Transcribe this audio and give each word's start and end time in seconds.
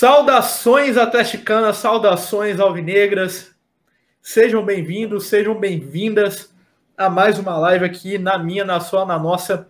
Saudações 0.00 0.96
atleticanas, 0.96 1.76
saudações 1.76 2.58
alvinegras. 2.58 3.50
Sejam 4.22 4.64
bem-vindos, 4.64 5.26
sejam 5.26 5.54
bem-vindas 5.54 6.50
a 6.96 7.10
mais 7.10 7.38
uma 7.38 7.58
live 7.58 7.84
aqui 7.84 8.16
na 8.16 8.38
minha, 8.38 8.64
na 8.64 8.80
sua, 8.80 9.04
na 9.04 9.18
nossa 9.18 9.68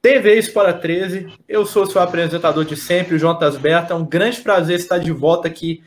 TV 0.00 0.38
Espora 0.38 0.72
13. 0.72 1.32
Eu 1.48 1.66
sou 1.66 1.84
seu 1.84 2.00
apresentador 2.00 2.64
de 2.64 2.76
sempre, 2.76 3.16
o 3.16 3.18
Jonas 3.18 3.56
Berta. 3.56 3.92
É 3.92 3.96
um 3.96 4.06
grande 4.06 4.40
prazer 4.40 4.78
estar 4.78 4.98
de 4.98 5.10
volta 5.10 5.48
aqui 5.48 5.82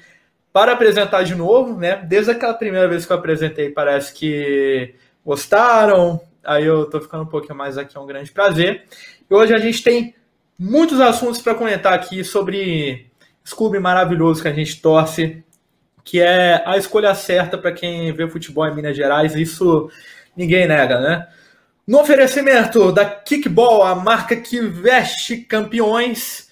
para 0.51 0.73
apresentar 0.73 1.23
de 1.23 1.33
novo, 1.33 1.79
né? 1.79 1.95
Desde 2.05 2.31
aquela 2.31 2.55
primeira 2.55 2.89
vez 2.89 3.05
que 3.05 3.13
eu 3.13 3.17
apresentei, 3.17 3.69
parece 3.69 4.13
que 4.13 4.93
gostaram. 5.25 6.19
Aí 6.43 6.65
eu 6.65 6.83
tô 6.89 6.99
ficando 6.99 7.23
um 7.23 7.27
pouquinho 7.27 7.55
mais 7.55 7.77
aqui, 7.77 7.95
é 7.95 7.99
um 8.01 8.05
grande 8.05 8.29
prazer. 8.29 8.83
E 9.31 9.33
hoje 9.33 9.53
a 9.53 9.57
gente 9.57 9.81
tem 9.81 10.13
muitos 10.59 10.99
assuntos 10.99 11.41
para 11.41 11.55
comentar 11.55 11.93
aqui 11.93 12.25
sobre 12.25 13.08
esse 13.49 13.55
clube 13.55 13.79
maravilhoso 13.79 14.43
que 14.43 14.47
a 14.47 14.53
gente 14.53 14.79
torce, 14.79 15.43
que 16.03 16.21
é 16.21 16.61
a 16.67 16.77
escolha 16.77 17.15
certa 17.15 17.57
para 17.57 17.71
quem 17.71 18.13
vê 18.13 18.29
futebol 18.29 18.67
em 18.67 18.75
Minas 18.75 18.95
Gerais, 18.95 19.33
isso 19.33 19.89
ninguém 20.37 20.67
nega, 20.67 20.99
né? 21.01 21.27
No 21.87 21.99
oferecimento 21.99 22.91
da 22.91 23.03
Kickball, 23.03 23.83
a 23.83 23.95
marca 23.95 24.35
que 24.35 24.61
veste 24.61 25.37
campeões. 25.37 26.47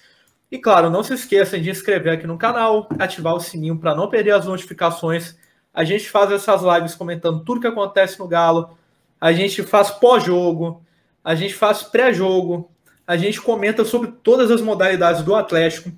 E 0.50 0.58
claro, 0.58 0.90
não 0.90 1.04
se 1.04 1.14
esqueçam 1.14 1.60
de 1.60 1.70
inscrever 1.70 2.14
aqui 2.14 2.26
no 2.26 2.36
canal, 2.36 2.88
ativar 2.98 3.34
o 3.34 3.40
sininho 3.40 3.78
para 3.78 3.94
não 3.94 4.10
perder 4.10 4.32
as 4.32 4.46
notificações. 4.46 5.36
A 5.72 5.84
gente 5.84 6.10
faz 6.10 6.32
essas 6.32 6.62
lives 6.62 6.96
comentando 6.96 7.44
tudo 7.44 7.60
que 7.60 7.66
acontece 7.68 8.18
no 8.18 8.26
Galo. 8.26 8.76
A 9.20 9.32
gente 9.32 9.62
faz 9.62 9.88
pós-jogo, 9.88 10.82
a 11.22 11.36
gente 11.36 11.54
faz 11.54 11.84
pré-jogo, 11.84 12.68
a 13.06 13.16
gente 13.16 13.40
comenta 13.40 13.84
sobre 13.84 14.10
todas 14.24 14.50
as 14.50 14.60
modalidades 14.60 15.22
do 15.22 15.36
Atlético. 15.36 15.92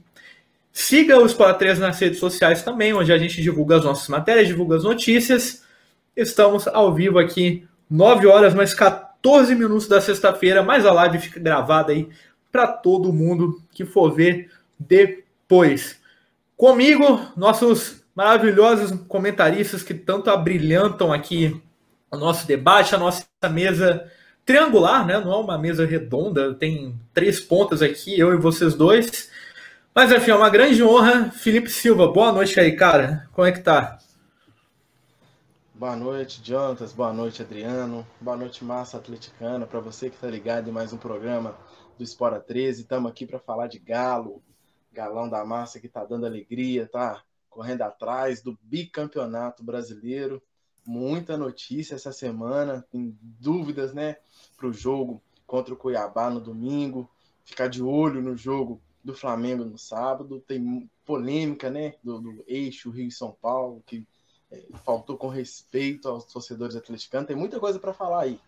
Siga 0.72 1.18
o 1.18 1.28
13 1.28 1.80
nas 1.80 1.98
redes 1.98 2.18
sociais 2.18 2.62
também, 2.62 2.92
onde 2.92 3.12
a 3.12 3.18
gente 3.18 3.42
divulga 3.42 3.76
as 3.76 3.84
nossas 3.84 4.08
matérias, 4.08 4.46
divulga 4.46 4.76
as 4.76 4.84
notícias. 4.84 5.64
Estamos 6.16 6.68
ao 6.68 6.94
vivo 6.94 7.18
aqui, 7.18 7.66
9 7.88 8.26
horas 8.26 8.54
mais 8.54 8.72
14 8.72 9.54
minutos 9.54 9.88
da 9.88 10.00
sexta-feira, 10.00 10.62
mas 10.62 10.86
a 10.86 10.92
live 10.92 11.18
fica 11.18 11.40
gravada 11.40 11.92
aí 11.92 12.08
para 12.52 12.66
todo 12.66 13.12
mundo 13.12 13.60
que 13.72 13.84
for 13.84 14.12
ver 14.12 14.50
depois. 14.78 16.00
Comigo, 16.56 17.20
nossos 17.36 18.04
maravilhosos 18.14 18.92
comentaristas 19.08 19.82
que 19.82 19.94
tanto 19.94 20.30
abrilhantam 20.30 21.12
aqui 21.12 21.60
o 22.10 22.16
nosso 22.16 22.46
debate, 22.46 22.94
a 22.94 22.98
nossa 22.98 23.24
mesa 23.50 24.10
triangular, 24.44 25.06
né? 25.06 25.18
Não 25.20 25.32
é 25.32 25.36
uma 25.36 25.56
mesa 25.56 25.86
redonda, 25.86 26.54
tem 26.54 26.98
três 27.14 27.40
pontas 27.40 27.82
aqui, 27.82 28.18
eu 28.18 28.34
e 28.34 28.36
vocês 28.36 28.74
dois. 28.74 29.30
Mas 29.92 30.12
enfim, 30.12 30.30
é 30.30 30.36
uma 30.36 30.48
grande 30.48 30.80
honra. 30.84 31.32
Felipe 31.32 31.68
Silva, 31.68 32.06
boa 32.06 32.30
noite 32.30 32.58
aí, 32.60 32.76
cara. 32.76 33.28
Como 33.32 33.46
é 33.46 33.50
que 33.50 33.58
tá? 33.58 33.98
Boa 35.74 35.96
noite, 35.96 36.40
Jontas. 36.40 36.92
Boa 36.92 37.12
noite, 37.12 37.42
Adriano. 37.42 38.06
Boa 38.20 38.36
noite, 38.36 38.64
Massa 38.64 38.98
Atleticana. 38.98 39.66
Para 39.66 39.80
você 39.80 40.08
que 40.08 40.16
tá 40.16 40.28
ligado 40.28 40.68
em 40.68 40.72
mais 40.72 40.92
um 40.92 40.96
programa 40.96 41.58
do 41.98 42.04
Espora 42.04 42.38
13, 42.38 42.82
estamos 42.82 43.10
aqui 43.10 43.26
para 43.26 43.40
falar 43.40 43.66
de 43.66 43.80
Galo, 43.80 44.40
galão 44.92 45.28
da 45.28 45.44
massa 45.44 45.80
que 45.80 45.88
tá 45.88 46.04
dando 46.04 46.24
alegria, 46.24 46.86
tá 46.86 47.20
correndo 47.48 47.82
atrás 47.82 48.40
do 48.40 48.56
bicampeonato 48.62 49.64
brasileiro. 49.64 50.40
Muita 50.86 51.36
notícia 51.36 51.96
essa 51.96 52.12
semana, 52.12 52.86
tem 52.92 53.18
dúvidas, 53.20 53.92
né, 53.92 54.18
para 54.56 54.68
o 54.68 54.72
jogo 54.72 55.20
contra 55.48 55.74
o 55.74 55.76
Cuiabá 55.76 56.30
no 56.30 56.40
domingo. 56.40 57.10
Ficar 57.44 57.66
de 57.66 57.82
olho 57.82 58.22
no 58.22 58.36
jogo 58.36 58.80
do 59.02 59.14
Flamengo 59.14 59.64
no 59.64 59.78
sábado, 59.78 60.42
tem 60.46 60.88
polêmica, 61.04 61.70
né, 61.70 61.94
do, 62.02 62.20
do 62.20 62.44
eixo 62.46 62.90
Rio-São 62.90 63.36
Paulo, 63.40 63.82
que 63.86 64.06
é, 64.50 64.62
faltou 64.84 65.16
com 65.16 65.28
respeito 65.28 66.08
aos 66.08 66.24
torcedores 66.24 66.76
atleticanos, 66.76 67.26
tem 67.26 67.36
muita 67.36 67.58
coisa 67.58 67.78
para 67.78 67.94
falar 67.94 68.22
aí. 68.22 68.38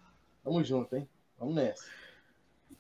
Vamos 0.45 0.67
junto, 0.67 0.95
hein? 0.97 1.09
Vamos 1.39 1.55
nessa. 1.55 1.85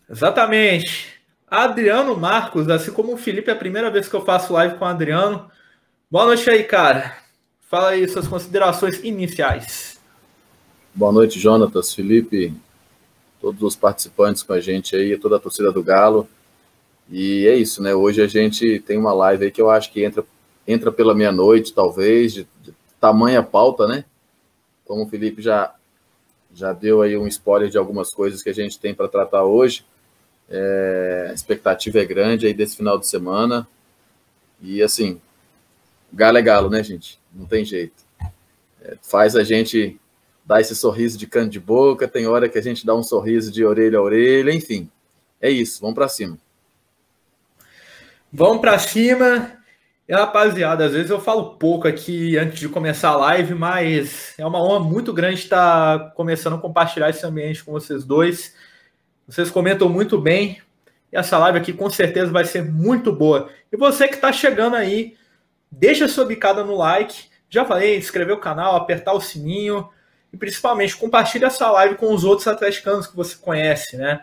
Exatamente. 0.08 1.20
Adriano 1.46 2.16
Marcos, 2.16 2.68
assim 2.68 2.92
como 2.92 3.12
o 3.12 3.16
Felipe, 3.16 3.50
é 3.50 3.52
a 3.52 3.58
primeira 3.58 3.90
vez 3.90 4.08
que 4.08 4.14
eu 4.14 4.24
faço 4.24 4.52
live 4.52 4.76
com 4.76 4.84
o 4.84 4.88
Adriano. 4.88 5.50
Boa 6.10 6.26
noite 6.26 6.48
aí, 6.50 6.64
cara. 6.64 7.16
Fala 7.60 7.90
aí 7.90 8.08
suas 8.08 8.28
considerações 8.28 9.02
iniciais. 9.02 10.00
Boa 10.94 11.12
noite, 11.12 11.40
Jonatas, 11.40 11.94
Felipe, 11.94 12.54
todos 13.40 13.62
os 13.62 13.76
participantes 13.76 14.42
com 14.42 14.52
a 14.52 14.60
gente 14.60 14.94
aí, 14.94 15.16
toda 15.16 15.36
a 15.36 15.40
torcida 15.40 15.72
do 15.72 15.82
Galo. 15.82 16.28
E 17.12 17.46
é 17.46 17.54
isso, 17.54 17.82
né? 17.82 17.94
Hoje 17.94 18.22
a 18.22 18.26
gente 18.26 18.80
tem 18.80 18.96
uma 18.96 19.12
live 19.12 19.44
aí 19.44 19.50
que 19.50 19.60
eu 19.60 19.68
acho 19.68 19.92
que 19.92 20.02
entra, 20.02 20.24
entra 20.66 20.90
pela 20.90 21.14
meia-noite, 21.14 21.74
talvez, 21.74 22.32
de, 22.32 22.48
de 22.62 22.72
tamanha 22.98 23.42
pauta, 23.42 23.86
né? 23.86 24.06
Como 24.86 25.04
o 25.04 25.06
Felipe 25.06 25.42
já, 25.42 25.74
já 26.54 26.72
deu 26.72 27.02
aí 27.02 27.14
um 27.14 27.26
spoiler 27.26 27.68
de 27.68 27.76
algumas 27.76 28.10
coisas 28.14 28.42
que 28.42 28.48
a 28.48 28.54
gente 28.54 28.80
tem 28.80 28.94
para 28.94 29.08
tratar 29.08 29.44
hoje. 29.44 29.84
É, 30.48 31.26
a 31.28 31.34
expectativa 31.34 31.98
é 32.00 32.04
grande 32.06 32.46
aí 32.46 32.54
desse 32.54 32.78
final 32.78 32.98
de 32.98 33.06
semana. 33.06 33.68
E 34.58 34.82
assim, 34.82 35.20
galo 36.10 36.38
é 36.38 36.42
galo, 36.42 36.70
né, 36.70 36.82
gente? 36.82 37.20
Não 37.30 37.44
tem 37.44 37.62
jeito. 37.62 38.02
É, 38.80 38.96
faz 39.02 39.36
a 39.36 39.44
gente 39.44 40.00
dar 40.46 40.62
esse 40.62 40.74
sorriso 40.74 41.18
de 41.18 41.26
canto 41.26 41.50
de 41.50 41.60
boca, 41.60 42.08
tem 42.08 42.26
hora 42.26 42.48
que 42.48 42.56
a 42.56 42.62
gente 42.62 42.86
dá 42.86 42.94
um 42.94 43.02
sorriso 43.02 43.52
de 43.52 43.66
orelha 43.66 43.98
a 43.98 44.02
orelha, 44.02 44.50
enfim. 44.50 44.90
É 45.42 45.50
isso, 45.50 45.78
vamos 45.78 45.94
para 45.94 46.08
cima. 46.08 46.38
Vamos 48.34 48.62
para 48.62 48.78
cima. 48.78 49.58
Rapaziada, 50.10 50.86
às 50.86 50.92
vezes 50.92 51.10
eu 51.10 51.20
falo 51.20 51.56
pouco 51.56 51.86
aqui 51.86 52.38
antes 52.38 52.58
de 52.58 52.68
começar 52.68 53.10
a 53.10 53.16
live, 53.16 53.54
mas 53.54 54.32
é 54.38 54.46
uma 54.46 54.58
honra 54.58 54.80
muito 54.80 55.12
grande 55.12 55.40
estar 55.40 56.12
começando 56.14 56.54
a 56.54 56.58
compartilhar 56.58 57.10
esse 57.10 57.26
ambiente 57.26 57.62
com 57.62 57.72
vocês 57.72 58.04
dois. 58.04 58.54
Vocês 59.26 59.50
comentam 59.50 59.86
muito 59.86 60.18
bem. 60.18 60.62
E 61.12 61.16
essa 61.16 61.36
live 61.36 61.58
aqui 61.58 61.74
com 61.74 61.90
certeza 61.90 62.32
vai 62.32 62.46
ser 62.46 62.64
muito 62.64 63.12
boa. 63.12 63.50
E 63.70 63.76
você 63.76 64.08
que 64.08 64.14
está 64.14 64.32
chegando 64.32 64.76
aí, 64.76 65.14
deixa 65.70 66.08
sua 66.08 66.24
bicada 66.24 66.64
no 66.64 66.74
like. 66.74 67.26
Já 67.50 67.66
falei, 67.66 67.98
inscrever 67.98 68.34
o 68.34 68.40
canal, 68.40 68.76
apertar 68.76 69.12
o 69.12 69.20
sininho. 69.20 69.90
E 70.32 70.38
principalmente 70.38 70.96
compartilhe 70.96 71.44
essa 71.44 71.70
live 71.70 71.96
com 71.96 72.14
os 72.14 72.24
outros 72.24 72.48
atleticanos 72.48 73.06
que 73.06 73.14
você 73.14 73.36
conhece, 73.36 73.98
né? 73.98 74.22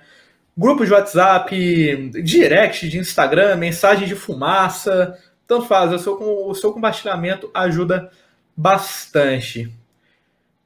Grupo 0.59 0.85
de 0.85 0.91
WhatsApp, 0.91 2.11
direct 2.21 2.89
de 2.89 2.97
Instagram, 2.97 3.55
mensagem 3.55 4.05
de 4.05 4.13
fumaça, 4.13 5.17
tanto 5.47 5.65
faz, 5.67 5.93
o 5.93 5.97
seu, 5.97 6.21
o 6.21 6.53
seu 6.53 6.73
compartilhamento 6.73 7.49
ajuda 7.53 8.11
bastante. 8.57 9.71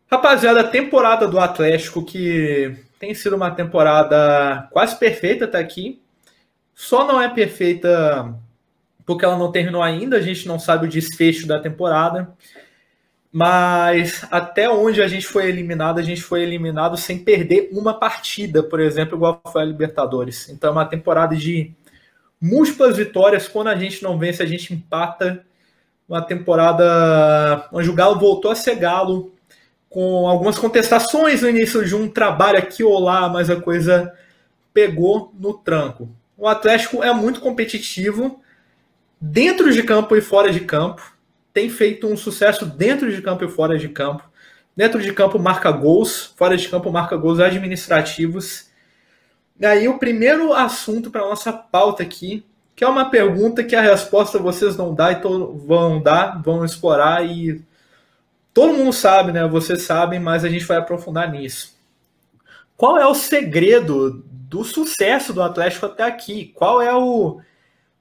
Rapaziada, 0.10 0.62
a 0.62 0.68
temporada 0.68 1.28
do 1.28 1.40
Atlético, 1.40 2.04
que 2.04 2.76
tem 2.98 3.14
sido 3.14 3.36
uma 3.36 3.52
temporada 3.52 4.68
quase 4.72 4.98
perfeita 4.98 5.46
até 5.46 5.60
aqui, 5.60 6.02
só 6.74 7.06
não 7.06 7.22
é 7.22 7.30
perfeita 7.30 8.34
porque 9.06 9.24
ela 9.24 9.38
não 9.38 9.52
terminou 9.52 9.84
ainda, 9.84 10.18
a 10.18 10.22
gente 10.22 10.48
não 10.48 10.58
sabe 10.58 10.88
o 10.88 10.90
desfecho 10.90 11.46
da 11.46 11.60
temporada. 11.60 12.34
Mas 13.36 14.24
até 14.30 14.70
onde 14.70 15.02
a 15.02 15.08
gente 15.08 15.26
foi 15.26 15.50
eliminado, 15.50 15.98
a 15.98 16.04
gente 16.04 16.22
foi 16.22 16.44
eliminado 16.44 16.96
sem 16.96 17.18
perder 17.18 17.68
uma 17.72 17.92
partida, 17.92 18.62
por 18.62 18.80
exemplo, 18.80 19.18
igual 19.18 19.42
foi 19.52 19.64
a 19.64 19.66
Libertadores. 19.66 20.50
Então 20.50 20.70
é 20.70 20.74
uma 20.74 20.86
temporada 20.86 21.36
de 21.36 21.74
múltiplas 22.40 22.96
vitórias. 22.96 23.48
Quando 23.48 23.70
a 23.70 23.76
gente 23.76 24.04
não 24.04 24.20
vence, 24.20 24.44
a 24.44 24.46
gente 24.46 24.72
empata. 24.72 25.44
Uma 26.08 26.22
temporada 26.22 27.68
onde 27.72 27.90
o 27.90 27.94
Galo 27.96 28.20
voltou 28.20 28.52
a 28.52 28.56
ser 28.56 28.76
Galo, 28.76 29.34
com 29.90 30.28
algumas 30.28 30.60
contestações 30.60 31.42
no 31.42 31.50
início 31.50 31.84
de 31.84 31.96
um 31.96 32.08
trabalho 32.08 32.60
aqui 32.60 32.84
ou 32.84 33.00
lá, 33.00 33.28
mas 33.30 33.50
a 33.50 33.60
coisa 33.60 34.14
pegou 34.72 35.34
no 35.40 35.54
tranco. 35.56 36.08
O 36.38 36.48
Atlético 36.48 37.04
é 37.04 37.12
muito 37.12 37.40
competitivo, 37.40 38.42
dentro 39.20 39.72
de 39.72 39.82
campo 39.82 40.16
e 40.16 40.22
fora 40.22 40.52
de 40.52 40.60
campo 40.60 41.13
tem 41.54 41.70
feito 41.70 42.08
um 42.08 42.18
sucesso 42.18 42.66
dentro 42.66 43.12
de 43.14 43.22
campo 43.22 43.46
e 43.46 43.50
fora 43.50 43.78
de 43.78 43.88
campo. 43.88 44.24
Dentro 44.76 45.00
de 45.00 45.14
campo 45.14 45.38
marca 45.38 45.72
gols, 45.72 46.34
fora 46.36 46.58
de 46.58 46.68
campo 46.68 46.92
marca 46.92 47.16
gols 47.16 47.40
administrativos. 47.40 48.72
E 49.60 49.66
aí 49.66 49.88
o 49.88 50.00
primeiro 50.00 50.52
assunto 50.52 51.12
para 51.12 51.22
nossa 51.22 51.54
pauta 51.54 52.02
aqui, 52.02 52.44
que 52.76 52.84
é 52.84 52.88
uma 52.88 53.10
pergunta 53.12 53.64
que 53.64 53.76
a 53.76 53.82
resposta 53.82 54.40
vocês 54.40 54.76
não 54.76 54.96
dá 54.96 55.12
e 55.12 55.22
vão 55.22 56.02
dar, 56.02 56.42
vão 56.42 56.66
explorar 56.66 57.24
e 57.24 57.64
todo 58.52 58.74
mundo 58.74 58.92
sabe, 58.92 59.32
né? 59.32 59.48
Vocês 59.48 59.84
sabem, 59.84 60.20
mas 60.20 60.44
a 60.44 60.50
gente 60.50 60.66
vai 60.66 60.78
aprofundar 60.78 61.32
nisso. 61.32 61.78
Qual 62.76 62.98
é 62.98 63.06
o 63.06 63.14
segredo 63.14 64.24
do 64.26 64.64
sucesso 64.64 65.32
do 65.32 65.44
Atlético 65.44 65.86
até 65.86 66.04
aqui? 66.04 66.52
Qual 66.56 66.82
é 66.82 66.94
o 66.96 67.40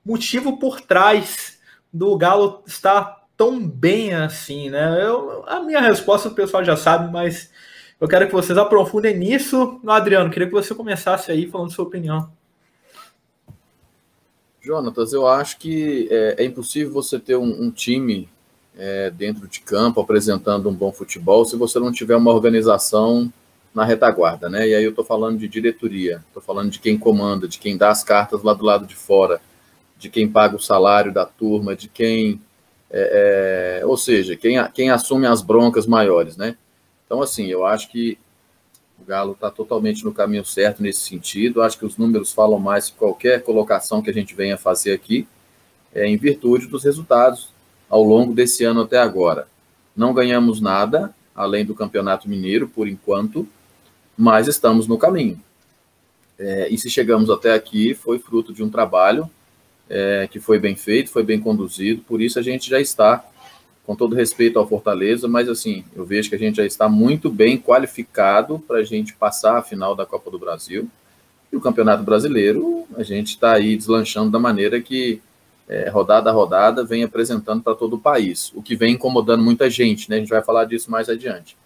motivo 0.04 0.58
por 0.58 0.81
trás 0.81 1.60
do 1.93 2.16
Galo 2.16 2.62
estar 2.66 3.21
tão 3.42 3.58
bem 3.58 4.14
assim, 4.14 4.70
né? 4.70 5.04
Eu, 5.04 5.42
a 5.48 5.60
minha 5.60 5.80
resposta 5.80 6.28
o 6.28 6.34
pessoal 6.34 6.64
já 6.64 6.76
sabe, 6.76 7.12
mas 7.12 7.50
eu 8.00 8.06
quero 8.06 8.28
que 8.28 8.32
vocês 8.32 8.56
aprofundem 8.56 9.18
nisso. 9.18 9.80
Adriano, 9.84 10.30
queria 10.30 10.46
que 10.46 10.54
você 10.54 10.72
começasse 10.72 11.32
aí 11.32 11.48
falando 11.48 11.72
sua 11.72 11.84
opinião. 11.84 12.30
Jonatas, 14.60 15.12
eu 15.12 15.26
acho 15.26 15.58
que 15.58 16.06
é, 16.08 16.36
é 16.38 16.44
impossível 16.44 16.92
você 16.92 17.18
ter 17.18 17.34
um, 17.34 17.64
um 17.64 17.68
time 17.72 18.28
é, 18.78 19.10
dentro 19.10 19.48
de 19.48 19.58
campo 19.58 20.00
apresentando 20.00 20.68
um 20.68 20.74
bom 20.74 20.92
futebol 20.92 21.44
se 21.44 21.56
você 21.56 21.80
não 21.80 21.90
tiver 21.90 22.14
uma 22.14 22.30
organização 22.30 23.28
na 23.74 23.84
retaguarda, 23.84 24.48
né? 24.48 24.68
E 24.68 24.74
aí 24.76 24.84
eu 24.84 24.90
estou 24.90 25.04
falando 25.04 25.40
de 25.40 25.48
diretoria, 25.48 26.22
estou 26.28 26.40
falando 26.40 26.70
de 26.70 26.78
quem 26.78 26.96
comanda, 26.96 27.48
de 27.48 27.58
quem 27.58 27.76
dá 27.76 27.90
as 27.90 28.04
cartas 28.04 28.44
lá 28.44 28.54
do 28.54 28.64
lado 28.64 28.86
de 28.86 28.94
fora, 28.94 29.40
de 29.98 30.08
quem 30.08 30.28
paga 30.28 30.54
o 30.54 30.60
salário 30.60 31.12
da 31.12 31.26
turma, 31.26 31.74
de 31.74 31.88
quem, 31.88 32.40
é, 32.92 33.80
é, 33.80 33.86
ou 33.86 33.96
seja, 33.96 34.36
quem, 34.36 34.62
quem 34.74 34.90
assume 34.90 35.26
as 35.26 35.40
broncas 35.40 35.86
maiores, 35.86 36.36
né? 36.36 36.56
Então, 37.06 37.22
assim, 37.22 37.46
eu 37.46 37.64
acho 37.64 37.90
que 37.90 38.18
o 39.00 39.04
Galo 39.04 39.32
está 39.32 39.50
totalmente 39.50 40.04
no 40.04 40.12
caminho 40.12 40.44
certo 40.44 40.82
nesse 40.82 41.00
sentido. 41.00 41.62
Acho 41.62 41.78
que 41.78 41.86
os 41.86 41.96
números 41.96 42.32
falam 42.32 42.58
mais 42.58 42.90
que 42.90 42.96
qualquer 42.96 43.42
colocação 43.42 44.02
que 44.02 44.10
a 44.10 44.12
gente 44.12 44.34
venha 44.34 44.58
fazer 44.58 44.92
aqui, 44.92 45.26
é, 45.94 46.06
em 46.06 46.16
virtude 46.16 46.66
dos 46.66 46.84
resultados 46.84 47.50
ao 47.88 48.02
longo 48.02 48.34
desse 48.34 48.62
ano 48.64 48.82
até 48.82 48.98
agora. 48.98 49.48
Não 49.96 50.12
ganhamos 50.12 50.60
nada, 50.60 51.14
além 51.34 51.64
do 51.64 51.74
Campeonato 51.74 52.28
Mineiro, 52.28 52.68
por 52.68 52.86
enquanto, 52.86 53.48
mas 54.16 54.48
estamos 54.48 54.86
no 54.86 54.98
caminho. 54.98 55.40
É, 56.38 56.68
e 56.70 56.76
se 56.76 56.90
chegamos 56.90 57.30
até 57.30 57.54
aqui, 57.54 57.94
foi 57.94 58.18
fruto 58.18 58.52
de 58.52 58.62
um 58.62 58.70
trabalho 58.70 59.30
é, 59.88 60.29
que 60.31 60.40
foi 60.40 60.58
bem 60.58 60.75
feito, 60.75 61.11
foi 61.11 61.23
bem 61.23 61.40
conduzido, 61.40 62.02
por 62.02 62.20
isso 62.20 62.38
a 62.38 62.43
gente 62.43 62.69
já 62.69 62.81
está 62.81 63.25
com 63.84 63.96
todo 63.96 64.14
respeito 64.14 64.58
ao 64.58 64.69
Fortaleza, 64.69 65.26
mas 65.26 65.49
assim, 65.49 65.84
eu 65.94 66.05
vejo 66.05 66.29
que 66.29 66.37
a 66.37 66.38
gente 66.38 66.56
já 66.56 66.64
está 66.64 66.88
muito 66.88 67.29
bem 67.29 67.58
qualificado 67.58 68.58
para 68.61 68.79
a 68.79 68.84
gente 68.84 69.12
passar 69.14 69.58
a 69.58 69.62
final 69.62 69.94
da 69.94 70.06
Copa 70.06 70.31
do 70.31 70.38
Brasil. 70.38 70.88
E 71.52 71.56
o 71.56 71.61
Campeonato 71.61 72.02
Brasileiro, 72.02 72.87
a 72.96 73.02
gente 73.02 73.31
está 73.31 73.52
aí 73.52 73.76
deslanchando 73.76 74.31
da 74.31 74.38
maneira 74.38 74.81
que, 74.81 75.20
é, 75.69 75.88
rodada 75.90 76.31
a 76.31 76.32
rodada, 76.32 76.85
vem 76.85 77.02
apresentando 77.02 77.62
para 77.62 77.75
todo 77.75 77.96
o 77.96 77.99
país, 77.99 78.52
o 78.55 78.62
que 78.62 78.76
vem 78.76 78.94
incomodando 78.94 79.43
muita 79.43 79.69
gente, 79.69 80.08
né? 80.08 80.17
A 80.17 80.19
gente 80.20 80.31
vai 80.31 80.43
falar 80.43 80.64
disso 80.64 80.90
mais 80.90 81.08
adiante. 81.08 81.56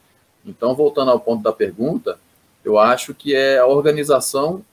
Então, 0.45 0.75
voltando 0.75 1.11
ao 1.11 1.21
ponto 1.21 1.43
da 1.43 1.53
pergunta, 1.53 2.19
eu 2.65 2.79
acho 2.79 3.15
que 3.15 3.35
é 3.35 3.59
a 3.59 3.67
organização 3.67 4.65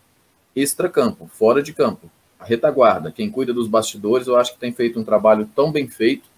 extra-campo, 0.55 1.29
fora 1.31 1.61
de 1.61 1.73
campo, 1.73 2.09
a 2.43 2.45
retaguarda, 2.45 3.11
quem 3.11 3.29
cuida 3.29 3.53
dos 3.53 3.67
bastidores, 3.67 4.27
eu 4.27 4.35
acho 4.35 4.53
que 4.53 4.59
tem 4.59 4.71
feito 4.71 4.99
um 4.99 5.03
trabalho 5.03 5.49
tão 5.55 5.71
bem 5.71 5.87
feito 5.87 6.33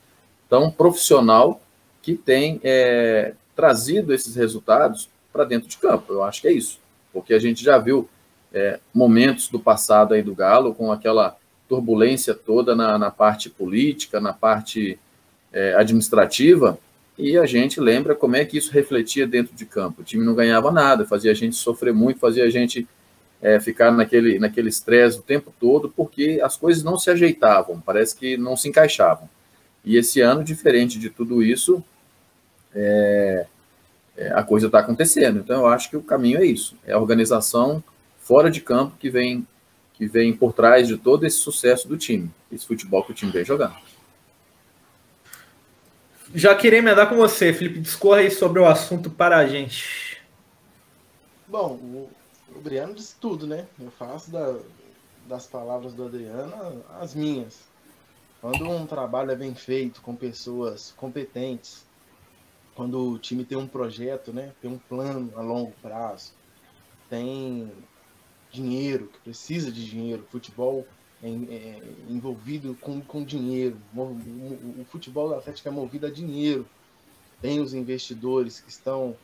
tão 0.50 0.70
profissional 0.72 1.62
que 2.02 2.16
tem 2.16 2.60
é, 2.64 3.34
trazido 3.56 4.14
esses 4.14 4.36
resultados 4.36 5.10
para 5.34 5.44
dentro 5.44 5.68
de 5.68 5.78
campo. 5.78 6.14
Eu 6.14 6.24
acho 6.24 6.42
que 6.42 6.48
é 6.48 6.52
isso, 6.52 6.80
porque 7.12 7.34
a 7.34 7.40
gente 7.40 7.64
já 7.64 7.78
viu 7.78 8.08
é, 8.54 8.80
momentos 8.94 9.50
do 9.50 9.60
passado 9.60 10.14
aí 10.14 10.22
do 10.22 10.36
Galo 10.36 10.74
com 10.74 10.92
aquela 10.92 11.36
turbulência 11.68 12.34
toda 12.34 12.76
na, 12.76 12.98
na 12.98 13.10
parte 13.10 13.50
política, 13.50 14.20
na 14.20 14.34
parte 14.34 15.00
é, 15.52 15.74
administrativa, 15.74 16.78
e 17.18 17.38
a 17.38 17.46
gente 17.46 17.80
lembra 17.80 18.14
como 18.14 18.36
é 18.36 18.46
que 18.46 18.58
isso 18.58 18.72
refletia 18.72 19.26
dentro 19.26 19.56
de 19.56 19.66
campo. 19.66 20.02
O 20.02 20.04
time 20.04 20.24
não 20.24 20.36
ganhava 20.36 20.72
nada, 20.72 21.06
fazia 21.06 21.32
a 21.32 21.36
gente 21.36 21.56
sofrer 21.56 21.94
muito, 21.94 22.20
fazia 22.20 22.44
a 22.44 22.50
gente 22.50 22.88
é, 23.46 23.60
ficar 23.60 23.92
naquele 23.92 24.40
naquele 24.40 24.70
estresse 24.70 25.20
o 25.20 25.22
tempo 25.22 25.54
todo, 25.60 25.88
porque 25.88 26.40
as 26.44 26.58
coisas 26.58 26.84
não 26.84 26.98
se 26.98 27.12
ajeitavam, 27.12 27.80
parece 27.80 28.16
que 28.16 28.36
não 28.38 28.58
se 28.58 28.68
encaixavam. 28.68 29.30
E 29.84 29.98
esse 29.98 30.20
ano, 30.20 30.44
diferente 30.44 30.98
de 30.98 31.12
tudo 31.12 31.44
isso, 31.44 31.84
é, 32.74 33.46
é, 34.18 34.32
a 34.34 34.42
coisa 34.42 34.66
está 34.66 34.80
acontecendo. 34.80 35.38
Então, 35.38 35.60
eu 35.62 35.68
acho 35.68 35.92
que 35.92 35.96
o 35.96 36.02
caminho 36.02 36.40
é 36.40 36.46
isso: 36.46 36.76
é 36.88 36.94
a 36.94 36.98
organização 36.98 37.84
fora 38.18 38.50
de 38.50 38.62
campo 38.62 38.98
que 38.98 39.12
vem, 39.12 39.48
que 39.94 40.08
vem 40.08 40.34
por 40.34 40.52
trás 40.52 40.88
de 40.88 40.98
todo 40.98 41.24
esse 41.24 41.38
sucesso 41.38 41.88
do 41.88 41.96
time, 41.96 42.32
esse 42.52 42.66
futebol 42.66 43.04
que 43.04 43.12
o 43.12 43.16
time 43.16 43.32
vem 43.32 43.46
jogando. 43.46 43.76
Já 46.34 46.56
queria 46.56 46.80
emendar 46.80 47.08
com 47.08 47.16
você, 47.16 47.54
Felipe. 47.54 47.80
Discorra 47.80 48.22
aí 48.22 48.32
sobre 48.32 48.60
o 48.60 48.66
assunto 48.66 49.12
para 49.12 49.38
a 49.38 49.46
gente. 49.46 50.18
Bom, 51.48 52.10
o 52.56 52.60
Adriano 52.60 52.94
disse 52.96 53.16
tudo, 53.20 53.46
né? 53.46 53.68
Eu 53.80 53.92
faço 53.92 54.32
da, 54.32 54.58
das 55.28 55.46
palavras 55.46 55.94
do 55.94 56.06
Adriano 56.06 56.84
as 57.00 57.14
minhas. 57.14 57.64
Quando 58.42 58.70
um 58.70 58.86
trabalho 58.86 59.32
é 59.32 59.36
bem 59.36 59.56
feito 59.56 60.02
com 60.02 60.16
pessoas 60.16 60.94
competentes, 60.96 61.86
quando 62.76 63.12
o 63.12 63.18
time 63.18 63.44
tem 63.44 63.58
um 63.58 63.68
projeto, 63.68 64.34
né, 64.34 64.54
tem 64.62 64.70
um 64.70 64.78
plano 64.78 65.32
a 65.36 65.42
longo 65.42 65.72
prazo, 65.82 66.34
tem 67.10 67.72
dinheiro, 68.52 69.08
que 69.08 69.20
precisa 69.20 69.72
de 69.72 69.90
dinheiro, 69.90 70.28
futebol 70.30 70.86
é, 71.24 71.28
é, 71.28 71.82
envolvido 72.10 72.76
com, 72.76 73.02
com 73.02 73.24
dinheiro, 73.24 73.78
o, 73.96 74.02
o, 74.02 74.82
o 74.82 74.86
futebol 74.86 75.30
do 75.30 75.36
Atlético 75.36 75.70
é 75.70 75.72
movido 75.72 76.06
a 76.06 76.12
dinheiro, 76.12 76.68
tem 77.42 77.60
os 77.60 77.74
investidores 77.74 78.60
que 78.60 78.70
estão 78.70 79.16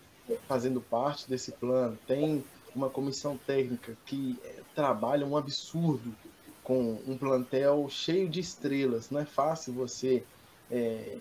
fazendo 0.48 0.80
parte 0.80 1.30
desse 1.30 1.52
plano, 1.52 1.98
tem 2.08 2.44
uma 2.76 2.90
comissão 2.90 3.38
técnica 3.38 3.98
que 4.06 4.40
é, 4.44 4.62
trabalha 4.74 5.26
um 5.26 5.36
absurdo 5.38 6.16
com 6.64 6.94
um 7.08 7.18
plantel 7.18 7.88
cheio 7.90 8.30
de 8.30 8.40
estrelas. 8.40 9.10
Não 9.10 9.20
é 9.20 9.26
fácil 9.26 9.74
você 9.74 10.24
é, 10.70 11.18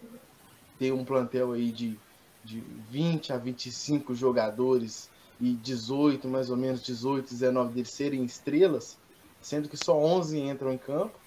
ter 0.78 0.92
um 0.92 1.04
plantel 1.04 1.52
aí 1.52 1.72
de, 1.72 1.98
de 2.44 2.60
20 2.60 3.32
a 3.32 3.38
25 3.38 4.14
jogadores 4.14 5.10
e 5.40 5.54
18, 5.54 6.28
mais 6.28 6.50
ou 6.50 6.56
menos 6.56 6.82
18, 6.82 7.30
19 7.30 7.74
deles 7.74 7.90
serem 7.90 8.24
estrelas, 8.24 8.98
sendo 9.40 9.68
que 9.68 9.76
só 9.76 9.96
11 9.96 10.38
entram 10.38 10.72
em 10.72 10.78
campo 10.78 11.18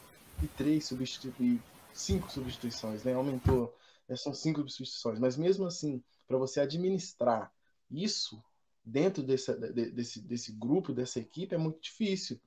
e 0.41 0.47
3 0.47 0.85
substitui 0.85 1.59
5 1.93 2.31
substituições, 2.31 3.03
né? 3.03 3.13
Aumentou, 3.13 3.75
é, 4.07 4.15
são 4.15 4.33
5 4.33 4.59
substituições, 4.69 5.19
mas 5.19 5.35
mesmo 5.35 5.65
assim, 5.65 6.01
para 6.27 6.37
você 6.37 6.59
administrar 6.59 7.51
isso 7.91 8.41
dentro 8.83 9.24
desse, 9.24 9.53
desse, 9.53 10.21
desse 10.21 10.51
grupo, 10.51 10.94
dessa 10.94 11.19
equipe, 11.19 11.56
é 11.56 11.57
muito 11.57 11.81
difícil 11.81 12.39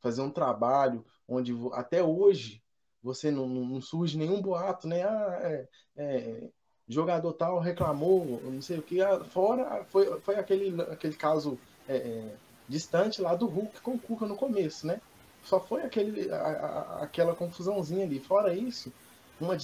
fazer 0.00 0.22
um 0.22 0.30
trabalho 0.30 1.04
onde 1.26 1.54
até 1.72 2.02
hoje 2.02 2.62
você 3.02 3.30
não, 3.30 3.46
não 3.46 3.80
surge 3.80 4.16
nenhum 4.16 4.40
boato, 4.40 4.88
né? 4.88 5.02
Ah, 5.02 5.40
é, 5.42 5.68
é, 5.96 6.48
jogador 6.88 7.32
tal 7.34 7.58
reclamou, 7.58 8.40
não 8.42 8.62
sei 8.62 8.78
o 8.78 8.82
que. 8.82 9.00
Ah, 9.00 9.22
fora 9.24 9.84
foi, 9.84 10.20
foi 10.20 10.36
aquele, 10.36 10.80
aquele 10.82 11.14
caso 11.14 11.58
é, 11.88 11.96
é, 11.96 12.34
distante 12.68 13.20
lá 13.20 13.34
do 13.34 13.46
Hulk 13.46 13.80
com 13.80 13.92
o 13.92 13.98
Cuca 13.98 14.26
no 14.26 14.36
começo, 14.36 14.86
né? 14.86 15.00
Só 15.42 15.60
foi 15.60 15.82
aquele, 15.82 16.30
a, 16.32 16.36
a, 16.36 17.02
aquela 17.02 17.34
confusãozinha 17.34 18.04
ali. 18.04 18.18
Fora 18.18 18.54
isso, 18.54 18.92
uma 19.38 19.54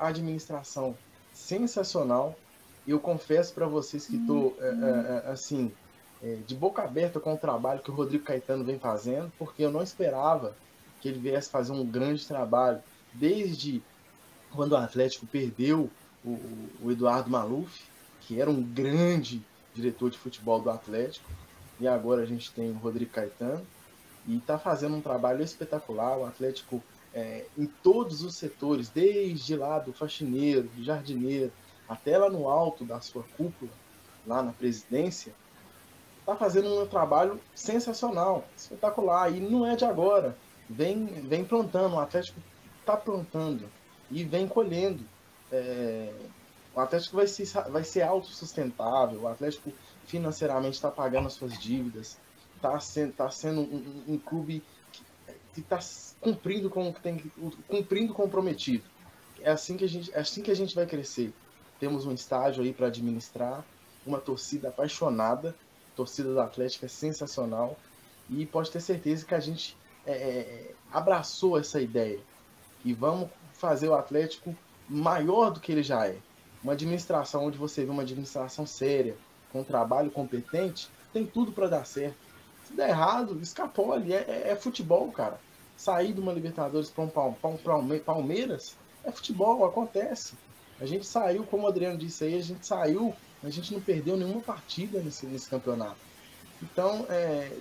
administração 0.00 0.96
sensacional. 1.32 2.36
Eu 2.86 2.98
confesso 2.98 3.54
para 3.54 3.66
vocês 3.66 4.06
que 4.06 4.16
estou 4.16 4.56
é, 4.60 4.68
é, 4.68 5.30
assim 5.30 5.72
de 6.46 6.54
boca 6.54 6.82
aberta 6.82 7.20
com 7.20 7.34
o 7.34 7.38
trabalho 7.38 7.80
que 7.80 7.90
o 7.90 7.94
Rodrigo 7.94 8.24
Caetano 8.24 8.64
vem 8.64 8.78
fazendo, 8.78 9.32
porque 9.38 9.62
eu 9.62 9.70
não 9.70 9.82
esperava 9.82 10.54
que 11.00 11.08
ele 11.08 11.18
viesse 11.18 11.48
fazer 11.48 11.72
um 11.72 11.86
grande 11.86 12.26
trabalho 12.26 12.80
desde 13.12 13.82
quando 14.50 14.72
o 14.72 14.76
Atlético 14.76 15.26
perdeu 15.26 15.88
o, 16.24 16.38
o 16.82 16.90
Eduardo 16.90 17.30
Maluf, 17.30 17.84
que 18.22 18.40
era 18.40 18.50
um 18.50 18.62
grande 18.62 19.42
diretor 19.74 20.10
de 20.10 20.18
futebol 20.18 20.60
do 20.60 20.70
Atlético, 20.70 21.30
e 21.78 21.86
agora 21.86 22.22
a 22.22 22.26
gente 22.26 22.50
tem 22.50 22.70
o 22.70 22.74
Rodrigo 22.74 23.12
Caetano, 23.12 23.64
e 24.26 24.36
está 24.36 24.58
fazendo 24.58 24.96
um 24.96 25.00
trabalho 25.00 25.42
espetacular. 25.42 26.18
O 26.18 26.26
Atlético, 26.26 26.82
é, 27.14 27.46
em 27.56 27.66
todos 27.66 28.22
os 28.22 28.34
setores, 28.34 28.88
desde 28.88 29.56
lá 29.56 29.78
do 29.78 29.92
faxineiro, 29.92 30.68
do 30.68 30.82
jardineiro, 30.82 31.52
até 31.88 32.18
lá 32.18 32.28
no 32.28 32.48
alto 32.48 32.84
da 32.84 33.00
sua 33.00 33.22
cúpula, 33.36 33.70
lá 34.26 34.42
na 34.42 34.52
presidência, 34.52 35.32
está 36.28 36.36
fazendo 36.36 36.82
um 36.82 36.86
trabalho 36.86 37.40
sensacional, 37.54 38.44
espetacular, 38.54 39.32
e 39.32 39.40
não 39.40 39.66
é 39.66 39.74
de 39.74 39.86
agora 39.86 40.36
vem, 40.68 41.06
vem 41.06 41.44
plantando, 41.44 41.94
o 41.94 42.00
Atlético 42.00 42.38
está 42.80 42.96
plantando 42.96 43.64
e 44.10 44.22
vem 44.24 44.46
colhendo. 44.46 45.02
É, 45.50 46.12
o 46.74 46.80
Atlético 46.80 47.16
vai 47.16 47.26
ser, 47.26 47.46
vai 47.70 47.82
ser 47.82 48.02
autossustentável, 48.02 49.22
o 49.22 49.28
Atlético 49.28 49.72
financeiramente 50.06 50.74
está 50.74 50.90
pagando 50.90 51.26
as 51.26 51.32
suas 51.32 51.58
dívidas, 51.58 52.18
está 52.56 52.78
sendo, 52.78 53.12
tá 53.14 53.30
sendo 53.30 53.62
um, 53.62 54.04
um, 54.08 54.18
clube 54.18 54.62
que 55.54 55.60
está 55.60 55.78
cumprindo 56.20 56.68
com 56.68 56.92
que 56.92 57.00
tem 57.00 57.32
cumprindo 57.66 58.12
comprometido. 58.12 58.84
É 59.40 59.50
assim 59.50 59.76
que 59.76 59.84
a 59.84 59.88
gente, 59.88 60.12
é 60.12 60.20
assim 60.20 60.42
que 60.42 60.50
a 60.50 60.56
gente 60.56 60.74
vai 60.74 60.86
crescer. 60.86 61.32
Temos 61.80 62.04
um 62.04 62.12
estágio 62.12 62.62
aí 62.62 62.72
para 62.72 62.88
administrar, 62.88 63.64
uma 64.04 64.18
torcida 64.18 64.68
apaixonada, 64.68 65.54
torcida 65.98 66.32
do 66.32 66.40
Atlético 66.40 66.84
é 66.84 66.88
sensacional 66.88 67.76
e 68.30 68.46
pode 68.46 68.70
ter 68.70 68.80
certeza 68.80 69.26
que 69.26 69.34
a 69.34 69.40
gente 69.40 69.76
é, 70.06 70.12
é, 70.12 70.70
abraçou 70.92 71.58
essa 71.58 71.80
ideia 71.80 72.20
e 72.84 72.92
vamos 72.92 73.28
fazer 73.54 73.88
o 73.88 73.94
Atlético 73.94 74.54
maior 74.88 75.50
do 75.50 75.58
que 75.58 75.72
ele 75.72 75.82
já 75.82 76.06
é. 76.06 76.16
Uma 76.62 76.74
administração 76.74 77.46
onde 77.46 77.58
você 77.58 77.84
vê 77.84 77.90
uma 77.90 78.02
administração 78.02 78.64
séria, 78.64 79.16
com 79.50 79.60
um 79.60 79.64
trabalho 79.64 80.10
competente, 80.10 80.88
tem 81.12 81.26
tudo 81.26 81.50
para 81.50 81.66
dar 81.66 81.84
certo. 81.84 82.16
Se 82.66 82.72
der 82.74 82.90
errado, 82.90 83.40
escapole. 83.40 84.12
É, 84.12 84.24
é, 84.28 84.50
é, 84.50 84.56
futebol, 84.56 85.10
cara. 85.10 85.40
sair 85.76 86.12
de 86.12 86.20
uma 86.20 86.32
Libertadores 86.32 86.90
para 86.90 87.04
um 87.04 87.98
Palmeiras 88.04 88.76
é 89.04 89.10
futebol, 89.10 89.64
acontece. 89.64 90.34
A 90.80 90.86
gente 90.86 91.06
saiu, 91.06 91.44
como 91.44 91.64
o 91.64 91.66
Adriano 91.66 91.98
disse 91.98 92.24
aí, 92.24 92.36
a 92.36 92.42
gente 92.42 92.64
saiu, 92.64 93.14
a 93.42 93.50
gente 93.50 93.72
não 93.72 93.80
perdeu 93.80 94.16
nenhuma 94.16 94.40
partida 94.40 95.00
nesse, 95.00 95.26
nesse 95.26 95.48
campeonato. 95.48 95.98
Então, 96.62 97.06
é, 97.08 97.52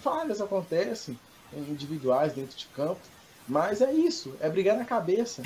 falhas 0.00 0.40
acontecem 0.40 1.18
individuais 1.52 2.32
dentro 2.32 2.56
de 2.56 2.66
campo, 2.66 3.00
mas 3.46 3.80
é 3.80 3.92
isso, 3.92 4.34
é 4.40 4.48
brigar 4.48 4.76
na 4.76 4.84
cabeça. 4.84 5.42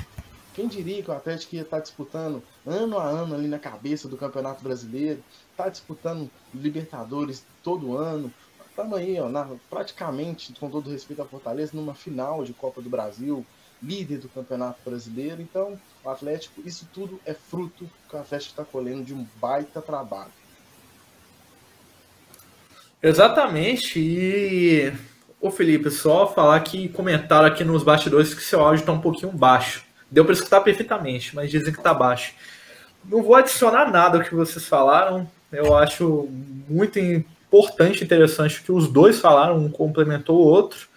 Quem 0.53 0.67
diria 0.67 1.03
que 1.03 1.11
o 1.11 1.13
Atlético 1.13 1.55
ia 1.55 1.61
estar 1.61 1.79
disputando 1.79 2.41
ano 2.65 2.97
a 2.97 3.05
ano 3.05 3.35
ali 3.35 3.47
na 3.47 3.59
cabeça 3.59 4.07
do 4.07 4.17
Campeonato 4.17 4.63
Brasileiro, 4.63 5.23
está 5.51 5.69
disputando 5.69 6.29
Libertadores 6.53 7.45
todo 7.63 7.95
ano. 7.95 8.33
Estamos 8.69 8.97
aí, 8.97 9.19
ó, 9.19 9.29
na, 9.29 9.47
praticamente, 9.69 10.53
com 10.59 10.69
todo 10.69 10.89
respeito 10.89 11.21
à 11.21 11.25
Fortaleza, 11.25 11.71
numa 11.75 11.93
final 11.93 12.43
de 12.43 12.53
Copa 12.53 12.81
do 12.81 12.89
Brasil, 12.89 13.45
líder 13.81 14.19
do 14.19 14.29
Campeonato 14.29 14.79
Brasileiro. 14.85 15.41
Então, 15.41 15.79
o 16.03 16.09
Atlético, 16.09 16.61
isso 16.65 16.87
tudo 16.93 17.19
é 17.25 17.33
fruto 17.33 17.89
que 18.09 18.15
o 18.15 18.19
Atlético 18.19 18.51
está 18.51 18.65
colhendo 18.65 19.03
de 19.03 19.13
um 19.13 19.25
baita 19.39 19.81
trabalho. 19.81 20.31
Exatamente. 23.01 23.99
E 23.99 24.93
Ô 25.41 25.49
Felipe, 25.49 25.89
só 25.89 26.27
falar 26.27 26.59
que 26.59 26.89
comentaram 26.89 27.47
aqui 27.47 27.63
nos 27.63 27.81
bastidores 27.81 28.33
que 28.33 28.43
seu 28.43 28.59
áudio 28.59 28.81
está 28.81 28.91
um 28.91 28.99
pouquinho 28.99 29.31
baixo. 29.31 29.85
Deu 30.11 30.25
para 30.25 30.33
escutar 30.33 30.59
perfeitamente, 30.59 31.33
mas 31.33 31.49
dizem 31.49 31.71
que 31.71 31.79
está 31.79 31.93
baixo. 31.93 32.33
Não 33.05 33.23
vou 33.23 33.35
adicionar 33.35 33.89
nada 33.89 34.17
ao 34.17 34.23
que 34.25 34.35
vocês 34.35 34.65
falaram. 34.65 35.31
Eu 35.49 35.77
acho 35.77 36.27
muito 36.67 36.99
importante, 36.99 38.03
interessante 38.03 38.61
que 38.61 38.71
os 38.71 38.89
dois 38.89 39.21
falaram, 39.21 39.57
um 39.57 39.71
complementou 39.71 40.35
o 40.35 40.45
outro. 40.45 40.88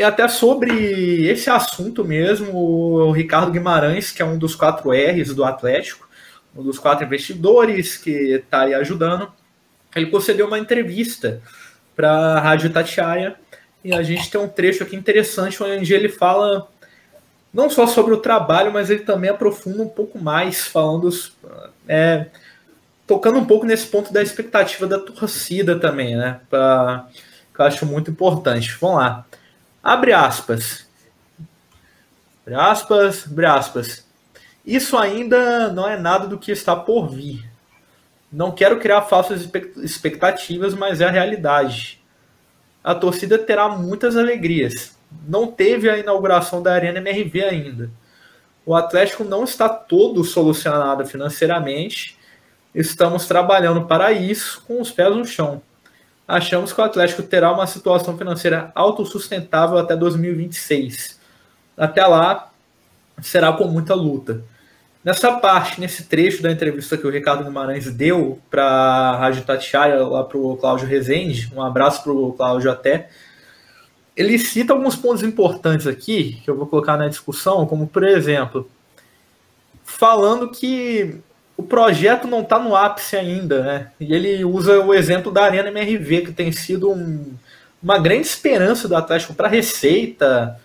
E 0.00 0.02
até 0.02 0.26
sobre 0.28 1.28
esse 1.28 1.50
assunto 1.50 2.02
mesmo, 2.02 2.56
o 2.56 3.12
Ricardo 3.12 3.52
Guimarães, 3.52 4.10
que 4.10 4.22
é 4.22 4.24
um 4.24 4.38
dos 4.38 4.54
quatro 4.54 4.92
R's 4.92 5.34
do 5.34 5.44
Atlético, 5.44 6.08
um 6.56 6.62
dos 6.62 6.78
quatro 6.78 7.04
investidores 7.04 7.98
que 7.98 8.10
está 8.10 8.62
aí 8.62 8.72
ajudando, 8.72 9.30
ele 9.94 10.06
concedeu 10.06 10.46
uma 10.46 10.58
entrevista 10.58 11.42
para 11.94 12.10
a 12.10 12.40
Rádio 12.40 12.70
Tatiaia 12.70 13.36
e 13.84 13.92
a 13.92 14.02
gente 14.02 14.30
tem 14.30 14.40
um 14.40 14.48
trecho 14.48 14.82
aqui 14.82 14.96
interessante 14.96 15.62
onde 15.62 15.92
ele 15.92 16.08
fala 16.08 16.66
não 17.52 17.68
só 17.68 17.86
sobre 17.86 18.14
o 18.14 18.22
trabalho, 18.22 18.72
mas 18.72 18.88
ele 18.88 19.00
também 19.00 19.28
aprofunda 19.28 19.82
um 19.82 19.88
pouco 19.90 20.18
mais, 20.18 20.66
falando, 20.66 21.10
é, 21.86 22.24
tocando 23.06 23.38
um 23.38 23.44
pouco 23.44 23.66
nesse 23.66 23.86
ponto 23.86 24.10
da 24.14 24.22
expectativa 24.22 24.86
da 24.86 24.98
torcida 24.98 25.78
também, 25.78 26.16
né? 26.16 26.40
Pra, 26.48 27.06
que 27.54 27.60
eu 27.60 27.66
acho 27.66 27.84
muito 27.84 28.10
importante. 28.10 28.74
Vamos 28.80 28.96
lá. 28.96 29.26
Abre 29.82 30.12
aspas. 30.12 30.86
Abre 32.42 32.54
aspas, 32.54 33.26
abre 33.26 33.46
aspas. 33.46 34.06
Isso 34.64 34.96
ainda 34.96 35.72
não 35.72 35.88
é 35.88 35.98
nada 35.98 36.26
do 36.26 36.38
que 36.38 36.52
está 36.52 36.76
por 36.76 37.08
vir. 37.08 37.48
Não 38.32 38.52
quero 38.52 38.78
criar 38.78 39.02
falsas 39.02 39.48
expectativas, 39.76 40.74
mas 40.74 41.00
é 41.00 41.06
a 41.06 41.10
realidade 41.10 42.00
a 42.82 42.94
torcida 42.94 43.38
terá 43.38 43.68
muitas 43.68 44.16
alegrias. 44.16 44.96
Não 45.26 45.46
teve 45.46 45.88
a 45.88 45.98
inauguração 45.98 46.62
da 46.62 46.72
Arena 46.72 46.98
MRV 46.98 47.44
ainda. 47.44 47.90
O 48.64 48.74
Atlético 48.74 49.24
não 49.24 49.44
está 49.44 49.68
todo 49.68 50.24
solucionado 50.24 51.06
financeiramente. 51.06 52.16
Estamos 52.74 53.26
trabalhando 53.26 53.86
para 53.86 54.12
isso 54.12 54.62
com 54.66 54.80
os 54.80 54.90
pés 54.90 55.14
no 55.14 55.26
chão. 55.26 55.60
Achamos 56.30 56.72
que 56.72 56.80
o 56.80 56.84
Atlético 56.84 57.24
terá 57.24 57.50
uma 57.50 57.66
situação 57.66 58.16
financeira 58.16 58.70
autossustentável 58.76 59.76
até 59.78 59.96
2026. 59.96 61.18
Até 61.76 62.06
lá, 62.06 62.52
será 63.20 63.52
com 63.52 63.64
muita 63.64 63.94
luta. 63.94 64.44
Nessa 65.02 65.32
parte, 65.32 65.80
nesse 65.80 66.04
trecho 66.04 66.40
da 66.40 66.52
entrevista 66.52 66.96
que 66.96 67.04
o 67.04 67.10
Ricardo 67.10 67.42
Guimarães 67.42 67.92
deu 67.92 68.38
para 68.48 68.64
a 68.64 69.16
Rádio 69.16 69.42
Tatiaia, 69.42 70.06
lá 70.06 70.22
para 70.22 70.38
o 70.38 70.56
Cláudio 70.56 70.86
Rezende, 70.86 71.50
um 71.52 71.60
abraço 71.60 72.04
para 72.04 72.12
o 72.12 72.32
Cláudio 72.32 72.70
até, 72.70 73.08
ele 74.16 74.38
cita 74.38 74.72
alguns 74.72 74.94
pontos 74.94 75.24
importantes 75.24 75.88
aqui, 75.88 76.40
que 76.44 76.48
eu 76.48 76.56
vou 76.56 76.68
colocar 76.68 76.96
na 76.96 77.08
discussão, 77.08 77.66
como 77.66 77.88
por 77.88 78.04
exemplo, 78.04 78.70
falando 79.82 80.48
que 80.48 81.18
o 81.60 81.62
projeto 81.62 82.26
não 82.26 82.40
está 82.40 82.58
no 82.58 82.74
ápice 82.74 83.16
ainda, 83.16 83.62
né? 83.62 83.90
E 84.00 84.14
ele 84.14 84.42
usa 84.46 84.80
o 84.80 84.94
exemplo 84.94 85.30
da 85.30 85.44
Arena 85.44 85.68
MRV, 85.68 86.22
que 86.22 86.32
tem 86.32 86.50
sido 86.50 86.90
um, 86.90 87.34
uma 87.82 87.98
grande 87.98 88.26
esperança 88.26 88.88
do 88.88 88.96
Atlético 88.96 89.34
para 89.34 89.46
receita, 89.46 90.58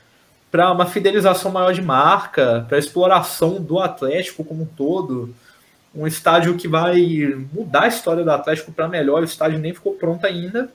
para 0.49 0.71
uma 0.71 0.85
fidelização 0.85 1.51
maior 1.51 1.73
de 1.73 1.81
marca, 1.81 2.65
para 2.69 2.77
exploração 2.77 3.61
do 3.61 3.77
Atlético 3.77 4.45
como 4.45 4.63
um 4.63 4.65
todo. 4.65 5.35
Um 5.93 6.07
estádio 6.07 6.55
que 6.55 6.65
vai 6.65 6.95
mudar 7.51 7.83
a 7.83 7.87
história 7.89 8.23
do 8.23 8.31
Atlético 8.31 8.71
para 8.71 8.87
melhor. 8.87 9.21
O 9.21 9.25
estádio 9.25 9.59
nem 9.59 9.73
ficou 9.73 9.95
pronto 9.95 10.25
ainda. 10.25 10.71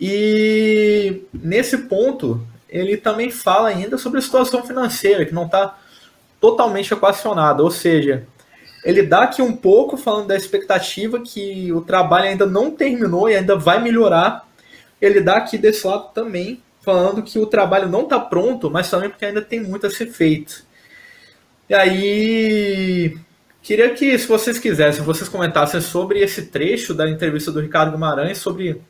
E 0.00 1.22
nesse 1.32 1.78
ponto, 1.78 2.44
ele 2.68 2.96
também 2.96 3.30
fala 3.30 3.68
ainda 3.68 3.96
sobre 3.96 4.18
a 4.18 4.22
situação 4.22 4.64
financeira, 4.64 5.24
que 5.24 5.34
não 5.34 5.46
está 5.46 5.78
totalmente 6.40 6.92
equacionada. 6.92 7.62
Ou 7.62 7.70
seja, 7.70 8.26
ele 8.84 9.02
dá 9.02 9.24
aqui 9.24 9.42
um 9.42 9.54
pouco 9.54 9.96
falando 9.96 10.28
da 10.28 10.36
expectativa 10.36 11.20
que 11.20 11.72
o 11.72 11.80
trabalho 11.80 12.28
ainda 12.28 12.46
não 12.46 12.70
terminou 12.70 13.28
e 13.28 13.36
ainda 13.36 13.56
vai 13.56 13.82
melhorar. 13.82 14.48
Ele 15.00 15.20
dá 15.20 15.36
aqui 15.36 15.58
desse 15.58 15.86
lado 15.86 16.12
também 16.14 16.62
falando 16.82 17.22
que 17.22 17.38
o 17.38 17.46
trabalho 17.46 17.88
não 17.88 18.02
está 18.02 18.18
pronto, 18.18 18.70
mas 18.70 18.90
também 18.90 19.10
porque 19.10 19.24
ainda 19.24 19.42
tem 19.42 19.60
muito 19.60 19.86
a 19.86 19.90
ser 19.90 20.06
feito. 20.06 20.64
E 21.68 21.74
aí, 21.74 23.16
queria 23.62 23.90
que, 23.94 24.18
se 24.18 24.26
vocês 24.26 24.58
quisessem, 24.58 25.04
vocês 25.04 25.28
comentassem 25.28 25.80
sobre 25.80 26.20
esse 26.20 26.46
trecho 26.46 26.94
da 26.94 27.08
entrevista 27.08 27.52
do 27.52 27.60
Ricardo 27.60 27.92
Guimarães, 27.92 28.38
sobre 28.38 28.80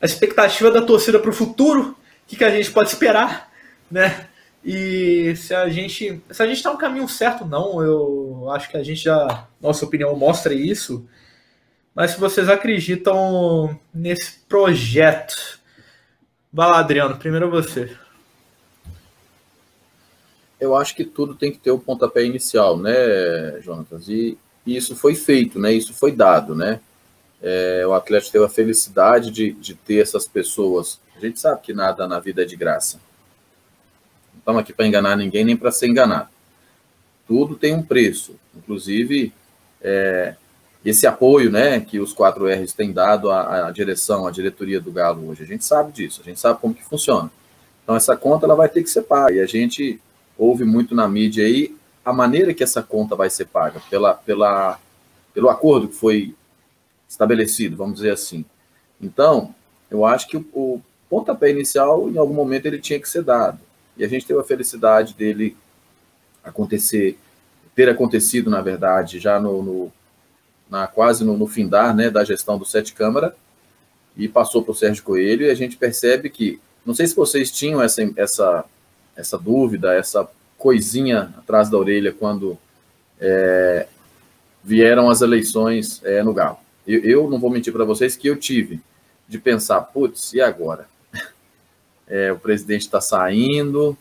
a 0.00 0.06
expectativa 0.06 0.70
da 0.70 0.80
torcida 0.80 1.18
para 1.18 1.30
o 1.30 1.34
futuro, 1.34 1.90
o 1.90 1.96
que, 2.26 2.36
que 2.36 2.44
a 2.44 2.50
gente 2.50 2.70
pode 2.70 2.88
esperar, 2.88 3.50
né? 3.90 4.28
E 4.64 5.34
se 5.36 5.54
a 5.54 5.68
gente 5.68 6.22
se 6.30 6.42
a 6.42 6.46
gente 6.46 6.56
está 6.56 6.70
no 6.70 6.78
caminho 6.78 7.08
certo, 7.08 7.44
não, 7.46 7.82
eu 7.82 8.50
acho 8.50 8.68
que 8.68 8.76
a 8.76 8.82
gente 8.82 9.04
já, 9.04 9.48
nossa 9.60 9.84
opinião 9.84 10.14
mostra 10.16 10.52
isso. 10.52 11.06
Mas 11.94 12.12
se 12.12 12.20
vocês 12.20 12.48
acreditam 12.48 13.78
nesse 13.92 14.40
projeto, 14.48 15.60
Vai 16.52 16.68
lá, 16.68 16.80
Adriano, 16.80 17.16
primeiro 17.16 17.48
você. 17.48 17.96
Eu 20.58 20.74
acho 20.74 20.96
que 20.96 21.04
tudo 21.04 21.36
tem 21.36 21.52
que 21.52 21.58
ter 21.58 21.70
o 21.70 21.78
pontapé 21.78 22.24
inicial, 22.24 22.76
né, 22.76 23.60
Jonatas? 23.60 24.08
E, 24.08 24.36
e 24.66 24.76
isso 24.76 24.96
foi 24.96 25.14
feito, 25.14 25.60
né? 25.60 25.72
Isso 25.72 25.94
foi 25.94 26.10
dado, 26.10 26.56
né? 26.56 26.80
É, 27.40 27.86
o 27.86 27.92
Atlético 27.94 28.32
teve 28.32 28.44
a 28.44 28.48
felicidade 28.48 29.30
de, 29.30 29.52
de 29.52 29.74
ter 29.74 30.02
essas 30.02 30.26
pessoas. 30.26 31.00
A 31.16 31.20
gente 31.20 31.38
sabe 31.38 31.60
que 31.62 31.72
nada 31.72 32.08
na 32.08 32.18
vida 32.18 32.42
é 32.42 32.44
de 32.44 32.56
graça. 32.56 33.00
Estamos 34.40 34.62
aqui 34.62 34.72
para 34.72 34.86
enganar 34.86 35.16
ninguém 35.16 35.44
nem 35.44 35.56
para 35.56 35.70
ser 35.70 35.86
enganado. 35.86 36.28
Tudo 37.28 37.54
tem 37.54 37.74
um 37.74 37.82
preço. 37.82 38.34
Inclusive, 38.56 39.32
é, 39.82 40.34
esse 40.84 41.06
apoio 41.06 41.50
né, 41.50 41.78
que 41.78 42.00
os 42.00 42.14
4Rs 42.14 42.74
têm 42.74 42.90
dado 42.90 43.30
à, 43.30 43.68
à, 43.68 43.70
direção, 43.70 44.26
à 44.26 44.30
diretoria 44.30 44.80
do 44.80 44.90
Galo 44.90 45.28
hoje. 45.28 45.42
A 45.42 45.46
gente 45.46 45.64
sabe 45.64 45.92
disso, 45.92 46.22
a 46.22 46.24
gente 46.24 46.40
sabe 46.40 46.58
como 46.58 46.74
que 46.74 46.82
funciona. 46.82 47.30
Então 47.84 47.94
essa 47.94 48.16
conta 48.16 48.46
ela 48.46 48.54
vai 48.54 48.68
ter 48.68 48.82
que 48.82 48.88
ser 48.88 49.02
paga. 49.02 49.34
E 49.34 49.40
a 49.40 49.46
gente 49.46 50.00
ouve 50.38 50.64
muito 50.64 50.94
na 50.94 51.06
mídia 51.06 51.44
aí 51.44 51.76
a 52.02 52.12
maneira 52.12 52.54
que 52.54 52.64
essa 52.64 52.82
conta 52.82 53.14
vai 53.14 53.28
ser 53.28 53.44
paga, 53.44 53.80
pela, 53.90 54.14
pela, 54.14 54.80
pelo 55.34 55.50
acordo 55.50 55.86
que 55.86 55.94
foi 55.94 56.34
estabelecido, 57.06 57.76
vamos 57.76 57.96
dizer 57.96 58.12
assim. 58.12 58.44
Então, 58.98 59.54
eu 59.90 60.06
acho 60.06 60.26
que 60.26 60.38
o, 60.38 60.46
o 60.54 60.80
pontapé 61.10 61.50
inicial, 61.50 62.08
em 62.08 62.16
algum 62.16 62.32
momento, 62.32 62.64
ele 62.66 62.78
tinha 62.78 62.98
que 62.98 63.08
ser 63.08 63.22
dado. 63.22 63.58
E 64.00 64.04
a 64.04 64.08
gente 64.08 64.24
teve 64.24 64.40
a 64.40 64.44
felicidade 64.44 65.12
dele 65.12 65.54
acontecer, 66.42 67.18
ter 67.74 67.86
acontecido, 67.86 68.48
na 68.48 68.62
verdade, 68.62 69.18
já 69.18 69.38
no, 69.38 69.62
no 69.62 69.92
na, 70.70 70.86
quase 70.86 71.22
no, 71.22 71.36
no 71.36 71.46
findar 71.46 71.94
né, 71.94 72.08
da 72.08 72.24
gestão 72.24 72.56
do 72.56 72.64
Sete 72.64 72.94
Câmara, 72.94 73.36
e 74.16 74.26
passou 74.26 74.62
para 74.62 74.72
o 74.72 74.74
Sérgio 74.74 75.04
Coelho, 75.04 75.44
e 75.44 75.50
a 75.50 75.54
gente 75.54 75.76
percebe 75.76 76.30
que, 76.30 76.58
não 76.84 76.94
sei 76.94 77.06
se 77.06 77.14
vocês 77.14 77.50
tinham 77.50 77.82
essa, 77.82 78.10
essa, 78.16 78.64
essa 79.14 79.36
dúvida, 79.36 79.94
essa 79.94 80.26
coisinha 80.56 81.34
atrás 81.36 81.68
da 81.68 81.76
orelha 81.76 82.10
quando 82.10 82.56
é, 83.20 83.86
vieram 84.64 85.10
as 85.10 85.20
eleições 85.20 86.00
é, 86.04 86.22
no 86.22 86.32
Galo. 86.32 86.56
Eu, 86.86 87.00
eu, 87.04 87.30
não 87.30 87.38
vou 87.38 87.50
mentir 87.50 87.70
para 87.70 87.84
vocês 87.84 88.16
que 88.16 88.28
eu 88.28 88.36
tive 88.36 88.80
de 89.28 89.38
pensar, 89.38 89.82
putz, 89.82 90.32
e 90.32 90.40
agora? 90.40 90.88
É, 92.10 92.32
o 92.32 92.38
presidente 92.38 92.82
está 92.82 93.00
saindo, 93.00 93.96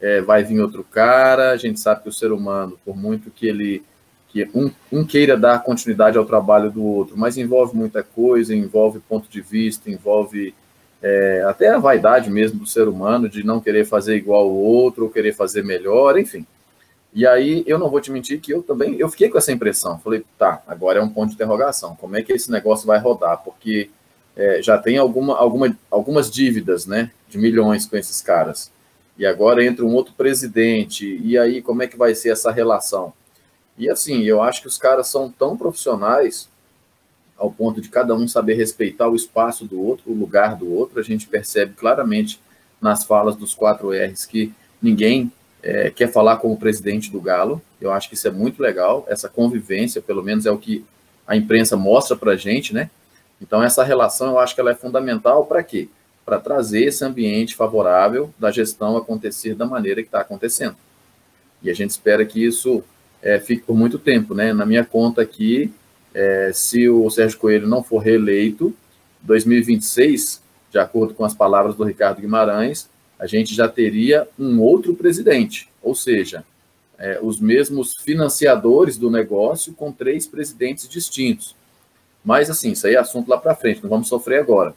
é, 0.00 0.20
vai 0.20 0.42
vir 0.42 0.60
outro 0.60 0.82
cara, 0.82 1.50
a 1.52 1.56
gente 1.56 1.78
sabe 1.78 2.02
que 2.02 2.08
o 2.08 2.12
ser 2.12 2.32
humano, 2.32 2.78
por 2.84 2.96
muito 2.96 3.30
que 3.30 3.46
ele 3.46 3.82
que 4.30 4.48
um, 4.54 4.70
um, 4.92 5.04
queira 5.04 5.36
dar 5.36 5.62
continuidade 5.64 6.16
ao 6.16 6.24
trabalho 6.24 6.70
do 6.70 6.84
outro, 6.84 7.18
mas 7.18 7.36
envolve 7.36 7.76
muita 7.76 8.00
coisa, 8.00 8.54
envolve 8.54 9.00
ponto 9.00 9.28
de 9.28 9.40
vista, 9.40 9.90
envolve 9.90 10.54
é, 11.02 11.42
até 11.48 11.68
a 11.68 11.78
vaidade 11.78 12.30
mesmo 12.30 12.60
do 12.60 12.66
ser 12.66 12.86
humano 12.86 13.28
de 13.28 13.42
não 13.42 13.60
querer 13.60 13.84
fazer 13.84 14.16
igual 14.16 14.48
o 14.48 14.54
outro, 14.54 15.04
ou 15.04 15.10
querer 15.10 15.34
fazer 15.34 15.64
melhor, 15.64 16.16
enfim. 16.16 16.46
E 17.12 17.26
aí 17.26 17.64
eu 17.66 17.76
não 17.76 17.90
vou 17.90 18.00
te 18.00 18.10
mentir 18.12 18.40
que 18.40 18.52
eu 18.52 18.62
também 18.62 18.94
eu 18.98 19.08
fiquei 19.08 19.28
com 19.28 19.38
essa 19.38 19.50
impressão. 19.50 19.98
Falei, 19.98 20.24
tá, 20.38 20.62
agora 20.66 21.00
é 21.00 21.02
um 21.02 21.08
ponto 21.08 21.30
de 21.30 21.34
interrogação. 21.34 21.96
Como 21.96 22.16
é 22.16 22.22
que 22.22 22.32
esse 22.32 22.50
negócio 22.52 22.86
vai 22.86 23.00
rodar? 23.00 23.38
Porque 23.38 23.90
é, 24.36 24.62
já 24.62 24.78
tem 24.78 24.96
alguma, 24.96 25.36
alguma, 25.36 25.76
algumas 25.90 26.30
dívidas, 26.30 26.86
né, 26.86 27.10
de 27.28 27.38
milhões 27.38 27.86
com 27.86 27.96
esses 27.96 28.20
caras. 28.22 28.70
E 29.18 29.26
agora 29.26 29.64
entra 29.64 29.84
um 29.84 29.94
outro 29.94 30.14
presidente. 30.14 31.20
E 31.22 31.36
aí 31.36 31.60
como 31.60 31.82
é 31.82 31.86
que 31.86 31.96
vai 31.96 32.14
ser 32.14 32.30
essa 32.30 32.50
relação? 32.50 33.12
E 33.76 33.88
assim, 33.88 34.22
eu 34.22 34.42
acho 34.42 34.62
que 34.62 34.68
os 34.68 34.78
caras 34.78 35.08
são 35.08 35.30
tão 35.30 35.56
profissionais 35.56 36.48
ao 37.36 37.50
ponto 37.50 37.80
de 37.80 37.88
cada 37.88 38.14
um 38.14 38.28
saber 38.28 38.54
respeitar 38.54 39.08
o 39.08 39.16
espaço 39.16 39.64
do 39.64 39.80
outro, 39.80 40.10
o 40.10 40.14
lugar 40.14 40.56
do 40.56 40.70
outro. 40.72 41.00
A 41.00 41.02
gente 41.02 41.26
percebe 41.26 41.74
claramente 41.74 42.40
nas 42.80 43.04
falas 43.04 43.36
dos 43.36 43.54
quatro 43.54 43.90
R's 43.90 44.26
que 44.26 44.52
ninguém 44.80 45.32
é, 45.62 45.90
quer 45.90 46.12
falar 46.12 46.36
com 46.36 46.52
o 46.52 46.56
presidente 46.56 47.10
do 47.10 47.20
Galo. 47.20 47.60
Eu 47.80 47.92
acho 47.92 48.08
que 48.08 48.14
isso 48.14 48.28
é 48.28 48.30
muito 48.30 48.62
legal, 48.62 49.06
essa 49.08 49.28
convivência, 49.28 50.02
pelo 50.02 50.22
menos 50.22 50.46
é 50.46 50.50
o 50.50 50.58
que 50.58 50.84
a 51.26 51.36
imprensa 51.36 51.76
mostra 51.76 52.16
para 52.16 52.36
gente, 52.36 52.74
né? 52.74 52.90
Então, 53.40 53.62
essa 53.62 53.82
relação 53.82 54.30
eu 54.30 54.38
acho 54.38 54.54
que 54.54 54.60
ela 54.60 54.72
é 54.72 54.74
fundamental 54.74 55.46
para 55.46 55.62
quê? 55.62 55.88
Para 56.24 56.38
trazer 56.38 56.84
esse 56.84 57.04
ambiente 57.04 57.54
favorável 57.54 58.32
da 58.38 58.50
gestão 58.50 58.96
acontecer 58.96 59.54
da 59.54 59.66
maneira 59.66 60.02
que 60.02 60.08
está 60.08 60.20
acontecendo. 60.20 60.76
E 61.62 61.70
a 61.70 61.74
gente 61.74 61.90
espera 61.90 62.24
que 62.24 62.44
isso 62.44 62.82
é, 63.22 63.38
fique 63.38 63.62
por 63.62 63.76
muito 63.76 63.98
tempo, 63.98 64.34
né? 64.34 64.52
Na 64.52 64.64
minha 64.64 64.84
conta 64.84 65.22
aqui, 65.22 65.72
é, 66.14 66.50
se 66.52 66.88
o 66.88 67.08
Sérgio 67.10 67.38
Coelho 67.38 67.66
não 67.66 67.82
for 67.82 67.98
reeleito, 67.98 68.74
2026, 69.22 70.42
de 70.70 70.78
acordo 70.78 71.14
com 71.14 71.24
as 71.24 71.34
palavras 71.34 71.74
do 71.74 71.84
Ricardo 71.84 72.20
Guimarães, 72.20 72.88
a 73.18 73.26
gente 73.26 73.54
já 73.54 73.68
teria 73.68 74.26
um 74.38 74.60
outro 74.60 74.94
presidente, 74.94 75.68
ou 75.82 75.94
seja, 75.94 76.44
é, 76.98 77.18
os 77.20 77.38
mesmos 77.40 77.94
financiadores 77.94 78.96
do 78.96 79.10
negócio 79.10 79.74
com 79.74 79.92
três 79.92 80.26
presidentes 80.26 80.88
distintos. 80.88 81.54
Mas, 82.24 82.50
assim, 82.50 82.72
isso 82.72 82.86
aí 82.86 82.94
é 82.94 82.98
assunto 82.98 83.28
lá 83.28 83.38
para 83.38 83.54
frente, 83.54 83.82
não 83.82 83.90
vamos 83.90 84.08
sofrer 84.08 84.40
agora. 84.40 84.74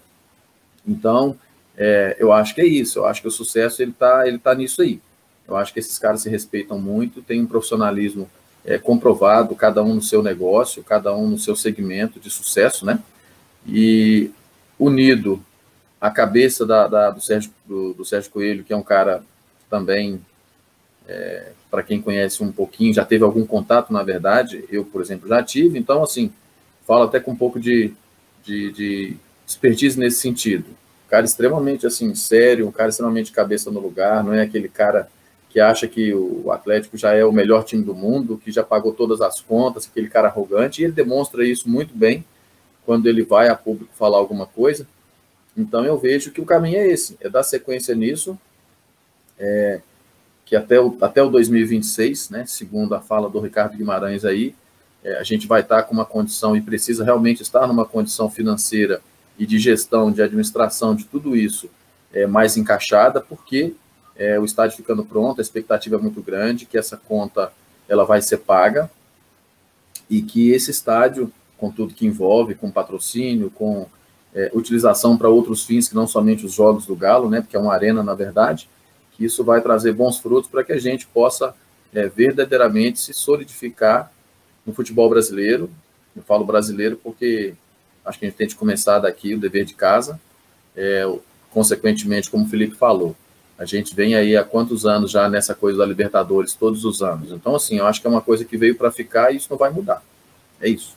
Então, 0.88 1.38
é, 1.78 2.16
eu 2.20 2.32
acho 2.32 2.54
que 2.54 2.62
é 2.62 2.66
isso, 2.66 3.00
eu 3.00 3.06
acho 3.06 3.22
que 3.22 3.28
o 3.28 3.32
sucesso 3.32 3.82
ele 3.82 3.92
está 3.92 4.28
ele 4.28 4.38
tá 4.38 4.54
nisso 4.54 4.82
aí. 4.82 5.02
Eu 5.48 5.58
acho 5.58 5.74
que 5.74 5.80
esses 5.80 6.00
caras 6.00 6.22
se 6.22 6.30
respeitam 6.30 6.80
muito, 6.80 7.22
têm 7.22 7.42
um 7.42 7.48
profissionalismo 7.48 8.30
é, 8.66 8.78
comprovado, 8.78 9.56
cada 9.56 9.84
um 9.84 9.96
no 9.96 10.02
seu 10.02 10.24
negócio, 10.24 10.84
cada 10.84 11.14
um 11.16 11.28
no 11.28 11.38
seu 11.38 11.56
segmento 11.56 12.20
de 12.20 12.30
sucesso, 12.30 12.86
né? 12.86 13.00
E 13.68 14.32
unido 14.80 15.44
a 16.00 16.10
cabeça 16.12 16.66
da, 16.66 16.88
da, 16.88 17.10
do, 17.10 17.22
Sérgio, 17.22 17.52
do, 17.66 17.94
do, 17.94 18.06
Sérgio 18.06 18.32
Coelho, 18.32 18.64
que 18.64 18.74
é 18.74 18.76
um 18.76 18.84
cara 18.84 19.24
também, 19.70 20.20
é, 21.08 21.52
para 21.72 21.82
quem 21.82 22.02
conhece 22.02 22.44
um 22.44 22.52
pouquinho, 22.52 22.94
já 22.94 23.06
teve 23.06 23.24
algum 23.24 23.46
contato, 23.46 23.94
na 23.94 24.04
verdade, 24.04 24.66
eu, 24.70 24.84
por 24.84 25.02
exemplo, 25.02 25.30
já 25.30 25.42
tive, 25.42 25.80
então, 25.80 26.04
assim, 26.04 26.30
falo 26.86 27.04
até 27.04 27.20
com 27.20 27.32
um 27.32 27.36
pouco 27.36 27.60
de, 27.60 27.94
de, 28.44 28.72
de 28.72 29.18
expertise 29.46 30.00
nesse 30.00 30.20
sentido. 30.20 30.66
Um 31.06 31.10
cara 31.10 31.26
extremamente, 31.26 31.86
assim, 31.86 32.14
sério, 32.16 32.68
um 32.68 32.72
cara 32.72 32.90
extremamente 32.90 33.32
cabeça 33.32 33.70
no 33.70 33.80
lugar, 33.80 34.24
não 34.24 34.34
é 34.34 34.42
aquele 34.42 34.68
cara 34.68 35.08
que 35.50 35.60
acha 35.60 35.88
que 35.88 36.12
o 36.14 36.52
Atlético 36.52 36.98
já 36.98 37.14
é 37.14 37.24
o 37.24 37.32
melhor 37.32 37.64
time 37.64 37.84
do 37.84 37.94
mundo, 37.94 38.42
que 38.44 38.52
já 38.52 38.64
pagou 38.64 38.92
todas 38.92 39.22
as 39.22 39.40
contas, 39.40 39.88
aquele 39.88 40.10
cara 40.10 40.28
arrogante, 40.28 40.82
e 40.82 40.86
ele 40.86 40.94
demonstra 40.94 41.46
isso 41.46 41.70
muito 41.70 41.96
bem 41.96 42.26
quando 42.84 43.08
ele 43.08 43.24
vai 43.24 43.50
a 43.50 43.56
público 43.56 43.94
falar 43.94 44.18
alguma 44.18 44.48
coisa. 44.48 44.88
Então 45.56 45.86
eu 45.86 45.96
vejo 45.96 46.32
que 46.32 46.42
o 46.42 46.46
caminho 46.46 46.80
é 46.80 46.88
esse, 46.88 47.16
é 47.22 47.30
dar 47.30 47.44
sequência 47.44 47.94
nisso, 47.94 48.36
é, 49.38 49.80
que 50.44 50.56
até 50.56 50.80
o, 50.82 50.98
até 51.00 51.22
o 51.22 51.30
2026, 51.30 52.32
né, 52.32 52.46
segundo 52.48 52.96
a 52.96 53.00
fala 53.00 53.30
do 53.30 53.40
Ricardo 53.40 53.78
Guimarães 53.78 54.26
aí, 54.26 54.56
é, 55.04 55.18
a 55.18 55.24
gente 55.24 55.48
vai 55.48 55.62
estar 55.62 55.84
com 55.84 55.94
uma 55.94 56.06
condição 56.06 56.56
e 56.56 56.62
precisa 56.62 57.04
realmente 57.04 57.42
estar 57.42 57.68
numa 57.68 57.86
condição 57.86 58.30
financeira 58.30 59.02
e 59.38 59.46
de 59.46 59.60
gestão, 59.60 60.12
de 60.12 60.22
administração 60.22 60.96
de 60.96 61.06
tudo 61.06 61.36
isso 61.36 61.70
é, 62.14 62.26
mais 62.26 62.56
encaixada, 62.56 63.20
porque 63.20 63.74
é, 64.16 64.40
o 64.40 64.46
estádio 64.46 64.78
ficando 64.78 65.04
pronto, 65.04 65.40
a 65.40 65.42
expectativa 65.42 65.96
é 65.96 66.00
muito 66.00 66.22
grande, 66.22 66.66
que 66.66 66.78
essa 66.78 66.96
conta 66.96 67.52
ela 67.90 68.06
vai 68.06 68.22
ser 68.22 68.38
paga 68.38 68.90
e 70.10 70.22
que 70.22 70.52
esse 70.52 70.72
estádio, 70.72 71.32
com 71.58 71.72
tudo 71.72 71.94
que 71.94 72.06
envolve, 72.06 72.56
com 72.56 72.72
patrocínio, 72.72 73.50
com 73.50 73.88
é, 74.34 74.52
utilização 74.54 75.18
para 75.18 75.30
outros 75.30 75.66
fins 75.66 75.90
que 75.90 75.96
não 75.96 76.08
somente 76.08 76.46
os 76.46 76.54
jogos 76.54 76.86
do 76.86 76.96
Galo, 76.96 77.30
né, 77.30 77.42
porque 77.42 77.58
é 77.58 77.60
uma 77.60 77.74
arena 77.74 78.04
na 78.04 78.14
verdade, 78.14 78.70
que 79.12 79.26
isso 79.26 79.44
vai 79.44 79.62
trazer 79.62 79.94
bons 79.94 80.18
frutos 80.20 80.50
para 80.50 80.64
que 80.64 80.72
a 80.72 80.80
gente 80.80 81.08
possa 81.08 81.56
é, 81.94 82.08
verdadeiramente 82.08 83.00
se 83.00 83.14
solidificar 83.14 84.13
no 84.66 84.74
futebol 84.74 85.10
brasileiro. 85.10 85.70
Eu 86.16 86.24
falo 86.24 86.46
brasileiro 86.46 87.00
porque 87.02 87.54
acho 88.06 88.20
que 88.20 88.26
a 88.26 88.30
gente 88.30 88.38
tem 88.38 88.48
de 88.48 88.56
começar 88.56 89.00
daqui 89.00 89.34
o 89.34 89.40
dever 89.40 89.66
de 89.66 89.74
casa. 89.74 90.20
É, 90.76 91.04
consequentemente, 91.52 92.30
como 92.30 92.46
o 92.46 92.48
Felipe 92.50 92.76
falou, 92.76 93.16
a 93.58 93.66
gente 93.66 93.96
vem 93.96 94.16
aí 94.16 94.36
há 94.36 94.44
quantos 94.44 94.86
anos 94.86 95.12
já 95.12 95.30
nessa 95.30 95.54
coisa 95.54 95.80
da 95.80 95.86
Libertadores, 95.86 96.54
todos 96.54 96.84
os 96.86 97.02
anos. 97.02 97.32
Então, 97.32 97.56
assim, 97.56 97.78
eu 97.78 97.86
acho 97.86 98.02
que 98.02 98.08
é 98.08 98.10
uma 98.10 98.22
coisa 98.22 98.44
que 98.44 98.58
veio 98.58 98.76
para 98.76 98.92
ficar 98.92 99.32
e 99.32 99.38
isso 99.38 99.48
não 99.50 99.58
vai 99.58 99.70
mudar. 99.70 100.04
É 100.60 100.68
isso. 100.68 100.96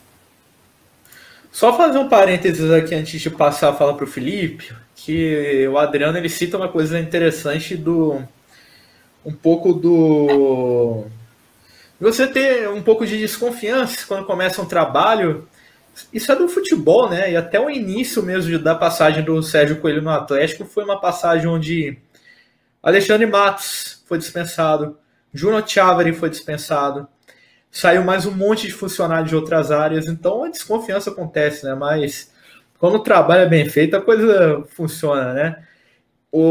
Só 1.52 1.76
fazer 1.76 1.98
um 1.98 2.08
parênteses 2.08 2.70
aqui 2.70 2.94
antes 2.94 3.20
de 3.20 3.30
passar 3.30 3.70
a 3.70 3.74
fala 3.74 3.94
para 3.94 4.04
o 4.04 4.08
Felipe, 4.08 4.74
que 4.94 5.66
o 5.68 5.78
Adriano 5.78 6.18
ele 6.18 6.28
cita 6.28 6.56
uma 6.56 6.68
coisa 6.68 6.98
interessante 6.98 7.76
do 7.76 8.22
um 9.24 9.32
pouco 9.32 9.72
do 9.72 11.04
você 12.00 12.26
ter 12.26 12.68
um 12.68 12.82
pouco 12.82 13.06
de 13.06 13.18
desconfiança 13.18 14.06
quando 14.06 14.26
começa 14.26 14.60
um 14.60 14.66
trabalho. 14.66 15.48
Isso 16.12 16.30
é 16.30 16.36
do 16.36 16.48
futebol, 16.48 17.08
né? 17.08 17.32
E 17.32 17.36
até 17.36 17.58
o 17.58 17.70
início 17.70 18.22
mesmo 18.22 18.58
da 18.58 18.74
passagem 18.74 19.24
do 19.24 19.42
Sérgio 19.42 19.80
Coelho 19.80 20.02
no 20.02 20.10
Atlético 20.10 20.66
foi 20.66 20.84
uma 20.84 21.00
passagem 21.00 21.46
onde 21.46 21.98
Alexandre 22.82 23.26
Matos 23.26 24.02
foi 24.06 24.18
dispensado, 24.18 24.98
Juno 25.32 25.66
Chiavari 25.66 26.12
foi 26.12 26.30
dispensado, 26.30 27.08
saiu 27.70 28.04
mais 28.04 28.26
um 28.26 28.30
monte 28.30 28.66
de 28.66 28.72
funcionários 28.72 29.30
de 29.30 29.36
outras 29.36 29.70
áreas, 29.70 30.06
então 30.06 30.44
a 30.44 30.50
desconfiança 30.50 31.10
acontece, 31.10 31.64
né? 31.64 31.74
Mas 31.74 32.30
quando 32.78 32.96
o 32.96 33.02
trabalho 33.02 33.42
é 33.42 33.48
bem 33.48 33.68
feito, 33.68 33.96
a 33.96 34.02
coisa 34.02 34.64
funciona, 34.68 35.32
né? 35.32 35.66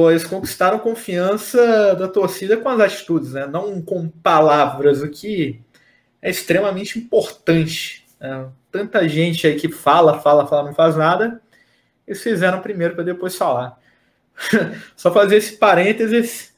Eles 0.10 0.24
conquistaram 0.24 0.80
confiança 0.80 1.95
da 1.95 2.08
torcida 2.08 2.58
com 2.58 2.69
as 2.69 2.80
atitudes, 2.80 3.34
né? 3.34 3.45
Não 3.45 3.82
com 3.82 4.10
palavras, 4.10 5.02
o 5.02 5.10
que 5.10 5.62
é 6.21 6.30
extremamente 6.30 6.98
importante. 6.98 8.06
Né? 8.19 8.50
Tanta 8.71 9.08
gente 9.08 9.45
aí 9.45 9.56
que 9.56 9.69
fala, 9.69 10.19
fala, 10.21 10.48
fala, 10.48 10.67
não 10.67 10.74
faz 10.74 10.95
nada. 10.95 11.41
Eles 12.08 12.21
fizeram 12.21 12.62
primeiro 12.62 12.95
para 12.95 13.04
depois 13.04 13.36
falar. 13.36 13.80
Só 14.95 15.12
fazer 15.13 15.38
esse 15.38 15.58
parênteses 15.58 16.56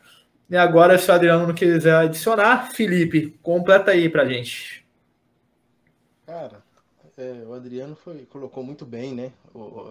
e 0.50 0.56
agora, 0.56 0.98
se 0.98 1.12
o 1.12 1.14
Adriano 1.14 1.48
não 1.48 1.54
quiser 1.54 1.94
adicionar, 1.94 2.72
Felipe, 2.72 3.38
completa 3.44 3.92
aí 3.92 4.08
pra 4.08 4.26
gente. 4.26 4.88
Cara, 6.26 6.64
é, 7.18 7.44
o 7.46 7.54
Adriano 7.54 7.98
foi, 7.98 8.26
colocou 8.26 8.64
muito 8.64 8.86
bem, 8.86 9.14
né? 9.14 9.34
O, 9.54 9.86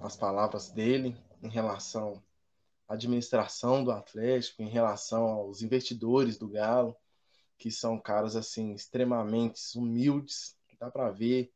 as 0.00 0.16
palavras 0.16 0.70
dele 0.70 1.14
em 1.42 1.48
relação 1.48 2.22
à 2.88 2.94
administração 2.94 3.84
do 3.84 3.90
Atlético, 3.90 4.62
em 4.62 4.68
relação 4.68 5.24
aos 5.24 5.62
investidores 5.62 6.38
do 6.38 6.48
Galo, 6.48 6.96
que 7.58 7.70
são 7.70 7.98
caras 7.98 8.36
assim 8.36 8.72
extremamente 8.72 9.60
humildes, 9.76 10.56
dá 10.78 10.90
para 10.90 11.10
ver, 11.10 11.52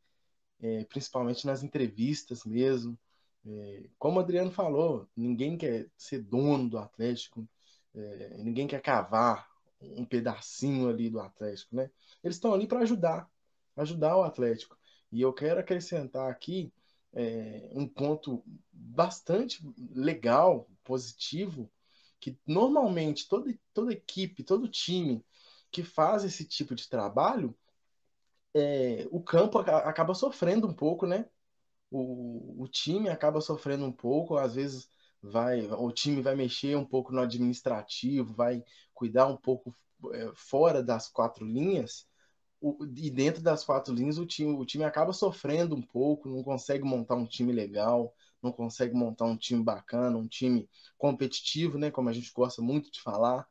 é, 0.60 0.84
principalmente 0.84 1.46
nas 1.46 1.62
entrevistas 1.62 2.44
mesmo. 2.44 2.98
É, 3.44 3.88
como 3.98 4.18
o 4.18 4.20
Adriano 4.20 4.50
falou, 4.50 5.08
ninguém 5.16 5.56
quer 5.56 5.88
ser 5.96 6.22
dono 6.22 6.68
do 6.68 6.78
Atlético, 6.78 7.46
é, 7.94 8.36
ninguém 8.38 8.66
quer 8.66 8.80
cavar 8.80 9.48
um 9.80 10.04
pedacinho 10.04 10.88
ali 10.88 11.10
do 11.10 11.20
Atlético, 11.20 11.76
né? 11.76 11.90
Eles 12.22 12.36
estão 12.36 12.54
ali 12.54 12.66
para 12.66 12.80
ajudar, 12.80 13.28
ajudar 13.76 14.16
o 14.16 14.22
Atlético. 14.22 14.76
E 15.12 15.20
eu 15.20 15.32
quero 15.32 15.60
acrescentar 15.60 16.30
aqui 16.30 16.72
é, 17.16 17.70
um 17.72 17.88
ponto 17.88 18.44
bastante 18.72 19.60
legal, 19.92 20.70
positivo, 20.84 21.70
que 22.20 22.38
normalmente 22.46 23.28
toda, 23.28 23.52
toda 23.74 23.92
equipe, 23.92 24.44
todo 24.44 24.68
time 24.68 25.24
que 25.70 25.82
faz 25.82 26.24
esse 26.24 26.44
tipo 26.46 26.74
de 26.74 26.88
trabalho, 26.88 27.56
é, 28.54 29.06
o 29.10 29.20
campo 29.22 29.58
acaba 29.58 30.14
sofrendo 30.14 30.68
um 30.68 30.72
pouco, 30.72 31.06
né? 31.06 31.26
o, 31.90 32.62
o 32.62 32.68
time 32.68 33.08
acaba 33.08 33.40
sofrendo 33.40 33.84
um 33.84 33.92
pouco, 33.92 34.36
às 34.36 34.54
vezes 34.54 34.88
vai 35.22 35.66
o 35.72 35.90
time 35.90 36.20
vai 36.22 36.34
mexer 36.34 36.76
um 36.76 36.84
pouco 36.84 37.12
no 37.12 37.20
administrativo, 37.20 38.34
vai 38.34 38.62
cuidar 38.94 39.26
um 39.26 39.36
pouco 39.36 39.74
é, 40.12 40.30
fora 40.34 40.82
das 40.82 41.08
quatro 41.08 41.44
linhas, 41.44 42.06
o, 42.60 42.84
e 42.96 43.10
dentro 43.10 43.42
das 43.42 43.64
quatro 43.64 43.94
linhas 43.94 44.18
o 44.18 44.26
time, 44.26 44.52
o 44.54 44.64
time 44.64 44.84
acaba 44.84 45.12
sofrendo 45.12 45.74
um 45.74 45.82
pouco, 45.82 46.28
não 46.28 46.42
consegue 46.42 46.84
montar 46.84 47.14
um 47.16 47.26
time 47.26 47.52
legal, 47.52 48.14
não 48.42 48.52
consegue 48.52 48.94
montar 48.94 49.26
um 49.26 49.36
time 49.36 49.62
bacana, 49.62 50.16
um 50.16 50.26
time 50.28 50.68
competitivo, 50.96 51.78
né? 51.78 51.90
Como 51.90 52.08
a 52.08 52.12
gente 52.12 52.32
gosta 52.32 52.62
muito 52.62 52.90
de 52.90 53.00
falar. 53.00 53.46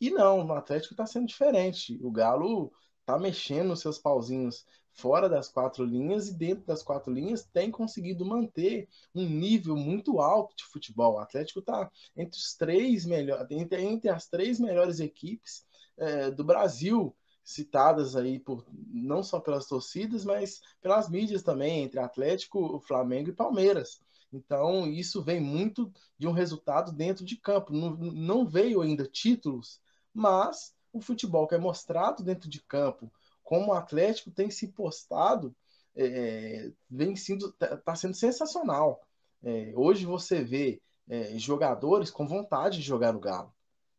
E 0.00 0.10
não, 0.10 0.46
o 0.46 0.52
Atlético 0.52 0.94
está 0.94 1.06
sendo 1.06 1.26
diferente. 1.26 1.98
O 2.02 2.10
Galo 2.10 2.72
está 3.00 3.18
mexendo 3.18 3.72
os 3.72 3.80
seus 3.80 3.98
pauzinhos 3.98 4.64
fora 4.92 5.28
das 5.28 5.48
quatro 5.48 5.84
linhas 5.84 6.28
e 6.28 6.34
dentro 6.34 6.66
das 6.66 6.82
quatro 6.82 7.12
linhas 7.12 7.44
tem 7.44 7.70
conseguido 7.70 8.24
manter 8.26 8.88
um 9.14 9.24
nível 9.24 9.76
muito 9.76 10.20
alto 10.20 10.56
de 10.56 10.64
futebol. 10.64 11.14
O 11.14 11.18
Atlético 11.18 11.60
está 11.60 11.90
entre 12.16 12.38
os 12.38 12.54
três 12.54 13.04
melhores, 13.06 13.46
entre, 13.50 13.82
entre 13.82 14.08
as 14.10 14.26
três 14.28 14.58
melhores 14.58 14.98
equipes 14.98 15.64
é, 15.96 16.30
do 16.30 16.44
Brasil 16.44 17.14
citadas 17.48 18.14
aí 18.14 18.38
por 18.38 18.62
não 18.92 19.22
só 19.22 19.40
pelas 19.40 19.66
torcidas, 19.66 20.22
mas 20.22 20.60
pelas 20.82 21.08
mídias 21.08 21.42
também, 21.42 21.82
entre 21.82 21.98
Atlético, 21.98 22.78
Flamengo 22.80 23.30
e 23.30 23.34
Palmeiras. 23.34 23.98
Então, 24.30 24.86
isso 24.86 25.22
vem 25.22 25.40
muito 25.40 25.90
de 26.18 26.28
um 26.28 26.32
resultado 26.32 26.92
dentro 26.92 27.24
de 27.24 27.38
campo. 27.38 27.72
Não, 27.72 27.96
não 27.96 28.46
veio 28.46 28.82
ainda 28.82 29.06
títulos, 29.06 29.80
mas 30.12 30.74
o 30.92 31.00
futebol 31.00 31.48
que 31.48 31.54
é 31.54 31.58
mostrado 31.58 32.22
dentro 32.22 32.50
de 32.50 32.60
campo, 32.60 33.10
como 33.42 33.68
o 33.68 33.74
Atlético 33.74 34.30
tem 34.30 34.50
se 34.50 34.68
postado, 34.68 35.56
é, 35.96 36.70
vem 36.90 37.16
sendo, 37.16 37.50
tá, 37.52 37.78
tá 37.78 37.94
sendo 37.96 38.14
sensacional. 38.14 39.00
É, 39.42 39.72
hoje 39.74 40.04
você 40.04 40.44
vê 40.44 40.82
é, 41.08 41.38
jogadores 41.38 42.10
com 42.10 42.28
vontade 42.28 42.76
de 42.76 42.84
jogar 42.84 43.14
no 43.14 43.20
Galo. 43.20 43.54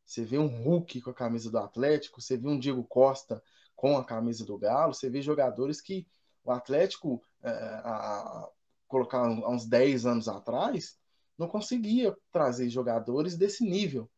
Você 0.10 0.26
vê 0.26 0.40
um 0.40 0.48
Hulk 0.48 1.02
com 1.02 1.12
a 1.12 1.14
camisa 1.14 1.52
do 1.52 1.60
Atlético, 1.60 2.20
você 2.20 2.36
vê 2.36 2.48
um 2.48 2.58
Diego 2.58 2.84
Costa 2.84 3.44
com 3.76 3.96
a 3.96 4.04
camisa 4.04 4.44
do 4.44 4.58
Galo, 4.58 4.92
você 4.92 5.08
vê 5.08 5.22
jogadores 5.22 5.80
que 5.80 6.08
o 6.44 6.52
Atlético, 6.52 7.22
é, 7.44 7.52
a, 7.52 8.50
colocar 8.88 9.20
há 9.20 9.50
uns 9.52 9.68
10 9.68 10.08
anos 10.08 10.28
atrás, 10.28 10.98
não 11.38 11.48
conseguia 11.48 12.18
trazer 12.32 12.70
jogadores 12.70 13.38
desse 13.38 13.64
nível 13.64 14.10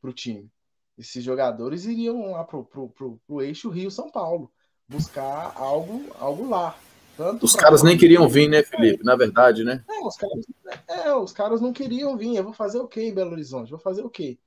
para 0.00 0.10
o 0.10 0.12
time. 0.12 0.48
Esses 0.96 1.24
jogadores 1.24 1.84
iriam 1.84 2.30
lá 2.30 2.44
para 2.44 2.56
o 2.56 3.42
eixo 3.42 3.70
Rio-São 3.70 4.08
Paulo, 4.08 4.52
buscar 4.86 5.52
algo, 5.56 6.14
algo 6.20 6.48
lá. 6.48 6.78
Tanto 7.16 7.44
os 7.44 7.56
caras 7.56 7.82
nem 7.82 7.98
queriam 7.98 8.28
vir, 8.28 8.48
né, 8.48 8.62
Felipe? 8.62 9.02
Na 9.02 9.16
verdade, 9.16 9.64
né? 9.64 9.84
É 9.88 10.00
os, 10.00 10.16
caras, 10.16 10.46
é, 10.86 11.12
os 11.12 11.32
caras 11.32 11.60
não 11.60 11.72
queriam 11.72 12.16
vir. 12.16 12.36
Eu 12.36 12.44
vou 12.44 12.52
fazer 12.52 12.78
o 12.78 12.86
quê 12.86 13.02
em 13.02 13.12
Belo 13.12 13.32
Horizonte? 13.32 13.70
Vou 13.70 13.80
fazer 13.80 14.02
o 14.02 14.08
quê? 14.08 14.38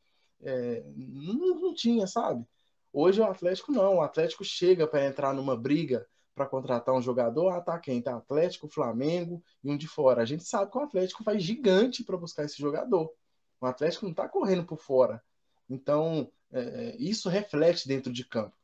É, 0.44 0.84
não, 0.96 1.60
não 1.60 1.74
tinha, 1.74 2.08
sabe? 2.08 2.46
Hoje 2.92 3.22
o 3.22 3.26
Atlético 3.26 3.72
não. 3.72 3.98
O 3.98 4.02
Atlético 4.02 4.44
chega 4.44 4.88
para 4.88 5.06
entrar 5.06 5.34
numa 5.34 5.56
briga 5.56 6.08
para 6.36 6.46
contratar 6.48 6.96
um 6.96 7.02
jogador, 7.02 7.50
ah, 7.50 7.62
tá 7.62 7.78
quem? 7.80 8.02
Tá 8.02 8.16
Atlético, 8.16 8.68
Flamengo 8.68 9.44
e 9.64 9.72
um 9.72 9.78
de 9.78 9.88
fora. 9.88 10.22
A 10.22 10.26
gente 10.26 10.44
sabe 10.44 10.72
que 10.72 10.78
o 10.78 10.82
Atlético 10.82 11.24
vai 11.24 11.40
gigante 11.40 12.04
para 12.04 12.18
buscar 12.18 12.44
esse 12.44 12.58
jogador. 12.58 13.14
O 13.62 13.66
Atlético 13.66 14.06
não 14.06 14.12
está 14.12 14.28
correndo 14.28 14.66
por 14.66 14.80
fora. 14.80 15.24
Então, 15.70 16.32
é, 16.52 16.96
isso 16.98 17.30
reflete 17.30 17.88
dentro 17.88 18.12
de 18.12 18.26
campo. 18.26 18.56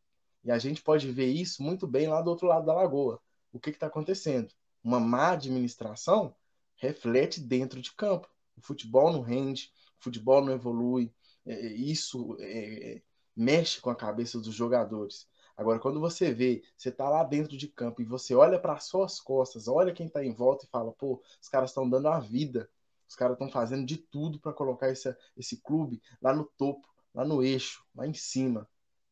E 0.44 0.52
a 0.52 0.58
gente 0.58 0.82
pode 0.82 1.12
ver 1.12 1.28
isso 1.28 1.62
muito 1.62 1.88
bem 1.88 2.08
lá 2.08 2.22
do 2.22 2.30
outro 2.30 2.48
lado 2.48 2.66
da 2.66 2.74
lagoa. 2.74 3.22
O 3.52 3.60
que 3.60 3.70
está 3.70 3.88
acontecendo? 3.88 4.54
Uma 4.84 5.00
má 5.00 5.32
administração 5.32 6.36
reflete 6.76 7.40
dentro 7.40 7.82
de 7.82 7.94
campo. 7.94 8.28
O 8.58 8.62
futebol 8.62 9.12
não 9.12 9.22
rende, 9.22 9.72
o 10.00 10.04
futebol 10.04 10.44
não 10.44 10.54
evolui, 10.54 11.14
é, 11.50 11.68
isso 11.68 12.38
é, 12.40 13.02
mexe 13.36 13.82
com 13.82 13.90
a 13.90 13.96
cabeça 13.96 14.40
dos 14.40 14.54
jogadores. 14.54 15.28
Agora, 15.58 15.80
quando 15.80 16.00
você 16.00 16.34
vê, 16.34 16.64
você 16.78 16.92
tá 16.92 17.10
lá 17.10 17.24
dentro 17.24 17.58
de 17.58 17.68
campo 17.68 18.02
e 18.02 18.06
você 18.06 18.34
olha 18.36 18.60
para 18.60 18.74
as 18.74 18.86
suas 18.86 19.20
costas, 19.20 19.68
olha 19.68 19.94
quem 19.94 20.08
tá 20.08 20.24
em 20.24 20.34
volta 20.34 20.66
e 20.66 20.70
fala, 20.70 20.94
pô, 20.94 21.22
os 21.42 21.50
caras 21.50 21.72
estão 21.72 21.90
dando 21.90 22.08
a 22.08 22.20
vida, 22.20 22.70
os 23.08 23.16
caras 23.16 23.34
estão 23.34 23.50
fazendo 23.50 23.86
de 23.86 23.98
tudo 23.98 24.40
para 24.40 24.54
colocar 24.54 24.90
esse, 24.90 25.14
esse 25.36 25.58
clube 25.62 26.02
lá 26.22 26.34
no 26.34 26.46
topo, 26.46 26.88
lá 27.14 27.26
no 27.26 27.44
eixo, 27.44 27.84
lá 27.96 28.08
em 28.08 28.14
cima. 28.14 28.70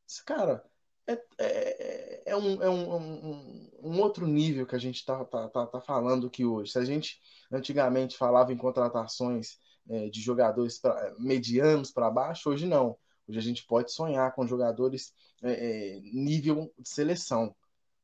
Esse 0.07 0.23
cara 0.23 0.63
é, 1.07 1.21
é, 1.39 2.23
é, 2.27 2.35
um, 2.37 2.61
é 2.61 2.69
um, 2.69 2.95
um, 2.95 3.71
um, 3.83 4.01
outro 4.01 4.27
nível 4.27 4.65
que 4.67 4.75
a 4.75 4.79
gente 4.79 5.03
tá, 5.05 5.25
tá, 5.25 5.49
tá, 5.49 5.65
tá 5.65 5.81
falando 5.81 6.27
aqui 6.27 6.45
hoje. 6.45 6.71
Se 6.71 6.79
a 6.79 6.85
gente 6.85 7.19
antigamente 7.51 8.15
falava 8.15 8.53
em 8.53 8.57
contratações 8.57 9.57
é, 9.89 10.09
de 10.09 10.21
jogadores 10.21 10.79
pra, 10.79 11.13
medianos 11.17 11.91
para 11.91 12.09
baixo, 12.09 12.49
hoje 12.49 12.65
não. 12.65 12.97
Hoje 13.27 13.39
a 13.39 13.41
gente 13.41 13.65
pode 13.65 13.91
sonhar 13.91 14.33
com 14.33 14.47
jogadores 14.47 15.13
é, 15.41 15.51
é, 15.97 15.99
nível 15.99 16.73
de 16.77 16.89
seleção. 16.89 17.55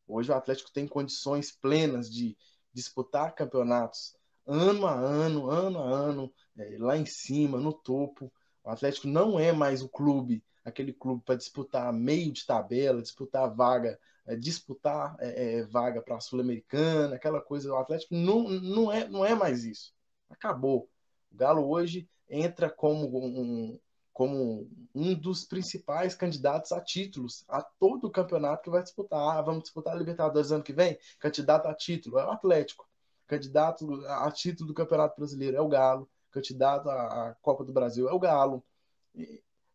Hoje 0.07 0.31
o 0.31 0.35
Atlético 0.35 0.71
tem 0.71 0.87
condições 0.87 1.51
plenas 1.51 2.11
de 2.11 2.37
disputar 2.73 3.33
campeonatos 3.33 4.15
ano 4.45 4.85
a 4.85 4.93
ano, 4.93 5.49
ano 5.49 5.79
a 5.79 5.89
ano, 5.89 6.33
é, 6.57 6.77
lá 6.77 6.97
em 6.97 7.05
cima, 7.05 7.59
no 7.59 7.73
topo. 7.73 8.31
O 8.63 8.69
Atlético 8.69 9.07
não 9.07 9.39
é 9.39 9.51
mais 9.51 9.81
o 9.81 9.89
clube, 9.89 10.43
aquele 10.63 10.93
clube 10.93 11.23
para 11.23 11.35
disputar 11.35 11.91
meio 11.93 12.31
de 12.31 12.45
tabela, 12.45 13.01
disputar 13.01 13.53
vaga, 13.53 13.99
é, 14.25 14.35
disputar 14.35 15.15
é, 15.19 15.59
é, 15.59 15.63
vaga 15.63 16.01
para 16.01 16.17
a 16.17 16.19
Sul-Americana, 16.19 17.15
aquela 17.15 17.41
coisa. 17.41 17.71
O 17.71 17.77
Atlético 17.77 18.15
não, 18.15 18.49
não, 18.49 18.91
é, 18.91 19.07
não 19.07 19.25
é 19.25 19.35
mais 19.35 19.63
isso. 19.63 19.93
Acabou. 20.29 20.89
O 21.33 21.37
Galo 21.37 21.67
hoje 21.67 22.07
entra 22.29 22.69
como 22.69 23.07
um, 23.17 23.79
como 24.13 24.69
um 24.93 25.15
dos 25.15 25.43
principais 25.43 26.13
candidatos 26.13 26.71
a 26.71 26.79
títulos 26.79 27.43
a 27.49 27.61
todo 27.61 28.05
o 28.05 28.11
campeonato 28.11 28.63
que 28.63 28.69
vai 28.69 28.83
disputar. 28.83 29.37
Ah, 29.37 29.41
vamos 29.41 29.63
disputar 29.63 29.95
a 29.95 29.97
Libertadores 29.97 30.51
ano 30.51 30.63
que 30.63 30.71
vem? 30.71 30.97
Candidato 31.19 31.67
a 31.67 31.73
título 31.73 32.19
é 32.19 32.25
o 32.25 32.31
Atlético. 32.31 32.87
Candidato 33.25 34.05
a 34.05 34.29
título 34.31 34.67
do 34.67 34.73
Campeonato 34.73 35.15
Brasileiro 35.17 35.57
é 35.57 35.61
o 35.61 35.67
Galo. 35.67 36.07
Candidato 36.31 36.89
à 36.89 37.35
Copa 37.41 37.63
do 37.63 37.73
Brasil 37.73 38.07
é 38.07 38.13
o 38.13 38.19
Galo. 38.19 38.63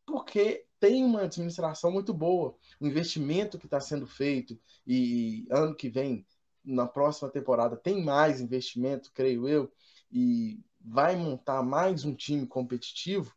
Porque 0.07 0.65
tem 0.79 1.05
uma 1.05 1.23
administração 1.23 1.91
muito 1.91 2.15
boa. 2.15 2.57
O 2.81 2.87
investimento 2.87 3.59
que 3.59 3.67
está 3.67 3.81
sendo 3.81 4.07
feito 4.07 4.59
e 4.87 5.47
ano 5.51 5.75
que 5.75 5.89
vem, 5.89 6.25
na 6.65 6.87
próxima 6.87 7.29
temporada, 7.29 7.77
tem 7.77 8.05
mais 8.05 8.41
investimento, 8.41 9.11
creio 9.13 9.49
eu, 9.49 9.73
e 10.11 10.61
vai 10.91 11.17
montar 11.17 11.63
mais 11.63 12.05
um 12.05 12.15
time 12.15 12.47
competitivo 12.47 13.35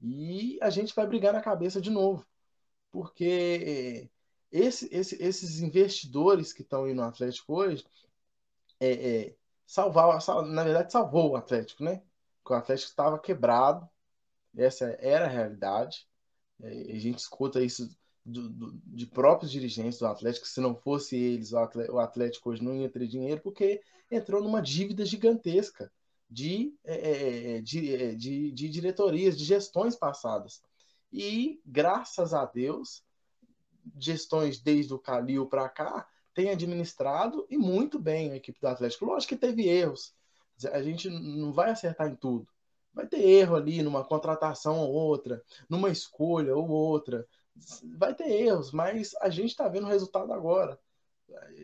e 0.00 0.58
a 0.62 0.70
gente 0.70 0.94
vai 0.94 1.06
brigar 1.06 1.32
na 1.32 1.40
cabeça 1.40 1.80
de 1.80 1.90
novo. 1.90 2.26
Porque 2.90 4.08
esse, 4.50 4.88
esse, 4.90 5.22
esses 5.22 5.60
investidores 5.60 6.52
que 6.52 6.62
estão 6.62 6.84
aí 6.84 6.94
no 6.94 7.02
Atlético 7.02 7.54
hoje 7.54 7.84
é, 8.80 8.92
é, 8.92 9.36
salvar, 9.66 10.20
sal, 10.22 10.42
na 10.42 10.64
verdade, 10.64 10.90
salvou 10.90 11.32
o 11.32 11.36
Atlético, 11.36 11.84
né? 11.84 12.02
Porque 12.42 12.54
o 12.54 12.56
Atlético 12.56 12.88
estava 12.88 13.18
quebrado, 13.18 13.88
essa 14.56 14.86
era 15.00 15.26
a 15.26 15.28
realidade. 15.28 16.06
É, 16.62 16.68
a 16.92 16.98
gente 16.98 17.18
escuta 17.18 17.62
isso 17.62 17.94
do, 18.24 18.48
do, 18.48 18.72
de 18.86 19.06
próprios 19.06 19.50
dirigentes 19.50 19.98
do 19.98 20.06
Atlético, 20.06 20.46
se 20.46 20.60
não 20.60 20.74
fosse 20.74 21.16
eles, 21.16 21.52
o 21.52 21.58
Atlético, 21.58 21.96
o 21.96 22.00
Atlético 22.00 22.50
hoje 22.50 22.64
não 22.64 22.74
ia 22.74 22.88
ter 22.88 23.06
dinheiro, 23.06 23.42
porque 23.42 23.82
entrou 24.10 24.42
numa 24.42 24.62
dívida 24.62 25.04
gigantesca 25.04 25.92
de, 26.30 26.74
é, 26.84 26.94
é, 26.94 27.56
é 27.56 27.60
de, 27.60 28.16
de, 28.16 28.52
de 28.52 28.68
diretorias, 28.68 29.36
de 29.36 29.44
gestões 29.44 29.96
passadas. 29.96 30.62
E, 31.12 31.60
graças 31.64 32.34
a 32.34 32.44
Deus, 32.44 33.02
gestões 33.98 34.60
desde 34.60 34.92
o 34.92 34.98
Calil 34.98 35.46
para 35.46 35.68
cá 35.68 36.06
têm 36.34 36.50
administrado 36.50 37.46
e 37.50 37.56
muito 37.56 37.98
bem 37.98 38.30
a 38.30 38.36
equipe 38.36 38.60
do 38.60 38.68
Atlético. 38.68 39.06
Lógico 39.06 39.34
que 39.34 39.40
teve 39.40 39.66
erros. 39.68 40.14
A 40.72 40.82
gente 40.82 41.08
não 41.08 41.52
vai 41.52 41.70
acertar 41.70 42.08
em 42.08 42.16
tudo. 42.16 42.46
Vai 42.92 43.06
ter 43.06 43.20
erro 43.20 43.56
ali 43.56 43.82
numa 43.82 44.04
contratação 44.04 44.78
ou 44.78 44.92
outra, 44.92 45.42
numa 45.68 45.90
escolha 45.90 46.54
ou 46.56 46.68
outra. 46.68 47.26
Vai 47.96 48.14
ter 48.14 48.30
erros, 48.30 48.72
mas 48.72 49.14
a 49.20 49.30
gente 49.30 49.50
está 49.50 49.68
vendo 49.68 49.84
o 49.84 49.90
resultado 49.90 50.32
agora. 50.32 50.78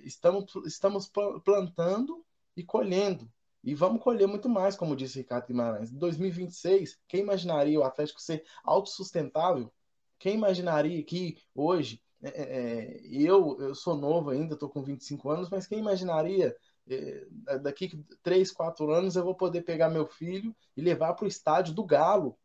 Estamos, 0.05 0.55
estamos 0.67 1.11
plantando 1.45 2.25
e 2.57 2.63
colhendo. 2.63 3.31
E 3.65 3.75
vamos 3.75 4.03
colher 4.03 4.29
muito 4.29 4.47
mais, 4.47 4.77
como 4.77 4.95
disse 4.95 5.19
Ricardo 5.19 5.47
Guimarães. 5.47 5.91
Em 5.91 5.97
2026, 5.97 7.01
quem 7.09 7.21
imaginaria 7.21 7.81
o 7.81 7.83
Atlético 7.83 8.21
ser 8.21 8.45
autossustentável? 8.63 9.73
Quem 10.19 10.35
imaginaria 10.35 11.03
que 11.03 11.39
hoje, 11.55 12.03
é, 12.23 12.29
é, 12.29 12.83
é 12.83 13.01
eu, 13.11 13.57
eu 13.59 13.75
sou 13.75 13.97
novo 13.97 14.31
ainda, 14.31 14.53
estou 14.53 14.69
com 14.69 14.83
25 14.83 15.31
anos, 15.31 15.49
mas 15.49 15.67
quem 15.67 15.79
imaginaria 15.79 16.55
é, 16.87 17.27
daqui 17.59 18.05
3, 18.23 18.53
4 18.53 18.93
anos 18.93 19.17
eu 19.17 19.25
vou 19.25 19.35
poder 19.35 19.63
pegar 19.63 19.89
meu 19.89 20.07
filho 20.07 20.55
e 20.77 20.83
levar 20.83 21.15
para 21.15 21.25
o 21.25 21.29
estádio 21.29 21.73
do 21.73 21.85
Galo? 21.85 22.37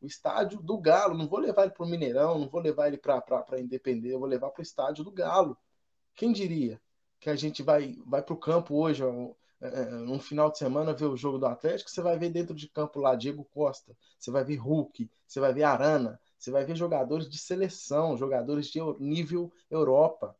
O 0.00 0.06
estádio 0.06 0.62
do 0.62 0.78
Galo. 0.78 1.18
Não 1.18 1.26
vou 1.26 1.40
levar 1.40 1.64
ele 1.64 1.72
para 1.72 1.84
o 1.84 1.88
Mineirão, 1.88 2.38
não 2.38 2.48
vou 2.48 2.60
levar 2.60 2.86
ele 2.86 2.98
para 2.98 3.24
Independência, 3.58 4.14
eu 4.14 4.20
vou 4.20 4.28
levar 4.28 4.50
para 4.50 4.60
o 4.60 4.62
estádio 4.62 5.02
do 5.02 5.10
Galo. 5.10 5.58
Quem 6.14 6.32
diria 6.32 6.80
que 7.18 7.28
a 7.28 7.34
gente 7.34 7.60
vai, 7.60 7.98
vai 8.06 8.22
para 8.22 8.34
o 8.34 8.38
campo 8.38 8.76
hoje? 8.76 9.02
É, 9.02 9.34
é, 9.68 9.94
um 9.96 10.18
final 10.18 10.50
de 10.50 10.58
semana 10.58 10.92
ver 10.92 11.06
o 11.06 11.16
jogo 11.16 11.38
do 11.38 11.46
Atlético, 11.46 11.90
você 11.90 12.02
vai 12.02 12.18
ver 12.18 12.30
dentro 12.30 12.54
de 12.54 12.68
campo 12.68 13.00
lá 13.00 13.14
Diego 13.14 13.44
Costa, 13.44 13.96
você 14.18 14.30
vai 14.30 14.44
ver 14.44 14.56
Hulk, 14.56 15.10
você 15.26 15.40
vai 15.40 15.52
ver 15.52 15.62
Arana, 15.62 16.20
você 16.38 16.50
vai 16.50 16.64
ver 16.64 16.76
jogadores 16.76 17.28
de 17.28 17.38
seleção, 17.38 18.16
jogadores 18.16 18.66
de 18.66 18.78
nível 18.98 19.50
Europa. 19.70 20.36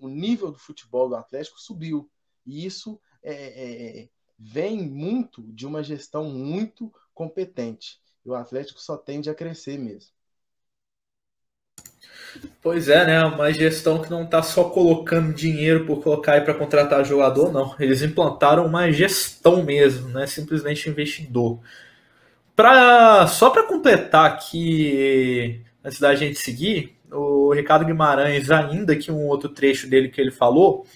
O 0.00 0.08
nível 0.08 0.50
do 0.50 0.58
futebol 0.58 1.08
do 1.08 1.16
Atlético 1.16 1.60
subiu. 1.60 2.10
E 2.46 2.64
isso 2.64 2.98
é, 3.22 4.02
é, 4.02 4.08
vem 4.38 4.88
muito 4.88 5.42
de 5.52 5.66
uma 5.66 5.82
gestão 5.82 6.24
muito 6.24 6.92
competente. 7.12 8.00
E 8.24 8.30
o 8.30 8.34
Atlético 8.34 8.80
só 8.80 8.96
tende 8.96 9.28
a 9.28 9.34
crescer 9.34 9.78
mesmo. 9.78 10.12
Pois 12.60 12.88
é, 12.88 13.06
né? 13.06 13.24
Uma 13.24 13.52
gestão 13.52 14.02
que 14.02 14.10
não 14.10 14.24
está 14.24 14.42
só 14.42 14.64
colocando 14.64 15.32
dinheiro 15.32 15.84
por 15.86 16.02
colocar 16.02 16.32
aí 16.32 16.40
para 16.40 16.54
contratar 16.54 17.04
jogador, 17.04 17.52
não. 17.52 17.74
Eles 17.78 18.02
implantaram 18.02 18.66
uma 18.66 18.90
gestão 18.90 19.62
mesmo, 19.62 20.08
não 20.08 20.20
é 20.20 20.26
simplesmente 20.26 20.88
investidor. 20.88 21.60
Pra, 22.56 23.26
só 23.26 23.50
para 23.50 23.64
completar 23.64 24.26
aqui, 24.26 25.60
antes 25.82 26.00
da 26.00 26.14
gente 26.14 26.38
seguir, 26.38 26.96
o 27.10 27.52
Ricardo 27.52 27.84
Guimarães, 27.84 28.50
ainda 28.50 28.92
aqui 28.92 29.10
um 29.10 29.26
outro 29.26 29.48
trecho 29.48 29.88
dele 29.88 30.08
que 30.08 30.20
ele 30.20 30.30
falou, 30.30 30.86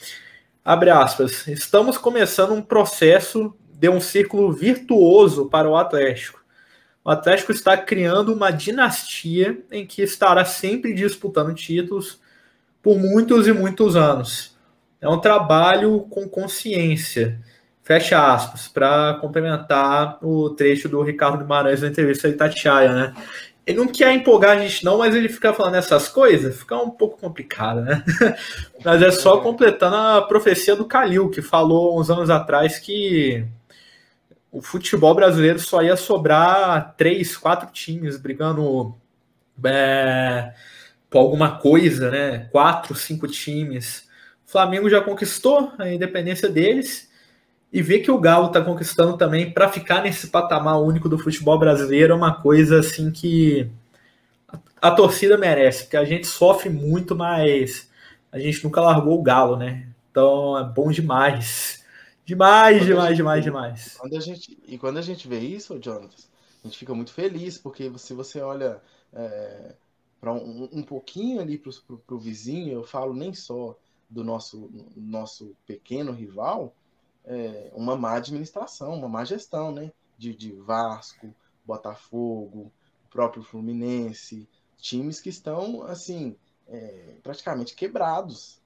abre 0.64 0.90
aspas, 0.90 1.46
estamos 1.48 1.98
começando 1.98 2.52
um 2.52 2.62
processo 2.62 3.54
de 3.72 3.88
um 3.88 4.00
círculo 4.00 4.52
virtuoso 4.52 5.46
para 5.46 5.68
o 5.68 5.76
Atlético. 5.76 6.40
O 7.08 7.10
Atlético 7.10 7.52
está 7.52 7.74
criando 7.74 8.34
uma 8.34 8.50
dinastia 8.50 9.58
em 9.72 9.86
que 9.86 10.02
estará 10.02 10.44
sempre 10.44 10.92
disputando 10.92 11.54
títulos 11.54 12.20
por 12.82 12.98
muitos 12.98 13.48
e 13.48 13.52
muitos 13.54 13.96
anos. 13.96 14.54
É 15.00 15.08
um 15.08 15.18
trabalho 15.18 16.00
com 16.10 16.28
consciência. 16.28 17.40
Fecha 17.82 18.34
aspas, 18.34 18.68
para 18.68 19.14
complementar 19.22 20.18
o 20.22 20.50
trecho 20.50 20.86
do 20.86 21.00
Ricardo 21.00 21.38
Guimarães 21.38 21.80
na 21.80 21.88
entrevista 21.88 22.28
de 22.28 22.36
Tatiaia, 22.36 22.92
né? 22.92 23.14
Ele 23.66 23.78
não 23.78 23.88
quer 23.88 24.12
empolgar 24.12 24.58
a 24.58 24.60
gente, 24.60 24.84
não, 24.84 24.98
mas 24.98 25.14
ele 25.14 25.30
fica 25.30 25.54
falando 25.54 25.76
essas 25.76 26.10
coisas, 26.10 26.58
fica 26.58 26.76
um 26.76 26.90
pouco 26.90 27.18
complicado, 27.18 27.80
né? 27.80 28.04
mas 28.84 29.00
é 29.00 29.10
só 29.10 29.38
completando 29.38 29.96
a 29.96 30.20
profecia 30.20 30.76
do 30.76 30.84
Calil, 30.84 31.30
que 31.30 31.40
falou 31.40 31.98
uns 31.98 32.10
anos 32.10 32.28
atrás 32.28 32.78
que 32.78 33.46
o 34.50 34.62
futebol 34.62 35.14
brasileiro 35.14 35.58
só 35.58 35.82
ia 35.82 35.96
sobrar 35.96 36.94
três, 36.96 37.36
quatro 37.36 37.70
times 37.72 38.16
brigando 38.16 38.94
é, 39.64 40.52
por 41.10 41.18
alguma 41.18 41.58
coisa, 41.58 42.10
né? 42.10 42.48
Quatro, 42.50 42.94
cinco 42.94 43.26
times. 43.28 44.08
O 44.46 44.50
Flamengo 44.50 44.88
já 44.88 45.00
conquistou 45.00 45.72
a 45.78 45.88
independência 45.92 46.48
deles 46.48 47.08
e 47.72 47.82
ver 47.82 48.00
que 48.00 48.10
o 48.10 48.18
Galo 48.18 48.46
está 48.46 48.62
conquistando 48.62 49.16
também 49.16 49.50
para 49.50 49.68
ficar 49.68 50.02
nesse 50.02 50.28
patamar 50.28 50.80
único 50.80 51.08
do 51.08 51.18
futebol 51.18 51.58
brasileiro 51.58 52.14
é 52.14 52.16
uma 52.16 52.40
coisa 52.40 52.80
assim 52.80 53.10
que 53.10 53.70
a, 54.80 54.90
torcida 54.90 55.36
merece, 55.36 55.84
porque 55.84 55.96
a 55.96 56.04
gente 56.04 56.26
sofre 56.26 56.70
muito, 56.70 57.14
mas 57.14 57.90
a 58.32 58.38
gente 58.38 58.64
nunca 58.64 58.80
largou 58.80 59.18
o 59.18 59.22
Galo, 59.22 59.56
né? 59.56 59.86
Então 60.10 60.58
é 60.58 60.64
bom 60.64 60.90
demais. 60.90 61.77
Demais, 62.28 62.76
quando 62.76 62.86
demais, 62.88 63.08
gente, 63.08 63.16
demais, 63.16 63.44
demais. 63.44 63.96
Quando 63.96 64.14
a 64.14 64.20
gente, 64.20 64.58
e 64.66 64.76
quando 64.76 64.98
a 64.98 65.02
gente 65.02 65.26
vê 65.26 65.38
isso, 65.38 65.78
Jonathan, 65.78 66.14
a 66.62 66.66
gente 66.68 66.76
fica 66.76 66.94
muito 66.94 67.10
feliz, 67.10 67.56
porque 67.56 67.90
se 67.96 68.12
você 68.12 68.42
olha 68.42 68.82
é, 69.14 69.74
para 70.20 70.34
um, 70.34 70.68
um, 70.70 70.82
pouquinho 70.82 71.40
ali 71.40 71.56
para 71.56 71.72
o 72.14 72.18
vizinho, 72.18 72.74
eu 72.74 72.84
falo 72.84 73.14
nem 73.14 73.32
só 73.32 73.74
do 74.10 74.22
nosso, 74.22 74.70
nosso 74.94 75.56
pequeno 75.64 76.12
rival, 76.12 76.74
é, 77.24 77.72
uma 77.74 77.96
má 77.96 78.16
administração, 78.16 78.92
uma 78.92 79.08
má 79.08 79.24
gestão, 79.24 79.72
né? 79.72 79.90
De, 80.18 80.34
de 80.34 80.52
Vasco, 80.52 81.34
Botafogo, 81.64 82.70
próprio 83.08 83.42
Fluminense, 83.42 84.46
times 84.76 85.18
que 85.18 85.30
estão, 85.30 85.82
assim, 85.84 86.36
é, 86.68 87.14
praticamente 87.22 87.74
quebrados. 87.74 88.60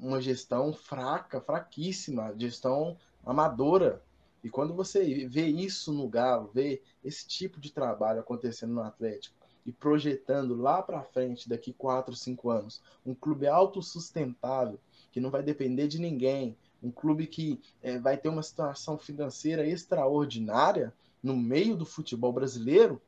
Uma 0.00 0.20
gestão 0.20 0.72
fraca, 0.72 1.40
fraquíssima, 1.40 2.34
gestão 2.36 2.96
amadora. 3.24 4.02
E 4.42 4.48
quando 4.48 4.74
você 4.74 5.26
vê 5.28 5.46
isso 5.46 5.92
no 5.92 6.08
Galo, 6.08 6.50
vê 6.52 6.82
esse 7.04 7.26
tipo 7.26 7.60
de 7.60 7.70
trabalho 7.70 8.20
acontecendo 8.20 8.72
no 8.72 8.82
Atlético 8.82 9.36
e 9.64 9.72
projetando 9.72 10.56
lá 10.56 10.82
para 10.82 11.02
frente, 11.02 11.48
daqui 11.48 11.72
4, 11.72 12.14
5 12.16 12.50
anos, 12.50 12.82
um 13.04 13.14
clube 13.14 13.46
autossustentável, 13.46 14.80
que 15.12 15.20
não 15.20 15.30
vai 15.30 15.42
depender 15.42 15.86
de 15.86 16.00
ninguém, 16.00 16.56
um 16.82 16.90
clube 16.90 17.26
que 17.26 17.60
é, 17.82 17.98
vai 17.98 18.16
ter 18.16 18.28
uma 18.28 18.42
situação 18.42 18.96
financeira 18.96 19.66
extraordinária 19.66 20.92
no 21.22 21.36
meio 21.36 21.76
do 21.76 21.84
futebol 21.84 22.32
brasileiro, 22.32 23.00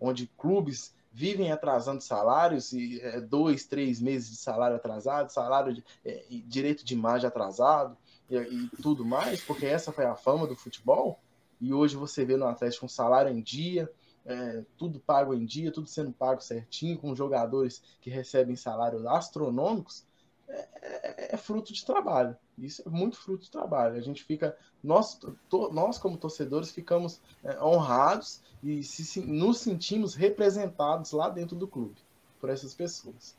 onde 0.00 0.30
clubes 0.38 0.94
vivem 1.16 1.50
atrasando 1.50 2.02
salários 2.02 2.74
e 2.74 3.00
é, 3.00 3.18
dois, 3.22 3.64
três 3.64 4.02
meses 4.02 4.28
de 4.28 4.36
salário 4.36 4.76
atrasado, 4.76 5.32
salário 5.32 5.72
de, 5.72 5.82
é, 6.04 6.22
direito 6.46 6.84
de 6.84 6.92
imagem 6.92 7.26
atrasado 7.26 7.96
e, 8.28 8.36
e, 8.36 8.68
tudo 8.82 9.02
mais, 9.02 9.40
porque 9.40 9.64
essa 9.64 9.90
foi 9.90 10.04
a 10.04 10.14
fama 10.14 10.46
do 10.46 10.54
futebol. 10.54 11.18
E 11.58 11.72
hoje 11.72 11.96
você 11.96 12.22
vê 12.22 12.36
no 12.36 12.46
Atlético 12.46 12.84
um 12.84 12.88
salário 12.88 13.32
em 13.32 13.40
dia, 13.40 13.90
é, 14.26 14.62
tudo 14.76 15.00
pago 15.00 15.32
em 15.32 15.46
dia, 15.46 15.72
tudo 15.72 15.88
sendo 15.88 16.12
pago 16.12 16.42
certinho, 16.42 16.98
com 16.98 17.14
jogadores 17.14 17.82
que 18.02 18.10
recebem 18.10 18.54
salários 18.54 19.06
astronômicos. 19.06 20.04
É, 20.48 21.34
é, 21.34 21.36
fruto 21.36 21.72
de 21.72 21.84
trabalho. 21.84 22.36
Isso 22.58 22.82
é 22.86 22.90
muito 22.90 23.16
fruto 23.16 23.44
de 23.44 23.50
trabalho. 23.50 23.96
A 23.96 24.00
gente 24.00 24.22
fica, 24.22 24.56
nós, 24.82 25.18
to, 25.48 25.70
nós 25.72 25.98
como 25.98 26.16
torcedores, 26.16 26.70
ficamos 26.70 27.20
é, 27.44 27.60
honrados 27.62 28.40
e 28.62 28.82
se, 28.82 29.20
nos 29.20 29.58
sentimos 29.58 30.14
representados 30.14 31.12
lá 31.12 31.28
dentro 31.28 31.56
do 31.56 31.66
clube 31.66 31.96
por 32.40 32.50
essas 32.50 32.74
pessoas. 32.74 33.34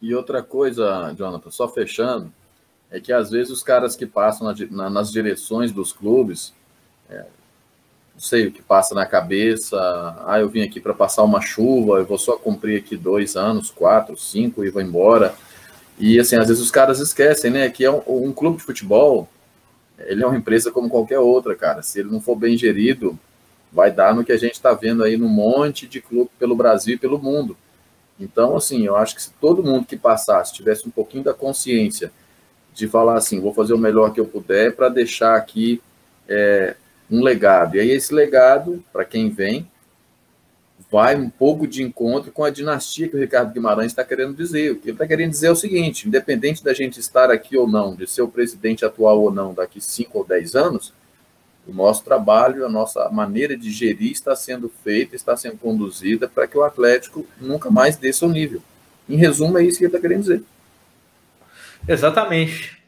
E 0.00 0.14
outra 0.14 0.42
coisa, 0.42 1.12
Jonathan, 1.16 1.50
só 1.50 1.68
fechando, 1.68 2.32
é 2.90 3.00
que 3.00 3.12
às 3.12 3.30
vezes 3.30 3.50
os 3.50 3.62
caras 3.62 3.96
que 3.96 4.06
passam 4.06 4.46
na, 4.46 4.54
na, 4.70 4.90
nas 4.90 5.10
direções 5.10 5.72
dos 5.72 5.92
clubes, 5.92 6.52
é, 7.08 7.24
não 8.12 8.20
sei 8.20 8.48
o 8.48 8.52
que 8.52 8.60
passa 8.60 8.94
na 8.94 9.06
cabeça, 9.06 9.78
ah, 10.26 10.38
eu 10.38 10.48
vim 10.48 10.62
aqui 10.62 10.80
para 10.80 10.92
passar 10.92 11.22
uma 11.22 11.40
chuva, 11.40 11.98
eu 11.98 12.04
vou 12.04 12.18
só 12.18 12.36
cumprir 12.36 12.78
aqui 12.78 12.96
dois 12.96 13.36
anos, 13.36 13.70
quatro, 13.70 14.16
cinco 14.16 14.64
e 14.64 14.70
vou 14.70 14.82
embora. 14.82 15.34
E 15.98 16.18
assim, 16.18 16.36
às 16.36 16.48
vezes 16.48 16.62
os 16.62 16.70
caras 16.70 16.98
esquecem, 16.98 17.50
né, 17.50 17.68
que 17.68 17.84
é 17.84 17.90
um, 17.90 18.02
um, 18.06 18.32
clube 18.32 18.58
de 18.58 18.64
futebol, 18.64 19.28
ele 19.98 20.22
é 20.22 20.26
uma 20.26 20.36
empresa 20.36 20.70
como 20.70 20.88
qualquer 20.88 21.18
outra, 21.18 21.54
cara. 21.54 21.82
Se 21.82 22.00
ele 22.00 22.10
não 22.10 22.20
for 22.20 22.34
bem 22.34 22.56
gerido, 22.56 23.18
vai 23.72 23.90
dar 23.90 24.14
no 24.14 24.24
que 24.24 24.32
a 24.32 24.36
gente 24.36 24.54
está 24.54 24.72
vendo 24.72 25.04
aí 25.04 25.16
no 25.16 25.28
monte 25.28 25.86
de 25.86 26.00
clube 26.00 26.30
pelo 26.38 26.56
Brasil 26.56 26.94
e 26.94 26.98
pelo 26.98 27.18
mundo. 27.18 27.56
Então, 28.18 28.56
assim, 28.56 28.84
eu 28.84 28.96
acho 28.96 29.14
que 29.14 29.22
se 29.22 29.30
todo 29.40 29.62
mundo 29.62 29.86
que 29.86 29.96
passasse 29.96 30.52
tivesse 30.52 30.86
um 30.86 30.90
pouquinho 30.90 31.24
da 31.24 31.34
consciência 31.34 32.12
de 32.74 32.88
falar 32.88 33.16
assim, 33.16 33.40
vou 33.40 33.52
fazer 33.52 33.74
o 33.74 33.78
melhor 33.78 34.12
que 34.12 34.20
eu 34.20 34.26
puder 34.26 34.74
para 34.74 34.88
deixar 34.88 35.36
aqui 35.36 35.80
é, 36.28 36.74
um 37.10 37.22
legado. 37.22 37.76
E 37.76 37.80
aí 37.80 37.90
esse 37.90 38.14
legado, 38.14 38.82
para 38.92 39.04
quem 39.04 39.30
vem, 39.30 39.68
vai 40.92 41.16
um 41.16 41.30
pouco 41.30 41.66
de 41.66 41.82
encontro 41.82 42.30
com 42.30 42.44
a 42.44 42.50
dinastia 42.50 43.08
que 43.08 43.16
o 43.16 43.18
Ricardo 43.18 43.50
Guimarães 43.50 43.92
está 43.92 44.04
querendo 44.04 44.34
dizer. 44.34 44.72
O 44.72 44.76
que 44.76 44.90
ele 44.90 44.92
está 44.92 45.06
querendo 45.06 45.30
dizer 45.30 45.46
é 45.46 45.50
o 45.50 45.56
seguinte: 45.56 46.06
independente 46.06 46.62
da 46.62 46.74
gente 46.74 47.00
estar 47.00 47.30
aqui 47.30 47.56
ou 47.56 47.66
não, 47.66 47.96
de 47.96 48.06
ser 48.06 48.20
o 48.20 48.28
presidente 48.28 48.84
atual 48.84 49.18
ou 49.22 49.32
não 49.32 49.54
daqui 49.54 49.80
5 49.80 50.18
ou 50.18 50.24
10 50.24 50.54
anos, 50.54 50.92
o 51.66 51.72
nosso 51.72 52.04
trabalho, 52.04 52.66
a 52.66 52.68
nossa 52.68 53.08
maneira 53.08 53.56
de 53.56 53.70
gerir 53.70 54.12
está 54.12 54.36
sendo 54.36 54.70
feita, 54.84 55.16
está 55.16 55.34
sendo 55.34 55.56
conduzida 55.56 56.28
para 56.28 56.46
que 56.46 56.58
o 56.58 56.62
Atlético 56.62 57.26
nunca 57.40 57.70
mais 57.70 57.96
desça 57.96 58.26
o 58.26 58.28
nível. 58.28 58.60
Em 59.08 59.16
resumo, 59.16 59.56
é 59.56 59.64
isso 59.64 59.78
que 59.78 59.84
ele 59.84 59.88
está 59.88 60.00
querendo 60.00 60.20
dizer. 60.20 60.44
Exatamente. 61.88 62.82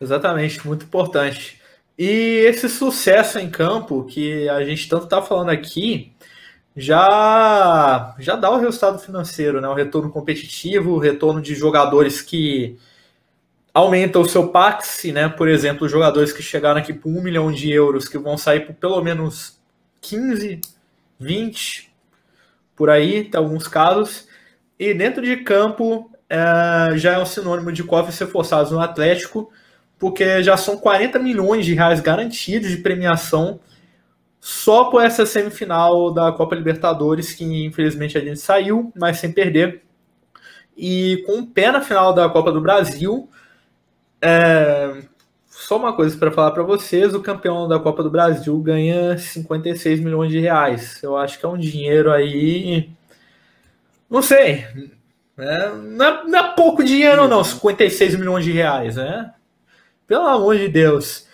Exatamente, 0.00 0.66
muito 0.66 0.84
importante. 0.84 1.60
E 1.98 2.44
esse 2.46 2.68
sucesso 2.68 3.38
em 3.38 3.50
campo 3.50 4.04
que 4.04 4.48
a 4.48 4.64
gente 4.64 4.88
tanto 4.88 5.04
está 5.04 5.20
falando 5.20 5.50
aqui, 5.50 6.12
já 6.80 8.14
já 8.18 8.36
dá 8.36 8.50
o 8.50 8.58
resultado 8.58 8.98
financeiro, 8.98 9.60
né? 9.60 9.68
O 9.68 9.74
retorno 9.74 10.10
competitivo, 10.10 10.92
o 10.92 10.98
retorno 10.98 11.40
de 11.42 11.54
jogadores 11.54 12.22
que 12.22 12.78
aumentam 13.74 14.22
o 14.22 14.28
seu 14.28 14.48
Pax, 14.48 15.04
né? 15.12 15.28
Por 15.28 15.48
exemplo, 15.48 15.88
jogadores 15.88 16.32
que 16.32 16.42
chegaram 16.42 16.80
aqui 16.80 16.92
por 16.92 17.10
um 17.10 17.22
milhão 17.22 17.52
de 17.52 17.70
euros, 17.70 18.08
que 18.08 18.18
vão 18.18 18.36
sair 18.38 18.60
por 18.66 18.74
pelo 18.74 19.02
menos 19.02 19.60
15, 20.00 20.60
20, 21.18 21.92
por 22.74 22.88
aí, 22.88 23.24
tem 23.24 23.38
alguns 23.38 23.68
casos. 23.68 24.26
E 24.78 24.94
dentro 24.94 25.22
de 25.22 25.36
campo 25.38 26.10
é, 26.30 26.96
já 26.96 27.12
é 27.12 27.18
um 27.18 27.26
sinônimo 27.26 27.70
de 27.70 27.84
cofres 27.84 28.18
reforçados 28.18 28.72
no 28.72 28.80
Atlético, 28.80 29.52
porque 29.98 30.42
já 30.42 30.56
são 30.56 30.78
40 30.78 31.18
milhões 31.18 31.66
de 31.66 31.74
reais 31.74 32.00
garantidos 32.00 32.70
de 32.70 32.78
premiação 32.78 33.60
só 34.40 34.84
por 34.84 35.04
essa 35.04 35.26
semifinal 35.26 36.12
da 36.12 36.32
Copa 36.32 36.56
Libertadores, 36.56 37.34
que 37.34 37.44
infelizmente 37.44 38.16
a 38.16 38.20
gente 38.20 38.40
saiu, 38.40 38.90
mas 38.96 39.18
sem 39.18 39.30
perder. 39.30 39.82
E 40.76 41.22
com 41.26 41.40
o 41.40 41.46
pé 41.46 41.70
na 41.70 41.82
final 41.82 42.14
da 42.14 42.28
Copa 42.28 42.50
do 42.50 42.60
Brasil, 42.60 43.28
é... 44.20 45.02
só 45.46 45.76
uma 45.76 45.94
coisa 45.94 46.16
para 46.16 46.30
falar 46.30 46.52
para 46.52 46.62
vocês: 46.62 47.14
o 47.14 47.20
campeão 47.20 47.68
da 47.68 47.78
Copa 47.78 48.02
do 48.02 48.10
Brasil 48.10 48.58
ganha 48.60 49.18
56 49.18 50.00
milhões 50.00 50.32
de 50.32 50.40
reais. 50.40 51.02
Eu 51.02 51.18
acho 51.18 51.38
que 51.38 51.44
é 51.44 51.48
um 51.48 51.58
dinheiro 51.58 52.10
aí. 52.10 52.90
Não 54.08 54.22
sei. 54.22 54.64
Né? 55.36 55.68
Não, 55.68 56.06
é, 56.06 56.24
não 56.24 56.38
é 56.38 56.54
pouco 56.54 56.82
dinheiro, 56.82 57.28
não, 57.28 57.44
56 57.44 58.16
milhões 58.16 58.44
de 58.44 58.52
reais, 58.52 58.96
né? 58.96 59.34
Pelo 60.06 60.26
amor 60.26 60.56
de 60.56 60.68
Deus. 60.68 61.28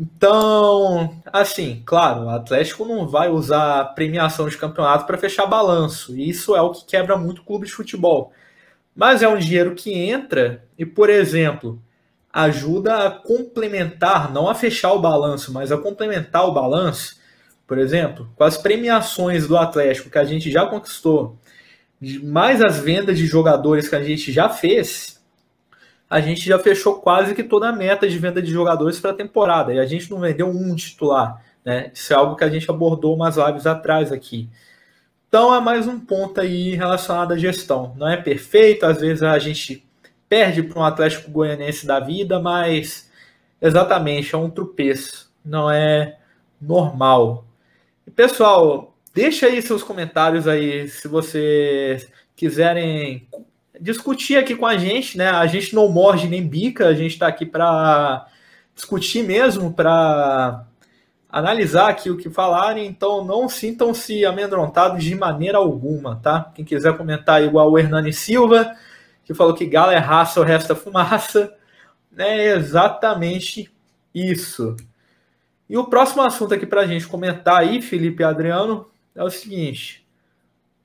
Então, 0.00 1.14
assim, 1.30 1.82
claro, 1.84 2.22
o 2.24 2.30
Atlético 2.30 2.86
não 2.86 3.06
vai 3.06 3.28
usar 3.28 3.84
premiação 3.94 4.48
de 4.48 4.56
campeonato 4.56 5.04
para 5.04 5.18
fechar 5.18 5.44
balanço. 5.44 6.16
E 6.16 6.26
isso 6.26 6.56
é 6.56 6.62
o 6.62 6.70
que 6.70 6.86
quebra 6.86 7.18
muito 7.18 7.42
clube 7.42 7.66
de 7.66 7.72
futebol. 7.72 8.32
Mas 8.96 9.22
é 9.22 9.28
um 9.28 9.36
dinheiro 9.36 9.74
que 9.74 9.92
entra 9.92 10.64
e, 10.78 10.86
por 10.86 11.10
exemplo, 11.10 11.82
ajuda 12.32 13.06
a 13.06 13.10
complementar, 13.10 14.32
não 14.32 14.48
a 14.48 14.54
fechar 14.54 14.94
o 14.94 15.00
balanço, 15.02 15.52
mas 15.52 15.70
a 15.70 15.76
complementar 15.76 16.48
o 16.48 16.52
balanço. 16.52 17.20
Por 17.66 17.76
exemplo, 17.76 18.30
com 18.36 18.44
as 18.44 18.56
premiações 18.56 19.46
do 19.46 19.56
Atlético 19.56 20.08
que 20.08 20.18
a 20.18 20.24
gente 20.24 20.50
já 20.50 20.64
conquistou, 20.64 21.36
mais 22.22 22.62
as 22.62 22.78
vendas 22.78 23.18
de 23.18 23.26
jogadores 23.26 23.86
que 23.86 23.96
a 23.96 24.02
gente 24.02 24.32
já 24.32 24.48
fez, 24.48 25.19
a 26.10 26.20
gente 26.20 26.44
já 26.44 26.58
fechou 26.58 26.96
quase 26.96 27.36
que 27.36 27.44
toda 27.44 27.68
a 27.68 27.72
meta 27.72 28.08
de 28.08 28.18
venda 28.18 28.42
de 28.42 28.50
jogadores 28.50 28.98
para 28.98 29.12
a 29.12 29.14
temporada. 29.14 29.72
E 29.72 29.78
a 29.78 29.86
gente 29.86 30.10
não 30.10 30.18
vendeu 30.18 30.48
um 30.48 30.74
titular. 30.74 31.40
Né? 31.64 31.92
Isso 31.94 32.12
é 32.12 32.16
algo 32.16 32.34
que 32.34 32.42
a 32.42 32.48
gente 32.48 32.68
abordou 32.68 33.14
umas 33.14 33.36
lives 33.36 33.64
atrás 33.64 34.10
aqui. 34.10 34.50
Então 35.28 35.54
é 35.54 35.60
mais 35.60 35.86
um 35.86 36.00
ponto 36.00 36.40
aí 36.40 36.74
relacionado 36.74 37.32
à 37.32 37.38
gestão. 37.38 37.94
Não 37.96 38.08
é 38.08 38.16
perfeito, 38.16 38.84
às 38.84 39.00
vezes 39.00 39.22
a 39.22 39.38
gente 39.38 39.86
perde 40.28 40.64
para 40.64 40.80
um 40.80 40.84
Atlético 40.84 41.30
Goianense 41.30 41.86
da 41.86 42.00
vida, 42.00 42.40
mas 42.40 43.08
exatamente 43.62 44.34
é 44.34 44.38
um 44.38 44.50
tropeço. 44.50 45.30
Não 45.44 45.70
é 45.70 46.18
normal. 46.60 47.44
E, 48.04 48.10
pessoal, 48.10 48.96
deixa 49.14 49.46
aí 49.46 49.62
seus 49.62 49.84
comentários 49.84 50.48
aí 50.48 50.88
se 50.88 51.06
vocês 51.06 52.10
quiserem 52.34 53.28
discutir 53.80 54.36
aqui 54.36 54.54
com 54.54 54.66
a 54.66 54.76
gente, 54.76 55.16
né? 55.16 55.30
A 55.30 55.46
gente 55.46 55.74
não 55.74 55.88
morde 55.88 56.28
nem 56.28 56.46
bica, 56.46 56.86
a 56.86 56.94
gente 56.94 57.12
está 57.12 57.26
aqui 57.26 57.46
para 57.46 58.26
discutir 58.74 59.22
mesmo, 59.24 59.72
para 59.72 60.64
analisar 61.28 61.88
aqui 61.88 62.10
o 62.10 62.16
que 62.16 62.28
falarem, 62.28 62.86
então 62.86 63.24
não 63.24 63.48
sintam-se 63.48 64.24
amedrontados 64.26 65.02
de 65.02 65.14
maneira 65.14 65.58
alguma, 65.58 66.16
tá? 66.16 66.50
Quem 66.54 66.64
quiser 66.64 66.96
comentar 66.96 67.42
igual 67.42 67.70
o 67.70 67.78
Hernani 67.78 68.12
Silva, 68.12 68.74
que 69.24 69.32
falou 69.32 69.54
que 69.54 69.66
galo 69.66 69.92
é 69.92 69.98
raça, 69.98 70.40
o 70.40 70.44
resto 70.44 70.72
é 70.72 70.76
fumaça, 70.76 71.54
é 72.16 72.52
exatamente 72.54 73.70
isso. 74.14 74.76
E 75.68 75.76
o 75.76 75.84
próximo 75.84 76.22
assunto 76.22 76.52
aqui 76.52 76.66
para 76.66 76.80
a 76.80 76.86
gente 76.86 77.06
comentar 77.06 77.60
aí, 77.60 77.80
Felipe 77.80 78.22
e 78.22 78.26
Adriano, 78.26 78.90
é 79.14 79.22
o 79.22 79.30
seguinte: 79.30 79.99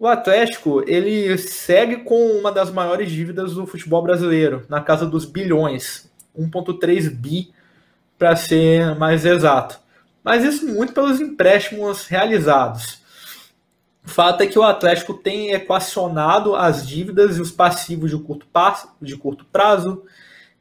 o 0.06 0.08
Atlético, 0.08 0.84
ele 0.88 1.36
segue 1.38 1.98
com 1.98 2.38
uma 2.38 2.52
das 2.52 2.72
maiores 2.72 3.12
dívidas 3.12 3.56
do 3.56 3.66
futebol 3.66 4.04
brasileiro, 4.04 4.64
na 4.70 4.80
casa 4.80 5.06
dos 5.06 5.26
bilhões, 5.26 6.10
1.3 6.38 7.10
bi 7.10 7.52
para 8.18 8.36
ser 8.36 8.96
mais 8.96 9.26
exato. 9.26 9.80
Mas 10.24 10.44
isso 10.44 10.68
muito 10.68 10.94
pelos 10.94 11.20
empréstimos 11.20 12.06
realizados. 12.06 13.00
O 14.06 14.10
fato 14.10 14.42
é 14.42 14.48
que 14.48 14.60
o 14.60 14.64
Atlético 14.64 15.16
tem 15.16 15.52
equacionado 15.52 16.56
as 16.56 16.88
dívidas 16.88 17.38
e 17.38 17.42
os 17.42 17.50
passivos 17.52 18.12
de 18.12 18.18
curto, 18.18 18.46
prazo, 18.54 18.88
de 19.02 19.18
curto 19.18 19.44
prazo, 19.52 20.04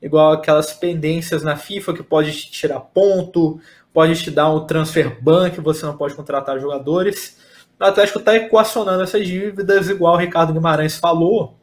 igual 0.00 0.32
aquelas 0.32 0.72
pendências 0.72 1.42
na 1.42 1.56
FIFA 1.56 1.92
que 1.92 2.02
pode 2.02 2.32
te 2.32 2.50
tirar 2.50 2.80
ponto, 2.80 3.60
pode 3.92 4.22
te 4.22 4.30
dar 4.30 4.50
um 4.50 4.66
transfer 4.66 5.22
ban 5.22 5.50
que 5.50 5.60
você 5.60 5.84
não 5.84 5.96
pode 5.96 6.14
contratar 6.14 6.58
jogadores 6.58 7.43
o 7.78 7.84
Atlético 7.84 8.18
está 8.18 8.36
equacionando 8.36 9.02
essas 9.02 9.26
dívidas, 9.26 9.88
igual 9.88 10.14
o 10.14 10.18
Ricardo 10.18 10.52
Guimarães 10.52 10.96
falou 10.96 11.56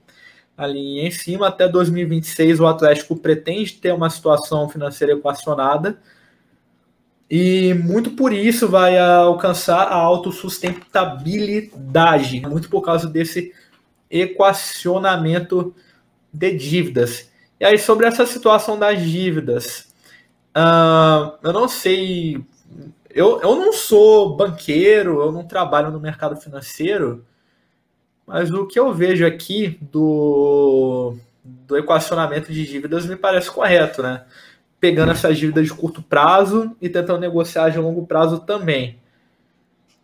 ali 0.58 1.00
em 1.00 1.12
cima. 1.12 1.47
Até 1.47 1.67
2026, 1.67 2.60
o 2.60 2.67
Atlético 2.67 3.15
pretende 3.15 3.74
ter 3.74 3.93
uma 3.93 4.10
situação 4.10 4.69
financeira 4.69 5.13
equacionada 5.13 5.97
e 7.34 7.74
muito 7.74 8.12
por 8.12 8.34
isso 8.34 8.67
vai 8.67 9.00
alcançar 9.00 9.84
a 9.84 9.95
autossustentabilidade, 9.95 12.41
muito 12.41 12.69
por 12.69 12.82
causa 12.82 13.08
desse 13.08 13.54
equacionamento 14.10 15.74
de 16.34 16.52
dívidas. 16.52 17.32
E 17.58 17.63
aí, 17.63 17.78
sobre 17.78 18.06
essa 18.06 18.26
situação 18.26 18.78
das 18.78 19.02
dívidas, 19.02 19.93
uh, 20.58 21.32
eu 21.41 21.54
não 21.54 21.69
sei 21.69 22.43
eu, 23.13 23.41
eu 23.41 23.56
não 23.56 23.74
sou 23.74 24.36
banqueiro, 24.36 25.21
eu 25.21 25.32
não 25.32 25.43
trabalho 25.43 25.91
no 25.91 26.00
mercado 26.00 26.36
financeiro, 26.36 27.26
mas 28.26 28.52
o 28.52 28.65
que 28.65 28.80
eu 28.80 28.93
vejo 28.93 29.26
aqui 29.26 29.78
do, 29.82 31.15
do 31.43 31.78
equacionamento 31.78 32.52
de 32.52 32.65
dívidas 32.65 33.06
me 33.06 33.15
parece 33.15 33.50
correto, 33.50 34.02
né? 34.02 34.24
Pegando 34.80 35.12
essas 35.12 35.38
dívidas 35.38 35.65
de 35.65 35.74
curto 35.74 36.02
prazo 36.02 36.76
e 36.82 36.89
tentando 36.89 37.19
negociar 37.19 37.69
de 37.69 37.78
longo 37.78 38.06
prazo 38.06 38.39
também. 38.39 39.00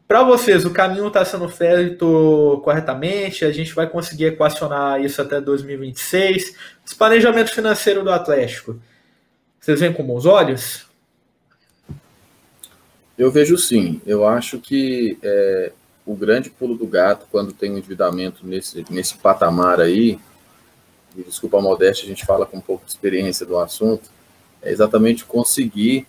Para 0.07 0.23
vocês, 0.23 0.63
o 0.63 0.71
caminho 0.71 1.07
está 1.07 1.25
sendo 1.25 1.49
feito 1.49 2.61
corretamente? 2.63 3.43
A 3.43 3.51
gente 3.51 3.75
vai 3.75 3.87
conseguir 3.87 4.25
equacionar 4.25 5.01
isso 5.01 5.21
até 5.21 5.41
2026? 5.41 6.55
Esse 6.85 6.95
planejamento 6.95 7.51
financeiro 7.51 8.03
do 8.03 8.11
Atlético, 8.11 8.79
vocês 9.59 9.81
veem 9.81 9.91
com 9.91 10.05
bons 10.05 10.25
olhos? 10.25 10.86
Eu 13.17 13.31
vejo 13.31 13.57
sim. 13.57 13.99
Eu 14.05 14.27
acho 14.27 14.59
que 14.59 15.17
é, 15.23 15.71
o 16.05 16.15
grande 16.15 16.49
pulo 16.49 16.75
do 16.75 16.85
gato, 16.85 17.25
quando 17.31 17.51
tem 17.51 17.71
um 17.71 17.77
endividamento 17.77 18.45
nesse, 18.45 18.85
nesse 18.89 19.17
patamar 19.17 19.81
aí, 19.81 20.19
e 21.15 21.23
desculpa 21.23 21.57
a 21.57 21.61
modéstia, 21.61 22.05
a 22.05 22.07
gente 22.07 22.25
fala 22.25 22.45
com 22.45 22.57
um 22.57 22.61
pouco 22.61 22.85
de 22.85 22.91
experiência 22.91 23.45
do 23.45 23.57
assunto, 23.57 24.09
é 24.61 24.71
exatamente 24.71 25.25
conseguir 25.25 26.05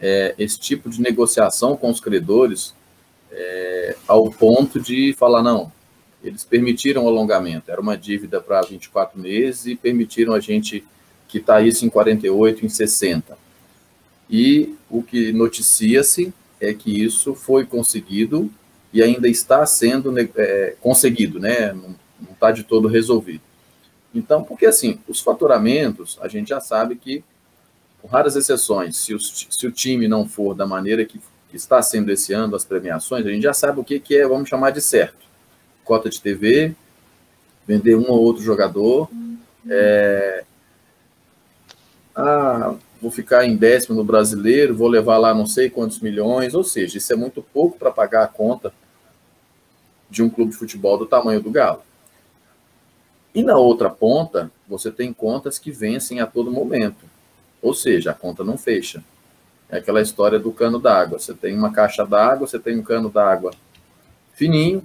é, 0.00 0.34
esse 0.38 0.58
tipo 0.58 0.90
de 0.90 1.00
negociação 1.00 1.76
com 1.76 1.88
os 1.88 2.00
credores 2.00 2.74
é, 3.30 3.96
ao 4.08 4.28
ponto 4.30 4.80
de 4.80 5.12
falar, 5.12 5.42
não, 5.42 5.72
eles 6.22 6.44
permitiram 6.44 7.04
o 7.04 7.08
alongamento, 7.08 7.70
era 7.70 7.80
uma 7.80 7.96
dívida 7.96 8.40
para 8.40 8.60
24 8.62 9.18
meses 9.18 9.66
e 9.66 9.76
permitiram 9.76 10.34
a 10.34 10.40
gente 10.40 10.84
quitar 11.28 11.64
isso 11.64 11.86
em 11.86 11.88
48, 11.88 12.66
em 12.66 12.68
60. 12.68 13.38
E 14.28 14.74
o 14.88 15.02
que 15.02 15.32
noticia-se 15.32 16.32
é 16.60 16.74
que 16.74 17.02
isso 17.02 17.34
foi 17.34 17.64
conseguido 17.64 18.50
e 18.92 19.02
ainda 19.02 19.28
está 19.28 19.64
sendo 19.64 20.12
né, 20.12 20.28
é, 20.36 20.74
conseguido, 20.80 21.38
né? 21.38 21.72
Não 21.72 21.96
está 22.32 22.50
de 22.50 22.64
todo 22.64 22.88
resolvido. 22.88 23.42
Então, 24.14 24.42
porque 24.42 24.66
assim, 24.66 24.98
os 25.08 25.20
faturamentos, 25.20 26.18
a 26.20 26.28
gente 26.28 26.48
já 26.48 26.60
sabe 26.60 26.96
que, 26.96 27.22
com 28.02 28.08
raras 28.08 28.34
exceções, 28.34 28.96
se, 28.96 29.14
os, 29.14 29.46
se 29.48 29.66
o 29.66 29.70
time 29.70 30.08
não 30.08 30.28
for 30.28 30.54
da 30.54 30.66
maneira 30.66 31.04
que, 31.04 31.20
que, 31.48 31.56
está 31.56 31.80
sendo 31.80 32.10
esse 32.10 32.32
ano, 32.32 32.56
as 32.56 32.64
premiações, 32.64 33.24
a 33.24 33.30
gente 33.30 33.42
já 33.42 33.54
sabe 33.54 33.80
o 33.80 33.84
que, 33.84 34.00
que 34.00 34.16
é, 34.16 34.26
vamos 34.26 34.48
chamar 34.48 34.70
de 34.70 34.80
certo. 34.80 35.18
Cota 35.84 36.10
de 36.10 36.20
TV, 36.20 36.74
vender 37.66 37.94
um 37.94 38.10
ou 38.10 38.20
outro 38.20 38.42
jogador, 38.42 39.08
é, 39.68 40.44
ah, 42.16 42.74
vou 43.00 43.10
ficar 43.10 43.44
em 43.44 43.56
décimo 43.56 43.96
no 43.96 44.04
brasileiro, 44.04 44.74
vou 44.74 44.88
levar 44.88 45.18
lá 45.18 45.34
não 45.34 45.46
sei 45.46 45.70
quantos 45.70 46.00
milhões, 46.00 46.54
ou 46.54 46.62
seja, 46.62 46.98
isso 46.98 47.12
é 47.12 47.16
muito 47.16 47.42
pouco 47.42 47.78
para 47.78 47.90
pagar 47.90 48.24
a 48.24 48.28
conta 48.28 48.72
de 50.08 50.22
um 50.22 50.28
clube 50.28 50.50
de 50.50 50.56
futebol 50.56 50.98
do 50.98 51.06
tamanho 51.06 51.40
do 51.40 51.50
Galo. 51.50 51.82
E 53.34 53.42
na 53.42 53.56
outra 53.56 53.88
ponta, 53.88 54.50
você 54.68 54.90
tem 54.90 55.12
contas 55.12 55.58
que 55.58 55.70
vencem 55.70 56.20
a 56.20 56.26
todo 56.26 56.50
momento, 56.50 57.06
ou 57.62 57.72
seja, 57.72 58.10
a 58.10 58.14
conta 58.14 58.42
não 58.42 58.58
fecha. 58.58 59.02
É 59.68 59.78
aquela 59.78 60.02
história 60.02 60.38
do 60.38 60.50
cano 60.50 60.80
d'água. 60.80 61.18
Você 61.18 61.32
tem 61.32 61.56
uma 61.56 61.72
caixa 61.72 62.04
d'água, 62.04 62.48
você 62.48 62.58
tem 62.58 62.76
um 62.76 62.82
cano 62.82 63.08
d'água 63.08 63.52
fininho, 64.34 64.84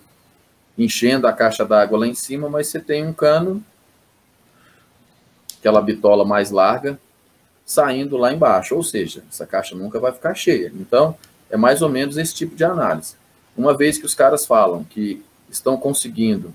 enchendo 0.78 1.26
a 1.28 1.34
caixa 1.34 1.66
d'água 1.66 1.98
lá 1.98 2.08
em 2.08 2.14
cima, 2.14 2.50
mas 2.50 2.68
você 2.68 2.80
tem 2.80 3.06
um 3.06 3.14
cano, 3.14 3.64
aquela 5.58 5.82
bitola 5.82 6.24
mais 6.24 6.52
larga, 6.52 7.00
saindo 7.66 8.16
lá 8.16 8.32
embaixo, 8.32 8.76
ou 8.76 8.84
seja, 8.84 9.24
essa 9.30 9.46
caixa 9.46 9.76
nunca 9.76 10.00
vai 10.00 10.12
ficar 10.12 10.36
cheia. 10.36 10.72
Então, 10.76 11.18
é 11.50 11.58
mais 11.58 11.82
ou 11.82 11.90
menos 11.90 12.18
esse 12.18 12.34
tipo 12.34 12.56
de 12.56 12.64
análise. 12.64 13.16
Uma 13.58 13.76
vez 13.76 13.98
que 13.98 14.06
os 14.06 14.14
caras 14.14 14.46
falam 14.46 14.84
que 14.84 15.24
estão 15.50 15.76
conseguindo 15.76 16.54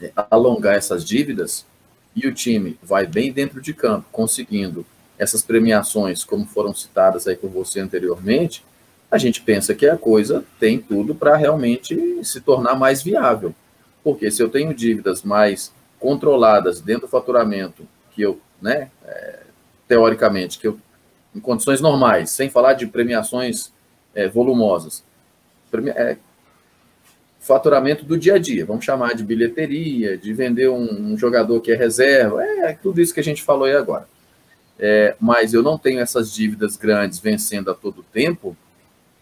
é, 0.00 0.12
alongar 0.30 0.76
essas 0.76 1.04
dívidas 1.04 1.66
e 2.16 2.26
o 2.26 2.34
time 2.34 2.78
vai 2.82 3.06
bem 3.06 3.32
dentro 3.32 3.60
de 3.60 3.74
campo, 3.74 4.06
conseguindo 4.10 4.86
essas 5.18 5.42
premiações, 5.42 6.24
como 6.24 6.46
foram 6.46 6.74
citadas 6.74 7.26
aí 7.26 7.36
por 7.36 7.50
você 7.50 7.80
anteriormente, 7.80 8.64
a 9.10 9.18
gente 9.18 9.42
pensa 9.42 9.74
que 9.74 9.86
a 9.86 9.96
coisa 9.96 10.44
tem 10.58 10.78
tudo 10.78 11.14
para 11.14 11.36
realmente 11.36 12.24
se 12.24 12.40
tornar 12.40 12.74
mais 12.74 13.02
viável. 13.02 13.54
Porque 14.02 14.30
se 14.30 14.42
eu 14.42 14.48
tenho 14.48 14.74
dívidas 14.74 15.22
mais 15.22 15.72
controladas 16.00 16.80
dentro 16.80 17.02
do 17.02 17.08
faturamento, 17.08 17.86
que 18.10 18.22
eu, 18.22 18.40
né, 18.60 18.90
é, 19.04 19.40
teoricamente, 19.86 20.58
que 20.58 20.66
eu, 20.66 20.78
em 21.34 21.40
condições 21.40 21.80
normais, 21.80 22.30
sem 22.30 22.48
falar 22.48 22.74
de 22.74 22.86
premiações 22.86 23.72
é, 24.14 24.28
volumosas, 24.28 25.02
é, 25.96 26.16
faturamento 27.40 28.04
do 28.04 28.16
dia 28.16 28.34
a 28.34 28.38
dia, 28.38 28.64
vamos 28.64 28.84
chamar 28.84 29.14
de 29.14 29.24
bilheteria, 29.24 30.16
de 30.16 30.32
vender 30.32 30.68
um, 30.70 31.12
um, 31.12 31.18
jogador 31.18 31.60
que 31.60 31.72
é 31.72 31.74
reserva, 31.74 32.42
é 32.42 32.72
tudo 32.72 33.00
isso 33.00 33.12
que 33.12 33.20
a 33.20 33.24
gente 33.24 33.42
falou 33.42 33.64
aí 33.64 33.74
agora. 33.74 34.06
é, 34.78 35.14
mas 35.20 35.52
eu 35.52 35.62
não 35.62 35.76
tenho 35.76 36.00
essas 36.00 36.32
dívidas 36.32 36.76
grandes 36.76 37.18
vencendo 37.18 37.70
a 37.70 37.74
todo 37.74 38.04
tempo, 38.12 38.56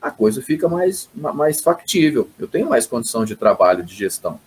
a 0.03 0.11
coisa 0.11 0.43
fica 0.43 0.69
mais, 0.69 1.09
mais 1.15 1.61
factível. 1.61 2.29
Eu 2.37 2.49
tenho 2.49 2.69
mais 2.69 2.87
condição 2.87 3.25
de 3.25 3.37
trabalho, 3.37 3.85
de 3.85 3.95
gestão. 3.95 4.41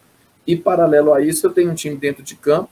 E, 0.45 0.57
paralelo 0.57 1.13
a 1.13 1.22
isso, 1.22 1.47
eu 1.47 1.51
tenho 1.51 1.72
um 1.72 1.76
time 1.76 1.95
dentro 1.95 2.22
de 2.22 2.36
campo, 2.36 2.70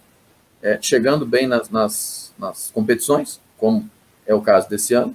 é, 0.63 0.79
chegando 0.81 1.25
bem 1.25 1.45
nas, 1.45 1.69
nas, 1.69 2.33
nas 2.39 2.71
competições, 2.71 3.39
como 3.57 3.87
é 4.25 4.33
o 4.33 4.41
caso 4.41 4.69
desse 4.69 4.93
ano, 4.93 5.13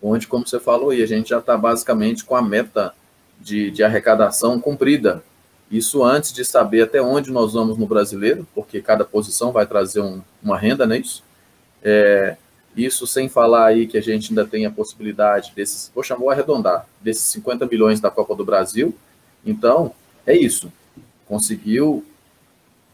onde, 0.00 0.28
como 0.28 0.46
você 0.46 0.60
falou, 0.60 0.94
e 0.94 1.02
a 1.02 1.06
gente 1.06 1.30
já 1.30 1.40
está 1.40 1.58
basicamente 1.58 2.24
com 2.24 2.36
a 2.36 2.40
meta 2.40 2.94
de, 3.40 3.70
de 3.70 3.82
arrecadação 3.82 4.60
cumprida. 4.60 5.22
Isso 5.70 6.02
antes 6.04 6.32
de 6.32 6.44
saber 6.44 6.82
até 6.82 7.02
onde 7.02 7.30
nós 7.30 7.52
vamos 7.52 7.76
no 7.76 7.86
brasileiro, 7.86 8.46
porque 8.54 8.80
cada 8.80 9.04
posição 9.04 9.52
vai 9.52 9.66
trazer 9.66 10.00
um, 10.00 10.22
uma 10.42 10.56
renda, 10.56 10.86
não 10.86 10.94
é 10.94 10.98
isso? 10.98 11.22
É, 11.82 12.36
isso 12.76 13.06
sem 13.06 13.28
falar 13.28 13.66
aí 13.66 13.86
que 13.86 13.98
a 13.98 14.00
gente 14.00 14.30
ainda 14.30 14.46
tem 14.46 14.64
a 14.64 14.70
possibilidade 14.70 15.52
desses, 15.54 15.90
vou 15.92 16.30
arredondar, 16.30 16.86
desses 17.00 17.24
50 17.24 17.66
milhões 17.66 18.00
da 18.00 18.10
Copa 18.10 18.34
do 18.34 18.44
Brasil. 18.44 18.94
Então, 19.44 19.92
é 20.24 20.36
isso. 20.36 20.72
Conseguiu 21.26 22.04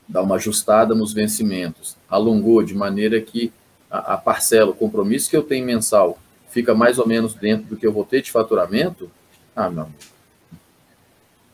dar 0.09 0.23
uma 0.23 0.37
ajustada 0.37 0.95
nos 0.95 1.13
vencimentos, 1.13 1.97
alongou 2.09 2.63
de 2.63 2.75
maneira 2.75 3.21
que 3.21 3.53
a, 3.91 4.15
a 4.15 4.17
parcela, 4.17 4.71
o 4.71 4.75
compromisso 4.75 5.29
que 5.29 5.37
eu 5.37 5.43
tenho 5.43 5.67
mensal 5.67 6.19
fica 6.51 6.75
mais 6.75 6.99
ou 6.99 7.07
menos 7.07 7.35
dentro 7.35 7.67
do 7.67 7.77
que 7.77 7.87
eu 7.87 7.93
vou 7.93 8.05
ter 8.05 8.23
de 8.23 8.31
faturamento. 8.31 9.11
Ah, 9.55 9.69
não. 9.69 9.91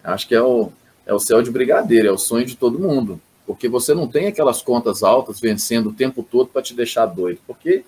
Acho 0.05 0.29
que 0.29 0.35
é 0.35 0.43
o, 0.43 0.71
é 1.07 1.15
o 1.15 1.19
céu 1.19 1.43
de 1.43 1.51
brigadeiro, 1.51 2.09
é 2.09 2.13
o 2.13 2.19
sonho 2.19 2.47
de 2.47 2.57
todo 2.57 2.79
mundo. 2.79 3.21
Porque 3.47 3.69
você 3.69 3.95
não 3.95 4.07
tem 4.07 4.29
aquelas 4.29 4.63
contas 4.63 5.03
altas 5.03 5.41
vencendo 5.41 5.89
o 5.89 5.93
tempo 5.93 6.23
todo 6.23 6.49
para 6.49 6.63
te 6.63 6.75
deixar 6.75 7.07
doido. 7.07 7.41
Porque 7.47 7.85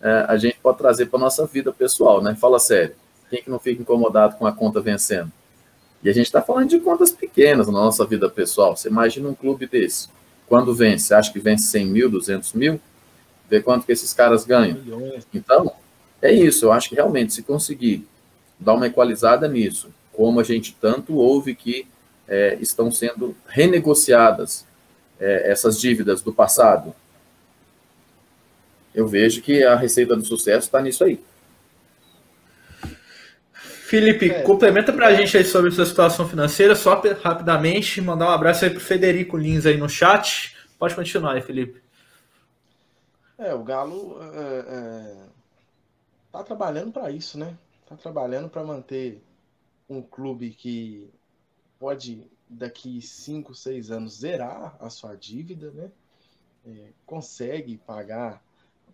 é, 0.00 0.26
a 0.28 0.36
gente 0.36 0.58
pode 0.62 0.78
trazer 0.78 1.06
para 1.06 1.18
nossa 1.18 1.46
vida 1.46 1.72
pessoal, 1.72 2.22
né? 2.22 2.34
Fala 2.34 2.58
sério. 2.58 2.94
Quem 3.30 3.42
que 3.42 3.50
não 3.50 3.58
fica 3.58 3.82
incomodado 3.82 4.36
com 4.36 4.46
a 4.46 4.52
conta 4.52 4.80
vencendo? 4.80 5.32
E 6.04 6.10
a 6.10 6.12
gente 6.12 6.26
está 6.26 6.42
falando 6.42 6.68
de 6.68 6.78
contas 6.78 7.10
pequenas 7.10 7.66
na 7.66 7.72
nossa 7.72 8.04
vida 8.04 8.28
pessoal. 8.28 8.76
Você 8.76 8.88
imagina 8.88 9.26
um 9.26 9.34
clube 9.34 9.66
desse. 9.66 10.08
Quando 10.46 10.74
vence, 10.74 11.14
acha 11.14 11.32
que 11.32 11.38
vence 11.40 11.64
100 11.68 11.86
mil, 11.86 12.10
200 12.10 12.52
mil? 12.52 12.78
Vê 13.48 13.62
quanto 13.62 13.86
que 13.86 13.92
esses 13.92 14.12
caras 14.12 14.44
ganham. 14.44 14.78
Então, 15.32 15.72
é 16.20 16.30
isso. 16.30 16.66
Eu 16.66 16.72
acho 16.72 16.90
que 16.90 16.94
realmente, 16.94 17.32
se 17.32 17.42
conseguir 17.42 18.06
dar 18.60 18.74
uma 18.74 18.86
equalizada 18.86 19.48
nisso, 19.48 19.88
como 20.12 20.40
a 20.40 20.44
gente 20.44 20.76
tanto 20.78 21.14
ouve 21.14 21.54
que 21.54 21.86
é, 22.28 22.58
estão 22.60 22.90
sendo 22.90 23.34
renegociadas 23.46 24.66
é, 25.18 25.50
essas 25.50 25.80
dívidas 25.80 26.20
do 26.20 26.34
passado, 26.34 26.94
eu 28.94 29.08
vejo 29.08 29.40
que 29.40 29.64
a 29.64 29.74
receita 29.74 30.14
do 30.14 30.24
sucesso 30.24 30.66
está 30.66 30.82
nisso 30.82 31.02
aí. 31.02 31.18
Felipe, 33.84 34.30
é, 34.30 34.42
complementa 34.42 34.94
para 34.94 35.08
a 35.08 35.12
é. 35.12 35.16
gente 35.18 35.36
aí 35.36 35.44
sobre 35.44 35.70
essa 35.70 35.84
situação 35.84 36.26
financeira, 36.26 36.74
só 36.74 37.02
rapidamente, 37.22 38.00
mandar 38.00 38.28
um 38.28 38.32
abraço 38.32 38.64
aí 38.64 38.70
para 38.70 38.80
Federico 38.80 39.36
Lins 39.36 39.66
aí 39.66 39.76
no 39.76 39.90
chat. 39.90 40.56
Pode 40.78 40.94
continuar 40.94 41.34
aí, 41.34 41.42
Felipe. 41.42 41.82
É, 43.36 43.54
o 43.54 43.62
Galo 43.62 44.18
é, 44.22 44.64
é 44.68 45.16
tá 46.32 46.42
trabalhando 46.42 46.92
para 46.92 47.10
isso, 47.10 47.38
né? 47.38 47.58
Tá 47.86 47.94
trabalhando 47.94 48.48
para 48.48 48.64
manter 48.64 49.22
um 49.86 50.00
clube 50.00 50.50
que 50.52 51.06
pode 51.78 52.26
daqui 52.48 53.02
5, 53.02 53.54
6 53.54 53.90
anos 53.90 54.20
zerar 54.20 54.78
a 54.80 54.88
sua 54.88 55.14
dívida, 55.14 55.70
né? 55.72 55.90
É, 56.66 56.88
consegue 57.04 57.76
pagar 57.76 58.42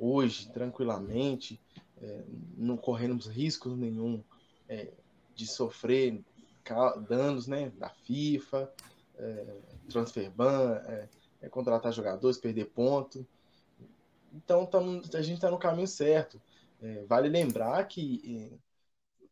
hoje 0.01 0.49
tranquilamente, 0.49 1.61
é, 2.03 2.22
não 2.59 2.76
corremos 2.76 3.28
riscos 3.28 3.78
nenhum 3.78 4.20
é, 4.71 4.93
de 5.35 5.47
sofrer 5.47 6.23
danos 7.09 7.49
né, 7.49 7.71
da 7.71 7.89
FIFA, 7.89 8.73
é, 9.18 9.57
transfer 9.89 10.31
ban, 10.31 10.77
é, 10.87 11.09
é, 11.43 11.49
contratar 11.49 11.93
jogadores, 11.93 12.39
perder 12.39 12.66
ponto. 12.66 13.27
Então 14.33 14.64
tamo, 14.64 15.03
a 15.12 15.23
gente 15.23 15.37
está 15.37 15.51
no 15.51 15.59
caminho 15.59 15.89
certo. 15.89 16.41
É, 16.81 17.05
vale 17.05 17.29
lembrar 17.29 17.85
que 17.89 18.59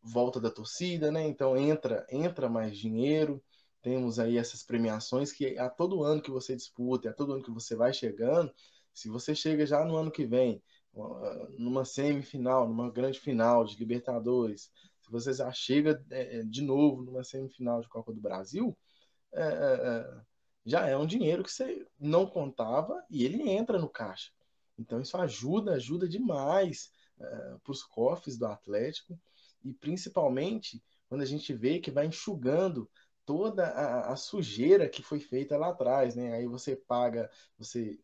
volta 0.03 0.39
da 0.39 0.51
torcida, 0.51 1.11
né? 1.11 1.25
Então 1.25 1.55
entra 1.57 2.05
entra 2.11 2.49
mais 2.49 2.77
dinheiro. 2.77 3.41
Temos 3.81 4.19
aí 4.19 4.37
essas 4.37 4.61
premiações 4.61 5.31
que 5.31 5.57
a 5.57 5.69
todo 5.69 6.03
ano 6.03 6.21
que 6.21 6.29
você 6.29 6.53
disputa, 6.55 7.09
a 7.09 7.13
todo 7.13 7.31
ano 7.33 7.43
que 7.43 7.51
você 7.51 7.75
vai 7.77 7.93
chegando, 7.93 8.53
se 8.93 9.07
você 9.07 9.33
chega 9.33 9.65
já 9.65 9.85
no 9.85 9.95
ano 9.95 10.11
que 10.11 10.25
vem, 10.25 10.61
numa 11.57 11.85
semifinal, 11.85 12.67
numa 12.67 12.91
grande 12.91 13.19
final 13.19 13.63
de 13.63 13.77
Libertadores, 13.77 14.69
se 15.09 15.11
você 15.11 15.33
já 15.33 15.51
chega 15.51 16.03
é, 16.11 16.37
é, 16.37 16.43
de 16.43 16.61
novo 16.61 17.01
numa 17.01 17.23
semifinal 17.23 17.81
de 17.81 17.89
Copa 17.89 18.13
do 18.13 18.21
Brasil, 18.21 18.77
é, 19.33 19.41
é, 19.41 20.21
já 20.65 20.87
é 20.87 20.95
um 20.95 21.07
dinheiro 21.07 21.43
que 21.43 21.51
você 21.51 21.85
não 21.99 22.27
contava 22.27 23.03
e 23.09 23.25
ele 23.25 23.49
entra 23.49 23.79
no 23.79 23.89
caixa. 23.89 24.31
Então 24.77 25.01
isso 25.01 25.17
ajuda, 25.17 25.73
ajuda 25.73 26.07
demais 26.07 26.91
é, 27.19 27.25
para 27.63 27.71
os 27.71 27.83
cofres 27.83 28.37
do 28.37 28.45
Atlético 28.45 29.19
e 29.63 29.73
principalmente 29.73 30.81
quando 31.07 31.21
a 31.21 31.25
gente 31.25 31.53
vê 31.53 31.79
que 31.79 31.89
vai 31.89 32.05
enxugando 32.05 32.89
toda 33.25 33.65
a, 33.65 34.13
a, 34.13 34.15
sujeira 34.15 34.87
que 34.87 35.01
foi 35.01 35.19
feita 35.19 35.57
lá 35.57 35.69
atrás, 35.69 36.15
né? 36.15 36.33
Aí 36.33 36.45
você 36.47 36.75
paga, 36.75 37.29
você 37.57 37.99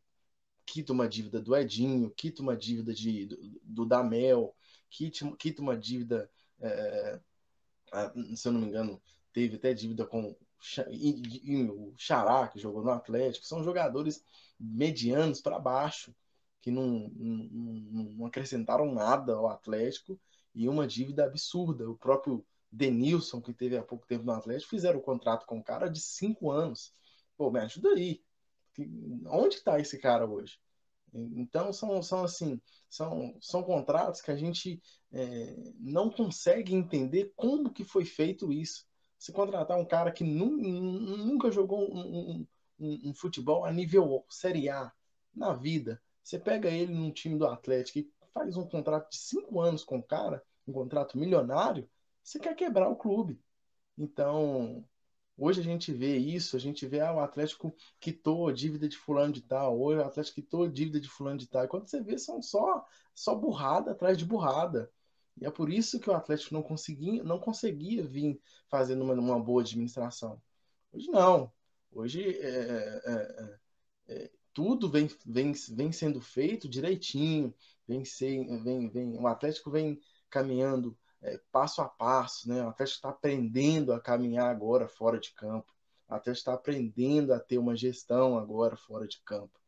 quita 0.66 0.91
uma 0.91 1.08
dívida 1.08 1.39
do 1.39 1.56
Edinho, 1.56 2.12
quita 2.12 2.41
uma 2.41 2.58
dívida 2.58 2.93
de, 2.93 3.28
do, 3.28 3.38
do 3.64 3.86
Damel, 3.86 4.56
quita, 4.89 5.32
quita 5.38 5.62
uma 5.62 5.78
dívida, 5.78 6.30
é, 6.62 7.20
se 8.36 8.47
eu 8.47 8.51
não 8.51 8.62
me 8.62 8.68
engano, 8.68 9.01
teve 9.34 9.56
até 9.56 9.74
dívida 9.74 10.06
com 10.06 10.30
o 10.30 11.93
Xará, 11.97 12.47
que 12.47 12.60
jogou 12.60 12.84
no 12.84 12.91
Atlético, 12.91 13.45
são 13.45 13.64
jogadores 13.64 14.24
medianos 14.60 15.41
para 15.41 15.60
baixo, 15.60 16.16
que 16.62 16.72
não, 16.72 17.10
não, 17.16 18.06
não, 18.16 18.26
acrescentaram 18.26 18.91
nada 18.91 19.34
ao 19.34 19.47
Atlético, 19.47 20.20
e 20.53 20.68
uma 20.68 20.88
dívida 20.88 21.26
absurda. 21.26 21.89
O 21.89 21.97
próprio 21.97 22.45
Denilson, 22.72 23.41
que 23.41 23.53
teve 23.53 23.78
há 23.78 23.84
pouco 23.84 24.08
tempo 24.08 24.24
no 24.24 24.32
Atlético, 24.32 24.72
fizeram 24.72 24.99
o 24.99 25.03
contrato 25.03 25.45
com 25.45 25.60
o 25.60 25.64
cara 25.64 25.88
de 25.88 25.99
cinco 25.99 26.49
anos. 26.49 26.93
Pô, 27.38 27.51
me 27.51 27.60
ajuda 27.60 27.89
aí 27.89 28.24
onde 29.28 29.56
está 29.56 29.80
esse 29.80 29.97
cara 29.97 30.26
hoje? 30.26 30.60
Então 31.16 31.72
são, 31.72 32.01
são 32.03 32.24
assim, 32.24 32.59
são, 32.89 33.38
são 33.41 33.63
contratos 33.63 34.22
que 34.22 34.32
a 34.32 34.36
gente 34.36 34.82
é, 35.13 35.55
não 35.80 36.09
consegue 36.09 36.76
entender 36.76 37.32
como 37.36 37.72
que 37.72 37.86
foi 37.86 38.03
feito 38.03 38.51
isso. 38.51 38.86
Se 39.18 39.32
contratar 39.32 39.78
um 39.78 39.86
cara 39.86 40.11
que 40.11 40.24
nunca 40.24 41.49
jogou 41.51 41.89
um, 41.89 42.45
um, 42.78 43.09
um, 43.09 43.13
futebol 43.13 43.63
a 43.63 43.72
nível 43.72 44.26
Série 44.30 44.70
A 44.70 44.91
na 45.34 45.53
vida, 45.53 46.01
você 46.22 46.38
pega 46.38 46.70
ele 46.70 46.93
num 46.93 47.11
time 47.11 47.38
do 47.38 47.47
Atlético 47.47 47.99
e 47.99 48.11
faz 48.34 48.57
um 48.57 48.68
contrato 48.68 49.09
de 49.09 49.18
cinco 49.18 49.61
anos 49.61 49.84
com 49.84 49.99
o 49.99 50.03
cara, 50.03 50.43
um 50.68 50.74
contrato 50.74 51.18
milionário, 51.18 51.89
você 52.22 52.39
quer 52.39 52.55
quebrar 52.55 52.89
o 52.89 52.95
clube. 52.95 53.39
Então, 53.97 54.84
Hoje 55.38 55.60
a 55.60 55.64
gente 55.64 55.92
vê 55.92 56.16
isso, 56.18 56.56
a 56.56 56.60
gente 56.60 56.86
vê 56.88 57.02
ah, 57.02 57.14
o 57.14 57.20
Atlético 57.20 57.76
quitou 58.00 58.52
dívida 58.52 58.88
de 58.88 58.98
fulano 58.98 59.34
de 59.34 59.42
tal, 59.42 59.80
hoje 59.80 60.00
o 60.00 60.06
Atlético 60.06 60.36
quitou 60.36 60.68
dívida 60.68 61.00
de 61.00 61.10
fulano 61.10 61.38
de 61.38 61.48
tal. 61.48 61.66
E 61.66 61.68
quando 61.68 61.88
você 61.88 62.02
vê, 62.02 62.18
são 62.18 62.42
só, 62.42 62.86
só 63.14 63.36
burrada 63.36 63.92
atrás 63.92 64.18
de 64.18 64.26
burrada. 64.26 64.90
E 65.38 65.46
é 65.46 65.52
por 65.52 65.70
isso 65.70 66.00
que 66.00 66.10
o 66.10 66.14
Atlético 66.14 66.54
não 66.54 66.64
conseguia, 66.64 67.22
não 67.24 67.40
conseguia 67.40 68.04
vir 68.08 68.40
fazendo 68.70 69.04
uma, 69.04 69.14
uma 69.14 69.40
boa 69.40 69.62
administração. 69.62 70.42
Hoje 70.94 71.10
não. 71.12 71.52
Hoje 71.92 72.24
é, 72.40 72.50
é, 72.50 73.02
é, 73.06 73.60
é, 74.08 74.32
tudo 74.54 74.90
vem, 74.90 75.10
vem, 75.26 75.52
vem 75.72 75.92
sendo 75.92 76.22
feito 76.22 76.70
direitinho, 76.70 77.54
vem, 77.86 78.06
ser, 78.06 78.46
vem, 78.64 78.90
vem, 78.90 79.20
o 79.20 79.28
Atlético 79.28 79.70
vem 79.70 80.00
caminhando 80.30 80.98
é, 81.26 81.40
passo 81.52 81.82
a 81.82 81.90
passo, 81.90 82.48
né? 82.48 82.64
O 82.64 82.70
Atlético 82.70 82.98
está 82.98 83.10
aprendendo 83.10 83.92
a 83.92 84.00
caminhar 84.00 84.48
agora 84.50 84.88
fora 84.88 85.20
de 85.20 85.34
campo. 85.34 85.74
O 86.08 86.14
Atlético 86.14 86.40
está 86.40 86.54
aprendendo 86.54 87.34
a 87.34 87.40
ter 87.40 87.58
uma 87.58 87.76
gestão 87.76 88.38
agora 88.38 88.78
fora 88.78 89.08
de 89.08 89.20
campo. 89.26 89.60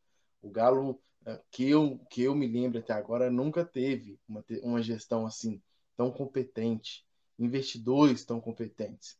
O 0.41 0.49
Galo, 0.51 1.01
é, 1.25 1.41
que 1.51 1.67
eu, 1.67 1.99
que 2.11 2.21
eu 2.21 2.35
me 2.35 2.47
lembro 2.47 2.79
até 2.79 2.93
agora, 2.93 3.31
nunca 3.31 3.65
teve 3.65 4.19
uma, 4.27 4.45
uma 4.61 4.81
gestão 4.83 5.25
assim, 5.25 5.61
tão 5.95 6.11
competente, 6.11 7.05
investidores 7.39 8.23
tão 8.23 8.39
competentes. 8.39 9.17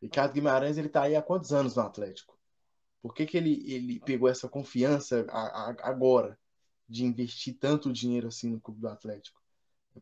Ricardo 0.00 0.32
Guimarães, 0.32 0.78
ele 0.78 0.86
está 0.86 1.02
aí 1.02 1.16
há 1.16 1.22
quantos 1.22 1.52
anos 1.52 1.74
no 1.74 1.82
Atlético? 1.82 2.38
Por 3.02 3.14
que, 3.14 3.26
que 3.26 3.36
ele, 3.36 3.64
ele 3.66 4.00
pegou 4.00 4.28
essa 4.28 4.48
confiança 4.48 5.26
a, 5.28 5.70
a, 5.70 5.88
agora 5.88 6.38
de 6.88 7.04
investir 7.04 7.56
tanto 7.58 7.92
dinheiro 7.92 8.28
assim 8.28 8.50
no 8.50 8.60
clube 8.60 8.80
do 8.80 8.88
Atlético? 8.88 9.39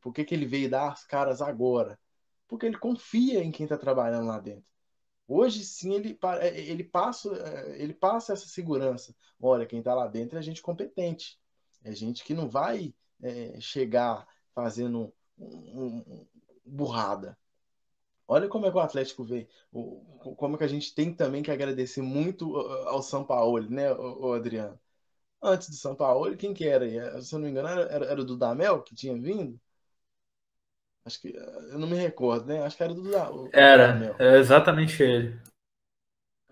Por 0.01 0.13
que, 0.13 0.25
que 0.25 0.35
ele 0.35 0.47
veio 0.47 0.71
dar 0.71 0.93
as 0.93 1.05
caras 1.05 1.41
agora? 1.41 1.99
Porque 2.47 2.67
ele 2.67 2.79
confia 2.79 3.43
em 3.43 3.51
quem 3.51 3.65
está 3.65 3.77
trabalhando 3.77 4.27
lá 4.27 4.39
dentro. 4.39 4.65
Hoje 5.27 5.63
sim 5.63 5.95
ele, 5.95 6.19
é, 6.41 6.59
ele, 6.59 6.83
passa, 6.83 7.29
é, 7.37 7.83
ele 7.83 7.93
passa 7.93 8.33
essa 8.33 8.49
segurança. 8.49 9.15
Olha, 9.41 9.67
quem 9.67 9.81
está 9.81 9.95
lá 9.95 10.07
dentro 10.07 10.39
é 10.39 10.43
gente 10.43 10.63
competente. 10.63 11.39
É 11.85 11.93
gente 11.93 12.25
que 12.25 12.33
não 12.35 12.49
vai 12.49 12.95
é, 13.23 13.61
chegar 13.61 14.27
fazendo 14.55 15.13
um, 15.39 15.99
um, 15.99 16.27
burrada. 16.65 17.39
Olha 18.27 18.49
como 18.49 18.67
é 18.67 18.71
que 18.71 18.77
o 18.77 18.81
Atlético 18.81 19.25
vê, 19.25 19.49
como 20.37 20.55
é 20.55 20.59
que 20.59 20.65
a 20.65 20.69
gente 20.69 20.95
tem 20.95 21.15
também 21.15 21.43
que 21.43 21.51
agradecer 21.51 22.03
muito 22.03 22.57
ao 22.57 23.03
São 23.03 23.25
Paulo, 23.25 23.61
né, 23.71 23.93
o 23.95 24.35
Adriano? 24.35 24.79
Antes 25.43 25.71
do 25.71 25.77
São 25.77 25.95
Paulo, 25.95 26.37
quem 26.37 26.53
que 26.53 26.67
era? 26.67 27.23
Se 27.23 27.35
eu 27.35 27.39
não 27.39 27.47
me 27.47 27.53
engano, 27.53 27.69
era, 27.69 28.05
era 28.05 28.21
o 28.21 28.25
Dudamel 28.25 28.83
que 28.83 28.95
tinha 28.95 29.15
vindo? 29.15 29.59
Acho 31.09 31.23
que 31.23 31.35
eu 31.35 31.79
não 31.79 31.89
me 31.89 31.97
recordo, 31.97 32.45
né? 32.45 32.63
Acho 32.63 32.77
que 32.77 32.83
era 32.83 32.93
do 32.93 33.01
Dudamel. 33.01 33.49
Era, 33.51 34.15
é 34.19 34.37
exatamente 34.37 35.03
ele. 35.03 35.41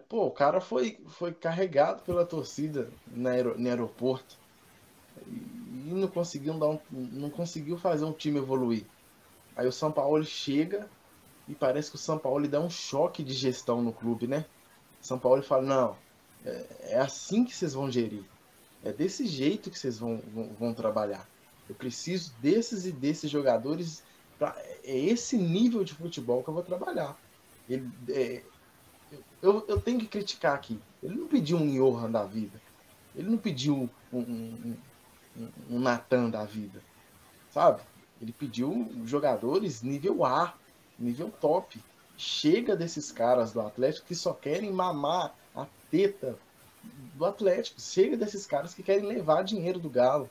Pô, 0.09 0.25
o 0.25 0.31
cara 0.31 0.63
foi, 0.63 0.99
foi 1.09 1.35
carregado 1.35 2.03
pela 2.05 2.25
torcida 2.25 2.89
no, 3.07 3.29
aer, 3.29 3.59
no 3.59 3.69
aeroporto 3.69 4.39
e 5.27 5.93
não 5.93 6.09
conseguiu 6.09 6.55
dar 6.55 6.69
um, 6.69 6.81
não 6.91 7.29
conseguiu 7.29 7.77
fazer 7.77 8.07
um 8.07 8.15
time 8.15 8.39
evoluir. 8.39 8.87
Aí 9.55 9.67
o 9.67 9.73
São 9.73 9.93
Paulo 9.93 10.25
chega 10.25 10.89
e 11.47 11.55
parece 11.55 11.91
que 11.91 11.97
o 11.97 12.01
São 12.01 12.17
Paulo 12.17 12.49
dá 12.49 12.59
um 12.59 12.71
choque 12.71 13.23
de 13.23 13.35
gestão 13.35 13.83
no 13.83 13.93
clube, 13.93 14.27
né? 14.27 14.47
São 15.03 15.19
Paulo 15.19 15.43
fala: 15.43 15.63
não, 15.63 15.97
é, 16.47 16.67
é 16.93 16.99
assim 16.99 17.45
que 17.45 17.55
vocês 17.55 17.75
vão 17.75 17.91
gerir. 17.91 18.25
É 18.83 18.91
desse 18.91 19.27
jeito 19.27 19.71
que 19.71 19.79
vocês 19.79 19.99
vão, 19.99 20.23
vão, 20.33 20.49
vão 20.59 20.73
trabalhar. 20.73 21.29
Eu 21.69 21.75
preciso 21.75 22.33
desses 22.41 22.87
e 22.87 22.93
desses 22.93 23.31
jogadores. 23.31 24.03
Pra, 24.39 24.55
é 24.85 24.97
esse 24.97 25.37
nível 25.37 25.83
de 25.83 25.95
futebol 25.95 26.43
que 26.43 26.49
eu 26.49 26.55
vou 26.55 26.63
trabalhar. 26.63 27.17
Ele, 27.69 27.91
é, 28.09 28.43
eu, 29.43 29.65
eu 29.69 29.81
tenho 29.81 29.99
que 29.99 30.07
criticar 30.07 30.55
aqui. 30.55 30.81
Ele 31.03 31.15
não 31.15 31.27
pediu 31.27 31.57
um 31.57 31.73
Johan 31.73 32.11
da 32.11 32.25
vida. 32.25 32.61
Ele 33.15 33.31
não 33.31 33.39
pediu 33.39 33.89
um, 34.13 34.19
um, 34.19 34.77
um, 35.37 35.49
um 35.71 35.79
Natan 35.81 36.31
da 36.31 36.45
vida. 36.45 36.83
Sabe? 37.51 37.83
Ele 38.21 38.33
pediu 38.33 38.91
jogadores 39.05 39.83
nível 39.83 40.25
A, 40.25 40.55
nível 40.99 41.31
top. 41.41 41.81
Chega 42.17 42.75
desses 42.75 43.13
caras 43.13 43.53
do 43.53 43.61
Atlético 43.61 44.07
que 44.07 44.15
só 44.15 44.33
querem 44.33 44.73
mamar 44.73 45.35
a 45.55 45.67
teta 45.91 46.39
do 47.15 47.25
Atlético. 47.25 47.81
Chega 47.81 48.17
desses 48.17 48.47
caras 48.47 48.75
que 48.75 48.83
querem 48.83 49.07
levar 49.07 49.43
dinheiro 49.43 49.79
do 49.79 49.91
Galo. 49.91 50.29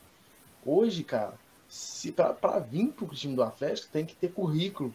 Hoje, 0.66 1.04
cara, 1.04 1.38
se 1.76 2.10
para 2.10 2.60
vir 2.60 2.94
para 2.94 3.04
o 3.04 3.10
time 3.10 3.36
do 3.36 3.44
Atlético 3.44 3.92
tem 3.92 4.06
que 4.06 4.16
ter 4.16 4.32
currículo, 4.32 4.94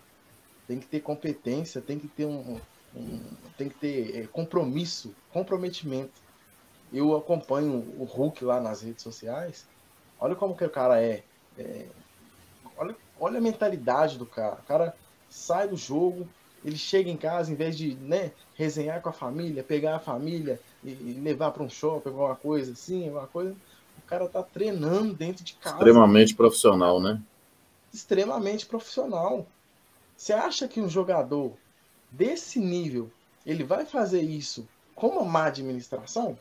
tem 0.67 0.79
que 0.79 0.87
ter 0.87 1.01
competência, 1.01 1.79
tem 1.79 1.99
que 1.99 2.09
ter 2.09 2.25
um, 2.25 2.59
um 2.97 3.21
tem 3.59 3.69
que 3.69 3.75
ter 3.75 4.17
é, 4.17 4.27
compromisso, 4.27 5.15
comprometimento. 5.31 6.23
Eu 6.91 7.15
acompanho 7.15 7.85
o 7.99 8.05
Hulk 8.05 8.43
lá 8.43 8.63
nas 8.63 8.81
redes 8.81 9.03
sociais. 9.03 9.67
Olha 10.19 10.35
como 10.35 10.57
que 10.57 10.65
o 10.65 10.71
cara 10.71 11.03
é, 11.03 11.23
é 11.59 11.85
olha, 12.79 12.97
olha 13.21 13.37
a 13.37 13.43
mentalidade 13.43 14.17
do 14.17 14.25
cara. 14.25 14.55
O 14.55 14.67
cara 14.67 14.97
sai 15.29 15.69
do 15.69 15.77
jogo, 15.77 16.27
ele 16.65 16.79
chega 16.79 17.11
em 17.11 17.17
casa, 17.17 17.53
em 17.53 17.57
vez 17.57 17.77
de 17.77 17.95
né, 17.97 18.33
resenhar 18.55 19.03
com 19.03 19.11
a 19.11 19.13
família, 19.13 19.63
pegar 19.63 19.97
a 19.97 20.01
família 20.01 20.59
e, 20.83 20.93
e 20.93 21.21
levar 21.21 21.51
para 21.51 21.63
um 21.63 21.69
shopping, 21.69 22.09
alguma 22.09 22.37
coisa 22.37 22.73
assim, 22.73 23.05
alguma 23.05 23.27
coisa, 23.27 23.55
cara 24.11 24.29
tá 24.29 24.43
treinando 24.43 25.15
dentro 25.15 25.45
de 25.45 25.55
casa. 25.55 25.77
Extremamente 25.77 26.35
profissional, 26.35 27.01
né? 27.01 27.23
Extremamente 27.95 28.67
profissional. 28.67 29.47
Você 30.17 30.33
acha 30.33 30.67
que 30.67 30.81
um 30.81 30.89
jogador 30.89 31.57
desse 32.11 32.59
nível 32.59 33.11
ele 33.47 33.63
vai 33.63 33.87
fazer 33.87 34.21
isso 34.21 34.69
com 34.97 35.09
uma 35.11 35.25
má 35.25 35.47
administração? 35.47 36.37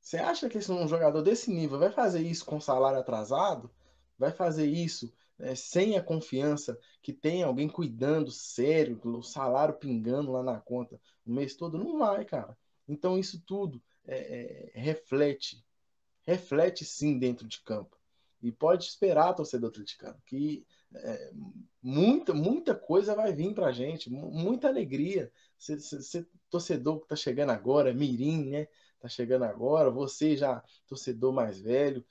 Você 0.00 0.16
acha 0.16 0.48
que 0.48 0.58
um 0.70 0.86
jogador 0.86 1.22
desse 1.22 1.50
nível 1.50 1.78
vai 1.78 1.90
fazer 1.90 2.22
isso 2.22 2.44
com 2.44 2.60
salário 2.60 3.00
atrasado? 3.00 3.68
Vai 4.16 4.30
fazer 4.30 4.66
isso 4.66 5.12
é, 5.40 5.56
sem 5.56 5.96
a 5.96 6.02
confiança 6.02 6.78
que 7.02 7.12
tem 7.12 7.42
alguém 7.42 7.68
cuidando 7.68 8.30
sério, 8.30 9.00
o 9.02 9.22
salário 9.22 9.74
pingando 9.74 10.30
lá 10.30 10.42
na 10.42 10.60
conta 10.60 11.00
o 11.26 11.32
mês 11.32 11.56
todo? 11.56 11.76
Não 11.78 11.98
vai, 11.98 12.24
cara. 12.24 12.56
Então 12.86 13.18
isso 13.18 13.42
tudo 13.44 13.82
é, 14.06 14.70
é, 14.76 14.78
reflete, 14.78 15.64
reflete 16.26 16.84
sim 16.84 17.18
dentro 17.18 17.46
de 17.46 17.60
campo. 17.60 17.96
E 18.42 18.52
pode 18.52 18.84
esperar, 18.84 19.32
torcedor 19.32 19.70
atleticano, 19.70 20.20
que 20.26 20.66
é, 20.94 21.32
muita, 21.82 22.34
muita 22.34 22.74
coisa 22.74 23.14
vai 23.14 23.32
vir 23.32 23.54
pra 23.54 23.72
gente, 23.72 24.10
muita 24.10 24.68
alegria. 24.68 25.32
Você, 25.58 26.26
torcedor 26.50 27.00
que 27.00 27.08
tá 27.08 27.16
chegando 27.16 27.50
agora, 27.50 27.94
Mirim, 27.94 28.50
né? 28.50 28.68
Tá 29.00 29.08
chegando 29.08 29.44
agora, 29.44 29.90
você 29.90 30.36
já 30.36 30.62
torcedor 30.86 31.32
mais 31.32 31.60
velho, 31.60 32.04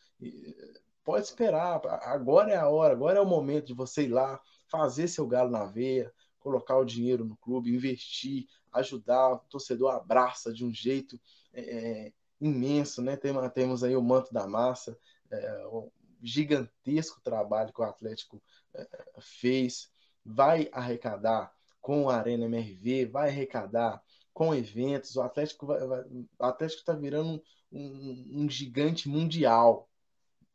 pode 1.04 1.26
esperar. 1.26 1.82
Agora 2.04 2.52
é 2.52 2.56
a 2.56 2.70
hora, 2.70 2.94
agora 2.94 3.20
é 3.20 3.22
o 3.22 3.26
momento 3.26 3.68
de 3.68 3.74
você 3.74 4.04
ir 4.04 4.10
lá, 4.10 4.40
fazer 4.68 5.08
seu 5.08 5.28
galo 5.28 5.52
na 5.52 5.66
veia, 5.66 6.12
colocar 6.40 6.78
o 6.78 6.86
dinheiro 6.86 7.24
no 7.26 7.38
clube, 7.38 7.74
investir, 7.74 8.48
ajudar. 8.72 9.34
O 9.34 9.40
torcedor 9.50 9.92
abraça 9.92 10.54
de 10.54 10.66
um 10.66 10.74
jeito 10.74 11.20
é, 11.54 11.62
é 11.62 12.14
imenso, 12.46 13.02
né? 13.02 13.16
Tem, 13.16 13.34
temos 13.52 13.84
aí 13.84 13.96
o 13.96 14.02
manto 14.02 14.34
da 14.34 14.48
massa, 14.48 14.98
é, 15.32 15.68
um 15.68 15.90
gigantesco 16.22 17.22
trabalho 17.22 17.74
que 17.74 17.82
o 17.82 17.86
Atlético 17.86 18.42
é, 18.74 18.88
fez. 19.20 19.92
Vai 20.26 20.70
arrecadar 20.72 21.54
com 21.82 22.10
a 22.10 22.16
Arena 22.18 22.46
MRV, 22.46 23.06
vai 23.08 23.30
arrecadar 23.30 24.02
com 24.34 24.56
eventos. 24.56 25.16
O 25.16 25.22
Atlético 25.22 25.66
vai, 25.66 25.86
vai, 25.86 26.02
o 26.02 26.46
Atlético 26.46 26.80
está 26.80 26.94
virando 26.94 27.44
um, 27.72 27.80
um, 27.80 28.44
um 28.44 28.50
gigante 28.50 29.10
mundial 29.10 29.90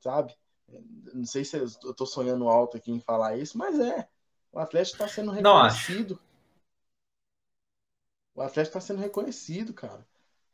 sabe? 0.01 0.35
Não 1.15 1.25
sei 1.25 1.45
se 1.45 1.57
eu 1.57 1.65
estou 1.65 2.07
sonhando 2.07 2.49
alto 2.49 2.77
aqui 2.77 2.91
em 2.91 3.01
falar 3.01 3.37
isso, 3.37 3.57
mas 3.57 3.79
é. 3.79 4.09
O 4.53 4.59
Atlético 4.59 4.97
está 4.97 5.09
sendo 5.09 5.31
reconhecido. 5.31 6.21
O 8.35 8.43
Atlético 8.43 8.79
está 8.79 8.81
sendo 8.81 9.01
reconhecido, 9.01 9.73
cara. 9.73 10.07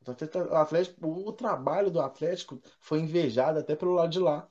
O, 0.06 0.54
Atlético, 0.56 1.08
o, 1.08 1.32
trabalho 1.32 1.90
do 1.90 2.00
Atlético 2.00 2.60
foi 2.80 3.00
invejado 3.00 3.58
até 3.58 3.74
pelo 3.74 3.94
lado 3.94 4.10
de 4.10 4.18
lá. 4.18 4.48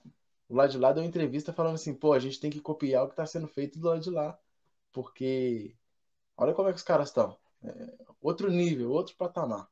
O 0.50 0.56
lado 0.56 0.72
de 0.72 0.78
lá 0.78 0.92
deu 0.92 1.04
uma 1.04 1.08
entrevista 1.08 1.54
falando 1.54 1.76
assim, 1.76 1.94
pô, 1.94 2.14
a 2.14 2.20
gente 2.20 2.40
tem 2.40 2.50
que 2.50 2.60
copiar 2.60 3.04
o 3.04 3.08
que 3.08 3.14
está 3.14 3.26
sendo 3.26 3.48
feito 3.48 3.80
do 3.80 3.88
lado 3.88 4.02
de 4.02 4.10
lá. 4.10 4.38
Porque 4.92 5.76
olha 6.38 6.54
como 6.54 6.70
é 6.70 6.72
que 6.72 6.78
os 6.78 6.84
caras 6.84 7.10
estão. 7.10 7.36
É, 7.64 7.94
outro 8.22 8.50
nível, 8.50 8.92
outro 8.92 9.16
patamar. 9.16 9.68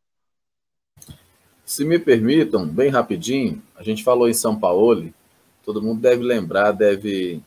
Se 1.65 1.86
me 1.86 1.97
permitam, 1.97 2.67
bem 2.67 2.89
rapidinho, 2.89 3.61
a 3.75 3.84
gente 3.84 4.03
falou 4.03 4.27
em 4.27 4.34
São 4.34 4.59
Paulo, 4.59 5.13
todo 5.63 5.82
mundo 5.82 6.01
deve 6.01 6.23
lembrar, 6.23 6.71
deve. 6.71 7.41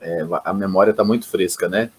É, 0.00 0.20
a 0.44 0.52
memória 0.52 0.90
está 0.90 1.02
muito 1.02 1.26
fresca, 1.26 1.68
né? 1.68 1.90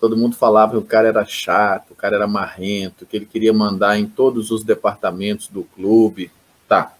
Todo 0.00 0.16
mundo 0.16 0.36
falava 0.36 0.72
que 0.72 0.78
o 0.78 0.82
cara 0.82 1.08
era 1.08 1.24
chato, 1.24 1.92
o 1.92 1.94
cara 1.94 2.16
era 2.16 2.26
marrento, 2.26 3.06
que 3.06 3.16
ele 3.16 3.26
queria 3.26 3.52
mandar 3.52 3.98
em 3.98 4.06
todos 4.06 4.50
os 4.50 4.62
departamentos 4.62 5.48
do 5.48 5.62
clube. 5.62 6.30
Tá, 6.68 6.94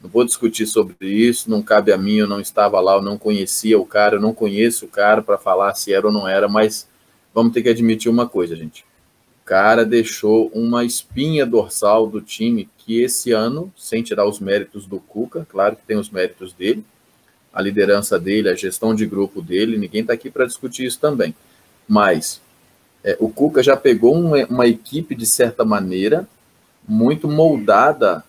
não 0.00 0.08
vou 0.08 0.24
discutir 0.24 0.66
sobre 0.66 0.94
isso, 1.00 1.50
não 1.50 1.62
cabe 1.62 1.92
a 1.92 1.98
mim, 1.98 2.16
eu 2.16 2.26
não 2.26 2.40
estava 2.40 2.80
lá, 2.80 2.94
eu 2.94 3.02
não 3.02 3.18
conhecia 3.18 3.78
o 3.78 3.86
cara, 3.86 4.16
eu 4.16 4.20
não 4.20 4.32
conheço 4.32 4.84
o 4.84 4.88
cara 4.88 5.22
para 5.22 5.38
falar 5.38 5.74
se 5.74 5.92
era 5.92 6.06
ou 6.06 6.12
não 6.12 6.28
era, 6.28 6.48
mas 6.48 6.88
vamos 7.34 7.52
ter 7.52 7.62
que 7.62 7.68
admitir 7.68 8.10
uma 8.10 8.28
coisa, 8.28 8.54
gente 8.54 8.84
cara 9.46 9.84
deixou 9.86 10.50
uma 10.52 10.84
espinha 10.84 11.46
dorsal 11.46 12.08
do 12.08 12.20
time 12.20 12.68
que 12.76 13.00
esse 13.00 13.30
ano, 13.30 13.72
sem 13.76 14.02
tirar 14.02 14.26
os 14.26 14.40
méritos 14.40 14.86
do 14.86 14.98
Cuca, 14.98 15.46
claro 15.48 15.76
que 15.76 15.86
tem 15.86 15.96
os 15.96 16.10
méritos 16.10 16.52
dele, 16.52 16.84
a 17.54 17.62
liderança 17.62 18.18
dele, 18.18 18.48
a 18.48 18.56
gestão 18.56 18.92
de 18.92 19.06
grupo 19.06 19.40
dele, 19.40 19.78
ninguém 19.78 20.00
está 20.00 20.12
aqui 20.12 20.28
para 20.30 20.46
discutir 20.46 20.84
isso 20.84 20.98
também. 20.98 21.32
Mas 21.88 22.40
é, 23.04 23.16
o 23.20 23.28
Cuca 23.28 23.62
já 23.62 23.76
pegou 23.76 24.14
uma, 24.14 24.44
uma, 24.46 24.66
equipe, 24.66 25.14
de 25.14 25.26
certa 25.26 25.64
maneira, 25.64 26.28
muito 26.86 27.28
moldada 27.28 28.24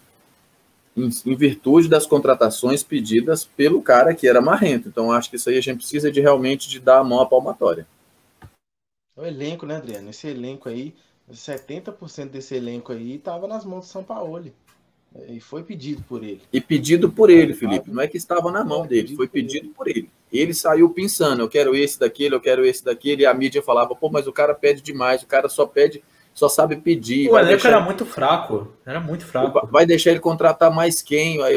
em, 0.95 1.09
em, 1.25 1.35
virtude 1.35 1.87
das 1.87 2.05
contratações 2.05 2.83
pedidas 2.83 3.43
pelo 3.43 3.81
cara 3.81 4.13
que 4.13 4.27
era 4.27 4.39
marrento. 4.39 4.87
Então, 4.87 5.11
acho 5.11 5.29
que 5.29 5.35
isso 5.35 5.49
aí 5.49 5.57
a 5.57 5.61
gente 5.61 5.79
precisa 5.79 6.11
de 6.11 6.21
realmente 6.21 6.69
de 6.69 6.79
dar 6.79 6.99
a 6.99 7.03
mão 7.03 7.19
à 7.19 7.25
palmatória. 7.25 7.87
O 9.15 9.25
elenco, 9.25 9.65
né, 9.65 9.77
Adriano? 9.77 10.11
Esse 10.11 10.27
elenco 10.27 10.69
aí, 10.69 10.93
70% 11.31 12.29
desse 12.29 12.55
elenco 12.55 12.91
aí 12.91 13.15
estava 13.15 13.47
nas 13.47 13.65
mãos 13.65 13.85
do 13.85 13.91
São 13.91 14.03
Paulo. 14.03 14.51
E 15.27 15.39
foi 15.39 15.63
pedido 15.63 16.03
por 16.03 16.23
ele. 16.23 16.41
E 16.51 16.61
pedido 16.61 17.09
por 17.09 17.29
ele, 17.29 17.53
Felipe. 17.53 17.91
Não 17.91 18.01
é 18.01 18.07
que 18.07 18.17
estava 18.17 18.51
na 18.51 18.63
mão 18.63 18.85
dele, 18.85 19.15
foi 19.15 19.27
pedido 19.27 19.69
por 19.69 19.87
ele. 19.87 20.09
Ele 20.31 20.53
saiu 20.53 20.89
pensando, 20.89 21.41
eu 21.41 21.49
quero 21.49 21.75
esse 21.75 21.99
daquele, 21.99 22.35
eu 22.35 22.39
quero 22.39 22.65
esse 22.65 22.83
daquele, 22.83 23.23
e 23.23 23.25
a 23.25 23.33
mídia 23.33 23.61
falava, 23.61 23.95
pô, 23.95 24.09
mas 24.09 24.27
o 24.27 24.33
cara 24.33 24.53
pede 24.53 24.81
demais, 24.81 25.23
o 25.23 25.27
cara 25.27 25.47
só 25.47 25.65
pede, 25.65 26.03
só 26.33 26.47
sabe 26.49 26.75
pedir. 26.75 27.29
O 27.29 27.37
elenco 27.37 27.65
era 27.65 27.79
muito 27.79 28.05
fraco, 28.05 28.71
era 28.85 28.99
muito 28.99 29.25
fraco. 29.25 29.67
Vai 29.67 29.85
deixar 29.85 30.11
ele 30.11 30.19
contratar 30.19 30.69
mais 30.69 31.01
quem? 31.01 31.41
Aí, 31.41 31.55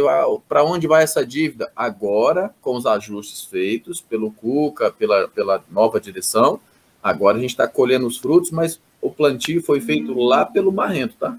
para 0.49 0.65
onde 0.65 0.87
vai 0.87 1.03
essa 1.03 1.27
dívida? 1.27 1.71
Agora, 1.75 2.55
com 2.63 2.77
os 2.77 2.87
ajustes 2.87 3.45
feitos 3.45 4.01
pelo 4.01 4.31
Cuca, 4.31 4.91
pela, 4.91 5.29
pela 5.29 5.63
nova 5.71 6.01
direção, 6.01 6.61
agora 7.03 7.37
a 7.37 7.41
gente 7.41 7.51
está 7.51 7.67
colhendo 7.67 8.07
os 8.07 8.19
frutos, 8.19 8.51
mas 8.51 8.81
o 9.03 9.11
plantio 9.11 9.63
foi 9.63 9.81
feito 9.81 10.15
lá 10.19 10.47
pelo 10.47 10.71
Barrento, 10.71 11.17
tá? 11.19 11.37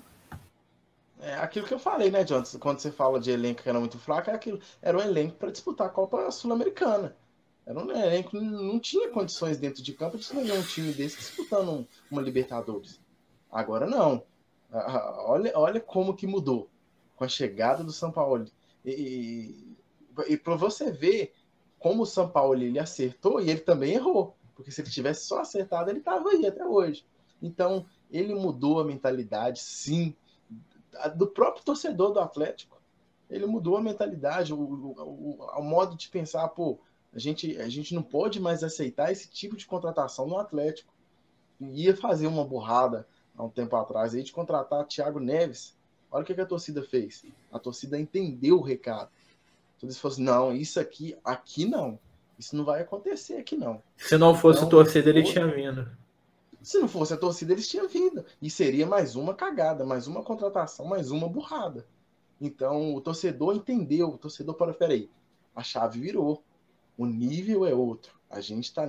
É 1.22 1.36
aquilo 1.36 1.68
que 1.68 1.74
eu 1.74 1.80
falei, 1.80 2.10
né, 2.10 2.24
John? 2.24 2.42
Quando 2.60 2.80
você 2.80 2.92
fala 2.92 3.20
de 3.20 3.30
elenco 3.30 3.62
que 3.62 3.70
era 3.70 3.80
muito 3.80 4.00
fraco, 4.00 4.32
era, 4.32 4.38
aquilo, 4.38 4.60
era 4.82 4.98
um 4.98 5.02
elenco 5.02 5.36
para 5.36 5.52
disputar 5.52 5.86
a 5.86 5.92
Copa 5.92 6.32
Sul-Americana. 6.32 7.16
Era 7.64 7.78
um 7.78 7.92
elenco 7.92 8.32
que 8.32 8.40
não 8.40 8.80
tinha 8.80 9.08
condições 9.10 9.60
dentro 9.60 9.84
de 9.84 9.94
campo 9.94 10.18
de 10.18 10.28
ter 10.28 10.36
um 10.36 10.64
time 10.64 10.92
desse 10.92 11.18
disputando 11.18 11.88
uma 12.10 12.24
Libertadores. 12.24 13.00
Agora 13.52 13.86
não. 13.86 14.24
Olha, 14.72 15.52
olha 15.56 15.80
como 15.80 16.16
que 16.16 16.26
mudou 16.26 16.68
com 17.16 17.24
a 17.24 17.28
chegada 17.28 17.84
do 17.84 17.92
São 17.92 18.12
Paulo. 18.12 18.48
E, 18.84 18.92
e, 20.28 20.34
e 20.34 20.38
para 20.38 20.56
você 20.56 20.92
ver 20.92 21.36
como 21.78 22.02
o 22.02 22.08
São 22.08 22.28
Paulo 22.28 22.56
ele 22.56 22.80
acertou 22.80 23.40
e 23.40 23.52
ele 23.52 23.60
também 23.60 23.94
errou. 23.94 24.36
Porque 24.56 24.72
se 24.72 24.82
ele 24.82 24.90
tivesse 24.90 25.28
só 25.28 25.42
acertado, 25.42 25.92
ele 25.92 26.00
estava 26.00 26.30
aí 26.30 26.48
até 26.48 26.66
hoje. 26.66 27.06
Então, 27.40 27.86
ele 28.10 28.34
mudou 28.34 28.80
a 28.80 28.84
mentalidade, 28.84 29.60
sim, 29.60 30.16
do 31.16 31.28
próprio 31.28 31.64
torcedor 31.64 32.12
do 32.12 32.20
Atlético. 32.20 32.80
Ele 33.30 33.46
mudou 33.46 33.78
a 33.78 33.82
mentalidade, 33.82 34.54
o, 34.54 34.58
o, 34.60 35.38
o, 35.58 35.64
modo 35.64 35.96
de 35.96 36.10
pensar, 36.10 36.48
pô, 36.50 36.80
a 37.14 37.20
gente, 37.20 37.58
a 37.58 37.70
gente 37.70 37.96
não 37.96 38.04
pode 38.04 38.40
mais 38.40 38.64
aceitar 38.64 39.12
esse 39.12 39.30
tipo 39.30 39.56
de 39.56 39.66
contratação 39.66 40.28
no 40.28 40.38
Atlético. 40.38 40.94
Ia 41.60 41.96
fazer 41.96 42.28
uma 42.28 42.44
burrada 42.44 43.08
há 43.38 43.44
um 43.44 43.50
tempo 43.50 43.76
atrás 43.76 44.14
aí 44.14 44.24
de 44.24 44.34
contratar 44.34 44.86
Thiago 44.86 45.20
Neves. 45.20 45.76
Olha 46.12 46.24
o 46.24 46.26
que, 46.26 46.34
que 46.34 46.42
a 46.42 46.46
torcida 46.46 46.84
fez. 46.84 47.24
A 47.52 47.58
torcida 47.58 47.98
entendeu 47.98 48.58
o 48.58 48.62
recado. 48.62 49.10
Então 49.78 49.88
eles 49.88 49.98
falaram 49.98 50.14
assim, 50.14 50.24
não, 50.24 50.56
isso 50.56 50.80
aqui, 50.80 51.18
aqui 51.24 51.66
não. 51.66 51.98
Isso 52.38 52.56
não 52.56 52.66
vai 52.66 52.82
acontecer 52.82 53.36
aqui 53.36 53.56
não. 53.56 53.82
Se 53.96 54.18
não 54.18 54.36
fosse 54.36 54.60
então, 54.60 54.70
torcida, 54.70 55.10
ele 55.10 55.24
tinha 55.24 55.48
vindo. 55.48 55.88
Se 56.62 56.78
não 56.78 56.88
fosse 56.88 57.14
a 57.14 57.18
torcida, 57.18 57.54
eles 57.54 57.68
tinham 57.68 57.88
vindo. 57.88 58.24
E 58.42 58.50
seria 58.50 58.86
mais 58.86 59.16
uma 59.16 59.34
cagada, 59.34 59.86
mais 59.86 60.08
uma 60.08 60.24
contratação, 60.24 60.86
mais 60.86 61.10
uma 61.10 61.28
burrada. 61.28 61.88
Então, 62.40 62.94
o 62.94 63.02
torcedor 63.02 63.56
entendeu. 63.56 64.10
O 64.10 64.18
torcedor 64.18 64.56
para, 64.56 64.74
peraí, 64.74 65.10
a 65.56 65.64
chave 65.64 66.00
virou. 66.00 66.44
O 66.98 67.06
nível 67.06 67.66
é 67.66 67.74
outro. 67.74 68.20
A 68.30 68.40
gente 68.42 68.66
está 68.66 68.88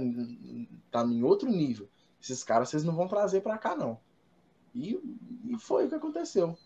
tá 0.91 1.03
em 1.05 1.23
outro 1.23 1.49
nível. 1.49 1.89
Esses 2.21 2.45
caras 2.45 2.69
vocês 2.69 2.85
não 2.85 2.95
vão 2.95 3.09
trazer 3.09 3.41
para 3.41 3.59
cá, 3.59 3.75
não. 3.75 3.99
E, 4.75 4.99
e 5.45 5.59
foi 5.59 5.87
o 5.87 5.89
que 5.89 5.95
aconteceu. 5.95 6.57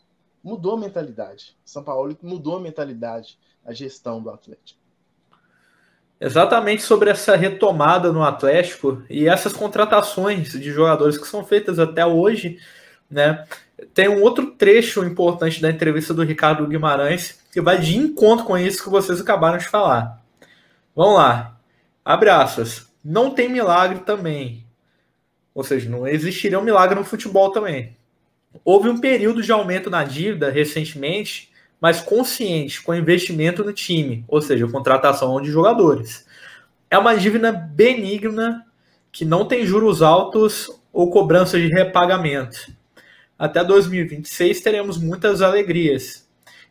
Mudou 0.43 0.75
a 0.75 0.81
mentalidade. 0.81 1.57
São 1.65 1.83
Paulo 1.83 2.17
mudou 2.23 2.57
a 2.57 2.61
mentalidade, 2.61 3.39
a 3.65 3.73
gestão 3.73 4.23
do 4.23 4.31
Atlético. 4.31 4.81
Exatamente 6.21 6.83
sobre 6.83 7.11
essa 7.11 7.37
retomada 7.37 8.11
no 8.11 8.23
Atlético 8.23 9.03
e 9.11 9.29
essas 9.29 9.53
contratações 9.53 10.53
de 10.53 10.71
jogadores 10.71 11.19
que 11.19 11.27
são 11.29 11.45
feitas 11.45 11.79
até 11.79 12.07
hoje, 12.07 12.59
né? 13.11 13.45
Tem 13.93 14.09
um 14.09 14.23
outro 14.23 14.53
trecho 14.53 15.05
importante 15.05 15.61
da 15.61 15.71
entrevista 15.71 16.15
do 16.15 16.23
Ricardo 16.23 16.67
Guimarães 16.67 17.39
que 17.53 17.61
vai 17.61 17.79
de 17.79 17.97
encontro 17.97 18.47
com 18.47 18.57
isso 18.57 18.83
que 18.83 18.89
vocês 18.89 19.21
acabaram 19.21 19.59
de 19.59 19.69
falar. 19.69 20.23
Vamos 20.95 21.17
lá. 21.17 21.59
Abre 22.03 22.31
aspas. 22.31 22.87
Não 23.05 23.31
tem 23.31 23.51
milagre 23.51 23.99
também. 24.01 24.65
Ou 25.55 25.63
seja, 25.63 25.89
não 25.91 26.07
existiria 26.07 26.59
um 26.59 26.63
milagre 26.63 26.99
no 26.99 27.05
futebol 27.05 27.51
também. 27.51 27.95
Houve 28.65 28.89
um 28.89 28.99
período 28.99 29.43
de 29.43 29.53
aumento 29.53 29.91
na 29.91 30.05
dívida 30.05 30.51
recentemente 30.51 31.51
mas 31.81 32.01
consciente, 32.01 32.83
com 32.83 32.95
investimento 32.95 33.65
no 33.65 33.73
time, 33.73 34.25
ou 34.29 34.41
seja, 34.41 34.67
contratação 34.69 35.41
de 35.41 35.51
jogadores. 35.51 36.27
É 36.91 36.97
uma 36.97 37.17
dívida 37.17 37.53
benigna 37.53 38.65
que 39.13 39.25
não 39.25 39.47
tem 39.47 39.67
juros 39.67 40.03
altos 40.03 40.71
ou 40.93 41.11
cobrança 41.11 41.59
de 41.59 41.69
repagamento. 41.69 42.73
Até 43.39 43.63
2026 43.63 44.61
teremos 44.61 44.99
muitas 44.99 45.43
alegrias 45.43 46.27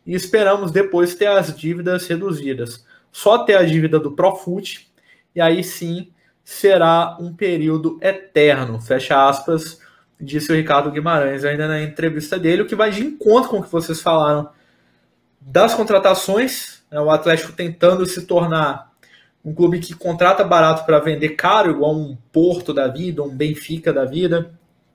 e 0.06 0.16
esperamos 0.16 0.72
depois 0.72 1.14
ter 1.16 1.28
as 1.28 1.56
dívidas 1.56 2.08
reduzidas. 2.08 2.86
Só 3.12 3.40
ter 3.40 3.56
a 3.56 3.64
dívida 3.64 4.00
do 4.00 4.12
Profut 4.12 4.88
e 5.36 5.42
aí 5.42 5.64
sim 5.64 6.12
será 6.44 7.18
um 7.20 7.34
período 7.34 7.98
eterno. 8.02 8.80
Fecha 8.80 9.28
aspas, 9.28 9.80
disse 10.20 10.52
o 10.52 10.56
Ricardo 10.56 10.92
Guimarães 10.92 11.44
ainda 11.44 11.68
na 11.68 11.82
entrevista 11.82 12.38
dele, 12.40 12.64
o 12.64 12.68
que 12.68 12.76
vai 12.76 12.92
de 12.92 13.04
encontro 13.04 13.50
com 13.50 13.60
o 13.60 13.64
que 13.64 13.72
vocês 13.72 14.02
falaram 14.02 14.50
das 15.46 15.76
contratações, 15.76 16.84
né, 16.90 17.00
o 17.00 17.12
Atlético 17.12 17.54
tentando 17.54 18.04
se 18.08 18.26
tornar 18.26 18.92
um 19.44 19.54
clube 19.54 19.80
que 19.80 19.94
contrata 19.94 20.44
barato 20.44 20.86
para 20.86 21.00
vender 21.00 21.30
caro, 21.30 21.70
igual 21.70 21.96
um 21.96 22.18
Porto 22.32 22.74
da 22.74 22.88
vida, 22.88 23.22
um 23.22 23.30
Benfica 23.30 23.94
da 23.94 24.06
vida, 24.06 24.52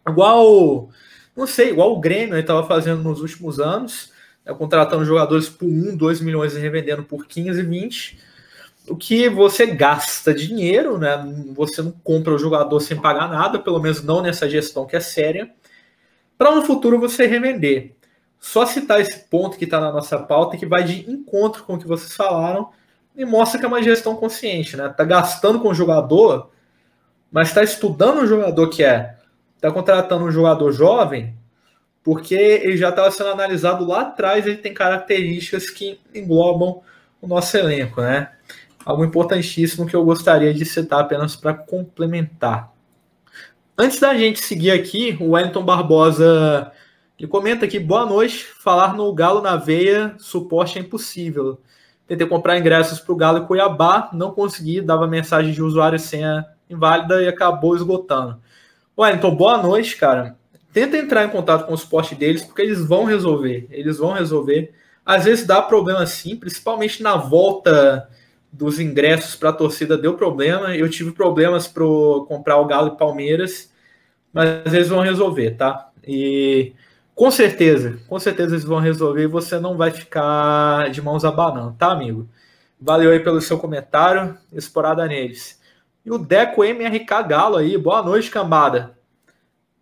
igual, 0.09 0.89
não 1.37 1.47
sei, 1.47 1.71
igual 1.71 1.93
o 1.93 2.01
Grêmio 2.01 2.37
estava 2.37 2.67
fazendo 2.67 3.01
nos 3.01 3.21
últimos 3.21 3.61
anos, 3.61 4.11
né, 4.45 4.53
contratando 4.53 5.05
jogadores 5.05 5.49
por 5.49 5.67
1, 5.69 5.97
2 5.97 6.21
milhões 6.21 6.57
e 6.57 6.59
revendendo 6.59 7.05
por 7.05 7.27
15, 7.27 7.63
20. 7.63 8.19
O 8.89 8.97
que 8.97 9.29
você 9.29 9.67
gasta 9.67 10.35
dinheiro, 10.35 10.99
né? 10.99 11.17
Você 11.55 11.81
não 11.81 11.93
compra 12.03 12.35
o 12.35 12.39
jogador 12.39 12.81
sem 12.81 13.01
pagar 13.01 13.29
nada, 13.29 13.59
pelo 13.61 13.79
menos 13.79 14.03
não 14.03 14.21
nessa 14.21 14.51
gestão 14.51 14.85
que 14.85 14.97
é 14.97 15.01
séria, 15.01 15.49
para 16.37 16.51
no 16.51 16.63
futuro 16.63 16.99
você 16.99 17.27
revender. 17.27 17.95
Só 18.41 18.65
citar 18.65 19.01
esse 19.03 19.29
ponto 19.29 19.59
que 19.59 19.65
está 19.65 19.79
na 19.79 19.93
nossa 19.93 20.19
pauta 20.19 20.57
e 20.57 20.59
que 20.59 20.65
vai 20.65 20.83
de 20.83 21.09
encontro 21.11 21.63
com 21.63 21.75
o 21.75 21.79
que 21.79 21.87
vocês 21.87 22.17
falaram 22.17 22.71
e 23.15 23.23
mostra 23.25 23.59
que 23.61 23.67
é 23.67 23.69
uma 23.69 23.83
gestão 23.83 24.17
consciente, 24.17 24.79
né? 24.79 24.89
Tá 24.89 25.05
gastando 25.05 25.61
com 25.61 25.69
o 25.69 25.75
jogador, 25.75 26.51
mas 27.31 27.49
está 27.49 27.63
estudando 27.63 28.23
o 28.23 28.27
jogador 28.27 28.69
que 28.71 28.83
é. 28.83 29.17
Tá 29.61 29.71
contratando 29.71 30.25
um 30.25 30.31
jogador 30.31 30.73
jovem, 30.73 31.35
porque 32.03 32.35
ele 32.35 32.79
já 32.79 32.89
estava 32.89 33.11
sendo 33.11 33.29
analisado 33.29 33.87
lá 33.87 34.01
atrás, 34.01 34.47
ele 34.47 34.57
tem 34.57 34.73
características 34.73 35.69
que 35.69 36.01
englobam 36.15 36.81
o 37.21 37.29
nosso 37.29 37.55
elenco, 37.59 38.01
né? 38.01 38.31
Algo 38.87 39.05
importantíssimo 39.05 39.87
que 39.87 39.95
eu 39.95 40.03
gostaria 40.03 40.55
de 40.55 40.65
citar 40.65 41.01
apenas 41.01 41.37
para 41.37 41.53
complementar. 41.53 42.73
Antes 43.77 44.01
da 44.01 44.17
gente 44.17 44.41
seguir 44.41 44.71
aqui, 44.71 45.19
o 45.21 45.33
Wellington 45.33 45.63
Barbosa 45.63 46.73
ele 47.21 47.29
comenta 47.29 47.67
aqui, 47.67 47.79
boa 47.79 48.07
noite, 48.07 48.47
falar 48.47 48.95
no 48.95 49.13
Galo 49.13 49.43
na 49.43 49.55
veia, 49.55 50.15
suporte 50.17 50.79
é 50.79 50.81
impossível. 50.81 51.61
Tentei 52.07 52.27
comprar 52.27 52.59
ingressos 52.59 52.99
para 52.99 53.13
o 53.13 53.17
Galo 53.17 53.45
e 53.45 53.47
Cuiabá, 53.47 54.09
não 54.15 54.31
consegui, 54.31 54.81
dava 54.81 55.07
mensagem 55.07 55.53
de 55.53 55.63
usuário 55.63 55.99
senha 55.99 56.47
inválida 56.71 57.23
e 57.23 57.29
acabou 57.29 57.77
esgotando. 57.77 58.41
Wellington, 58.99 59.37
boa 59.37 59.63
noite, 59.63 59.99
cara. 59.99 60.35
Tenta 60.73 60.97
entrar 60.97 61.27
em 61.27 61.29
contato 61.29 61.67
com 61.67 61.75
o 61.75 61.77
suporte 61.77 62.15
deles, 62.15 62.43
porque 62.43 62.63
eles 62.63 62.83
vão 62.83 63.05
resolver. 63.05 63.67
Eles 63.71 63.99
vão 63.99 64.13
resolver. 64.13 64.73
Às 65.05 65.27
vezes 65.27 65.47
dá 65.47 65.61
problema 65.61 66.07
sim, 66.07 66.37
principalmente 66.37 67.03
na 67.03 67.17
volta 67.17 68.09
dos 68.51 68.81
ingressos 68.81 69.37
para 69.37 69.51
a 69.51 69.53
torcida 69.53 69.99
deu 69.99 70.15
problema. 70.15 70.75
Eu 70.75 70.89
tive 70.89 71.13
problemas 71.13 71.69
para 71.69 71.85
comprar 72.27 72.57
o 72.57 72.65
Galo 72.65 72.95
e 72.95 72.97
Palmeiras, 72.97 73.71
mas 74.33 74.73
eles 74.73 74.89
vão 74.89 75.01
resolver, 75.01 75.51
tá? 75.51 75.91
E 76.03 76.73
com 77.21 77.31
certeza, 77.31 78.01
com 78.09 78.19
certeza 78.19 78.55
eles 78.55 78.65
vão 78.65 78.79
resolver 78.79 79.25
e 79.25 79.27
você 79.27 79.61
não 79.61 79.77
vai 79.77 79.91
ficar 79.91 80.91
de 80.91 81.03
mãos 81.03 81.23
abanando, 81.23 81.77
tá, 81.77 81.93
amigo? 81.93 82.27
Valeu 82.81 83.11
aí 83.11 83.21
pelo 83.21 83.43
seu 83.43 83.59
comentário, 83.59 84.39
explorada 84.51 85.07
neles. 85.07 85.61
E 86.03 86.11
o 86.11 86.17
Deco 86.17 86.65
MRK 86.65 87.23
Galo 87.29 87.59
aí, 87.59 87.77
boa 87.77 88.03
noite, 88.03 88.31
cambada. 88.31 88.99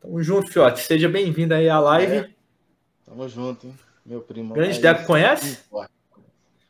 Tamo 0.01 0.20
junto, 0.20 0.51
Fiote. 0.51 0.80
Seja 0.80 1.09
bem-vindo 1.09 1.55
aí 1.55 1.68
à 1.68 1.78
live. 1.78 2.16
É, 2.16 2.30
tamo 3.05 3.28
junto, 3.28 3.68
hein? 3.68 3.78
Meu 4.05 4.20
primo. 4.20 4.55
Grande 4.55 4.80
Deco, 4.80 5.07
conhece? 5.07 5.61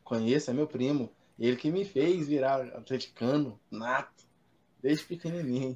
Conheço, 0.03 0.51
é 0.51 0.53
meu 0.53 0.67
primo. 0.67 1.11
Ele 1.39 1.55
que 1.55 1.71
me 1.71 1.83
fez 1.83 2.27
virar 2.27 2.61
atleticano, 2.75 3.59
nato, 3.71 4.23
desde 4.83 5.03
pequenininho. 5.03 5.75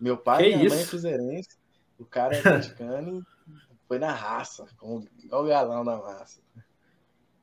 Meu 0.00 0.16
pai 0.16 0.44
e 0.44 0.54
minha 0.54 0.64
isso? 0.64 0.76
mãe 0.76 0.82
é 0.82 0.88
cruzeirense. 0.88 1.50
O 1.98 2.06
cara 2.06 2.34
é 2.34 2.38
atleticano 2.38 3.22
foi 3.90 3.98
na 3.98 4.12
raça, 4.12 4.68
com 4.78 5.02
o 5.32 5.42
galão 5.42 5.84
da 5.84 5.96
massa. 5.96 6.40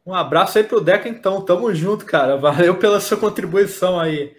Um 0.06 0.14
abraço 0.14 0.58
aí 0.58 0.64
pro 0.64 0.80
Deca, 0.80 1.10
então. 1.10 1.42
Tamo 1.42 1.76
junto, 1.76 2.06
cara. 2.06 2.38
Valeu 2.38 2.80
pela 2.80 3.02
sua 3.02 3.18
contribuição 3.18 4.00
aí. 4.00 4.34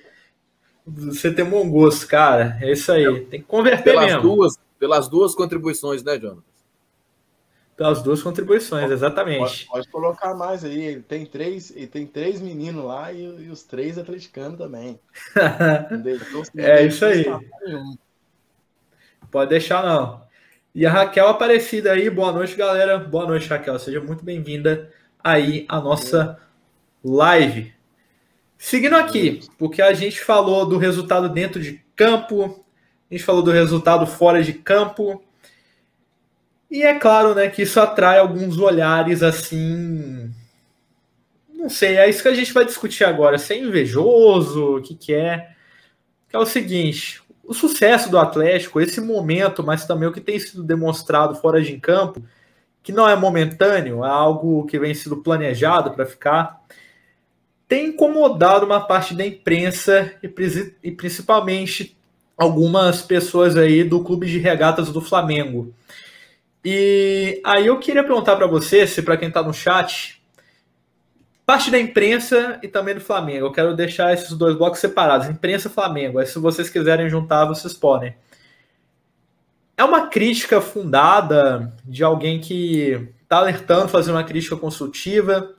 Você 0.87 1.31
tem 1.31 1.45
bom 1.45 1.69
gosto, 1.69 2.07
cara. 2.07 2.57
É 2.63 2.73
isso 2.73 2.91
aí. 2.91 3.27
Tem 3.27 3.43
que 3.43 3.47
converter 3.47 3.85
pelas 3.91 4.07
mesmo. 4.07 4.23
Duas, 4.23 4.59
pelas 4.79 5.07
duas 5.07 5.35
contribuições, 5.35 6.03
né, 6.03 6.19
Jonas? 6.19 6.45
Pelas 7.77 8.03
duas 8.03 8.23
contribuições, 8.23 8.91
exatamente. 8.91 9.67
Pode, 9.67 9.67
pode, 9.67 9.89
colocar 9.91 10.35
mais 10.35 10.65
aí. 10.65 10.81
Ele 10.81 11.03
tem 11.03 11.27
três, 11.27 11.71
ele 11.77 11.89
tem 11.89 12.07
três 12.07 12.41
meninos 12.41 12.87
lá 12.87 13.13
e, 13.13 13.23
e 13.23 13.51
os 13.51 13.63
três 13.63 13.99
atleticanos 13.99 14.57
também. 14.57 14.99
é 16.57 16.87
isso 16.87 17.05
aí. 17.05 17.27
Pode 19.31 19.51
deixar, 19.51 19.85
não. 19.85 20.27
E 20.79 20.87
a 20.87 20.93
Raquel 20.93 21.27
Aparecida 21.27 21.91
aí, 21.91 22.09
boa 22.09 22.31
noite, 22.31 22.55
galera. 22.55 22.99
Boa 22.99 23.27
noite, 23.27 23.49
Raquel. 23.49 23.81
Seja 23.81 24.01
muito 24.01 24.25
bem-vinda 24.25 24.89
aí 25.19 25.67
à 25.69 25.81
nossa 25.81 26.39
live. 27.03 27.75
Seguindo 28.57 28.95
aqui, 28.95 29.41
porque 29.59 29.83
a 29.83 29.93
gente 29.93 30.21
falou 30.21 30.65
do 30.65 30.79
resultado 30.79 31.29
dentro 31.29 31.61
de 31.61 31.85
campo, 31.97 32.65
a 33.11 33.13
gente 33.13 33.25
falou 33.25 33.43
do 33.43 33.51
resultado 33.51 34.07
fora 34.07 34.41
de 34.41 34.53
campo. 34.53 35.21
E 36.71 36.85
é 36.85 36.97
claro, 36.97 37.35
né, 37.35 37.49
que 37.51 37.63
isso 37.63 37.81
atrai 37.81 38.21
alguns 38.21 38.57
olhares 38.57 39.21
assim. 39.21 40.33
Não 41.53 41.69
sei, 41.69 41.97
é 41.97 42.09
isso 42.09 42.23
que 42.23 42.29
a 42.29 42.35
gente 42.35 42.53
vai 42.53 42.65
discutir 42.65 43.03
agora. 43.03 43.37
Se 43.37 43.53
é 43.53 43.59
invejoso, 43.59 44.77
o 44.77 44.81
que, 44.81 44.95
que 44.95 45.13
é. 45.13 45.57
Que 46.29 46.37
é 46.37 46.39
o 46.39 46.47
seguinte: 46.47 47.21
o 47.49 47.55
sucesso 47.55 48.11
do 48.11 48.19
Atlético, 48.19 48.79
esse 48.79 49.01
momento, 49.01 49.65
mas 49.65 49.87
também 49.87 50.07
o 50.07 50.13
que 50.13 50.21
tem 50.21 50.39
sido 50.39 50.63
demonstrado 50.63 51.35
fora 51.35 51.63
de 51.63 51.79
campo, 51.79 52.23
que 52.83 52.93
não 52.93 53.09
é 53.09 53.17
momentâneo, 53.17 54.05
é 54.05 54.09
algo 54.09 54.67
que 54.67 54.79
vem 54.79 54.93
sido 54.93 55.17
planejado 55.17 55.93
para 55.93 56.05
ficar, 56.05 56.61
tem 57.67 57.87
incomodado 57.87 58.67
uma 58.67 58.81
parte 58.81 59.15
da 59.15 59.27
imprensa 59.27 60.13
e, 60.23 60.31
e 60.83 60.93
principalmente 60.93 61.97
algumas 62.37 63.01
pessoas 63.01 63.57
aí 63.57 63.83
do 63.83 64.05
clube 64.05 64.27
de 64.27 64.39
regatas 64.39 64.93
do 64.93 65.01
Flamengo. 65.01 65.75
E 66.63 67.41
aí 67.45 67.67
eu 67.67 67.79
queria 67.79 68.05
perguntar 68.05 68.37
para 68.37 68.47
você, 68.47 68.87
se 68.87 69.01
para 69.01 69.17
quem 69.17 69.29
está 69.29 69.43
no 69.43 69.55
chat, 69.55 70.18
parte 71.49 71.71
da 71.71 71.81
imprensa 71.81 72.59
e 72.63 72.69
também 72.69 72.95
do 72.95 73.01
Flamengo. 73.01 73.47
Eu 73.47 73.53
quero 73.53 73.75
deixar 73.75 74.13
esses 74.13 74.31
dois 74.37 74.55
blocos 74.55 74.81
separados, 74.81 75.29
imprensa 75.29 75.69
e 75.69 75.71
Flamengo. 75.71 76.19
Aí 76.19 76.27
se 76.27 76.39
vocês 76.39 76.69
quiserem 76.69 77.09
juntar, 77.09 77.47
vocês 77.47 77.73
podem. 77.73 78.15
É 79.75 79.83
uma 79.83 80.09
crítica 80.09 80.61
fundada 80.61 81.73
de 81.87 82.05
alguém 82.05 82.39
que 82.39 83.09
está 83.23 83.39
alertando, 83.39 83.89
fazendo 83.89 84.17
uma 84.17 84.25
crítica 84.25 84.59
construtiva? 84.59 85.55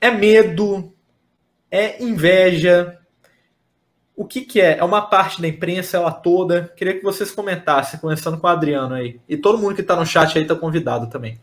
É 0.00 0.08
medo? 0.08 0.94
É 1.68 2.00
inveja? 2.00 3.00
O 4.14 4.24
que, 4.24 4.42
que 4.42 4.60
é? 4.60 4.78
É 4.78 4.84
uma 4.84 5.02
parte 5.02 5.42
da 5.42 5.48
imprensa, 5.48 5.96
ela 5.96 6.12
toda. 6.12 6.72
Queria 6.76 6.94
que 6.94 7.02
vocês 7.02 7.32
comentassem, 7.32 7.98
começando 7.98 8.38
com 8.38 8.46
o 8.46 8.50
Adriano 8.50 8.94
aí. 8.94 9.20
E 9.28 9.36
todo 9.36 9.58
mundo 9.58 9.74
que 9.74 9.80
está 9.80 9.96
no 9.96 10.06
chat 10.06 10.38
aí 10.38 10.44
está 10.44 10.54
convidado 10.54 11.08
também. 11.08 11.40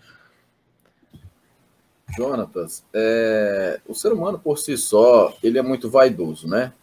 Jonatas, 2.15 2.83
é... 2.93 3.79
o 3.87 3.93
ser 3.93 4.11
humano 4.11 4.39
por 4.39 4.57
si 4.57 4.77
só, 4.77 5.35
ele 5.41 5.57
é 5.57 5.61
muito 5.61 5.89
vaidoso, 5.89 6.47
né? 6.47 6.73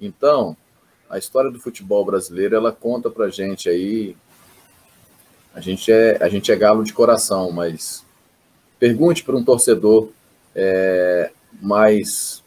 Então, 0.00 0.56
a 1.08 1.18
história 1.18 1.50
do 1.50 1.58
futebol 1.58 2.04
brasileiro, 2.04 2.54
ela 2.54 2.72
conta 2.72 3.10
pra 3.10 3.28
gente 3.28 3.68
aí. 3.68 4.16
A 5.54 5.60
gente 5.60 5.90
é, 5.90 6.22
a 6.22 6.28
gente 6.28 6.52
é 6.52 6.56
galo 6.56 6.84
de 6.84 6.92
coração, 6.92 7.50
mas 7.50 8.04
pergunte 8.78 9.24
para 9.24 9.36
um 9.36 9.42
torcedor 9.42 10.10
é, 10.54 11.32
mais 11.60 12.44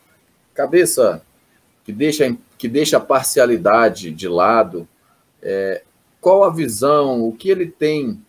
cabeça 0.54 1.22
que 1.84 1.92
deixa 1.92 2.38
que 2.58 2.68
deixa 2.68 2.98
a 2.98 3.02
parcialidade 3.02 4.12
de 4.12 4.28
lado, 4.28 4.88
é, 5.42 5.82
qual 6.22 6.44
a 6.44 6.52
visão, 6.52 7.28
o 7.28 7.36
que 7.36 7.50
ele 7.50 7.66
tem 7.66 8.24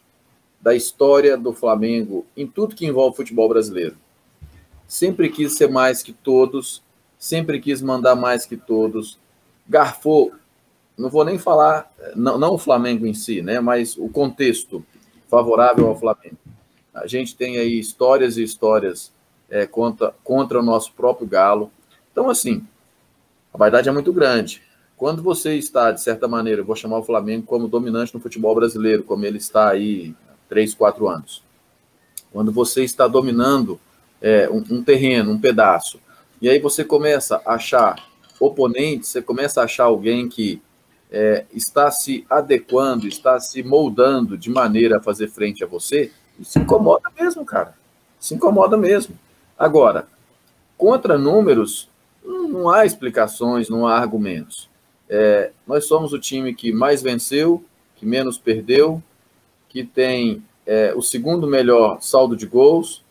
da 0.63 0.75
história 0.75 1.37
do 1.37 1.53
Flamengo 1.53 2.25
em 2.37 2.47
tudo 2.47 2.77
que 2.77 2.87
envolve 2.87 3.17
futebol 3.17 3.49
brasileiro. 3.49 3.97
Sempre 4.87 5.29
quis 5.29 5.57
ser 5.57 5.69
mais 5.69 6.03
que 6.03 6.13
todos, 6.13 6.83
sempre 7.19 7.61
quis 7.61 7.83
mandar 7.83 8.15
mais 8.15 8.47
que 8.47 8.57
todos, 8.57 9.19
garfou, 9.69 10.33
não 10.97 11.11
vou 11.11 11.25
nem 11.25 11.39
falar, 11.39 11.93
não, 12.15 12.39
não 12.39 12.55
o 12.55 12.59
Flamengo 12.59 13.07
em 13.07 13.15
si, 13.15 13.43
né, 13.43 13.59
mas 13.59 13.97
o 13.97 14.09
contexto 14.09 14.85
favorável 15.29 15.89
ao 15.89 15.99
Flamengo. 15.99 16.37
A 16.95 17.07
gente 17.07 17.35
tem 17.35 17.59
aí 17.59 17.79
histórias 17.79 18.37
e 18.37 18.43
histórias 18.43 19.11
é, 19.49 19.67
contra, 19.67 20.15
contra 20.23 20.61
o 20.61 20.63
nosso 20.63 20.93
próprio 20.93 21.27
Galo. 21.27 21.73
Então, 22.13 22.29
assim, 22.29 22.65
a 23.53 23.59
vaidade 23.59 23.89
é 23.89 23.93
muito 23.93 24.13
grande. 24.13 24.63
Quando 24.97 25.23
você 25.23 25.57
está, 25.57 25.91
de 25.91 26.03
certa 26.03 26.29
maneira, 26.29 26.61
eu 26.61 26.65
vou 26.65 26.77
chamar 26.77 26.99
o 26.99 27.03
Flamengo 27.03 27.47
como 27.47 27.67
dominante 27.67 28.15
no 28.15 28.21
futebol 28.21 28.55
brasileiro, 28.55 29.03
como 29.03 29.25
ele 29.25 29.39
está 29.39 29.71
aí 29.71 30.15
3, 30.53 30.75
4 30.75 31.09
anos. 31.09 31.43
Quando 32.31 32.53
você 32.53 32.85
está 32.85 33.09
dominando 33.09 33.81
é, 34.21 34.51
um, 34.51 34.63
um 34.71 34.85
terreno, 34.85 35.33
um 35.33 35.41
pedaço, 35.41 35.99
e 36.43 36.49
aí 36.49 36.59
você 36.59 36.85
começa 36.85 37.41
a 37.47 37.55
achar 37.55 37.97
oponentes, 38.39 39.09
você 39.09 39.23
começa 39.23 39.63
a 39.63 39.65
achar 39.65 39.85
alguém 39.85 40.29
que 40.29 40.61
é, 41.11 41.47
está 41.55 41.91
se 41.91 42.27
adequando, 42.29 43.09
está 43.09 43.41
se 43.41 43.63
moldando 43.63 44.37
de 44.37 44.51
maneira 44.51 44.99
a 44.99 45.03
fazer 45.03 45.29
frente 45.29 45.65
a 45.65 45.67
você, 45.67 46.13
isso 46.39 46.59
incomoda 46.59 47.11
mesmo, 47.19 47.47
cara. 47.47 47.75
Se 48.21 48.35
incomoda 48.35 48.77
mesmo. 48.77 49.19
Agora, 49.59 50.07
contra 50.77 51.17
números, 51.17 51.89
não 52.23 52.69
há 52.69 52.85
explicações, 52.85 53.71
não 53.71 53.87
há 53.87 53.97
argumentos. 53.97 54.69
É, 55.09 55.51
nós 55.67 55.87
somos 55.87 56.13
o 56.13 56.19
time 56.19 56.55
que 56.55 56.73
mais 56.73 57.01
venceu, 57.01 57.65
que 57.97 58.05
menos 58.05 58.37
perdeu, 58.37 59.03
que 59.73 59.83
tem 59.83 60.43
é, 60.67 60.93
o 60.95 61.01
segundo 61.01 61.47
melhor 61.47 61.97
saldo 62.03 62.37
de 62.37 62.47
gols, 62.47 63.03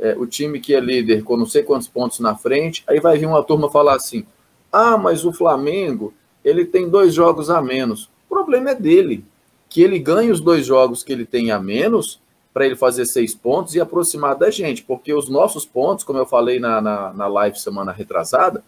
é, 0.00 0.16
o 0.18 0.26
time 0.26 0.58
que 0.58 0.74
é 0.74 0.80
líder 0.80 1.22
com 1.22 1.36
não 1.36 1.46
sei 1.46 1.62
quantos 1.62 1.86
pontos 1.86 2.18
na 2.18 2.34
frente. 2.34 2.82
Aí 2.88 2.98
vai 2.98 3.16
vir 3.16 3.26
uma 3.26 3.42
turma 3.42 3.70
falar 3.70 3.94
assim: 3.94 4.26
ah, 4.72 4.98
mas 4.98 5.24
o 5.24 5.32
Flamengo 5.32 6.12
ele 6.44 6.64
tem 6.64 6.88
dois 6.88 7.14
jogos 7.14 7.50
a 7.50 7.62
menos. 7.62 8.10
O 8.28 8.34
problema 8.34 8.70
é 8.70 8.74
dele, 8.74 9.24
que 9.68 9.80
ele 9.80 9.98
ganhe 10.00 10.30
os 10.30 10.40
dois 10.40 10.66
jogos 10.66 11.04
que 11.04 11.12
ele 11.12 11.24
tem 11.24 11.52
a 11.52 11.60
menos 11.60 12.20
para 12.52 12.66
ele 12.66 12.74
fazer 12.74 13.06
seis 13.06 13.34
pontos 13.34 13.76
e 13.76 13.80
aproximar 13.80 14.34
da 14.34 14.50
gente, 14.50 14.82
porque 14.82 15.14
os 15.14 15.28
nossos 15.28 15.64
pontos, 15.64 16.04
como 16.04 16.18
eu 16.18 16.26
falei 16.26 16.58
na, 16.58 16.80
na, 16.80 17.12
na 17.12 17.26
live 17.28 17.58
semana 17.58 17.92
retrasada, 17.92 18.64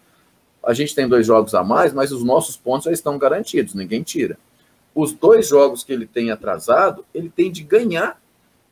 a 0.62 0.72
gente 0.72 0.94
tem 0.94 1.08
dois 1.08 1.26
jogos 1.26 1.54
a 1.54 1.64
mais, 1.64 1.92
mas 1.92 2.12
os 2.12 2.22
nossos 2.22 2.56
pontos 2.56 2.84
já 2.84 2.92
estão 2.92 3.18
garantidos, 3.18 3.74
ninguém 3.74 4.02
tira. 4.02 4.38
Os 4.94 5.12
dois 5.12 5.48
jogos 5.48 5.84
que 5.84 5.92
ele 5.92 6.06
tem 6.06 6.30
atrasado, 6.30 7.04
ele 7.14 7.30
tem 7.30 7.50
de 7.50 7.62
ganhar 7.62 8.20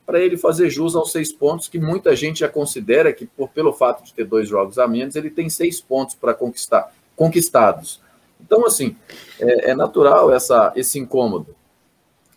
para 0.05 0.21
ele 0.21 0.39
fazer 0.39 0.71
jus 0.71 0.97
aos 0.97 1.12
seis 1.12 1.31
pontos, 1.31 1.69
que 1.69 1.79
muita 1.79 2.16
gente 2.16 2.41
já 2.41 2.49
considera 2.49 3.12
que, 3.12 3.27
por, 3.27 3.51
pelo 3.51 3.73
fato 3.73 4.03
de 4.03 4.14
ter 4.14 4.25
dois 4.25 4.49
jogos 4.49 4.79
a 4.79 4.89
menos, 4.89 5.16
ele 5.16 5.29
tem 5.29 5.51
seis 5.51 5.83
pontos 5.83 6.14
para 6.14 6.33
conquistar, 6.33 6.93
conquistados. 7.14 8.01
Então, 8.41 8.64
assim, 8.64 8.97
é, 9.39 9.71
é 9.71 9.75
natural 9.75 10.33
essa, 10.33 10.73
esse 10.75 10.99
incômodo. 10.99 11.55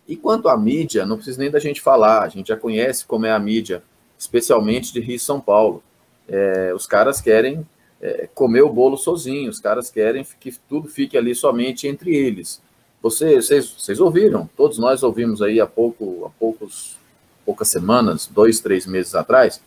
E 0.06 0.16
quanto 0.16 0.48
à 0.48 0.56
mídia, 0.56 1.06
não 1.06 1.16
precisa 1.16 1.40
nem 1.40 1.50
da 1.50 1.58
gente 1.58 1.80
falar, 1.80 2.22
a 2.22 2.28
gente 2.28 2.48
já 2.48 2.56
conhece 2.56 3.06
como 3.06 3.24
é 3.24 3.32
a 3.32 3.38
mídia, 3.38 3.82
especialmente 4.18 4.92
de 4.92 5.00
Rio 5.00 5.16
e 5.16 5.18
São 5.18 5.40
Paulo. 5.40 5.82
É, 6.28 6.72
os 6.74 6.86
caras 6.86 7.20
querem 7.20 7.66
é, 8.02 8.28
comer 8.34 8.62
o 8.62 8.68
bolo 8.68 8.98
sozinho, 8.98 9.48
os 9.48 9.60
caras 9.60 9.90
querem 9.90 10.26
que 10.38 10.52
tudo 10.68 10.88
fique 10.88 11.16
ali 11.16 11.34
somente 11.34 11.86
entre 11.86 12.14
eles. 12.14 12.60
Vocês, 13.02 13.46
vocês, 13.46 13.74
vocês 13.78 14.00
ouviram, 14.00 14.48
todos 14.56 14.78
nós 14.78 15.02
ouvimos 15.02 15.42
aí 15.42 15.60
há, 15.60 15.66
pouco, 15.66 16.24
há 16.24 16.30
poucos, 16.38 16.96
poucas 17.44 17.68
semanas, 17.68 18.28
dois, 18.28 18.60
três 18.60 18.86
meses 18.86 19.14
atrás, 19.14 19.60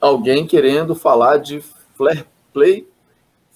alguém 0.00 0.46
querendo 0.46 0.94
falar 0.94 1.36
de 1.36 1.62
fair 1.96 2.26
play 2.54 2.88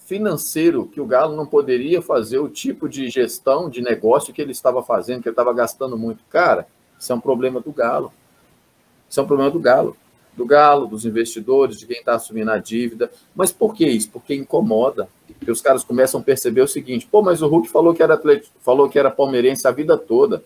financeiro 0.04 0.86
que 0.86 1.00
o 1.00 1.06
Galo 1.06 1.34
não 1.34 1.46
poderia 1.46 2.02
fazer 2.02 2.38
o 2.38 2.48
tipo 2.48 2.88
de 2.88 3.08
gestão 3.08 3.70
de 3.70 3.80
negócio 3.80 4.34
que 4.34 4.42
ele 4.42 4.52
estava 4.52 4.82
fazendo, 4.82 5.22
que 5.22 5.28
ele 5.28 5.32
estava 5.32 5.52
gastando 5.54 5.96
muito. 5.96 6.22
Cara, 6.28 6.66
isso 6.98 7.10
é 7.10 7.14
um 7.14 7.20
problema 7.20 7.60
do 7.60 7.72
Galo. 7.72 8.12
Isso 9.08 9.18
é 9.18 9.22
um 9.22 9.26
problema 9.26 9.50
do 9.50 9.58
Galo. 9.58 9.96
Do 10.36 10.44
Galo, 10.44 10.86
dos 10.86 11.06
investidores, 11.06 11.78
de 11.78 11.86
quem 11.86 11.98
está 11.98 12.14
assumindo 12.14 12.50
a 12.50 12.58
dívida. 12.58 13.10
Mas 13.34 13.50
por 13.50 13.74
que 13.74 13.86
isso? 13.86 14.10
Porque 14.10 14.34
incomoda. 14.34 15.08
Porque 15.38 15.50
os 15.50 15.60
caras 15.60 15.84
começam 15.84 16.20
a 16.20 16.22
perceber 16.22 16.62
o 16.62 16.68
seguinte: 16.68 17.06
pô, 17.10 17.22
mas 17.22 17.42
o 17.42 17.46
Hulk 17.46 17.68
falou 17.68 17.94
que 17.94 18.02
era, 18.02 18.20
falou 18.60 18.88
que 18.88 18.98
era 18.98 19.10
palmeirense 19.10 19.66
a 19.66 19.70
vida 19.70 19.96
toda. 19.96 20.42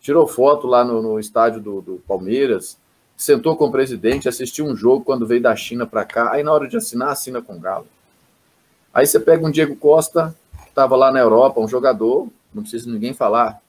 Tirou 0.00 0.26
foto 0.26 0.66
lá 0.66 0.84
no, 0.84 1.02
no 1.02 1.18
estádio 1.18 1.60
do, 1.60 1.80
do 1.80 2.02
Palmeiras, 2.06 2.78
sentou 3.16 3.56
com 3.56 3.66
o 3.66 3.72
presidente, 3.72 4.28
assistiu 4.28 4.66
um 4.66 4.76
jogo 4.76 5.04
quando 5.04 5.26
veio 5.26 5.42
da 5.42 5.56
China 5.56 5.86
para 5.86 6.04
cá. 6.04 6.32
Aí 6.32 6.42
na 6.42 6.52
hora 6.52 6.68
de 6.68 6.76
assinar, 6.76 7.10
assina 7.10 7.42
com 7.42 7.56
o 7.56 7.60
Galo. 7.60 7.86
Aí 8.92 9.06
você 9.06 9.18
pega 9.18 9.46
um 9.46 9.50
Diego 9.50 9.74
Costa, 9.76 10.34
que 10.62 10.68
estava 10.68 10.96
lá 10.96 11.10
na 11.10 11.18
Europa, 11.18 11.60
um 11.60 11.68
jogador, 11.68 12.28
não 12.54 12.62
precisa 12.62 12.90
ninguém 12.90 13.12
falar. 13.12 13.60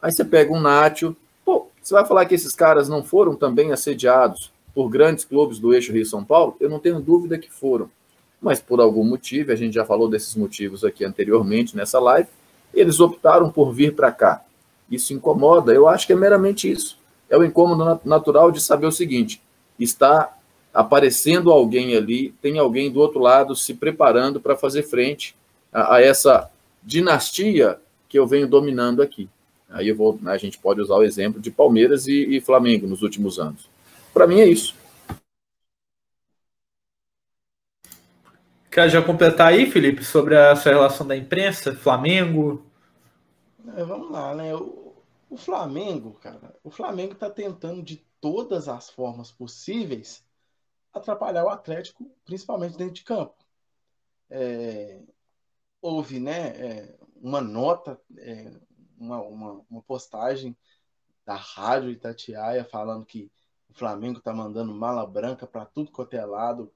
Aí 0.00 0.10
você 0.10 0.24
pega 0.24 0.52
um 0.52 0.60
Nátio, 0.60 1.16
pô, 1.44 1.68
você 1.80 1.94
vai 1.94 2.06
falar 2.06 2.24
que 2.26 2.34
esses 2.34 2.54
caras 2.54 2.88
não 2.88 3.02
foram 3.02 3.36
também 3.36 3.70
assediados 3.70 4.50
por 4.74 4.88
grandes 4.88 5.24
clubes 5.24 5.58
do 5.58 5.74
eixo 5.74 5.92
Rio-São 5.92 6.24
Paulo? 6.24 6.56
Eu 6.58 6.70
não 6.70 6.78
tenho 6.78 7.00
dúvida 7.00 7.38
que 7.38 7.50
foram. 7.50 7.90
Mas 8.40 8.60
por 8.60 8.80
algum 8.80 9.04
motivo, 9.04 9.52
a 9.52 9.56
gente 9.56 9.74
já 9.74 9.84
falou 9.84 10.08
desses 10.08 10.34
motivos 10.34 10.84
aqui 10.84 11.04
anteriormente 11.04 11.76
nessa 11.76 11.98
live, 12.00 12.28
eles 12.72 13.00
optaram 13.00 13.50
por 13.50 13.72
vir 13.72 13.94
para 13.94 14.10
cá. 14.10 14.42
Isso 14.90 15.12
incomoda? 15.12 15.72
Eu 15.72 15.88
acho 15.88 16.06
que 16.06 16.12
é 16.12 16.16
meramente 16.16 16.70
isso. 16.70 16.98
É 17.28 17.36
o 17.36 17.44
incômodo 17.44 18.00
natural 18.04 18.50
de 18.50 18.60
saber 18.60 18.86
o 18.86 18.92
seguinte: 18.92 19.40
está 19.78 20.36
aparecendo 20.72 21.50
alguém 21.50 21.96
ali, 21.96 22.34
tem 22.40 22.58
alguém 22.58 22.90
do 22.90 23.00
outro 23.00 23.20
lado 23.20 23.54
se 23.54 23.74
preparando 23.74 24.40
para 24.40 24.56
fazer 24.56 24.82
frente 24.82 25.34
a, 25.72 25.96
a, 25.96 26.02
essa 26.02 26.50
dinastia 26.82 27.78
que 28.08 28.18
eu 28.18 28.26
venho 28.26 28.48
dominando 28.48 29.02
aqui. 29.02 29.28
Aí 29.68 29.92
vou, 29.92 30.18
a 30.26 30.36
gente 30.36 30.58
pode 30.58 30.80
usar 30.80 30.96
o 30.96 31.04
exemplo 31.04 31.40
de 31.40 31.50
Palmeiras 31.50 32.08
e, 32.08 32.36
e 32.36 32.40
Flamengo 32.40 32.86
nos 32.86 33.02
últimos 33.02 33.38
anos. 33.38 33.68
Para 34.12 34.26
mim 34.26 34.40
é 34.40 34.46
isso. 34.46 34.74
Quer 38.70 38.88
já 38.88 39.02
completar 39.02 39.48
aí, 39.48 39.70
Felipe, 39.70 40.04
sobre 40.04 40.34
essa 40.34 40.70
relação 40.70 41.06
da 41.06 41.16
imprensa, 41.16 41.74
Flamengo? 41.74 42.64
É, 43.76 43.84
vamos 43.84 44.10
lá, 44.10 44.34
né? 44.34 44.54
O 45.30 45.36
Flamengo, 45.36 46.14
cara, 46.14 46.56
o 46.64 46.70
Flamengo 46.70 47.12
está 47.12 47.30
tentando 47.30 47.82
de 47.82 47.96
todas 48.20 48.68
as 48.68 48.90
formas 48.90 49.30
possíveis 49.30 50.24
atrapalhar 50.92 51.44
o 51.44 51.48
Atlético, 51.48 52.10
principalmente 52.24 52.76
dentro 52.76 52.94
de 52.94 53.04
campo. 53.04 53.36
É, 54.28 55.00
houve 55.80 56.18
né, 56.18 56.48
é, 56.48 56.98
uma 57.14 57.40
nota, 57.40 58.00
é, 58.18 58.52
uma, 58.98 59.20
uma, 59.22 59.64
uma, 59.70 59.82
postagem 59.82 60.56
da 61.24 61.36
Rádio 61.36 61.90
Itatiaia 61.90 62.64
falando 62.64 63.06
que 63.06 63.30
o 63.68 63.74
Flamengo 63.74 64.18
está 64.18 64.32
mandando 64.32 64.74
mala 64.74 65.06
branca 65.06 65.46
para 65.46 65.64
tudo 65.64 65.92
quanto 65.92 66.14
é 66.14 66.24
lado 66.24 66.72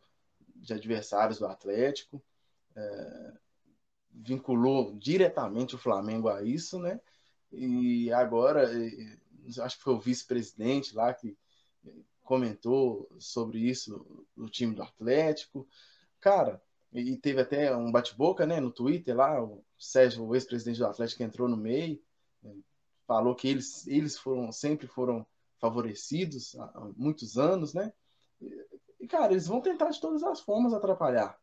de 0.65 0.73
adversários 0.73 1.39
do 1.39 1.47
Atlético. 1.47 2.23
É, 2.75 3.33
vinculou 4.11 4.97
diretamente 4.97 5.75
o 5.75 5.79
Flamengo 5.79 6.29
a 6.29 6.43
isso, 6.43 6.79
né? 6.79 7.01
E 7.53 8.13
agora, 8.13 8.69
acho 9.61 9.77
que 9.77 9.85
foi 9.85 9.95
o 9.95 10.01
vice-presidente 10.01 10.95
lá 10.95 11.13
que 11.13 11.37
comentou 12.23 13.09
sobre 13.19 13.59
isso 13.59 14.27
no 14.37 14.49
time 14.49 14.75
do 14.75 14.83
Atlético. 14.83 15.69
Cara, 16.21 16.61
e 16.93 17.17
teve 17.17 17.41
até 17.41 17.77
um 17.77 17.93
bate-boca 17.93 18.47
né, 18.47 18.61
no 18.61 18.71
Twitter 18.71 19.17
lá, 19.17 19.43
o 19.43 19.63
Sérgio, 19.79 20.25
o 20.25 20.35
ex-presidente 20.35 20.79
do 20.79 20.87
Atlético, 20.87 21.23
entrou 21.23 21.49
no 21.49 21.57
meio, 21.57 22.01
né, 22.43 22.55
falou 23.07 23.35
que 23.35 23.49
eles, 23.49 23.87
eles 23.87 24.17
foram 24.17 24.51
sempre 24.51 24.87
foram 24.87 25.27
favorecidos 25.61 26.55
há 26.57 26.93
muitos 26.97 27.37
anos, 27.37 27.75
né? 27.75 27.93
E, 29.05 29.07
cara, 29.07 29.33
eles 29.33 29.47
vão 29.47 29.61
tentar 29.61 29.91
de 29.91 30.01
todas 30.01 30.23
as 30.23 30.41
formas 30.41 30.73
atrapalhar, 30.73 31.39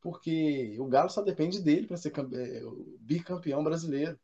porque 0.00 0.76
o 0.80 0.86
Galo 0.86 1.08
só 1.08 1.22
depende 1.22 1.62
dele 1.62 1.86
para 1.86 1.96
ser 1.96 2.12
é, 2.18 2.60
bicampeão 2.98 3.62
brasileiro. 3.62 4.18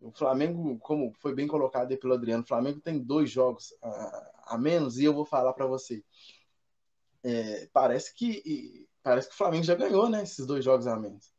O 0.00 0.10
Flamengo, 0.10 0.78
como 0.78 1.12
foi 1.20 1.34
bem 1.34 1.46
colocado 1.46 1.90
aí 1.90 1.96
pelo 1.98 2.14
Adriano, 2.14 2.42
o 2.42 2.46
Flamengo 2.46 2.80
tem 2.80 2.98
dois 2.98 3.30
jogos 3.30 3.74
a, 3.82 4.54
a 4.54 4.58
menos 4.58 4.98
e 4.98 5.04
eu 5.04 5.12
vou 5.12 5.26
falar 5.26 5.52
para 5.52 5.66
você. 5.66 6.02
É, 7.22 7.68
parece 7.70 8.14
que 8.14 8.88
parece 9.02 9.28
que 9.28 9.34
o 9.34 9.36
Flamengo 9.36 9.64
já 9.64 9.74
ganhou, 9.74 10.08
né? 10.08 10.22
Esses 10.22 10.46
dois 10.46 10.64
jogos 10.64 10.86
a 10.86 10.96
menos. 10.96 11.34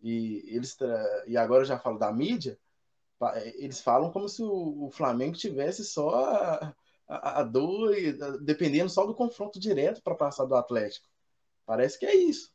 E 0.00 0.44
eles 0.46 0.76
e 1.26 1.36
agora 1.36 1.62
eu 1.62 1.66
já 1.66 1.76
falo 1.76 1.98
da 1.98 2.12
mídia. 2.12 2.56
Eles 3.56 3.80
falam 3.80 4.12
como 4.12 4.28
se 4.28 4.44
o, 4.44 4.84
o 4.86 4.90
Flamengo 4.92 5.36
tivesse 5.36 5.84
só 5.84 6.72
a, 7.08 7.40
a 7.40 7.42
dois, 7.42 8.16
dependendo 8.42 8.90
só 8.90 9.06
do 9.06 9.14
confronto 9.14 9.58
direto 9.58 10.02
para 10.02 10.14
passar 10.14 10.44
do 10.44 10.54
Atlético. 10.54 11.08
Parece 11.66 11.98
que 11.98 12.06
é 12.06 12.14
isso. 12.14 12.52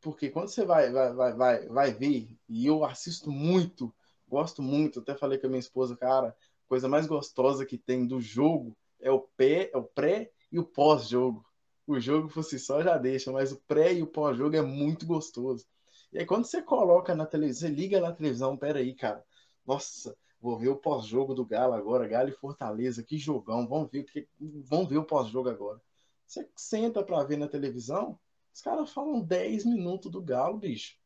Porque 0.00 0.30
quando 0.30 0.48
você 0.48 0.64
vai, 0.64 0.90
vai, 0.92 1.12
vai, 1.12 1.32
vai, 1.34 1.66
vai 1.68 1.92
ver, 1.92 2.36
e 2.48 2.66
eu 2.66 2.84
assisto 2.84 3.30
muito 3.30 3.92
Gosto 4.32 4.62
muito, 4.62 5.00
até 5.00 5.14
falei 5.14 5.36
com 5.36 5.46
a 5.46 5.50
minha 5.50 5.60
esposa, 5.60 5.94
cara, 5.94 6.34
coisa 6.66 6.88
mais 6.88 7.06
gostosa 7.06 7.66
que 7.66 7.76
tem 7.76 8.06
do 8.06 8.18
jogo 8.18 8.74
é 8.98 9.10
o 9.10 9.20
pé, 9.20 9.70
é 9.74 9.76
o 9.76 9.84
pré 9.84 10.32
e 10.50 10.58
o 10.58 10.64
pós-jogo. 10.64 11.44
O 11.86 12.00
jogo 12.00 12.30
fosse 12.30 12.58
só 12.58 12.82
já 12.82 12.96
deixa, 12.96 13.30
mas 13.30 13.52
o 13.52 13.60
pré 13.68 13.92
e 13.92 14.02
o 14.02 14.06
pós-jogo 14.06 14.56
é 14.56 14.62
muito 14.62 15.04
gostoso. 15.04 15.66
E 16.10 16.18
aí 16.18 16.24
quando 16.24 16.46
você 16.46 16.62
coloca 16.62 17.14
na 17.14 17.26
televisão, 17.26 17.68
você 17.68 17.74
liga 17.74 18.00
na 18.00 18.10
televisão, 18.10 18.56
peraí, 18.56 18.94
cara, 18.94 19.22
nossa, 19.66 20.16
vou 20.42 20.58
ver 20.58 20.68
o 20.68 20.76
pós-jogo 20.76 21.34
do 21.34 21.46
Galo 21.46 21.72
agora, 21.72 22.06
Galo 22.06 22.28
e 22.28 22.32
Fortaleza, 22.32 23.02
que 23.02 23.16
jogão, 23.16 23.66
vamos 23.66 23.90
ver, 23.90 24.04
que, 24.04 24.28
vamos 24.38 24.88
ver 24.88 24.98
o 24.98 25.04
pós-jogo 25.04 25.48
agora. 25.48 25.80
Você 26.26 26.46
senta 26.54 27.02
para 27.02 27.22
ver 27.24 27.38
na 27.38 27.48
televisão, 27.48 28.18
os 28.52 28.60
caras 28.60 28.92
falam 28.92 29.20
10 29.20 29.64
minutos 29.64 30.10
do 30.10 30.20
Galo, 30.20 30.58
bicho 30.58 31.00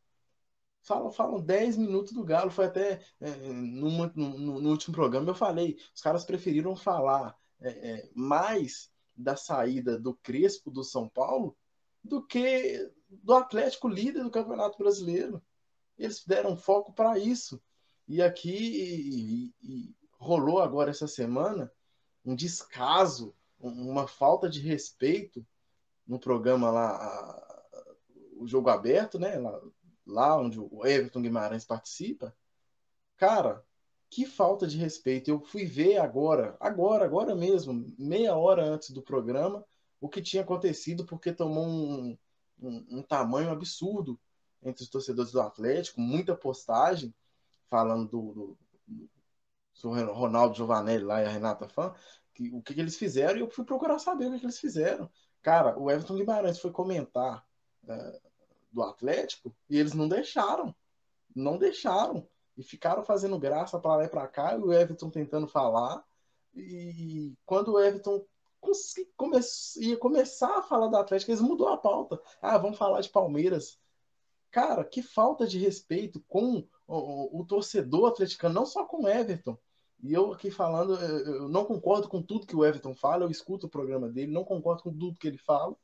falam, 0.87 1.11
falam 1.11 1.41
10 1.41 1.76
minutos 1.76 2.12
do 2.12 2.24
Galo. 2.24 2.51
Foi 2.51 2.66
até 2.66 3.01
é, 3.20 3.30
no, 3.53 4.07
no, 4.14 4.70
último 4.70 4.95
programa 4.95 5.28
eu 5.28 5.34
falei, 5.34 5.76
os 5.95 6.01
caras 6.01 6.24
preferiram 6.24 6.76
falar 6.76 7.37
é, 7.61 7.70
é, 7.70 8.11
mais 8.14 8.91
da 9.14 9.37
saída 9.37 9.99
do 9.99 10.14
Crespo 10.14 10.70
do 10.70 10.84
São 10.84 11.09
Paulo 11.09 11.57
do 12.03 12.24
que 12.24 12.91
do 13.09 13.34
Atlético 13.34 13.89
líder 13.89 14.22
do 14.22 14.30
Campeonato 14.30 14.78
Brasileiro. 14.78 15.43
Eles 15.99 16.24
deram 16.24 16.57
foco 16.57 16.93
para 16.93 17.18
isso. 17.18 17.61
E 18.09 18.22
aqui 18.22 18.57
e, 18.57 19.54
e 19.62 19.96
rolou 20.18 20.61
agora 20.61 20.90
essa 20.90 21.09
semana 21.09 21.72
um 22.24 22.34
descaso, 22.34 23.34
uma 23.59 24.07
falta 24.07 24.48
de 24.48 24.61
respeito 24.61 25.46
no 26.07 26.18
programa 26.18 26.70
lá, 26.70 27.46
o 28.36 28.46
jogo 28.46 28.68
aberto, 28.68 29.18
né? 29.18 29.38
Lá, 29.38 29.61
lá 30.07 30.40
onde 30.40 30.59
o 30.59 30.86
Everton 30.86 31.22
Guimarães 31.22 31.64
participa, 31.64 32.34
cara, 33.16 33.64
que 34.11 34.24
falta 34.24 34.66
de 34.66 34.76
respeito. 34.76 35.30
Eu 35.30 35.40
fui 35.40 35.64
ver 35.64 35.98
agora, 35.98 36.57
agora, 36.61 37.04
agora 37.04 37.34
mesmo, 37.34 37.94
meia 37.98 38.36
hora 38.36 38.64
antes 38.64 38.90
do 38.90 39.02
programa, 39.02 39.64
o 40.00 40.09
que 40.09 40.22
tinha 40.22 40.42
acontecido, 40.42 41.04
porque 41.04 41.32
tomou 41.32 41.66
um, 41.66 42.18
um, 42.61 42.86
um 42.98 43.02
tamanho 43.02 43.50
absurdo 43.50 44.18
entre 44.62 44.82
os 44.82 44.90
torcedores 44.90 45.32
do 45.32 45.40
Atlético, 45.40 46.00
muita 46.00 46.36
postagem 46.36 47.14
falando 47.68 48.08
do, 48.08 48.32
do, 48.32 48.58
do 49.82 50.12
Ronaldo 50.12 50.56
Giovanelli 50.56 51.04
lá 51.04 51.22
e 51.22 51.26
a 51.26 51.30
Renata 51.30 51.68
Fã, 51.68 51.94
que, 52.34 52.50
o 52.50 52.62
que, 52.62 52.74
que, 52.74 52.80
eles 52.80 52.96
fizeram, 52.96 53.36
e 53.36 53.40
eu 53.40 53.50
fui 53.50 53.64
procurar 53.64 53.98
saber 53.98 54.26
o 54.26 54.32
que, 54.32 54.40
que 54.40 54.46
eles 54.46 54.58
fizeram. 54.58 55.10
Cara, 55.42 55.78
o 55.78 55.90
Everton 55.90 56.16
Guimarães 56.16 56.58
foi 56.58 56.70
comentar 56.70 57.46
uh, 57.84 58.20
do 58.70 58.82
Atlético 58.82 59.54
e 59.70 59.78
eles 59.78 59.94
não 59.94 60.08
deixaram. 60.08 60.74
Não 61.34 61.56
deixaram. 61.56 62.28
E 62.56 62.62
ficaram 62.62 63.02
fazendo 63.02 63.38
graça 63.38 63.78
para 63.78 63.96
lá 63.96 64.04
e 64.04 64.08
para 64.08 64.26
cá, 64.26 64.54
e 64.54 64.58
o 64.58 64.72
Everton 64.72 65.10
tentando 65.10 65.46
falar. 65.46 66.04
E 66.54 67.34
quando 67.44 67.72
o 67.72 67.80
Everton 67.80 68.24
come 69.16 69.38
ia 69.76 69.96
começar 69.96 70.58
a 70.58 70.62
falar 70.62 70.88
do 70.88 70.96
Atlético, 70.96 71.30
eles 71.30 71.40
mudou 71.40 71.68
a 71.68 71.76
pauta. 71.76 72.20
Ah, 72.40 72.58
vamos 72.58 72.78
falar 72.78 73.00
de 73.00 73.10
Palmeiras. 73.10 73.78
Cara, 74.50 74.84
que 74.84 75.02
falta 75.02 75.46
de 75.46 75.58
respeito 75.58 76.20
com 76.26 76.66
o, 76.87 76.97
o, 76.97 77.41
o 77.41 77.47
torcedor 77.47 78.09
atleticano, 78.09 78.55
não 78.55 78.66
só 78.66 78.84
com 78.84 79.05
o 79.05 79.09
Everton. 79.09 79.59
E 80.03 80.12
eu 80.12 80.32
aqui 80.32 80.51
falando, 80.51 80.95
eu 80.95 81.49
não 81.49 81.64
concordo 81.64 82.09
com 82.09 82.22
tudo 82.22 82.47
que 82.47 82.55
o 82.55 82.64
Everton 82.64 82.95
fala, 82.95 83.24
eu 83.24 83.30
escuto 83.30 83.66
o 83.66 83.70
programa 83.70 84.09
dele, 84.09 84.32
não 84.32 84.45
concordo 84.45 84.82
com 84.82 84.91
tudo 84.93 85.18
que 85.18 85.26
ele 85.26 85.39
fala, 85.39 85.74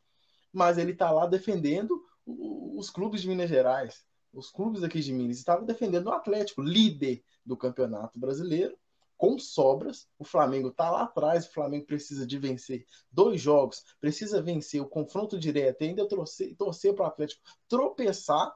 mas 0.52 0.76
ele 0.76 0.92
está 0.92 1.10
lá 1.10 1.26
defendendo 1.26 1.98
os 2.26 2.90
clubes 2.90 3.22
de 3.22 3.28
Minas 3.28 3.48
Gerais, 3.48 4.04
os 4.32 4.50
clubes 4.50 4.82
aqui 4.82 5.00
de 5.00 5.12
Minas, 5.12 5.38
estavam 5.38 5.64
defendendo 5.64 6.06
o 6.06 6.12
Atlético, 6.12 6.62
líder 6.62 7.22
do 7.44 7.56
Campeonato 7.56 8.18
Brasileiro, 8.18 8.76
com 9.16 9.38
sobras. 9.38 10.08
O 10.18 10.24
Flamengo 10.24 10.68
está 10.68 10.90
lá 10.90 11.02
atrás, 11.02 11.46
o 11.46 11.52
Flamengo 11.52 11.86
precisa 11.86 12.26
de 12.26 12.38
vencer 12.38 12.84
dois 13.10 13.40
jogos, 13.40 13.82
precisa 14.00 14.42
vencer 14.42 14.80
o 14.80 14.88
confronto 14.88 15.38
direto 15.38 15.82
ainda 15.82 16.08
torcer 16.08 16.94
para 16.94 17.04
o 17.04 17.06
Atlético 17.06 17.42
tropeçar 17.68 18.52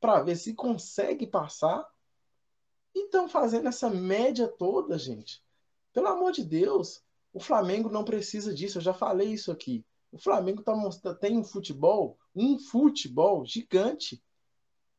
para 0.00 0.22
ver 0.22 0.36
se 0.36 0.54
consegue 0.54 1.26
passar. 1.26 1.86
Então, 2.94 3.28
fazendo 3.28 3.68
essa 3.68 3.88
média 3.90 4.48
toda, 4.48 4.98
gente, 4.98 5.42
pelo 5.92 6.08
amor 6.08 6.32
de 6.32 6.44
Deus, 6.44 7.02
o 7.32 7.38
Flamengo 7.38 7.88
não 7.88 8.04
precisa 8.04 8.52
disso. 8.52 8.78
Eu 8.78 8.82
já 8.82 8.94
falei 8.94 9.28
isso 9.28 9.52
aqui. 9.52 9.84
O 10.10 10.18
Flamengo 10.18 10.62
tá 10.62 10.74
mostrando, 10.74 11.18
tem 11.18 11.38
um 11.38 11.44
futebol, 11.44 12.18
um 12.34 12.58
futebol 12.58 13.44
gigante. 13.44 14.22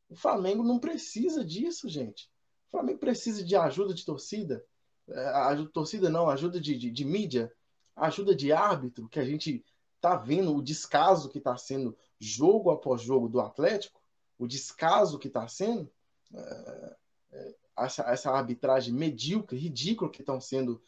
O 0.08 0.16
Flamengo 0.16 0.64
não 0.64 0.80
precisa 0.80 1.44
disso, 1.44 1.90
gente. 1.90 2.30
O 2.68 2.72
Flamengo 2.72 3.00
precisa 3.00 3.44
de 3.44 3.56
ajuda 3.56 3.94
de 3.94 4.06
torcida. 4.06 4.64
É, 5.10 5.26
ajuda 5.28 5.68
de 5.68 5.74
torcida 5.74 6.10
não, 6.10 6.30
ajuda 6.30 6.60
de, 6.62 6.78
de, 6.78 6.90
de 6.90 7.06
mídia, 7.06 7.52
ajuda 7.96 8.34
de 8.34 8.54
árbitro, 8.54 9.10
que 9.10 9.20
a 9.20 9.26
gente 9.26 9.66
tá 10.00 10.16
vendo 10.16 10.56
o 10.56 10.64
descaso 10.64 11.30
que 11.30 11.38
está 11.38 11.58
sendo 11.58 11.98
jogo 12.20 12.72
após 12.72 13.02
jogo 13.02 13.28
do 13.28 13.40
Atlético, 13.40 14.01
o 14.42 14.48
descaso 14.48 15.20
que 15.20 15.28
está 15.28 15.48
sendo, 15.48 15.88
é, 16.34 16.96
é, 17.32 17.56
essa, 17.78 18.02
essa, 18.12 18.32
arbitragem 18.32 18.92
medíocre, 18.92 19.56
ridícula 19.56 20.10
que 20.10 20.24
estão 20.24 20.42
sendo, 20.42 20.82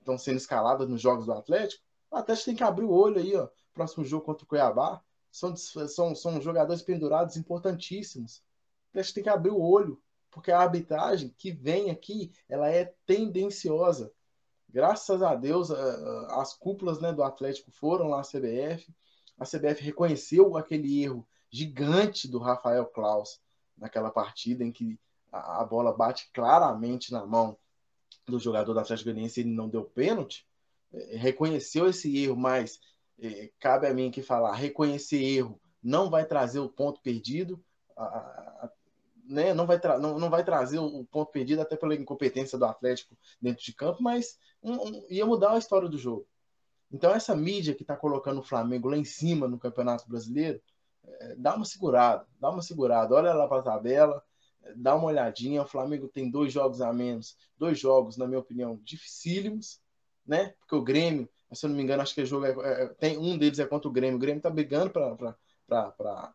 estão 0.00 0.16
é, 0.16 0.18
sendo 0.18 0.36
escaladas 0.36 0.88
nos 0.88 1.00
jogos 1.00 1.26
do 1.26 1.32
Atlético, 1.32 1.80
o 2.10 2.16
Atlético 2.16 2.46
tem 2.46 2.56
que 2.56 2.64
abrir 2.64 2.84
o 2.84 2.90
olho 2.90 3.18
aí, 3.18 3.36
ó. 3.36 3.48
Próximo 3.72 4.04
jogo 4.04 4.24
contra 4.24 4.44
o 4.44 4.48
Cuiabá. 4.48 5.00
São, 5.30 5.54
são, 5.54 6.14
são 6.14 6.40
jogadores 6.40 6.82
pendurados 6.82 7.36
importantíssimos. 7.36 8.38
O 8.38 8.88
Atlético 8.90 9.14
tem 9.14 9.22
que 9.22 9.30
abrir 9.30 9.50
o 9.52 9.60
olho, 9.60 10.02
porque 10.28 10.50
a 10.50 10.58
arbitragem 10.58 11.32
que 11.38 11.52
vem 11.52 11.90
aqui, 11.90 12.32
ela 12.48 12.68
é 12.68 12.92
tendenciosa. 13.06 14.10
Graças 14.68 15.22
a 15.22 15.36
Deus, 15.36 15.70
as 15.70 16.52
cúpulas 16.52 17.00
né, 17.00 17.12
do 17.12 17.22
Atlético 17.22 17.70
foram 17.70 18.08
lá 18.08 18.22
à 18.22 18.24
CBF. 18.24 18.92
A 19.38 19.44
CBF 19.44 19.84
reconheceu 19.84 20.56
aquele 20.56 21.04
erro 21.04 21.26
gigante 21.50 22.28
do 22.28 22.38
Rafael 22.38 22.86
Klaus 22.86 23.40
naquela 23.76 24.10
partida 24.10 24.64
em 24.64 24.72
que 24.72 24.98
a 25.32 25.64
bola 25.64 25.92
bate 25.92 26.30
claramente 26.32 27.12
na 27.12 27.26
mão 27.26 27.56
do 28.26 28.38
jogador 28.38 28.72
do 28.72 28.80
Atlético 28.80 29.10
Goianiense 29.10 29.40
e 29.40 29.42
ele 29.44 29.54
não 29.54 29.68
deu 29.68 29.84
pênalti. 29.84 30.46
É, 30.92 31.16
reconheceu 31.16 31.88
esse 31.88 32.24
erro, 32.24 32.36
mas 32.36 32.80
é, 33.18 33.50
cabe 33.58 33.86
a 33.86 33.94
mim 33.94 34.08
aqui 34.08 34.22
falar, 34.22 34.54
reconhecer 34.54 35.22
erro 35.22 35.60
não 35.82 36.10
vai 36.10 36.26
trazer 36.26 36.58
o 36.58 36.68
ponto 36.68 37.00
perdido. 37.00 37.62
Né, 39.24 39.52
não, 39.54 39.66
vai 39.66 39.80
não, 40.00 40.18
não 40.18 40.30
vai 40.30 40.44
trazer 40.44 40.78
o 40.78 41.04
ponto 41.04 41.32
perdido, 41.32 41.60
até 41.60 41.76
pela 41.76 41.94
incompetência 41.94 42.58
do 42.58 42.64
Atlético 42.64 43.16
dentro 43.40 43.64
de 43.64 43.72
campo, 43.72 44.02
mas 44.02 44.38
um, 44.62 44.74
um, 44.74 45.06
ia 45.08 45.26
mudar 45.26 45.52
a 45.52 45.58
história 45.58 45.88
do 45.88 45.98
jogo. 45.98 46.26
Então, 46.92 47.12
essa 47.12 47.34
mídia 47.34 47.74
que 47.74 47.82
está 47.82 47.96
colocando 47.96 48.40
o 48.40 48.44
Flamengo 48.44 48.88
lá 48.88 48.96
em 48.96 49.04
cima 49.04 49.48
no 49.48 49.58
Campeonato 49.58 50.08
Brasileiro, 50.08 50.60
dá 51.36 51.54
uma 51.54 51.64
segurada, 51.64 52.26
dá 52.40 52.50
uma 52.50 52.62
segurada, 52.62 53.14
olha 53.14 53.32
lá 53.32 53.46
para 53.46 53.60
a 53.60 53.62
tabela, 53.62 54.22
dá 54.74 54.94
uma 54.94 55.06
olhadinha. 55.06 55.62
O 55.62 55.66
Flamengo 55.66 56.08
tem 56.08 56.30
dois 56.30 56.52
jogos 56.52 56.80
a 56.80 56.92
menos, 56.92 57.36
dois 57.58 57.78
jogos, 57.78 58.16
na 58.16 58.26
minha 58.26 58.40
opinião, 58.40 58.80
dificílimos, 58.82 59.80
né? 60.26 60.54
Porque 60.60 60.74
o 60.74 60.82
Grêmio, 60.82 61.28
se 61.52 61.64
eu 61.64 61.70
não 61.70 61.76
me 61.76 61.82
engano, 61.82 62.02
acho 62.02 62.14
que 62.14 62.22
o 62.22 62.26
jogo 62.26 62.46
é, 62.46 62.82
é, 62.82 62.86
tem 62.98 63.16
um 63.18 63.38
deles 63.38 63.58
é 63.58 63.66
contra 63.66 63.88
o 63.88 63.92
Grêmio. 63.92 64.16
O 64.16 64.20
Grêmio 64.20 64.38
está 64.38 64.50
brigando 64.50 64.90
para 64.90 66.32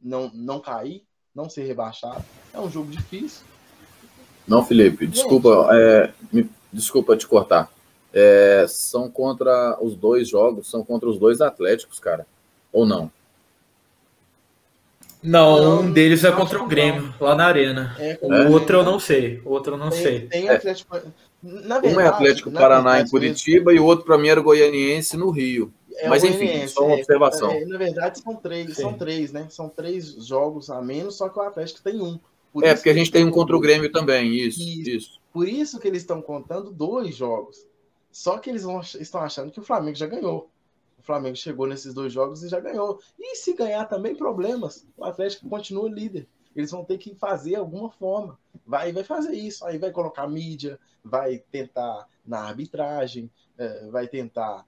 não, 0.00 0.30
não 0.32 0.60
cair, 0.60 1.04
não 1.34 1.48
ser 1.48 1.64
rebaixado. 1.64 2.24
É 2.52 2.60
um 2.60 2.70
jogo 2.70 2.90
difícil. 2.90 3.44
Não, 4.46 4.64
Felipe, 4.64 5.06
desculpa, 5.06 5.68
é, 5.72 6.12
me, 6.32 6.50
desculpa 6.72 7.16
te 7.16 7.26
cortar. 7.26 7.72
É, 8.12 8.66
são 8.68 9.10
contra 9.10 9.76
os 9.82 9.96
dois 9.96 10.28
jogos, 10.28 10.70
são 10.70 10.84
contra 10.84 11.08
os 11.08 11.18
dois 11.18 11.40
Atléticos, 11.40 11.98
cara. 11.98 12.26
Ou 12.72 12.86
não? 12.86 13.10
Não, 15.24 15.80
um 15.80 15.90
deles 15.90 16.22
é 16.22 16.30
contra 16.30 16.62
o 16.62 16.66
Grêmio, 16.66 17.14
lá 17.18 17.34
na 17.34 17.46
Arena. 17.46 17.96
É, 17.98 18.18
o 18.20 18.52
outro 18.52 18.76
eu 18.76 18.84
não 18.84 19.00
sei. 19.00 19.40
O 19.42 19.50
outro 19.52 19.72
eu 19.72 19.78
não 19.78 19.88
tem, 19.88 20.02
sei. 20.02 20.20
Tem 20.26 20.48
Atlético. 20.50 21.00
Verdade, 21.42 21.88
um 21.88 22.00
é 22.00 22.06
Atlético 22.06 22.50
Paraná 22.50 23.00
em 23.00 23.08
Curitiba 23.08 23.70
mesmo. 23.70 23.80
e 23.80 23.80
o 23.80 23.86
outro, 23.86 24.04
para 24.04 24.18
mim, 24.18 24.28
era 24.28 24.42
Goianiense 24.42 25.16
no 25.16 25.30
Rio. 25.30 25.72
É 25.96 26.08
Mas 26.08 26.24
enfim, 26.24 26.66
só 26.68 26.84
uma 26.84 26.96
é, 26.96 26.98
observação. 26.98 27.50
É, 27.50 27.64
na 27.64 27.78
verdade, 27.78 28.20
são 28.20 28.36
três, 28.36 28.76
são 28.76 28.92
três, 28.92 29.32
né? 29.32 29.46
São 29.48 29.68
três 29.68 30.12
jogos 30.26 30.68
a 30.68 30.82
menos, 30.82 31.16
só 31.16 31.30
que 31.30 31.38
o 31.38 31.42
Atlético 31.42 31.80
tem 31.82 32.00
um. 32.00 32.18
Por 32.52 32.62
é, 32.62 32.74
porque 32.74 32.90
a 32.90 32.94
gente 32.94 33.10
tem 33.10 33.24
um 33.24 33.30
contra 33.30 33.56
o 33.56 33.60
Grêmio 33.60 33.90
também, 33.90 34.34
isso, 34.34 34.60
isso. 34.60 34.90
isso. 34.90 35.20
Por 35.32 35.48
isso 35.48 35.80
que 35.80 35.88
eles 35.88 36.02
estão 36.02 36.20
contando 36.20 36.70
dois 36.70 37.16
jogos. 37.16 37.56
Só 38.12 38.38
que 38.38 38.50
eles 38.50 38.62
vão, 38.62 38.80
estão 38.80 39.22
achando 39.22 39.50
que 39.50 39.58
o 39.58 39.64
Flamengo 39.64 39.96
já 39.96 40.06
ganhou. 40.06 40.50
Flamengo 41.04 41.36
chegou 41.36 41.66
nesses 41.66 41.92
dois 41.92 42.12
jogos 42.12 42.42
e 42.42 42.48
já 42.48 42.58
ganhou. 42.58 42.98
E 43.18 43.36
se 43.36 43.54
ganhar 43.54 43.84
também, 43.84 44.16
problemas. 44.16 44.86
O 44.96 45.04
Atlético 45.04 45.48
continua 45.48 45.88
líder. 45.88 46.28
Eles 46.56 46.70
vão 46.70 46.84
ter 46.84 46.98
que 46.98 47.14
fazer 47.14 47.56
alguma 47.56 47.90
forma. 47.90 48.38
Vai, 48.66 48.92
vai 48.92 49.04
fazer 49.04 49.34
isso. 49.34 49.64
Aí 49.66 49.78
vai 49.78 49.90
colocar 49.90 50.26
mídia, 50.26 50.78
vai 51.04 51.38
tentar 51.38 52.08
na 52.24 52.40
arbitragem, 52.40 53.30
é, 53.58 53.88
vai 53.90 54.08
tentar 54.08 54.64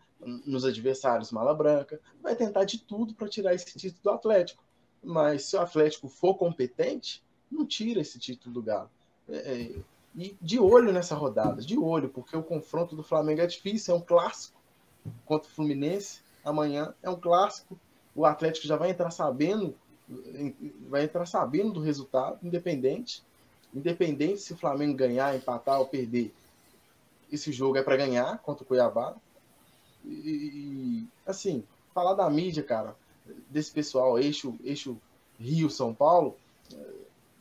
nos 0.47 0.65
adversários 0.65 1.31
mala 1.31 1.55
branca, 1.55 2.01
vai 2.23 2.35
tentar 2.35 2.65
de 2.65 2.79
tudo 2.79 3.15
para 3.15 3.29
tirar 3.29 3.55
esse 3.55 3.67
título 3.79 4.03
do 4.03 4.11
Atlético. 4.11 4.63
Mas 5.03 5.45
se 5.45 5.57
o 5.57 5.61
Atlético 5.61 6.09
for 6.09 6.35
competente, 6.35 7.23
não 7.51 7.65
tira 7.65 8.01
esse 8.01 8.19
título 8.19 8.55
do 8.55 8.63
Galo. 8.63 8.91
É, 9.29 9.37
é, 9.37 9.75
e 10.17 10.37
de 10.41 10.59
olho 10.59 10.93
nessa 10.93 11.15
rodada, 11.15 11.61
de 11.63 11.79
olho, 11.79 12.09
porque 12.09 12.37
o 12.37 12.43
confronto 12.43 12.97
do 12.97 13.03
Flamengo 13.03 13.43
é 13.43 13.47
difícil, 13.47 13.95
é 13.95 13.99
um 13.99 14.01
clássico 14.01 14.61
contra 15.25 15.49
o 15.49 15.53
Fluminense 15.53 16.21
amanhã 16.47 16.95
é 17.03 17.11
um 17.11 17.21
clássico. 17.21 17.79
O 18.15 18.25
Atlético 18.25 18.67
já 18.67 18.77
vai 18.77 18.91
entrar 18.91 19.11
sabendo, 19.11 19.75
vai 20.89 21.05
entrar 21.05 21.27
sabendo 21.27 21.73
do 21.73 21.81
resultado, 21.81 22.39
independente. 22.43 23.23
Independente 23.75 24.41
se 24.41 24.53
o 24.55 24.57
Flamengo 24.57 24.97
ganhar, 24.97 25.37
empatar 25.37 25.79
ou 25.81 25.87
perder. 25.87 26.33
Esse 27.31 27.53
jogo 27.53 27.77
é 27.77 27.83
para 27.83 27.97
ganhar 27.97 28.39
contra 28.39 28.63
o 28.63 28.67
Cuiabá. 28.67 29.15
E, 30.05 31.05
assim, 31.27 31.65
falar 31.93 32.15
da 32.15 32.31
mídia, 32.31 32.63
cara, 32.63 32.97
desse 33.51 33.73
pessoal, 33.73 34.19
eixo, 34.19 34.57
eixo 34.63 34.97
Rio, 35.39 35.69
São 35.69 35.93
Paulo, 35.93 36.37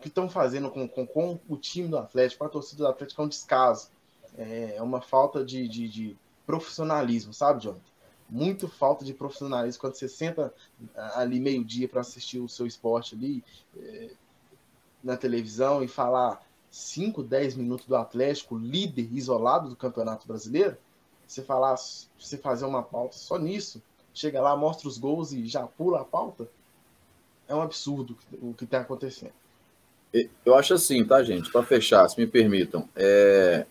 que 0.02 0.08
estão 0.08 0.28
fazendo 0.28 0.70
com, 0.72 0.88
com, 0.88 1.06
com, 1.06 1.40
o 1.48 1.56
time 1.56 1.88
do 1.88 1.98
Atlético, 1.98 2.40
com 2.40 2.46
a 2.46 2.50
torcida 2.50 2.84
do 2.84 2.90
Atlético, 2.90 3.22
é 3.22 3.26
um 3.26 3.30
descaso. 3.30 3.90
É 4.38 4.82
uma 4.82 5.00
falta 5.00 5.46
de, 5.46 5.68
de, 5.68 5.88
de 5.88 6.18
profissionalismo, 6.46 7.34
sabe, 7.34 7.64
Jonathan? 7.64 7.95
Muito 8.30 8.68
falta 8.68 9.06
de 9.06 9.14
profissionalismo 9.14 9.82
quando 9.82 9.96
você 9.96 10.08
senta 10.08 10.54
ah, 10.96 11.22
ali 11.22 11.40
meio-dia 11.40 11.88
para 11.88 12.02
assistir 12.02 12.40
o 12.40 12.50
seu 12.50 12.66
esporte 12.66 13.16
ali 13.16 13.44
é, 13.78 14.12
na 15.04 15.16
televisão 15.16 15.84
e 15.84 15.88
falar 15.88 16.44
5, 16.72 17.24
10 17.24 17.56
minutos 17.56 17.86
do 17.86 17.96
Atlético, 17.96 18.58
líder 18.58 19.08
isolado 19.14 19.70
do 19.70 19.76
Campeonato 19.76 20.28
Brasileiro, 20.28 20.76
você 21.26 21.42
falar, 21.42 21.76
você 22.20 22.38
fazer 22.38 22.66
uma 22.66 22.84
pauta 22.84 23.16
só 23.16 23.38
nisso, 23.38 23.82
chega 24.14 24.42
lá, 24.42 24.56
mostra 24.56 24.88
os 24.88 24.98
gols 24.98 25.32
e 25.32 25.46
já 25.48 25.66
pula 25.66 26.02
a 26.02 26.06
pauta, 26.06 26.50
é 27.48 27.56
um 27.56 27.62
absurdo 27.62 28.18
o 28.42 28.54
que 28.54 28.66
está 28.66 28.82
acontecendo. 28.82 29.34
Eu 30.46 30.56
acho 30.56 30.74
assim, 30.74 31.04
tá, 31.04 31.22
gente? 31.24 31.52
Para 31.52 31.64
fechar, 31.64 32.08
se 32.10 32.20
me 32.20 32.26
permitam, 32.26 32.88
é... 32.96 33.66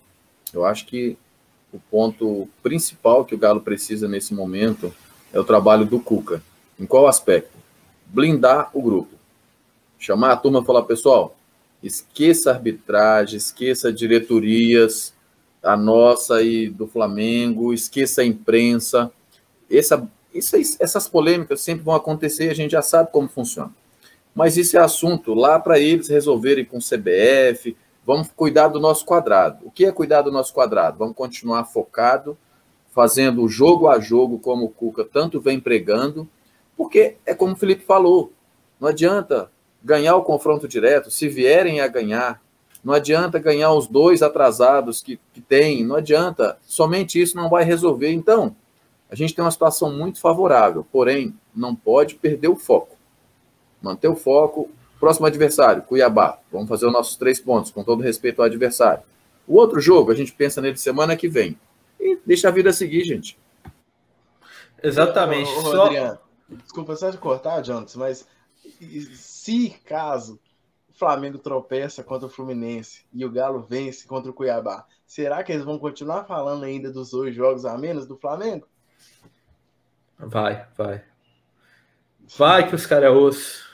eu 0.53 0.65
acho 0.65 0.87
que 0.87 1.19
o 1.75 1.81
ponto 1.91 2.49
principal 2.63 3.25
que 3.25 3.35
o 3.35 3.39
Galo 3.39 3.61
precisa 3.61 4.07
nesse 4.07 4.33
momento 4.33 4.95
é 5.33 5.41
o 5.41 5.45
trabalho 5.45 5.85
do 5.85 5.99
Cuca. 5.99 6.41
Em 6.79 6.87
qual 6.87 7.09
aspecto? 7.09 7.51
Blindar 8.07 8.71
o 8.73 8.81
grupo. 8.81 9.13
Chamar 9.99 10.33
a 10.33 10.37
turma 10.37 10.61
e 10.61 10.65
falar, 10.65 10.83
pessoal, 10.83 11.37
esqueça 11.83 12.51
a 12.51 12.55
arbitragem, 12.55 13.37
esqueça 13.37 13.93
diretorias, 13.93 15.13
a 15.61 15.77
nossa 15.77 16.43
e 16.43 16.69
do 16.69 16.87
Flamengo, 16.87 17.73
esqueça 17.73 18.23
a 18.23 18.25
imprensa. 18.25 19.11
Essa, 19.69 20.07
isso, 20.33 20.57
essas 20.79 21.09
polêmicas 21.09 21.61
sempre 21.61 21.85
vão 21.85 21.95
acontecer, 21.95 22.51
a 22.51 22.55
gente 22.55 22.71
já 22.71 22.83
sabe 22.83 23.11
como 23.11 23.29
funciona. 23.29 23.73
Mas 24.33 24.57
isso 24.57 24.77
é 24.77 24.81
assunto 24.81 25.35
lá 25.35 25.59
para 25.59 25.81
eles 25.81 26.09
resolverem 26.09 26.65
com 26.65 26.79
o 26.79 26.81
CBF, 26.81 27.77
Vamos 28.07 28.29
cuidar 28.35 28.69
do 28.69 28.79
nosso 28.79 29.05
quadrado. 29.05 29.67
O 29.67 29.71
que 29.71 29.87
é 29.87 29.93
cuidar 29.93 30.23
do 30.23 30.31
nosso 30.31 30.53
quadrado? 30.53 30.99
Vamos 30.99 31.17
continuar 31.17 31.65
focado, 31.65 32.37
fazendo 32.93 33.49
jogo 33.49 33.89
a 33.89 33.99
jogo, 33.99 34.39
como 34.39 34.67
o 34.67 34.69
Cuca 34.69 35.05
tanto 35.05 35.41
vem 35.41 35.59
pregando, 35.59 36.29
porque 36.77 37.17
é 37.25 37.35
como 37.35 37.55
o 37.55 37.57
Felipe 37.57 37.85
falou: 37.85 38.33
não 38.79 38.89
adianta 38.89 39.51
ganhar 39.83 40.17
o 40.17 40.23
confronto 40.23 40.69
direto, 40.69 41.11
se 41.11 41.29
vierem 41.29 41.81
a 41.81 41.89
ganhar, 41.89 42.43
não 42.85 42.93
adianta 42.93 43.39
ganhar 43.39 43.73
os 43.73 43.87
dois 43.87 44.23
atrasados 44.23 45.01
que, 45.03 45.19
que 45.33 45.41
tem, 45.41 45.85
não 45.85 45.97
adianta, 45.97 46.59
somente 46.63 47.21
isso 47.21 47.37
não 47.37 47.49
vai 47.49 47.65
resolver. 47.65 48.13
Então, 48.13 48.55
a 49.11 49.15
gente 49.15 49.35
tem 49.35 49.45
uma 49.45 49.51
situação 49.51 49.93
muito 49.93 50.21
favorável, 50.21 50.87
porém, 50.91 51.35
não 51.55 51.75
pode 51.75 52.17
perder 52.17 52.49
o 52.49 52.57
foco. 52.57 52.97
Manter 53.81 54.09
o 54.09 54.17
foco, 54.17 54.71
Próximo 55.05 55.27
adversário, 55.27 55.83
Cuiabá. 55.83 56.39
Vamos 56.51 56.67
fazer 56.67 56.87
os 56.87 56.93
nossos 56.95 57.15
três 57.15 57.39
pontos, 57.39 57.71
com 57.71 57.85
todo 57.85 58.03
respeito 58.03 58.41
ao 58.41 58.47
adversário. 58.47 59.05
O 59.47 59.57
outro 59.57 59.79
jogo, 59.79 60.11
a 60.11 60.15
gente 60.15 60.33
pensa 60.33 60.63
nele 60.63 60.79
semana 60.79 61.15
que 61.15 61.29
vem. 61.29 61.61
E 62.01 62.19
deixa 62.25 62.49
a 62.49 62.51
vida 62.51 62.73
seguir, 62.73 63.05
gente. 63.05 63.39
Exatamente. 64.83 65.51
Ô, 65.51 65.59
ô, 65.59 65.63
só... 65.63 65.85
Adriano, 65.85 66.19
desculpa 66.49 66.97
só 66.97 67.11
de 67.11 67.19
cortar, 67.19 67.63
Jonas, 67.63 67.95
mas 67.97 68.27
se 69.13 69.79
caso 69.85 70.41
o 70.89 70.99
Flamengo 70.99 71.37
tropeça 71.37 72.03
contra 72.03 72.27
o 72.27 72.31
Fluminense 72.31 73.05
e 73.13 73.27
o 73.27 73.31
Galo 73.31 73.61
vence 73.61 74.07
contra 74.07 74.31
o 74.31 74.35
Cuiabá, 74.35 74.87
será 75.07 75.45
que 75.45 75.53
eles 75.53 75.67
vão 75.67 75.79
continuar 75.79 76.25
falando 76.25 76.65
ainda 76.65 76.91
dos 76.91 77.11
dois 77.11 77.35
jogos 77.35 77.67
a 77.67 77.77
menos 77.77 78.07
do 78.07 78.17
Flamengo? 78.17 78.67
Vai, 80.19 80.67
vai. 80.75 81.05
Vai 82.39 82.67
que 82.67 82.75
os 82.75 82.87
caras 82.87 83.05
é 83.05 83.11
osso. 83.11 83.74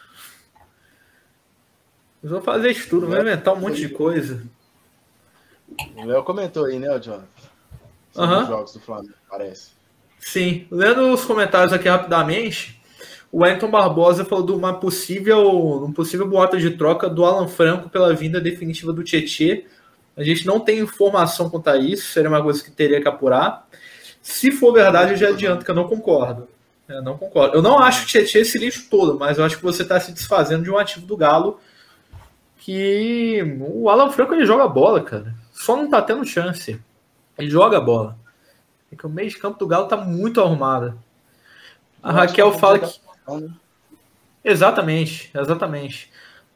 Eles 2.23 2.33
vão 2.33 2.43
fazer 2.43 2.71
isso 2.71 2.89
tudo, 2.89 3.07
vão 3.07 3.21
inventar 3.21 3.55
um 3.55 3.61
monte 3.61 3.81
de 3.81 3.89
coisa. 3.89 4.43
O 5.97 6.05
Léo 6.05 6.23
comentou 6.23 6.67
aí, 6.67 6.79
né, 6.79 6.89
Jonathan? 6.99 7.25
Sobre 8.13 8.35
uhum. 8.35 8.43
os 8.43 8.49
jogos 8.49 8.73
do 8.73 8.81
Flamengo, 8.81 9.15
parece. 9.29 9.71
Sim. 10.19 10.67
Lendo 10.71 11.13
os 11.13 11.25
comentários 11.25 11.73
aqui 11.73 11.89
rapidamente, 11.89 12.81
o 13.33 13.43
Wellington 13.43 13.71
Barbosa 13.71 14.25
falou 14.25 14.45
de 14.45 14.53
uma 14.53 14.75
possível, 14.79 15.85
um 15.85 15.93
possível 15.93 16.29
boato 16.29 16.59
de 16.59 16.71
troca 16.73 17.09
do 17.09 17.25
Alan 17.25 17.49
Franco 17.49 17.89
pela 17.89 18.13
vinda 18.13 18.41
definitiva 18.41 18.93
do 18.93 19.03
Tietê. 19.03 19.67
A 20.17 20.23
gente 20.23 20.47
não 20.47 20.61
tem 20.61 20.81
informação 20.81 21.49
quanto 21.49 21.69
a 21.69 21.79
isso, 21.79 22.13
seria 22.13 22.29
uma 22.29 22.43
coisa 22.43 22.63
que 22.63 22.71
teria 22.71 23.01
que 23.01 23.09
apurar. 23.09 23.67
Se 24.21 24.51
for 24.51 24.73
verdade, 24.73 25.13
eu 25.13 25.17
já 25.17 25.29
adianto 25.29 25.65
que 25.65 25.71
eu 25.71 25.75
não 25.75 25.89
concordo. 25.89 26.49
Eu 26.87 27.03
não 27.03 27.17
concordo. 27.17 27.57
Eu 27.57 27.63
não 27.63 27.79
acho 27.79 28.01
que 28.01 28.07
o 28.07 28.09
Tietê 28.09 28.41
esse 28.41 28.59
lixo 28.59 28.89
todo, 28.91 29.19
mas 29.19 29.39
eu 29.39 29.45
acho 29.45 29.57
que 29.57 29.63
você 29.63 29.83
está 29.83 29.99
se 29.99 30.13
desfazendo 30.13 30.65
de 30.65 30.71
um 30.71 30.77
ativo 30.77 31.07
do 31.07 31.17
Galo 31.17 31.61
que 32.71 33.43
o 33.59 33.91
Alan 33.91 34.13
Franco 34.13 34.33
ele 34.33 34.47
joga 34.47 34.69
bola, 34.69 35.03
cara. 35.03 35.35
Só 35.51 35.77
não 35.77 35.91
tá 35.91 36.01
tendo 36.01 36.25
chance. 36.25 36.81
Ele 37.37 37.51
joga 37.51 37.81
bola. 37.81 38.17
É 38.93 38.95
que 38.95 39.05
o 39.05 39.11
meio 39.11 39.29
de 39.29 39.39
campo 39.39 39.59
do 39.59 39.67
Galo 39.67 39.89
tá 39.89 39.97
muito 39.97 40.41
arrumado. 40.41 40.97
A 42.01 42.13
Raquel 42.13 42.53
fala 42.53 42.79
que. 42.79 42.87
Né? 42.87 43.49
Exatamente, 44.45 45.33
exatamente. 45.35 46.13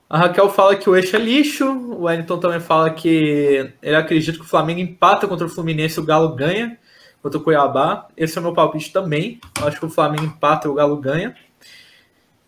A 0.08 0.18
Raquel 0.18 0.48
fala 0.50 0.76
que 0.76 0.88
o 0.88 0.94
eixo 0.94 1.16
é 1.16 1.18
lixo. 1.18 1.68
O 1.68 2.04
Wellington 2.04 2.38
também 2.38 2.60
fala 2.60 2.90
que 2.90 3.72
ele 3.82 3.96
acredita 3.96 4.38
que 4.38 4.44
o 4.44 4.48
Flamengo 4.48 4.78
empata 4.78 5.26
contra 5.26 5.46
o 5.46 5.50
Fluminense 5.50 5.98
e 5.98 6.00
o 6.00 6.06
Galo 6.06 6.36
ganha 6.36 6.78
contra 7.20 7.40
o 7.40 7.42
Cuiabá. 7.42 8.06
Esse 8.16 8.38
é 8.38 8.40
o 8.40 8.44
meu 8.44 8.54
palpite 8.54 8.92
também. 8.92 9.40
Eu 9.60 9.66
acho 9.66 9.80
que 9.80 9.86
o 9.86 9.90
Flamengo 9.90 10.26
empata 10.26 10.68
e 10.68 10.70
o 10.70 10.74
Galo 10.74 10.96
ganha. 10.96 11.34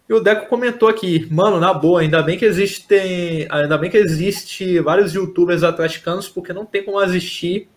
E 0.09 0.15
o 0.15 0.21
Deco 0.21 0.49
comentou 0.49 0.89
aqui, 0.89 1.27
mano, 1.33 1.59
na 1.59 1.75
boa, 1.75 2.01
ainda 2.01 2.23
bem 2.23 2.39
que 2.39 2.45
existem, 2.45 3.47
ainda 3.51 3.77
bem 3.77 3.91
que 3.91 3.97
existe 3.97 4.79
vários 4.79 5.13
youtubers 5.13 5.65
atleticanos, 5.65 6.29
porque 6.29 6.53
não 6.53 6.65
tem 6.65 6.85
como 6.85 6.99
assistir 6.99 7.69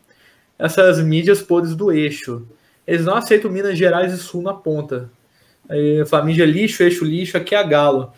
essas 0.58 1.02
mídias 1.02 1.42
podres 1.42 1.76
do 1.76 1.92
eixo. 1.92 2.46
Eles 2.86 3.04
não 3.04 3.16
aceitam 3.16 3.50
Minas 3.50 3.78
Gerais 3.78 4.14
e 4.14 4.18
Sul 4.18 4.44
na 4.44 4.54
ponta. 4.54 5.10
Aí, 5.68 6.06
família 6.06 6.46
lixo, 6.46 6.84
eixo 6.84 7.04
lixo, 7.04 7.36
aqui 7.36 7.56
é 7.56 7.58
a 7.58 7.64
galo. 7.64 8.14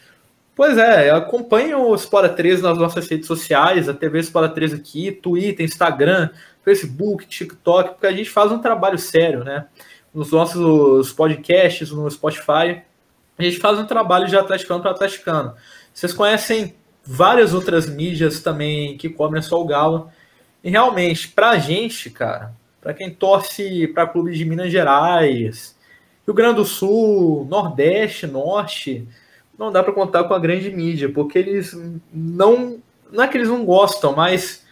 Pois 0.54 0.78
é, 0.78 1.10
acompanham 1.10 1.90
o 1.90 1.98
Spora 1.98 2.28
13 2.28 2.62
nas 2.62 2.78
nossas 2.78 3.08
redes 3.08 3.28
sociais, 3.28 3.88
a 3.88 3.94
TV 3.94 4.22
Spora 4.22 4.50
13 4.50 4.76
aqui, 4.76 5.12
Twitter, 5.12 5.66
Instagram, 5.66 6.30
Facebook, 6.64 7.26
TikTok, 7.26 7.92
porque 7.92 8.08
a 8.08 8.12
gente 8.12 8.30
faz 8.30 8.52
um 8.52 8.60
trabalho 8.60 8.98
sério, 8.98 9.44
né? 9.44 9.68
Nos 10.14 10.32
nossos 10.32 11.14
podcasts, 11.14 11.92
no 11.92 12.10
Spotify, 12.12 12.82
a 13.42 13.50
gente 13.50 13.60
faz 13.60 13.78
um 13.78 13.86
trabalho 13.86 14.28
de 14.28 14.36
atleticano 14.36 14.82
para 14.82 14.92
atleticano. 14.92 15.54
Vocês 15.94 16.14
conhecem 16.14 16.76
várias 17.04 17.54
outras 17.54 17.90
mídias 17.90 18.40
também 18.40 18.98
que 18.98 19.10
cobrem 19.10 19.42
só 19.42 19.60
o 19.62 19.66
Galo. 19.66 20.10
E 20.64 20.70
realmente, 20.70 21.28
para 21.30 21.52
a 21.52 21.58
gente, 21.58 22.10
cara, 22.10 22.54
para 22.80 22.94
quem 22.94 23.10
torce 23.10 23.88
para 23.88 24.08
clubes 24.08 24.38
de 24.38 24.46
Minas 24.46 24.72
Gerais, 24.72 25.76
Rio 26.26 26.34
Grande 26.34 26.56
do 26.56 26.66
Sul, 26.66 27.48
Nordeste, 27.50 28.28
Norte, 28.28 29.08
não 29.58 29.72
dá 29.72 29.84
para 29.84 29.94
contar 29.94 30.24
com 30.24 30.34
a 30.34 30.40
grande 30.40 30.70
mídia, 30.72 31.12
porque 31.12 31.38
eles 31.38 31.78
não. 32.14 32.80
Não 33.12 33.24
é 33.24 33.28
que 33.28 33.38
eles 33.38 33.50
não 33.50 33.66
gostam, 33.66 34.16
mas 34.16 34.66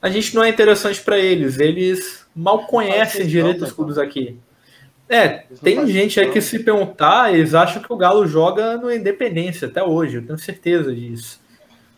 a 0.00 0.08
gente 0.08 0.34
não 0.34 0.44
é 0.44 0.48
interessante 0.48 1.00
para 1.00 1.18
eles. 1.18 1.58
Eles 1.58 2.26
mal 2.34 2.66
conhecem 2.66 3.26
direito 3.26 3.64
os 3.64 3.72
clubes 3.72 3.98
aqui. 3.98 4.38
É, 5.10 5.44
tem 5.60 5.84
gente 5.88 6.20
aí 6.20 6.30
que 6.30 6.40
se 6.40 6.60
perguntar, 6.60 7.34
eles 7.34 7.52
acham 7.52 7.82
que 7.82 7.92
o 7.92 7.96
Galo 7.96 8.24
joga 8.28 8.76
no 8.76 8.92
Independência 8.92 9.66
até 9.66 9.82
hoje, 9.82 10.18
eu 10.18 10.24
tenho 10.24 10.38
certeza 10.38 10.94
disso. 10.94 11.40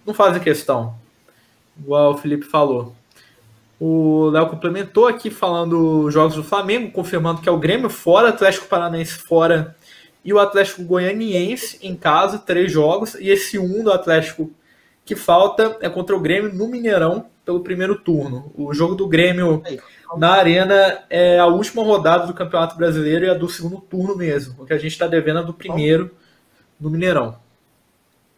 Não 0.07 0.15
fazem 0.15 0.41
questão. 0.41 0.95
Igual 1.79 2.15
o 2.15 2.17
Felipe 2.17 2.47
falou. 2.47 2.97
O 3.79 4.31
Léo 4.31 4.49
complementou 4.49 5.07
aqui 5.07 5.29
falando 5.29 6.11
jogos 6.11 6.37
do 6.37 6.43
Flamengo, 6.43 6.91
confirmando 6.91 7.43
que 7.43 7.49
é 7.51 7.53
o 7.53 7.59
Grêmio 7.59 7.91
fora, 7.91 8.31
Atlético 8.31 8.67
Paranaense 8.67 9.13
fora 9.13 9.77
e 10.25 10.33
o 10.33 10.39
Atlético 10.39 10.83
Goianiense 10.83 11.79
em 11.83 11.95
casa, 11.95 12.39
três 12.39 12.73
jogos, 12.73 13.15
e 13.17 13.29
esse 13.29 13.59
um 13.59 13.85
do 13.85 13.93
Atlético 13.93 14.51
que 15.05 15.15
falta 15.15 15.77
é 15.83 15.91
contra 15.91 16.17
o 16.17 16.21
Grêmio 16.21 16.51
no 16.55 16.67
Mineirão 16.67 17.27
pelo 17.45 17.61
primeiro 17.61 17.99
turno. 17.99 18.53
O 18.55 18.73
jogo 18.73 18.95
do 18.95 19.09
Grêmio 19.09 19.63
na 20.17 20.33
Arena 20.33 21.05
é 21.11 21.39
a 21.39 21.47
última 21.47 21.83
rodada 21.83 22.27
do 22.27 22.35
Campeonato 22.35 22.77
Brasileiro 22.77 23.25
e 23.25 23.31
a 23.31 23.35
do 23.35 23.49
segundo 23.49 23.81
turno 23.81 24.17
mesmo, 24.17 24.63
o 24.63 24.67
que 24.67 24.73
a 24.73 24.79
gente 24.79 24.93
está 24.93 25.07
devendo 25.07 25.41
é 25.41 25.45
do 25.45 25.55
primeiro 25.55 26.15
no 26.79 26.91
Mineirão. 26.91 27.37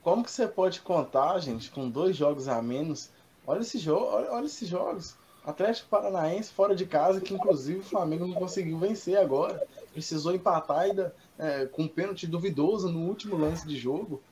Como 0.03 0.23
que 0.23 0.31
você 0.31 0.47
pode 0.47 0.81
contar, 0.81 1.39
gente, 1.39 1.71
com 1.71 1.89
dois 1.89 2.15
jogos 2.15 2.47
a 2.47 2.61
menos? 2.61 3.11
Olha 3.47 3.61
esse 3.61 3.79
jogo, 3.79 4.07
olha, 4.07 4.31
olha 4.33 4.47
esses 4.47 4.69
jogos. 4.69 5.17
Atlético 5.45 5.89
Paranaense 5.91 6.53
fora 6.53 6.75
de 6.75 6.87
casa, 6.87 7.21
que 7.21 7.35
inclusive 7.35 7.81
o 7.81 7.85
Flamengo 7.85 8.27
não 8.27 8.35
conseguiu 8.35 8.79
vencer 8.79 9.19
agora. 9.19 9.63
Precisou 9.93 10.35
empatar 10.35 10.81
ainda 10.81 11.15
é, 11.39 11.67
com 11.67 11.83
um 11.83 11.89
pênalti 11.89 12.27
duvidoso 12.27 12.91
no 12.91 13.01
último 13.01 13.37
lance 13.37 13.67
de 13.67 13.77
jogo. 13.77 14.23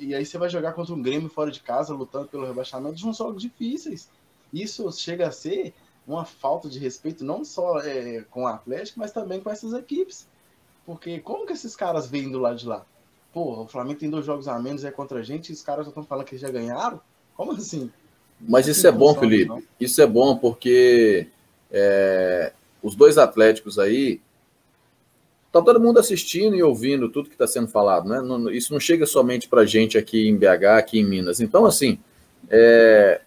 E 0.00 0.14
aí 0.14 0.24
você 0.24 0.36
vai 0.36 0.48
jogar 0.48 0.72
contra 0.72 0.94
um 0.94 1.02
Grêmio 1.02 1.28
fora 1.28 1.50
de 1.50 1.60
casa, 1.60 1.94
lutando 1.94 2.28
pelo 2.28 2.46
rebaixamento, 2.46 3.06
uns 3.06 3.16
jogos 3.16 3.42
difíceis. 3.42 4.08
Isso 4.52 4.90
chega 4.92 5.28
a 5.28 5.32
ser 5.32 5.72
uma 6.06 6.24
falta 6.24 6.68
de 6.68 6.78
respeito 6.78 7.24
não 7.24 7.44
só 7.44 7.78
é, 7.80 8.24
com 8.30 8.42
o 8.42 8.46
Atlético, 8.46 8.98
mas 8.98 9.12
também 9.12 9.40
com 9.40 9.50
essas 9.50 9.72
equipes. 9.72 10.26
Porque 10.84 11.20
como 11.20 11.46
que 11.46 11.52
esses 11.52 11.76
caras 11.76 12.06
vêm 12.06 12.30
do 12.30 12.38
lado 12.38 12.58
de 12.58 12.66
lá? 12.66 12.84
Pô, 13.32 13.62
o 13.62 13.68
Flamengo 13.68 14.00
tem 14.00 14.10
dois 14.10 14.26
jogos 14.26 14.48
a 14.48 14.58
menos, 14.58 14.84
é 14.84 14.90
contra 14.90 15.20
a 15.20 15.22
gente, 15.22 15.50
e 15.50 15.52
os 15.52 15.62
caras 15.62 15.84
já 15.84 15.90
estão 15.90 16.04
falando 16.04 16.26
que 16.26 16.36
já 16.36 16.50
ganharam? 16.50 17.00
Como 17.36 17.52
assim? 17.52 17.90
Mas 18.40 18.66
isso 18.66 18.86
é 18.86 18.92
bom, 18.92 19.14
Felipe. 19.14 19.48
Não. 19.48 19.62
Isso 19.78 20.02
é 20.02 20.06
bom 20.06 20.36
porque 20.36 21.28
é, 21.70 22.52
os 22.82 22.96
dois 22.96 23.18
Atléticos 23.18 23.78
aí 23.78 24.20
Tá 25.52 25.60
todo 25.60 25.80
mundo 25.80 25.98
assistindo 25.98 26.54
e 26.54 26.62
ouvindo 26.62 27.08
tudo 27.08 27.28
que 27.28 27.34
está 27.34 27.46
sendo 27.46 27.66
falado, 27.66 28.08
né? 28.08 28.20
Não, 28.20 28.48
isso 28.50 28.72
não 28.72 28.78
chega 28.78 29.04
somente 29.04 29.48
para 29.48 29.66
gente 29.66 29.98
aqui 29.98 30.28
em 30.28 30.36
BH, 30.36 30.78
aqui 30.78 31.00
em 31.00 31.04
Minas. 31.04 31.40
Então, 31.40 31.66
assim, 31.66 31.98
é, 32.48 33.20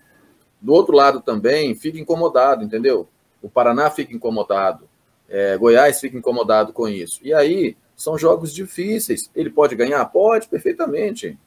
do 0.62 0.72
outro 0.72 0.96
lado 0.96 1.20
também 1.20 1.76
fica 1.76 2.00
incomodado, 2.00 2.64
entendeu? 2.64 3.08
O 3.42 3.50
Paraná 3.50 3.90
fica 3.90 4.16
incomodado, 4.16 4.88
é, 5.28 5.58
Goiás 5.58 6.00
fica 6.00 6.18
incomodado 6.18 6.72
com 6.72 6.88
isso. 6.88 7.20
E 7.22 7.34
aí 7.34 7.76
são 7.96 8.18
jogos 8.18 8.54
difíceis. 8.54 9.30
Ele 9.36 9.50
pode 9.50 9.76
ganhar? 9.76 10.06
Pode, 10.06 10.48
perfeitamente. 10.48 11.38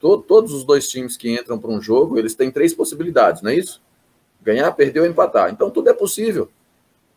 Todo, 0.00 0.22
todos 0.22 0.52
os 0.52 0.64
dois 0.64 0.88
times 0.88 1.16
que 1.16 1.30
entram 1.30 1.58
para 1.58 1.70
um 1.70 1.80
jogo, 1.80 2.18
eles 2.18 2.34
têm 2.34 2.50
três 2.50 2.72
possibilidades, 2.72 3.42
não 3.42 3.50
é 3.50 3.56
isso? 3.56 3.82
Ganhar, 4.42 4.70
perder 4.72 5.00
ou 5.00 5.06
empatar. 5.06 5.50
Então 5.50 5.70
tudo 5.70 5.90
é 5.90 5.92
possível. 5.92 6.50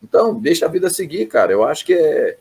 Então, 0.04 0.34
deixa 0.39 0.66
a 0.66 0.70
vida 0.70 0.89
seguir, 0.89 1.26
cara. 1.28 1.52
Eu 1.52 1.64
acho 1.64 1.86
que 1.86 1.93
é 1.93 2.38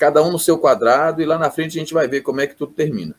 cada 0.00 0.22
um 0.22 0.32
no 0.32 0.38
seu 0.38 0.58
quadrado, 0.58 1.20
e 1.20 1.26
lá 1.26 1.38
na 1.38 1.50
frente 1.50 1.76
a 1.76 1.80
gente 1.80 1.92
vai 1.92 2.08
ver 2.08 2.22
como 2.22 2.40
é 2.40 2.46
que 2.46 2.56
tudo 2.56 2.72
termina. 2.72 3.14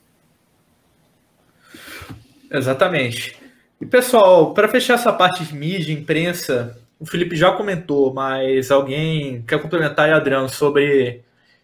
Exatamente. 2.49 3.37
E 3.79 3.85
pessoal, 3.85 4.51
para 4.53 4.67
fechar 4.67 4.95
essa 4.95 5.13
parte 5.13 5.45
de 5.45 5.55
mídia, 5.55 5.93
imprensa, 5.93 6.75
o 6.99 7.05
Felipe 7.05 7.35
já 7.35 7.51
comentou, 7.51 8.11
mas 8.11 8.71
alguém 8.71 9.43
quer 9.43 9.61
complementar 9.61 10.07
aí, 10.07 10.11
Adriano, 10.11 10.49
sobre 10.49 11.21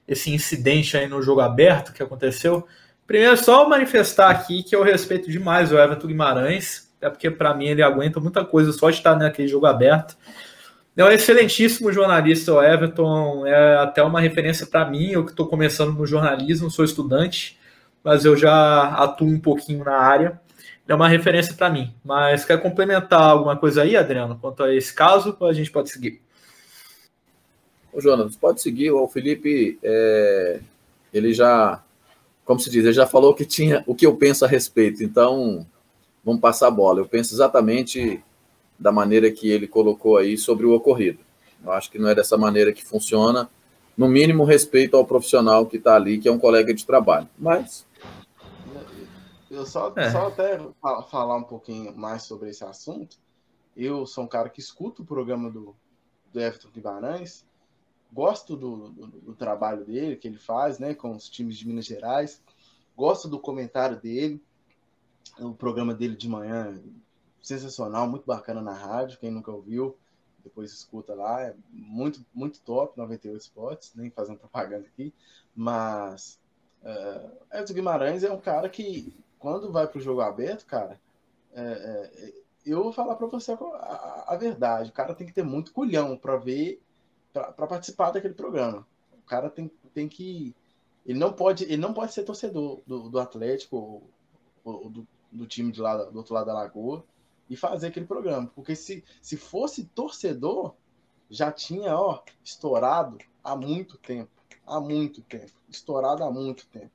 esse 0.07 0.31
incidente 0.31 0.95
aí 0.95 1.07
no 1.07 1.21
jogo 1.21 1.41
aberto 1.41 1.91
que 1.91 2.03
aconteceu? 2.03 2.65
Primeiro, 3.07 3.35
só 3.37 3.67
manifestar 3.67 4.29
aqui 4.29 4.61
que 4.61 4.75
eu 4.75 4.83
respeito 4.83 5.31
demais 5.31 5.71
o 5.71 5.79
Everton 5.79 6.07
Guimarães, 6.07 6.93
é 7.01 7.09
porque 7.09 7.31
para 7.31 7.53
mim 7.55 7.67
ele 7.67 7.81
aguenta 7.81 8.19
muita 8.19 8.45
coisa 8.45 8.71
só 8.71 8.89
de 8.89 8.97
estar 8.97 9.15
naquele 9.15 9.47
jogo 9.47 9.65
aberto. 9.65 10.15
É 10.97 11.05
um 11.05 11.11
excelentíssimo 11.11 11.93
jornalista, 11.93 12.51
o 12.51 12.63
Everton. 12.63 13.45
É 13.45 13.75
até 13.77 14.01
uma 14.01 14.19
referência 14.19 14.65
para 14.65 14.89
mim. 14.89 15.11
Eu 15.11 15.23
que 15.23 15.29
estou 15.29 15.47
começando 15.47 15.93
no 15.93 16.07
jornalismo, 16.07 16.71
sou 16.71 16.83
estudante, 16.83 17.55
mas 18.03 18.25
eu 18.25 18.35
já 18.35 18.87
atuo 18.95 19.27
um 19.27 19.39
pouquinho 19.39 19.85
na 19.85 19.95
área. 19.95 20.41
É 20.87 20.95
uma 20.95 21.07
referência 21.07 21.53
para 21.53 21.69
mim. 21.69 21.93
Mas 22.03 22.45
quer 22.45 22.59
complementar 22.59 23.21
alguma 23.21 23.55
coisa 23.55 23.83
aí, 23.83 23.95
Adriano, 23.95 24.39
quanto 24.41 24.63
a 24.63 24.73
esse 24.73 24.91
caso? 24.91 25.37
A 25.39 25.53
gente 25.53 25.69
pode 25.69 25.91
seguir? 25.91 26.19
Ô, 27.93 28.01
Jonas, 28.01 28.35
pode 28.35 28.59
seguir. 28.59 28.89
O 28.89 29.07
Felipe, 29.07 29.77
é... 29.83 30.59
ele 31.13 31.31
já, 31.31 31.83
como 32.43 32.59
se 32.59 32.71
diz, 32.71 32.83
ele 32.83 32.93
já 32.93 33.05
falou 33.05 33.35
que 33.35 33.45
tinha 33.45 33.83
o 33.85 33.93
que 33.93 34.07
eu 34.07 34.15
penso 34.15 34.45
a 34.45 34.47
respeito. 34.47 35.03
Então, 35.03 35.63
vamos 36.25 36.41
passar 36.41 36.69
a 36.69 36.71
bola. 36.71 37.01
Eu 37.01 37.07
penso 37.07 37.35
exatamente 37.35 38.23
da 38.79 38.91
maneira 38.91 39.31
que 39.31 39.49
ele 39.49 39.67
colocou 39.67 40.17
aí 40.17 40.37
sobre 40.37 40.65
o 40.65 40.73
ocorrido. 40.73 41.19
Eu 41.63 41.71
acho 41.71 41.89
que 41.89 41.97
não 41.97 42.09
é 42.09 42.15
dessa 42.15 42.37
maneira 42.37 42.71
que 42.71 42.85
funciona. 42.85 43.49
No 43.97 44.07
mínimo, 44.07 44.43
respeito 44.43 44.95
ao 44.95 45.05
profissional 45.05 45.65
que 45.65 45.77
está 45.77 45.95
ali, 45.95 46.19
que 46.19 46.27
é 46.27 46.31
um 46.31 46.37
colega 46.37 46.73
de 46.73 46.85
trabalho. 46.85 47.27
Mas. 47.37 47.85
Eu 49.49 49.65
só, 49.65 49.91
é. 49.95 50.11
só 50.11 50.27
até 50.27 50.59
falar 51.09 51.35
um 51.37 51.43
pouquinho 51.43 51.95
mais 51.97 52.23
sobre 52.23 52.49
esse 52.49 52.63
assunto. 52.63 53.17
Eu 53.75 54.05
sou 54.05 54.23
um 54.23 54.27
cara 54.27 54.49
que 54.49 54.59
escuta 54.59 55.01
o 55.01 55.05
programa 55.05 55.49
do, 55.49 55.75
do 56.31 56.39
Everton 56.39 56.69
Guimarães, 56.73 57.45
gosto 58.11 58.55
do, 58.55 58.89
do, 58.89 59.07
do, 59.07 59.35
trabalho 59.35 59.85
dele, 59.85 60.15
que 60.15 60.27
ele 60.27 60.37
faz 60.37 60.79
né, 60.79 60.93
com 60.93 61.15
os 61.15 61.29
times 61.29 61.57
de 61.57 61.67
Minas 61.67 61.85
Gerais, 61.85 62.41
gosto 62.95 63.27
do 63.27 63.39
comentário 63.39 63.97
dele, 63.97 64.41
o 65.39 65.53
programa 65.53 65.93
dele 65.93 66.15
de 66.15 66.27
manhã 66.27 66.81
sensacional, 67.47 68.07
muito 68.07 68.25
bacana 68.25 68.61
na 68.61 68.73
rádio. 68.73 69.17
Quem 69.19 69.31
nunca 69.31 69.51
ouviu, 69.51 69.97
depois 70.43 70.71
escuta 70.71 71.13
lá. 71.13 71.41
É 71.41 71.55
muito, 71.71 72.25
muito 72.33 72.61
top, 72.61 72.97
98 72.97 73.41
Spots, 73.41 73.93
nem 73.95 74.09
fazendo 74.09 74.39
propaganda 74.39 74.87
aqui. 74.87 75.13
Mas 75.55 76.39
uh, 76.83 77.57
Edson 77.57 77.73
Guimarães 77.73 78.23
é 78.23 78.31
um 78.31 78.39
cara 78.39 78.69
que, 78.69 79.15
quando 79.39 79.71
vai 79.71 79.87
para 79.87 79.97
o 79.97 80.01
jogo 80.01 80.21
aberto, 80.21 80.65
cara, 80.65 80.99
é, 81.53 81.61
é, 81.61 82.33
eu 82.65 82.83
vou 82.83 82.93
falar 82.93 83.15
para 83.15 83.27
você 83.27 83.53
a, 83.53 84.33
a, 84.33 84.35
verdade. 84.35 84.89
O 84.89 84.93
cara 84.93 85.15
tem 85.15 85.25
que 85.25 85.33
ter 85.33 85.43
muito 85.43 85.71
culhão 85.71 86.17
para 86.17 86.35
ver, 86.37 86.81
para 87.31 87.67
participar 87.67 88.11
daquele 88.11 88.33
programa. 88.33 88.85
O 89.13 89.25
cara 89.25 89.49
tem, 89.49 89.71
tem 89.93 90.07
que. 90.07 90.55
Ele 91.05 91.17
não 91.17 91.31
pode, 91.31 91.63
ele 91.63 91.77
não 91.77 91.93
pode 91.93 92.13
ser 92.13 92.23
torcedor 92.23 92.81
do, 92.85 93.09
do 93.09 93.19
Atlético 93.19 93.77
ou, 93.77 94.03
ou 94.83 94.89
do, 94.89 95.07
do 95.31 95.47
time 95.47 95.71
de 95.71 95.81
lá, 95.81 96.03
do 96.03 96.17
outro 96.17 96.33
lado 96.33 96.47
da 96.47 96.53
lagoa 96.53 97.03
e 97.49 97.55
fazer 97.55 97.87
aquele 97.87 98.05
programa. 98.05 98.51
Porque 98.53 98.75
se, 98.75 99.03
se 99.21 99.37
fosse 99.37 99.85
torcedor, 99.85 100.75
já 101.29 101.51
tinha 101.51 101.95
ó, 101.95 102.21
estourado 102.43 103.17
há 103.43 103.55
muito 103.55 103.97
tempo. 103.97 104.31
Há 104.65 104.79
muito 104.79 105.21
tempo. 105.21 105.53
Estourado 105.69 106.23
há 106.23 106.31
muito 106.31 106.67
tempo. 106.67 106.91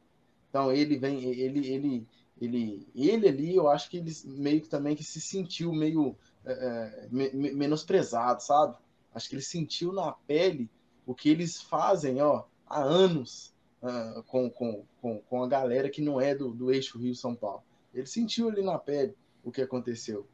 Então 0.49 0.70
ele 0.70 0.99
vem, 0.99 1.23
ele, 1.24 1.66
ele, 1.66 2.07
ele, 2.41 2.89
ele 2.95 3.29
ali, 3.29 3.57
eu 3.57 3.69
acho 3.69 3.89
que 3.89 3.97
ele 3.97 4.12
meio 4.24 4.61
que 4.61 4.69
também 4.69 4.95
que 4.95 5.05
se 5.05 5.20
sentiu 5.20 5.73
meio 5.73 6.16
é, 6.45 7.09
me, 7.11 7.31
menosprezado, 7.53 8.43
sabe? 8.43 8.77
Acho 9.15 9.29
que 9.29 9.35
ele 9.35 9.43
sentiu 9.43 9.93
na 9.93 10.12
pele 10.12 10.70
o 11.07 11.15
que 11.15 11.31
eles 11.31 11.61
fazem 11.61 12.20
ó, 12.20 12.45
há 12.66 12.83
anos 12.83 13.55
uh, 13.83 14.23
com, 14.24 14.51
com, 14.51 14.85
com, 15.01 15.19
com 15.20 15.43
a 15.43 15.49
galera 15.49 15.91
que 15.91 16.03
não 16.03 16.20
é 16.20 16.35
do, 16.35 16.53
do 16.53 16.73
eixo 16.73 16.99
Rio-São 16.99 17.35
Paulo. 17.35 17.62
Ele 17.93 18.07
sentiu 18.07 18.49
ali 18.49 18.62
na 18.62 18.79
pele 18.79 19.15
o 19.43 19.51
que 19.51 19.61
aconteceu. 19.61 20.27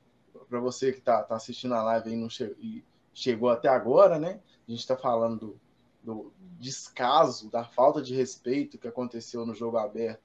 Para 0.49 0.61
você 0.61 0.93
que 0.93 0.99
está 0.99 1.23
tá 1.23 1.37
assistindo 1.37 1.75
a 1.75 1.83
live 1.83 2.17
não 2.17 2.29
che 2.31 2.45
e 2.59 2.85
chegou 3.13 3.51
até 3.51 3.69
agora, 3.69 4.19
né? 4.19 4.41
A 4.67 4.71
gente 4.71 4.81
está 4.81 4.97
falando 4.97 5.39
do, 5.39 5.61
do, 6.03 6.33
descaso, 6.59 7.51
da 7.51 7.65
falta 7.65 8.01
de 8.03 8.15
respeito 8.15 8.79
que 8.79 8.89
aconteceu 8.89 9.45
no 9.45 9.55
jogo 9.55 9.77
aberto, 9.77 10.23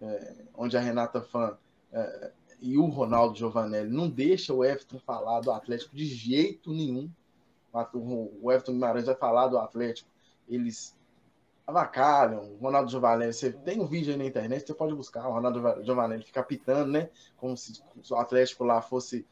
é, 0.00 0.44
onde 0.54 0.76
a 0.76 0.80
Renata 0.80 1.20
Fã 1.20 1.56
é, 1.92 2.32
e 2.60 2.76
o 2.76 2.86
Ronaldo 2.86 3.38
Giovanelli 3.38 3.90
não 3.90 4.08
deixa 4.08 4.52
o 4.52 4.64
Everton 4.64 4.98
falar 4.98 5.40
do 5.40 5.50
Atlético 5.50 5.94
de 5.94 6.06
jeito 6.06 6.72
nenhum. 6.72 7.10
O 7.72 8.50
Everton 8.50 8.72
Guimarães 8.72 9.06
vai 9.06 9.14
falar 9.14 9.46
do 9.48 9.58
Atlético. 9.58 10.08
Eles 10.48 10.96
avacalham. 11.66 12.56
Ronaldo 12.60 12.90
Giovanelli, 12.90 13.32
você 13.32 13.52
tem 13.52 13.80
um 13.80 13.86
vídeo 13.86 14.12
aí 14.12 14.18
na 14.18 14.24
internet, 14.24 14.66
você 14.66 14.74
pode 14.74 14.94
buscar. 14.94 15.28
O 15.28 15.32
Ronaldo 15.32 15.84
Giovanelli 15.84 16.24
fica 16.24 16.42
pitando, 16.42 16.90
né? 16.90 17.10
Como 17.36 17.56
se 17.56 17.80
o 18.10 18.16
Atlético 18.16 18.64
lá 18.64 18.80
fosse 18.80 19.26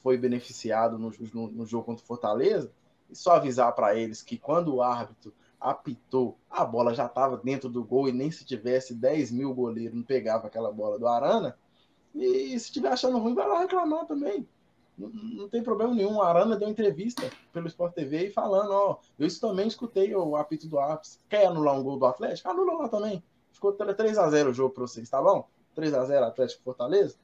foi 0.00 0.16
beneficiado 0.16 0.98
no, 0.98 1.12
no, 1.32 1.48
no 1.48 1.66
jogo 1.66 1.84
contra 1.84 2.02
o 2.02 2.06
Fortaleza. 2.06 2.70
E 3.10 3.16
só 3.16 3.36
avisar 3.36 3.74
para 3.74 3.94
eles 3.96 4.22
que 4.22 4.36
quando 4.36 4.74
o 4.74 4.82
árbitro 4.82 5.32
apitou, 5.60 6.36
a 6.50 6.64
bola 6.64 6.94
já 6.94 7.06
estava 7.06 7.36
dentro 7.36 7.68
do 7.68 7.82
gol 7.82 8.08
e 8.08 8.12
nem 8.12 8.30
se 8.30 8.44
tivesse 8.44 8.94
10 8.94 9.32
mil 9.32 9.52
goleiros 9.54 9.94
não 9.94 10.02
pegava 10.02 10.46
aquela 10.46 10.70
bola 10.70 10.98
do 10.98 11.06
Arana 11.06 11.56
e 12.14 12.58
se 12.58 12.66
estiver 12.66 12.90
achando 12.90 13.18
ruim, 13.18 13.34
vai 13.34 13.46
lá 13.46 13.60
reclamar 13.60 14.06
também. 14.06 14.46
Não, 14.96 15.08
não 15.08 15.48
tem 15.48 15.62
problema 15.62 15.94
nenhum. 15.94 16.20
A 16.20 16.28
Arana 16.28 16.56
deu 16.56 16.68
entrevista 16.68 17.30
pelo 17.52 17.68
Sport 17.68 17.94
TV 17.94 18.26
e 18.26 18.32
falando: 18.32 18.72
Ó, 18.72 18.98
eu 19.18 19.26
isso 19.26 19.40
também 19.40 19.68
escutei 19.68 20.14
o 20.14 20.36
apito 20.36 20.66
do 20.66 20.78
ápice. 20.78 21.20
Quer 21.28 21.46
anular 21.46 21.78
um 21.78 21.82
gol 21.82 21.98
do 21.98 22.06
Atlético? 22.06 22.48
Anula 22.48 22.74
lá 22.74 22.88
também. 22.88 23.22
Ficou 23.52 23.72
3x0 23.72 24.50
o 24.50 24.52
jogo 24.52 24.74
para 24.74 24.82
vocês, 24.82 25.08
tá 25.08 25.22
bom? 25.22 25.46
3x0 25.76 26.22
Atlético 26.22 26.62
Fortaleza. 26.62 27.16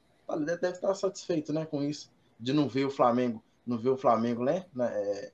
Deve 0.47 0.69
estar 0.69 0.95
satisfeito 0.95 1.53
né, 1.53 1.67
com 1.67 1.83
isso, 1.83 2.11
de 2.39 2.53
não 2.53 2.69
ver 2.69 2.87
o 2.87 2.91
Flamengo, 2.91 3.43
não 3.67 3.79
ver 3.79 3.91
o 3.91 3.97
Flamengo, 3.97 4.45
né? 4.45 4.67
É, 4.79 5.33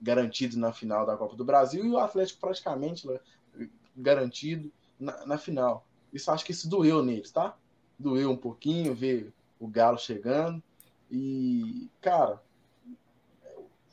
garantido 0.00 0.58
na 0.58 0.72
final 0.72 1.06
da 1.06 1.16
Copa 1.16 1.34
do 1.34 1.44
Brasil 1.44 1.84
e 1.84 1.90
o 1.90 1.98
Atlético 1.98 2.40
praticamente 2.40 3.06
né, 3.06 3.18
garantido 3.96 4.70
na, 5.00 5.24
na 5.26 5.38
final. 5.38 5.86
Isso 6.12 6.30
acho 6.30 6.44
que 6.44 6.52
isso 6.52 6.68
doeu 6.68 7.02
neles, 7.02 7.30
tá? 7.30 7.56
doeu 8.02 8.30
um 8.30 8.36
pouquinho 8.36 8.94
ver 8.94 9.32
o 9.58 9.68
Galo 9.68 9.98
chegando. 9.98 10.62
E, 11.10 11.88
cara, 12.00 12.42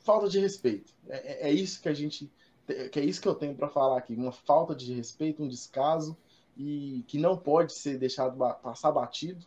falta 0.04 0.28
de 0.28 0.38
respeito. 0.40 0.92
É, 1.08 1.48
é, 1.48 1.50
é 1.50 1.52
isso 1.52 1.80
que 1.80 1.88
a 1.88 1.94
gente. 1.94 2.30
Que 2.92 3.00
é 3.00 3.04
isso 3.04 3.20
que 3.20 3.26
eu 3.26 3.34
tenho 3.34 3.54
para 3.54 3.68
falar 3.68 3.98
aqui. 3.98 4.14
Uma 4.14 4.32
falta 4.32 4.74
de 4.74 4.92
respeito, 4.92 5.42
um 5.42 5.48
descaso, 5.48 6.16
e 6.56 7.04
que 7.08 7.18
não 7.18 7.36
pode 7.36 7.72
ser 7.72 7.98
deixado 7.98 8.36
passar 8.62 8.92
batido. 8.92 9.44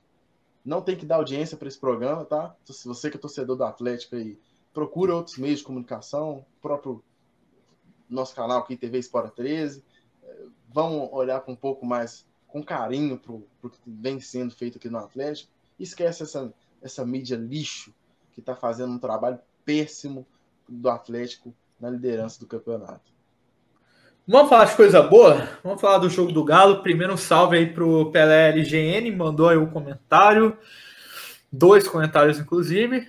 Não 0.64 0.81
tem 0.81 0.95
que 0.95 1.06
dar 1.06 1.18
audiência 1.18 1.57
para 1.57 1.68
esse 1.68 1.80
programa, 1.80 2.23
tá? 2.23 2.56
Se 2.65 2.88
você 2.88 3.10
que 3.10 3.18
é 3.18 3.19
torcedor 3.19 3.56
do 3.56 3.64
Atlético 3.64 4.15
aí, 4.15 4.40
procura 4.73 5.15
outros 5.15 5.38
meios 5.38 5.60
de 5.60 5.65
comunicação, 5.65 6.45
próprio 6.61 7.03
nosso 8.10 8.34
canal 8.35 8.60
aqui, 8.60 8.77
TV 8.77 8.98
Espora 8.98 9.30
13. 9.30 9.84
Vamos 10.69 11.10
olhar 11.11 11.41
com 11.41 11.52
um 11.52 11.56
pouco 11.56 11.85
mais 11.85 12.26
com 12.48 12.64
carinho 12.64 13.18
para 13.18 13.34
o 13.34 13.69
que 13.69 13.80
vem 13.85 14.19
sendo 14.19 14.56
feito 14.56 14.77
aqui 14.77 14.90
no 14.90 14.98
Atlético. 14.98 15.52
Esquece 15.80 16.23
essa, 16.23 16.53
essa 16.81 17.06
mídia 17.06 17.35
lixo 17.35 17.94
que 18.34 18.40
está 18.40 18.56
fazendo 18.56 18.94
um 18.94 18.99
trabalho 18.99 19.40
péssimo 19.65 20.26
do 20.68 20.90
Atlético 20.90 21.53
na 21.80 21.90
liderança 21.90 22.40
do 22.40 22.48
campeonato. 22.48 23.12
Vamos 24.25 24.49
falar 24.49 24.65
de 24.65 24.75
coisa 24.77 25.01
boa? 25.01 25.49
Vamos 25.61 25.81
falar 25.81 25.97
do 25.97 26.09
jogo 26.09 26.31
do 26.31 26.45
Galo. 26.45 26.81
Primeiro 26.81 27.13
um 27.13 27.17
salve 27.17 27.57
aí 27.57 27.65
para 27.65 27.83
o 27.83 28.09
Pelé 28.09 28.51
LGN, 28.51 29.11
mandou 29.11 29.49
aí 29.49 29.57
o 29.57 29.63
um 29.63 29.69
comentário. 29.69 30.57
Dois 31.51 31.85
comentários, 31.85 32.39
inclusive. 32.39 33.05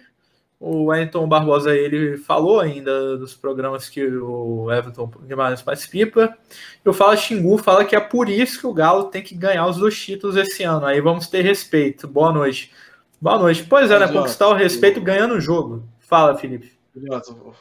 O 0.59 0.87
Wellington 0.87 1.29
Barbosa 1.29 1.73
ele 1.73 2.17
falou 2.17 2.59
ainda 2.59 3.17
dos 3.17 3.33
programas 3.33 3.89
que 3.89 4.05
o 4.05 4.73
Everton 4.73 5.09
Guimarães 5.23 5.63
participa. 5.63 6.37
E 6.85 6.89
o 6.89 6.93
Fala 6.93 7.17
Xingu 7.17 7.59
fala 7.59 7.85
que 7.85 7.95
é 7.95 8.01
por 8.01 8.29
isso 8.29 8.59
que 8.59 8.67
o 8.67 8.75
Galo 8.75 9.05
tem 9.05 9.23
que 9.23 9.37
ganhar 9.37 9.69
os 9.69 9.77
dois 9.77 9.97
títulos 9.97 10.35
esse 10.37 10.65
ano. 10.65 10.85
Aí 10.85 11.01
vamos 11.01 11.29
ter 11.29 11.43
respeito. 11.43 12.09
Boa 12.09 12.33
noite. 12.33 12.73
Boa 13.21 13.39
noite. 13.39 13.63
Pois 13.63 13.89
é, 13.89 14.01
né? 14.01 14.09
Conquistar 14.09 14.49
o 14.49 14.55
respeito 14.55 15.01
ganhando 15.01 15.35
o 15.35 15.41
jogo. 15.41 15.85
Fala, 16.01 16.37
Felipe. 16.37 16.73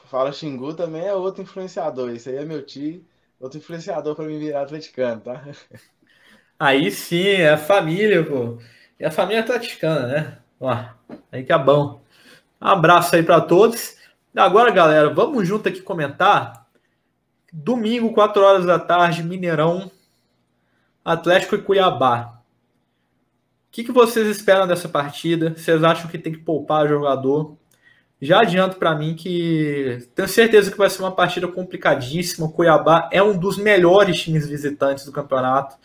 Fala 0.09 0.31
Xingu 0.31 0.73
também 0.73 1.05
é 1.05 1.13
outro 1.13 1.43
influenciador. 1.43 2.09
Esse 2.09 2.30
aí 2.30 2.38
é 2.38 2.45
meu 2.45 2.65
tio, 2.65 3.03
outro 3.44 3.60
influenciador 3.60 4.15
para 4.15 4.26
me 4.26 4.40
virar 4.40 4.61
atleticano, 4.61 5.22
tá? 5.22 5.44
Aí 6.57 6.90
sim, 6.91 7.28
é 7.28 7.52
a 7.52 7.57
família, 7.57 8.24
pô. 8.26 8.57
E 8.99 9.03
a 9.03 9.11
família 9.11 9.41
atleticana, 9.41 10.07
né? 10.07 10.38
Ó, 10.60 10.74
aí 11.32 11.44
que 11.44 11.52
é 11.52 11.57
bom. 11.57 12.02
Um 12.61 12.68
abraço 12.68 13.15
aí 13.15 13.24
para 13.24 13.41
todos. 13.41 13.98
Agora, 14.36 14.72
galera, 14.72 15.14
vamos 15.14 15.45
junto 15.45 15.68
aqui 15.68 15.82
comentar. 15.82 16.65
Domingo, 17.52 18.14
4 18.14 18.41
horas 18.41 18.65
da 18.65 18.80
tarde, 18.80 19.24
Mineirão, 19.24 19.91
Atlético 21.03 21.56
e 21.56 21.61
Cuiabá. 21.61 22.40
O 23.68 23.72
que, 23.72 23.84
que 23.84 23.91
vocês 23.91 24.26
esperam 24.28 24.65
dessa 24.65 24.88
partida? 24.88 25.53
Vocês 25.56 25.84
acham 25.84 26.10
que 26.10 26.18
tem 26.18 26.32
que 26.32 26.40
poupar 26.40 26.88
jogador? 26.88 27.57
Já 28.23 28.39
adianto 28.39 28.77
para 28.77 28.95
mim 28.95 29.15
que 29.15 30.07
tenho 30.15 30.29
certeza 30.29 30.71
que 30.71 30.77
vai 30.77 30.89
ser 30.89 31.01
uma 31.01 31.11
partida 31.11 31.45
complicadíssima. 31.45 32.45
O 32.47 32.49
Cuiabá 32.49 33.09
é 33.11 33.21
um 33.21 33.37
dos 33.37 33.57
melhores 33.57 34.21
times 34.21 34.47
visitantes 34.47 35.03
do 35.03 35.11
campeonato. 35.11 35.75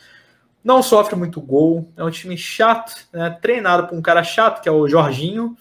Não 0.62 0.80
sofre 0.80 1.16
muito 1.16 1.40
gol. 1.40 1.90
É 1.96 2.04
um 2.04 2.10
time 2.10 2.38
chato, 2.38 2.94
né? 3.12 3.36
treinado 3.42 3.88
por 3.88 3.98
um 3.98 4.00
cara 4.00 4.22
chato, 4.22 4.62
que 4.62 4.68
é 4.68 4.72
o 4.72 4.86
Jorginho. 4.86 5.56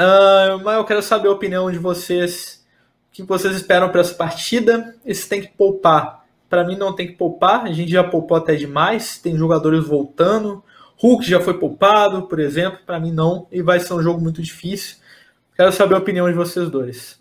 Uh, 0.00 0.62
mas 0.64 0.76
eu 0.76 0.84
quero 0.86 1.02
saber 1.02 1.28
a 1.28 1.32
opinião 1.32 1.70
de 1.70 1.76
vocês. 1.76 2.66
O 3.10 3.12
que 3.12 3.22
vocês 3.22 3.54
esperam 3.54 3.90
para 3.90 4.00
essa 4.00 4.14
partida? 4.14 4.96
E 5.04 5.14
se 5.14 5.28
tem 5.28 5.42
que 5.42 5.48
poupar? 5.48 6.24
Para 6.48 6.64
mim, 6.64 6.78
não 6.78 6.94
tem 6.94 7.08
que 7.08 7.14
poupar. 7.14 7.66
A 7.66 7.72
gente 7.72 7.90
já 7.90 8.02
poupou 8.02 8.38
até 8.38 8.54
demais. 8.54 9.18
Tem 9.18 9.36
jogadores 9.36 9.86
voltando. 9.86 10.64
Hulk 10.96 11.28
já 11.28 11.40
foi 11.40 11.58
poupado, 11.58 12.26
por 12.26 12.40
exemplo. 12.40 12.78
Para 12.86 12.98
mim, 12.98 13.12
não. 13.12 13.46
E 13.52 13.60
vai 13.60 13.78
ser 13.80 13.92
um 13.92 14.02
jogo 14.02 14.18
muito 14.18 14.40
difícil. 14.40 15.04
Quero 15.56 15.72
saber 15.72 15.94
a 15.94 15.98
opinião 15.98 16.28
de 16.28 16.34
vocês 16.34 16.68
dois. 16.68 17.18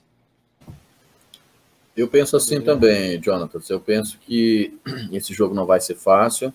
Eu 1.96 2.08
penso 2.10 2.36
assim 2.36 2.60
também, 2.60 3.18
Jonathan. 3.22 3.60
Eu 3.70 3.80
penso 3.80 4.20
que 4.20 4.78
esse 5.14 5.34
jogo 5.34 5.56
não 5.56 5.66
vai 5.66 5.80
ser 5.80 5.96
fácil. 5.96 6.54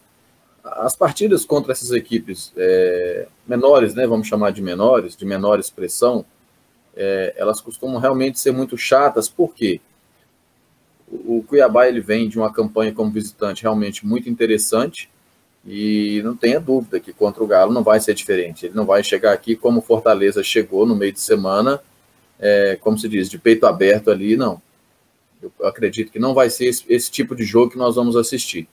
As 0.62 0.94
partidas 0.94 1.47
contra 1.47 1.73
essas 1.73 1.90
equipes 1.90 2.52
é, 2.55 3.27
menores, 3.47 3.94
né, 3.94 4.07
vamos 4.07 4.28
chamar 4.28 4.51
de 4.51 4.61
menores, 4.61 5.16
de 5.16 5.24
menor 5.24 5.59
expressão, 5.59 6.23
é, 6.94 7.32
elas 7.35 7.62
costumam 7.62 7.98
realmente 7.98 8.39
ser 8.39 8.52
muito 8.52 8.77
chatas, 8.77 9.27
porque 9.27 9.81
o 11.11 11.43
Cuiabá 11.48 11.89
ele 11.89 12.01
vem 12.01 12.28
de 12.28 12.39
uma 12.39 12.52
campanha 12.52 12.93
como 12.93 13.11
visitante 13.11 13.62
realmente 13.62 14.07
muito 14.07 14.28
interessante 14.28 15.09
e 15.66 16.22
não 16.24 16.34
tenha 16.36 16.58
dúvida 16.58 16.98
que 16.98 17.12
contra 17.12 17.42
o 17.42 17.46
Galo 17.46 17.72
não 17.72 17.82
vai 17.82 18.00
ser 18.00 18.14
diferente. 18.14 18.66
Ele 18.66 18.74
não 18.74 18.86
vai 18.86 19.04
chegar 19.04 19.32
aqui 19.32 19.54
como 19.54 19.82
Fortaleza 19.82 20.42
chegou 20.42 20.86
no 20.86 20.96
meio 20.96 21.12
de 21.12 21.20
semana, 21.20 21.80
é, 22.38 22.78
como 22.80 22.98
se 22.98 23.08
diz, 23.08 23.28
de 23.28 23.38
peito 23.38 23.66
aberto 23.66 24.10
ali, 24.10 24.36
não. 24.36 24.60
Eu 25.42 25.52
acredito 25.66 26.10
que 26.10 26.18
não 26.18 26.34
vai 26.34 26.50
ser 26.50 26.66
esse, 26.66 26.84
esse 26.88 27.10
tipo 27.10 27.34
de 27.34 27.44
jogo 27.44 27.72
que 27.72 27.78
nós 27.78 27.96
vamos 27.96 28.16
assistir. 28.16 28.68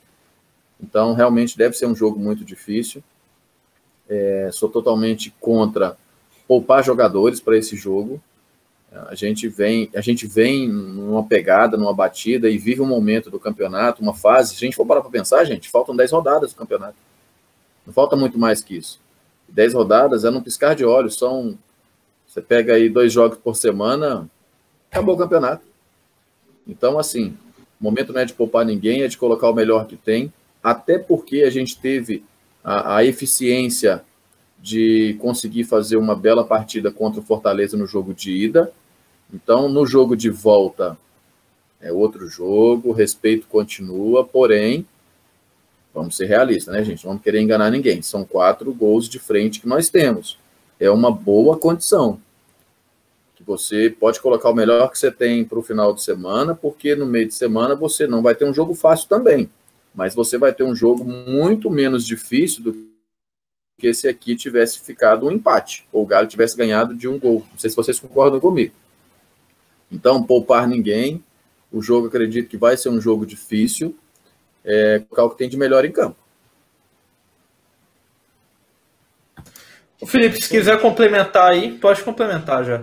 Então, 0.80 1.14
realmente 1.14 1.56
deve 1.58 1.76
ser 1.76 1.86
um 1.86 1.94
jogo 1.94 2.18
muito 2.18 2.44
difícil. 2.44 3.02
É, 4.08 4.48
sou 4.52 4.68
totalmente 4.68 5.34
contra 5.40 5.96
poupar 6.46 6.82
jogadores 6.82 7.40
para 7.40 7.58
esse 7.58 7.76
jogo. 7.76 8.22
A 8.90 9.14
gente 9.14 9.48
vem, 9.48 9.90
a 9.94 10.00
gente 10.00 10.26
vem 10.26 10.66
numa 10.68 11.22
pegada, 11.22 11.76
numa 11.76 11.92
batida 11.92 12.48
e 12.48 12.56
vive 12.56 12.80
um 12.80 12.86
momento 12.86 13.30
do 13.30 13.38
campeonato, 13.38 14.02
uma 14.02 14.14
fase. 14.14 14.54
Se 14.54 14.64
a 14.64 14.66
gente 14.66 14.76
for 14.76 14.86
parar 14.86 15.02
para 15.02 15.10
pensar, 15.10 15.44
gente, 15.44 15.68
faltam 15.68 15.94
10 15.94 16.10
rodadas 16.12 16.52
do 16.52 16.56
campeonato. 16.56 16.96
Não 17.86 17.92
falta 17.92 18.16
muito 18.16 18.38
mais 18.38 18.62
que 18.62 18.76
isso. 18.76 19.00
10 19.48 19.74
rodadas 19.74 20.24
é 20.24 20.30
num 20.30 20.42
piscar 20.42 20.74
de 20.74 20.84
olhos, 20.84 21.16
são 21.16 21.58
você 22.26 22.42
pega 22.42 22.74
aí 22.74 22.90
dois 22.90 23.12
jogos 23.12 23.38
por 23.38 23.56
semana, 23.56 24.28
acabou 24.90 25.14
o 25.14 25.18
campeonato. 25.18 25.64
Então, 26.66 26.98
assim, 26.98 27.36
o 27.80 27.84
momento 27.84 28.12
não 28.12 28.20
é 28.20 28.24
de 28.26 28.34
poupar 28.34 28.66
ninguém, 28.66 29.02
é 29.02 29.08
de 29.08 29.16
colocar 29.16 29.48
o 29.48 29.54
melhor 29.54 29.86
que 29.86 29.96
tem 29.96 30.32
até 30.62 30.98
porque 30.98 31.42
a 31.42 31.50
gente 31.50 31.78
teve 31.78 32.24
a, 32.62 32.96
a 32.96 33.04
eficiência 33.04 34.04
de 34.60 35.16
conseguir 35.20 35.64
fazer 35.64 35.96
uma 35.96 36.14
bela 36.14 36.44
partida 36.44 36.90
contra 36.90 37.20
o 37.20 37.24
Fortaleza 37.24 37.76
no 37.76 37.86
jogo 37.86 38.12
de 38.12 38.32
ida. 38.32 38.72
Então, 39.32 39.68
no 39.68 39.86
jogo 39.86 40.16
de 40.16 40.30
volta, 40.30 40.96
é 41.80 41.92
outro 41.92 42.26
jogo, 42.28 42.90
o 42.90 42.92
respeito 42.92 43.46
continua, 43.46 44.24
porém, 44.24 44.86
vamos 45.94 46.16
ser 46.16 46.26
realistas, 46.26 46.74
né, 46.74 46.82
gente? 46.82 47.04
Não 47.04 47.12
vamos 47.12 47.22
querer 47.22 47.40
enganar 47.40 47.70
ninguém. 47.70 48.02
São 48.02 48.24
quatro 48.24 48.72
gols 48.72 49.08
de 49.08 49.18
frente 49.18 49.60
que 49.60 49.68
nós 49.68 49.88
temos. 49.88 50.38
É 50.80 50.90
uma 50.90 51.10
boa 51.10 51.56
condição. 51.56 52.20
Que 53.36 53.44
você 53.44 53.88
pode 53.88 54.20
colocar 54.20 54.50
o 54.50 54.54
melhor 54.54 54.90
que 54.90 54.98
você 54.98 55.10
tem 55.10 55.44
para 55.44 55.58
o 55.58 55.62
final 55.62 55.92
de 55.92 56.02
semana, 56.02 56.54
porque 56.54 56.94
no 56.94 57.06
meio 57.06 57.28
de 57.28 57.34
semana 57.34 57.74
você 57.74 58.06
não 58.06 58.22
vai 58.22 58.34
ter 58.34 58.44
um 58.44 58.54
jogo 58.54 58.74
fácil 58.74 59.08
também 59.08 59.48
mas 59.98 60.14
você 60.14 60.38
vai 60.38 60.52
ter 60.52 60.62
um 60.62 60.76
jogo 60.76 61.04
muito 61.04 61.68
menos 61.68 62.06
difícil 62.06 62.62
do 62.62 62.87
que 63.78 63.94
se 63.94 64.08
aqui 64.08 64.34
tivesse 64.34 64.80
ficado 64.80 65.26
um 65.26 65.30
empate, 65.30 65.86
ou 65.92 66.02
o 66.02 66.06
Galo 66.06 66.26
tivesse 66.26 66.56
ganhado 66.56 66.94
de 66.94 67.06
um 67.06 67.18
gol. 67.18 67.46
Não 67.50 67.58
sei 67.58 67.70
se 67.70 67.76
vocês 67.76 68.00
concordam 68.00 68.40
comigo. 68.40 68.74
Então, 69.90 70.22
poupar 70.22 70.66
ninguém. 70.66 71.24
O 71.70 71.80
jogo, 71.80 72.08
acredito 72.08 72.48
que 72.48 72.56
vai 72.56 72.76
ser 72.76 72.88
um 72.88 73.00
jogo 73.00 73.24
difícil. 73.24 73.96
É, 74.64 75.02
o 75.10 75.30
que 75.30 75.38
tem 75.38 75.48
de 75.48 75.56
melhor 75.56 75.84
em 75.84 75.92
campo. 75.92 76.16
O 80.00 80.06
Felipe, 80.06 80.42
se 80.42 80.48
quiser 80.48 80.80
complementar 80.80 81.52
aí, 81.52 81.78
pode 81.78 82.02
complementar 82.02 82.64
já. 82.64 82.82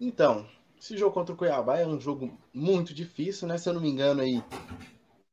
Então, 0.00 0.46
esse 0.80 0.96
jogo 0.96 1.12
contra 1.12 1.34
o 1.34 1.36
Cuiabá 1.36 1.78
é 1.78 1.86
um 1.86 2.00
jogo 2.00 2.36
muito 2.52 2.92
difícil, 2.92 3.46
né? 3.46 3.58
Se 3.58 3.68
eu 3.68 3.74
não 3.74 3.80
me 3.80 3.88
engano 3.88 4.22
aí, 4.22 4.42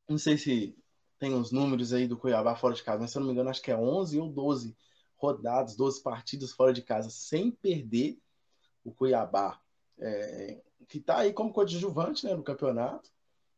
não 0.08 0.18
sei 0.18 0.36
se 0.38 0.74
tem 1.18 1.34
os 1.34 1.50
números 1.50 1.92
aí 1.92 2.06
do 2.06 2.16
Cuiabá 2.16 2.54
fora 2.54 2.74
de 2.74 2.82
casa, 2.82 3.00
mas 3.00 3.10
se 3.10 3.18
eu 3.18 3.20
não 3.20 3.26
me 3.26 3.32
engano, 3.32 3.50
acho 3.50 3.62
que 3.62 3.70
é 3.70 3.76
11 3.76 4.18
ou 4.18 4.28
12 4.28 4.76
rodadas, 5.16 5.76
12 5.76 6.02
partidas 6.02 6.52
fora 6.52 6.72
de 6.72 6.82
casa 6.82 7.10
sem 7.10 7.50
perder 7.50 8.18
o 8.84 8.92
Cuiabá, 8.92 9.60
é, 9.98 10.62
que 10.88 10.98
está 10.98 11.18
aí 11.18 11.32
como 11.32 11.52
coadjuvante 11.52 12.24
né, 12.24 12.34
no 12.34 12.42
campeonato, 12.42 13.10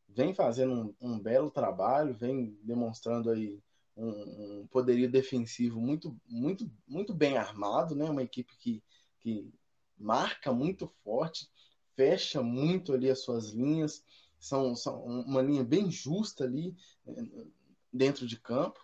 vem 0.09 0.35
fazendo 0.35 0.95
um, 1.01 1.13
um, 1.13 1.21
belo 1.21 1.51
trabalho, 1.51 2.15
vem 2.15 2.59
demonstrando 2.63 3.31
aí 3.31 3.63
um, 3.97 4.61
um, 4.61 4.67
poderio 4.67 5.11
defensivo 5.11 5.81
muito, 5.81 6.17
muito, 6.27 6.71
muito 6.89 7.15
bem 7.15 7.37
armado, 7.37 7.95
né? 7.95 8.09
Uma 8.11 8.23
equipe 8.23 8.57
que, 8.57 8.83
que 9.21 9.53
marca 9.97 10.53
muito 10.53 10.89
forte, 11.05 11.49
fecha 11.95 12.43
muito 12.43 12.93
ali 12.93 13.11
as 13.11 13.21
suas 13.21 13.51
linhas, 13.51 14.03
são, 14.41 14.75
são 14.75 15.05
uma 15.05 15.43
linha 15.43 15.63
bem 15.63 15.91
justa 15.91 16.45
ali 16.45 16.75
eh, 17.07 17.47
dentro 17.93 18.27
de 18.27 18.41
campo, 18.41 18.81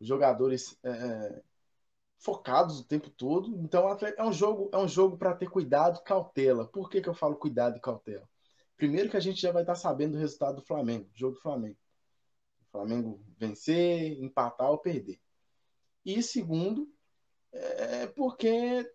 jogadores 0.00 0.78
é, 0.82 1.42
focados 2.18 2.80
o 2.80 2.84
tempo 2.84 3.10
todo. 3.10 3.54
Então 3.58 3.86
é 4.16 4.24
um 4.24 4.32
jogo 4.32 4.70
é 4.72 4.78
um 4.78 4.88
jogo 4.88 5.18
para 5.18 5.34
ter 5.34 5.48
cuidado, 5.48 6.02
cautela. 6.02 6.66
Por 6.66 6.88
que, 6.88 7.02
que 7.02 7.08
eu 7.08 7.14
falo 7.14 7.36
cuidado 7.36 7.76
e 7.76 7.80
cautela? 7.80 8.28
Primeiro 8.76 9.10
que 9.10 9.16
a 9.16 9.20
gente 9.20 9.40
já 9.40 9.52
vai 9.52 9.62
estar 9.62 9.76
sabendo 9.76 10.16
o 10.16 10.18
resultado 10.18 10.56
do 10.56 10.66
Flamengo, 10.66 11.08
jogo 11.14 11.34
do 11.34 11.42
Flamengo. 11.42 11.78
O 12.68 12.70
Flamengo 12.72 13.20
vencer, 13.38 14.20
empatar 14.20 14.70
ou 14.70 14.78
perder. 14.78 15.20
E 16.04 16.22
segundo, 16.22 16.90
é 17.52 18.06
porque 18.06 18.90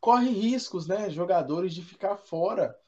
corre 0.00 0.28
riscos, 0.28 0.86
né? 0.86 1.10
Jogadores 1.10 1.74
de 1.74 1.82
ficar 1.82 2.16
fora 2.16 2.78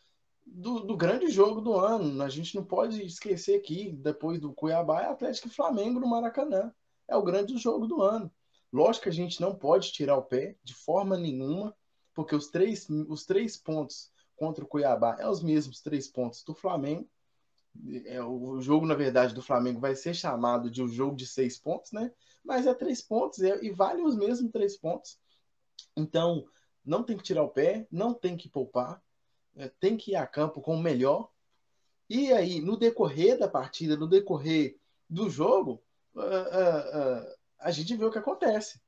do, 0.47 0.81
do, 0.81 0.97
grande 0.97 1.29
jogo 1.29 1.61
do 1.61 1.75
ano. 1.75 2.23
A 2.23 2.29
gente 2.29 2.55
não 2.55 2.65
pode 2.65 3.05
esquecer 3.05 3.61
que 3.61 3.93
depois 3.93 4.41
do 4.41 4.53
Cuiabá 4.53 5.03
é 5.03 5.07
Atlético 5.07 5.49
e 5.49 5.51
Flamengo 5.51 5.99
no 5.99 6.09
Maracanã. 6.09 6.73
É 7.09 7.17
o 7.17 7.23
grande 7.23 7.57
jogo 7.59 7.87
do 7.87 8.01
ano. 8.01 8.31
Lógico 8.73 9.05
que 9.05 9.09
a 9.09 9.13
gente 9.13 9.41
não 9.41 9.55
pode 9.55 9.93
tirar 9.93 10.17
o 10.17 10.23
pé 10.23 10.57
de 10.63 10.75
forma 10.75 11.17
nenhuma, 11.17 11.75
porque 12.15 12.35
os 12.35 12.49
três, 12.49 12.89
os 13.09 13.25
três 13.25 13.57
pontos 13.57 14.11
contra 14.37 14.65
o 14.65 14.67
Cuiabá 14.67 15.17
é 15.19 15.29
os 15.29 15.43
mesmos 15.43 15.81
três 15.81 16.09
pontos 16.09 16.43
do 16.43 16.55
Flamengo. 16.55 17.09
É, 18.07 18.23
o 18.23 18.61
jogo, 18.61 18.87
na 18.87 18.95
verdade, 18.95 19.35
do 19.35 19.43
Flamengo 19.43 19.81
vai 19.81 19.95
ser 19.95 20.15
chamado 20.15 20.71
de 20.71 20.83
um 20.83 20.89
jogo 20.89 21.15
de 21.15 21.27
seis 21.27 21.59
pontos, 21.59 21.93
né? 21.93 22.11
Mas 22.43 22.67
é 22.67 22.75
três 22.75 23.03
pontos 23.03 23.41
é, 23.43 23.63
e 23.63 23.71
vale 23.71 24.03
os 24.03 24.17
mesmos 24.17 24.51
três 24.51 24.77
pontos. 24.77 25.19
Então, 25.97 26.47
não 26.85 27.03
tem 27.03 27.17
que 27.17 27.23
tirar 27.23 27.43
o 27.43 27.51
pé, 27.51 27.87
não 27.91 28.15
tem 28.15 28.37
que 28.37 28.49
poupar. 28.49 29.03
É, 29.57 29.69
tem 29.81 29.97
que 29.97 30.13
ir 30.13 30.17
a 30.17 30.27
campo 30.27 30.61
com 30.61 30.75
o 30.75 30.83
melhor. 30.83 31.31
E 32.09 32.33
aí, 32.33 32.61
no 32.61 32.77
decorrer 32.77 33.39
da 33.39 33.49
partida, 33.49 33.97
no 33.97 34.07
decorrer 34.07 34.79
do 35.09 35.29
jogo, 35.29 35.83
uh, 36.15 36.21
uh, 36.21 37.37
a 37.59 37.71
gente 37.71 37.97
vê 37.97 38.05
o 38.05 38.11
que 38.11 38.19
acontece. 38.19 38.81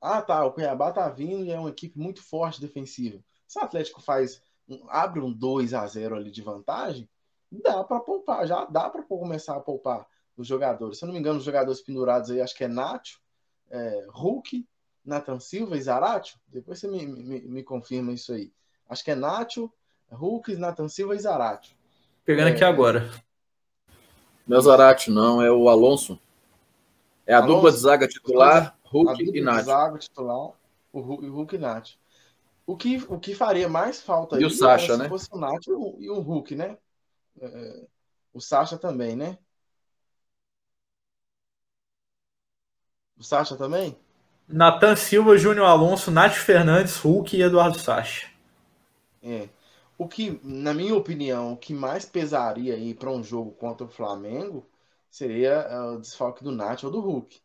Ah, 0.00 0.20
tá, 0.20 0.44
o 0.44 0.52
Cuiabá 0.52 0.92
tá 0.92 1.08
vindo 1.08 1.44
e 1.44 1.50
é 1.50 1.58
uma 1.58 1.70
equipe 1.70 1.98
muito 1.98 2.22
forte 2.22 2.60
defensiva. 2.60 3.22
Se 3.46 3.58
o 3.58 3.62
Atlético 3.62 4.00
faz 4.00 4.42
um, 4.68 4.84
abre 4.88 5.20
um 5.20 5.32
2 5.32 5.74
a 5.74 5.86
0 5.86 6.16
ali 6.16 6.30
de 6.30 6.42
vantagem, 6.42 7.08
dá 7.50 7.84
para 7.84 8.00
poupar, 8.00 8.46
já 8.46 8.64
dá 8.64 8.88
para 8.90 9.02
começar 9.02 9.56
a 9.56 9.60
poupar 9.60 10.06
os 10.36 10.46
jogadores. 10.46 10.98
Se 10.98 11.04
eu 11.04 11.06
não 11.06 11.14
me 11.14 11.20
engano, 11.20 11.38
os 11.38 11.44
jogadores 11.44 11.80
pendurados 11.80 12.30
aí, 12.30 12.40
acho 12.40 12.56
que 12.56 12.64
é 12.64 12.68
Nacho, 12.68 13.20
é, 13.70 14.06
Hulk, 14.10 14.66
Nathan 15.04 15.38
Silva 15.38 15.76
e 15.76 15.82
Zaratio. 15.82 16.38
Depois 16.48 16.78
você 16.78 16.88
me, 16.88 17.06
me, 17.06 17.40
me 17.40 17.62
confirma 17.62 18.12
isso 18.12 18.32
aí. 18.32 18.52
Acho 18.88 19.04
que 19.04 19.10
é 19.10 19.14
Nacho, 19.14 19.70
Hulk, 20.10 20.56
Nathan 20.56 20.88
Silva 20.88 21.14
e 21.14 21.18
Zarate. 21.18 21.76
Pegando 22.24 22.48
é... 22.48 22.52
aqui 22.52 22.64
agora. 22.64 23.10
Não 24.46 24.56
é 24.56 24.60
o 24.60 24.62
Zarate, 24.62 25.10
não, 25.10 25.40
é 25.40 25.50
o 25.50 25.68
Alonso. 25.68 26.18
É 27.26 27.34
a 27.34 27.38
Alonso, 27.38 27.54
dupla 27.54 27.72
de 27.72 27.78
zaga 27.78 28.08
titular, 28.08 28.78
Hulk 28.84 29.38
e 29.38 29.40
Nath. 29.40 29.64
zaga 29.64 29.98
titular, 29.98 30.52
o 30.92 31.00
Hulk 31.00 31.54
e 31.54 31.58
Nath. 31.58 31.90
O 32.66 32.76
que, 32.76 33.04
o 33.08 33.18
que 33.18 33.34
faria 33.34 33.68
mais 33.68 34.00
falta 34.00 34.36
e 34.36 34.38
aí 34.40 34.44
o 34.44 34.50
Sacha, 34.50 34.96
né? 34.96 35.04
se 35.04 35.10
fosse 35.10 35.28
o 35.32 35.38
Nath 35.38 35.66
e 35.66 36.10
o, 36.10 36.20
Hulk, 36.20 36.54
né? 36.54 36.78
É, 37.40 37.86
o 38.32 38.40
Sacha 38.40 38.76
também, 38.76 39.16
né? 39.16 39.38
O 43.18 43.22
Sacha 43.22 43.56
também? 43.56 43.96
Natan 44.48 44.96
Silva, 44.96 45.36
Júnior 45.36 45.66
Alonso, 45.66 46.10
Nath 46.10 46.34
Fernandes, 46.34 46.96
Hulk 46.98 47.36
e 47.36 47.42
Eduardo 47.42 47.78
Sacha. 47.78 48.31
É. 49.22 49.48
O 49.96 50.08
que, 50.08 50.40
na 50.42 50.74
minha 50.74 50.96
opinião, 50.96 51.52
o 51.52 51.56
que 51.56 51.72
mais 51.72 52.04
pesaria 52.04 52.74
aí 52.74 52.94
para 52.94 53.10
um 53.10 53.22
jogo 53.22 53.52
contra 53.52 53.86
o 53.86 53.90
Flamengo 53.90 54.66
seria 55.10 55.50
é, 55.50 55.80
o 55.80 55.98
desfalque 55.98 56.42
do 56.42 56.50
Nath 56.50 56.84
ou 56.84 56.90
do 56.90 57.00
Hulk. 57.00 57.40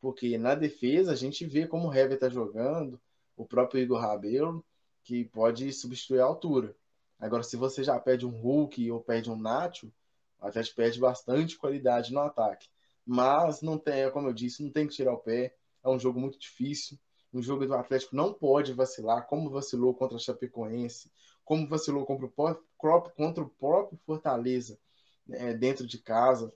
Porque 0.00 0.36
na 0.38 0.54
defesa 0.54 1.12
a 1.12 1.16
gente 1.16 1.46
vê 1.46 1.66
como 1.66 1.88
o 1.88 1.94
Hever 1.94 2.14
está 2.14 2.28
jogando, 2.28 3.00
o 3.36 3.44
próprio 3.46 3.80
Igor 3.80 4.00
Rabelo, 4.00 4.64
que 5.04 5.24
pode 5.26 5.72
substituir 5.72 6.20
a 6.20 6.24
altura. 6.24 6.74
Agora, 7.18 7.42
se 7.42 7.56
você 7.56 7.84
já 7.84 7.98
pede 8.00 8.26
um 8.26 8.30
Hulk 8.30 8.90
ou 8.90 9.00
pede 9.00 9.30
um 9.30 9.36
Nacho, 9.36 9.92
o 10.40 10.46
Atlético 10.46 10.76
perde 10.76 10.98
bastante 10.98 11.58
qualidade 11.58 12.12
no 12.12 12.20
ataque. 12.20 12.68
Mas 13.06 13.60
não 13.62 13.78
tem, 13.78 14.10
como 14.10 14.28
eu 14.28 14.32
disse, 14.32 14.62
não 14.62 14.70
tem 14.70 14.86
que 14.86 14.94
tirar 14.94 15.12
o 15.12 15.18
pé. 15.18 15.54
É 15.84 15.88
um 15.88 15.98
jogo 15.98 16.18
muito 16.18 16.38
difícil 16.38 16.98
um 17.32 17.42
jogo 17.42 17.66
do 17.66 17.74
Atlético 17.74 18.16
não 18.16 18.32
pode 18.32 18.72
vacilar, 18.72 19.26
como 19.26 19.50
vacilou 19.50 19.94
contra 19.94 20.16
a 20.16 20.20
Chapecoense, 20.20 21.10
como 21.44 21.66
vacilou 21.68 22.04
contra 22.04 22.26
o 22.26 22.30
próprio, 22.30 23.14
contra 23.14 23.42
o 23.44 23.48
próprio 23.48 23.98
Fortaleza 24.04 24.78
né, 25.26 25.54
dentro 25.54 25.86
de 25.86 25.98
casa, 25.98 26.52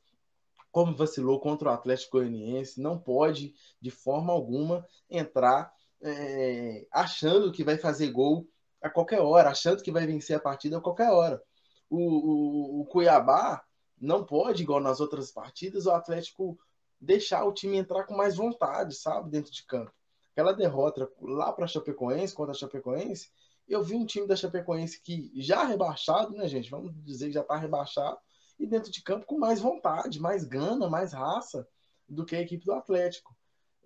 como 0.72 0.96
vacilou 0.96 1.38
contra 1.40 1.68
o 1.68 1.72
Atlético 1.72 2.18
Goianiense, 2.18 2.80
não 2.80 2.98
pode 2.98 3.54
de 3.80 3.90
forma 3.90 4.32
alguma 4.32 4.86
entrar 5.08 5.72
é, 6.02 6.86
achando 6.90 7.52
que 7.52 7.62
vai 7.62 7.78
fazer 7.78 8.10
gol 8.10 8.48
a 8.82 8.90
qualquer 8.90 9.20
hora, 9.20 9.50
achando 9.50 9.82
que 9.82 9.92
vai 9.92 10.06
vencer 10.06 10.36
a 10.36 10.40
partida 10.40 10.78
a 10.78 10.80
qualquer 10.80 11.10
hora. 11.10 11.40
O, 11.88 11.98
o, 11.98 12.80
o 12.80 12.86
Cuiabá 12.86 13.62
não 13.98 14.24
pode, 14.24 14.62
igual 14.64 14.80
nas 14.80 15.00
outras 15.00 15.30
partidas, 15.30 15.86
o 15.86 15.92
Atlético 15.92 16.58
deixar 17.00 17.44
o 17.44 17.52
time 17.52 17.76
entrar 17.76 18.04
com 18.04 18.16
mais 18.16 18.36
vontade, 18.36 18.96
sabe, 18.96 19.30
dentro 19.30 19.52
de 19.52 19.64
campo 19.64 19.92
aquela 20.34 20.52
derrota 20.52 21.08
lá 21.20 21.52
para 21.52 21.64
a 21.64 21.68
Chapecoense, 21.68 22.34
contra 22.34 22.52
a 22.52 22.56
Chapecoense, 22.56 23.30
eu 23.68 23.82
vi 23.84 23.94
um 23.94 24.04
time 24.04 24.26
da 24.26 24.34
Chapecoense 24.34 25.00
que 25.00 25.30
já 25.36 25.64
rebaixado, 25.64 26.36
né, 26.36 26.48
gente? 26.48 26.68
Vamos 26.68 26.92
dizer 27.04 27.28
que 27.28 27.32
já 27.32 27.40
está 27.40 27.56
rebaixado, 27.56 28.18
e 28.58 28.66
dentro 28.66 28.90
de 28.90 29.00
campo 29.00 29.26
com 29.26 29.38
mais 29.38 29.60
vontade, 29.60 30.20
mais 30.20 30.44
gana, 30.44 30.90
mais 30.90 31.12
raça 31.12 31.66
do 32.08 32.24
que 32.24 32.34
a 32.34 32.40
equipe 32.40 32.64
do 32.64 32.72
Atlético. 32.72 33.34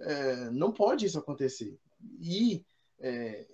É, 0.00 0.50
não 0.50 0.72
pode 0.72 1.04
isso 1.04 1.18
acontecer. 1.18 1.78
E 2.18 2.64
é, 2.98 3.46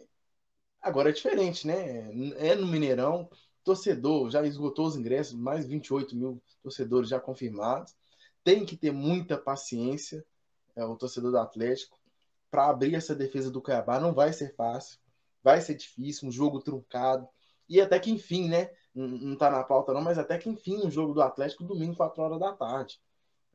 agora 0.81 1.11
é 1.11 1.13
diferente, 1.13 1.67
né? 1.67 2.11
É 2.37 2.55
no 2.55 2.67
Mineirão, 2.67 3.29
torcedor 3.65 4.31
já 4.31 4.47
esgotou 4.47 4.87
os 4.87 4.97
ingressos, 4.97 5.35
mais 5.35 5.67
28 5.67 6.15
mil 6.15 6.43
torcedores 6.63 7.09
já 7.09 7.19
confirmados. 7.19 7.95
Tem 8.45 8.65
que 8.65 8.77
ter 8.77 8.93
muita 8.93 9.37
paciência, 9.37 10.25
é, 10.77 10.85
o 10.85 10.97
torcedor 10.97 11.33
do 11.33 11.39
Atlético 11.39 11.99
para 12.55 12.69
abrir 12.69 12.95
essa 12.95 13.17
defesa 13.17 13.51
do 13.51 13.61
Cuiabá 13.61 13.99
não 13.99 14.15
vai 14.15 14.33
ser 14.33 14.55
fácil, 14.55 15.01
vai 15.43 15.61
ser 15.61 15.75
difícil, 15.75 16.29
um 16.29 16.31
jogo 16.31 16.61
truncado. 16.61 17.29
E 17.69 17.81
até 17.81 17.99
que 17.99 18.13
enfim, 18.13 18.49
né? 18.49 18.71
Não 18.95 19.33
está 19.33 19.51
na 19.51 19.65
pauta 19.65 19.93
não, 19.93 20.01
mas 20.01 20.19
até 20.19 20.39
que 20.39 20.49
enfim, 20.49 20.87
um 20.87 20.91
jogo 20.91 21.13
do 21.13 21.21
Atlético 21.21 21.65
domingo, 21.65 21.97
4 21.97 22.23
horas 22.23 22.39
da 22.39 22.53
tarde. 22.53 23.01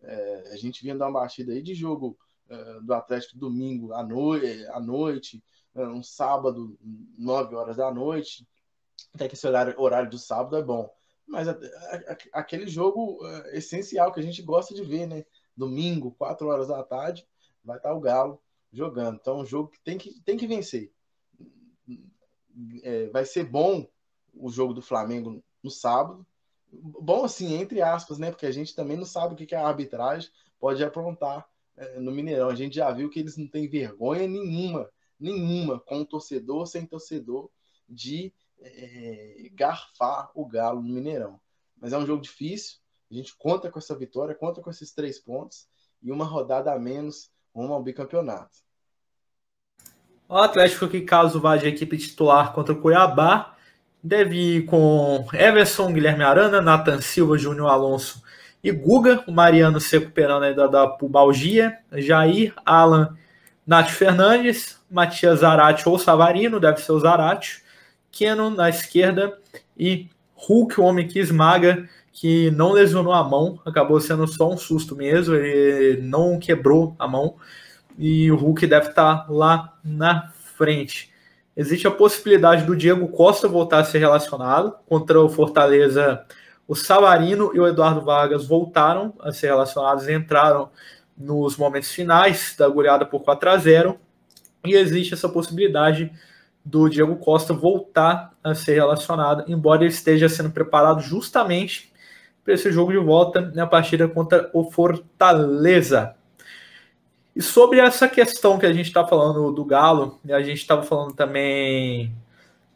É, 0.01 0.49
a 0.51 0.57
gente 0.57 0.84
vinha 0.84 0.97
dar 0.97 1.07
uma 1.07 1.21
batida 1.21 1.53
aí 1.53 1.61
de 1.61 1.73
jogo 1.73 2.17
é, 2.49 2.81
do 2.81 2.93
Atlético 2.93 3.38
domingo 3.38 3.93
à, 3.93 4.01
à 4.01 4.81
noite, 4.81 5.41
é, 5.76 5.88
um 5.88 6.03
sábado, 6.03 6.77
9 7.17 7.55
horas 7.55 7.77
da 7.77 7.93
noite. 7.93 8.45
Até 9.13 9.30
que 9.30 9.35
esse 9.35 9.47
horário, 9.47 9.80
horário 9.80 10.09
do 10.09 10.17
sábado 10.17 10.57
é 10.57 10.61
bom. 10.61 10.93
Mas 11.26 11.47
a, 11.47 11.53
a, 11.53 12.39
aquele 12.41 12.67
jogo 12.67 13.26
é, 13.26 13.59
essencial 13.59 14.11
que 14.11 14.19
a 14.19 14.23
gente 14.23 14.41
gosta 14.41 14.73
de 14.73 14.84
ver, 14.84 15.07
né? 15.07 15.23
Domingo, 15.55 16.11
4 16.17 16.45
horas 16.47 16.67
da 16.67 16.84
tarde, 16.84 17.26
vai 17.63 17.77
estar 17.77 17.93
o 17.93 18.01
Galo 18.01 18.41
jogando. 18.71 19.17
Então, 19.19 19.39
é 19.39 19.41
um 19.43 19.45
jogo 19.45 19.69
que 19.69 19.79
tem 19.81 19.97
que, 19.97 20.19
tem 20.21 20.37
que 20.37 20.47
vencer. 20.47 20.91
É, 22.83 23.07
vai 23.07 23.25
ser 23.25 23.45
bom 23.45 23.87
o 24.33 24.49
jogo 24.51 24.73
do 24.73 24.81
Flamengo 24.81 25.43
no 25.63 25.69
sábado. 25.69 26.25
Bom, 26.71 27.25
assim, 27.25 27.55
entre 27.55 27.81
aspas, 27.81 28.17
né? 28.19 28.31
Porque 28.31 28.45
a 28.45 28.51
gente 28.51 28.75
também 28.75 28.97
não 28.97 29.05
sabe 29.05 29.33
o 29.33 29.37
que, 29.37 29.55
a 29.55 29.67
arbitragem 29.67 30.29
pode 30.59 30.83
aprontar 30.83 31.47
é, 31.75 31.99
no 31.99 32.11
Mineirão. 32.11 32.49
A 32.49 32.55
gente 32.55 32.75
já 32.75 32.91
viu 32.91 33.09
que 33.09 33.19
eles 33.19 33.37
não 33.37 33.47
têm 33.47 33.67
vergonha 33.67 34.27
nenhuma, 34.27 34.89
nenhuma, 35.19 35.79
com 35.79 36.05
torcedor, 36.05 36.67
sem 36.67 36.85
torcedor, 36.85 37.49
de 37.87 38.31
é, 38.59 39.49
garfar 39.53 40.31
o 40.35 40.45
Galo 40.45 40.81
no 40.81 40.93
Mineirão. 40.93 41.39
Mas 41.77 41.93
é 41.93 41.97
um 41.97 42.05
jogo 42.05 42.21
difícil. 42.21 42.77
A 43.09 43.13
gente 43.15 43.35
conta 43.35 43.71
com 43.71 43.79
essa 43.79 43.97
vitória, 43.97 44.35
conta 44.35 44.61
com 44.61 44.69
esses 44.69 44.93
três 44.93 45.17
pontos 45.17 45.67
e 46.01 46.11
uma 46.11 46.25
rodada 46.25 46.71
a 46.71 46.79
menos 46.79 47.31
rumo 47.53 47.73
ao 47.73 47.84
bicampeonato. 47.84 48.57
O 50.27 50.35
Atlético 50.38 50.88
que 50.88 51.01
caso 51.01 51.39
vá 51.39 51.57
de 51.57 51.67
equipe 51.67 51.97
titular 51.97 52.53
contra 52.53 52.73
o 52.73 52.80
Cuiabá 52.80 53.55
deve 54.01 54.35
ir 54.35 54.65
com 54.65 55.26
Everson, 55.34 55.91
Guilherme 55.91 56.23
Arana, 56.23 56.61
Nathan 56.61 57.01
Silva, 57.01 57.38
Júnior 57.38 57.69
Alonso 57.69 58.23
e 58.63 58.71
Guga, 58.71 59.23
o 59.27 59.31
Mariano 59.31 59.80
se 59.80 59.97
recuperando 59.97 60.43
ainda 60.43 60.67
da 60.67 60.88
pubalgia, 60.88 61.80
Jair, 61.93 62.53
Alan, 62.65 63.17
Nath 63.65 63.89
Fernandes, 63.89 64.80
Matias 64.89 65.39
Zarate 65.39 65.88
ou 65.88 65.97
Savarino, 65.97 66.59
deve 66.59 66.81
ser 66.81 66.91
o 66.91 66.99
Zarate, 66.99 67.63
Keno 68.11 68.49
na 68.49 68.69
esquerda 68.69 69.38
e 69.77 70.09
Hulk, 70.35 70.80
o 70.80 70.84
homem 70.84 71.07
que 71.07 71.19
esmaga, 71.19 71.88
que 72.11 72.52
não 72.52 72.72
lesionou 72.72 73.14
a 73.14 73.23
mão, 73.23 73.60
acabou 73.65 73.99
sendo 73.99 74.27
só 74.27 74.52
um 74.52 74.57
susto 74.57 74.95
mesmo, 74.95 75.36
ele 75.36 76.02
não 76.02 76.40
quebrou 76.40 76.95
a 76.99 77.07
mão, 77.07 77.36
e 77.98 78.31
o 78.31 78.36
Hulk 78.36 78.65
deve 78.68 78.90
estar 78.90 79.30
lá 79.30 79.77
na 79.84 80.30
frente. 80.56 81.11
Existe 81.56 81.88
a 81.88 81.91
possibilidade 81.91 82.65
do 82.65 82.76
Diego 82.76 83.07
Costa 83.10 83.48
voltar 83.48 83.80
a 83.80 83.84
ser 83.84 83.99
relacionado 83.99 84.76
contra 84.88 85.19
o 85.19 85.30
Fortaleza. 85.30 86.23
O 86.68 86.76
Savarino 86.76 87.52
e 87.53 87.60
o 87.60 87.68
Eduardo 87.68 88.02
Vargas 88.02 88.45
voltaram 88.48 89.14
a 89.19 89.31
ser 89.31 89.48
relacionados, 89.48 90.07
entraram 90.07 90.69
nos 91.18 91.57
momentos 91.57 91.91
finais 91.91 92.56
da 92.57 92.69
goleada 92.69 93.06
por 93.06 93.22
4 93.22 93.49
a 93.49 93.57
0 93.57 93.99
e 94.65 94.73
existe 94.73 95.14
essa 95.14 95.27
possibilidade 95.27 96.11
do 96.64 96.90
Diego 96.90 97.15
Costa 97.18 97.53
voltar 97.53 98.34
a 98.44 98.53
ser 98.53 98.76
relacionado, 98.76 99.44
embora 99.48 99.84
ele 99.84 99.91
esteja 99.91 100.30
sendo 100.30 100.52
preparado 100.52 101.02
justamente 101.02 101.91
para 102.44 102.53
esse 102.53 102.72
jogo 102.72 102.91
de 102.91 102.98
volta 102.98 103.52
na 103.53 103.68
partida 103.68 104.07
contra 104.07 104.49
o 104.53 104.70
Fortaleza. 104.70 106.16
E 107.36 107.41
sobre 107.41 107.80
essa 107.80 108.07
questão 108.07 108.57
que 108.57 108.66
a 108.66 108.74
gente 108.74 108.88
está 108.88 109.06
falando 109.06 109.52
do 109.52 109.64
Galo, 109.64 110.20
a 110.30 110.41
gente 110.41 110.57
estava 110.57 110.84
falando 110.84 111.14
também 111.14 112.14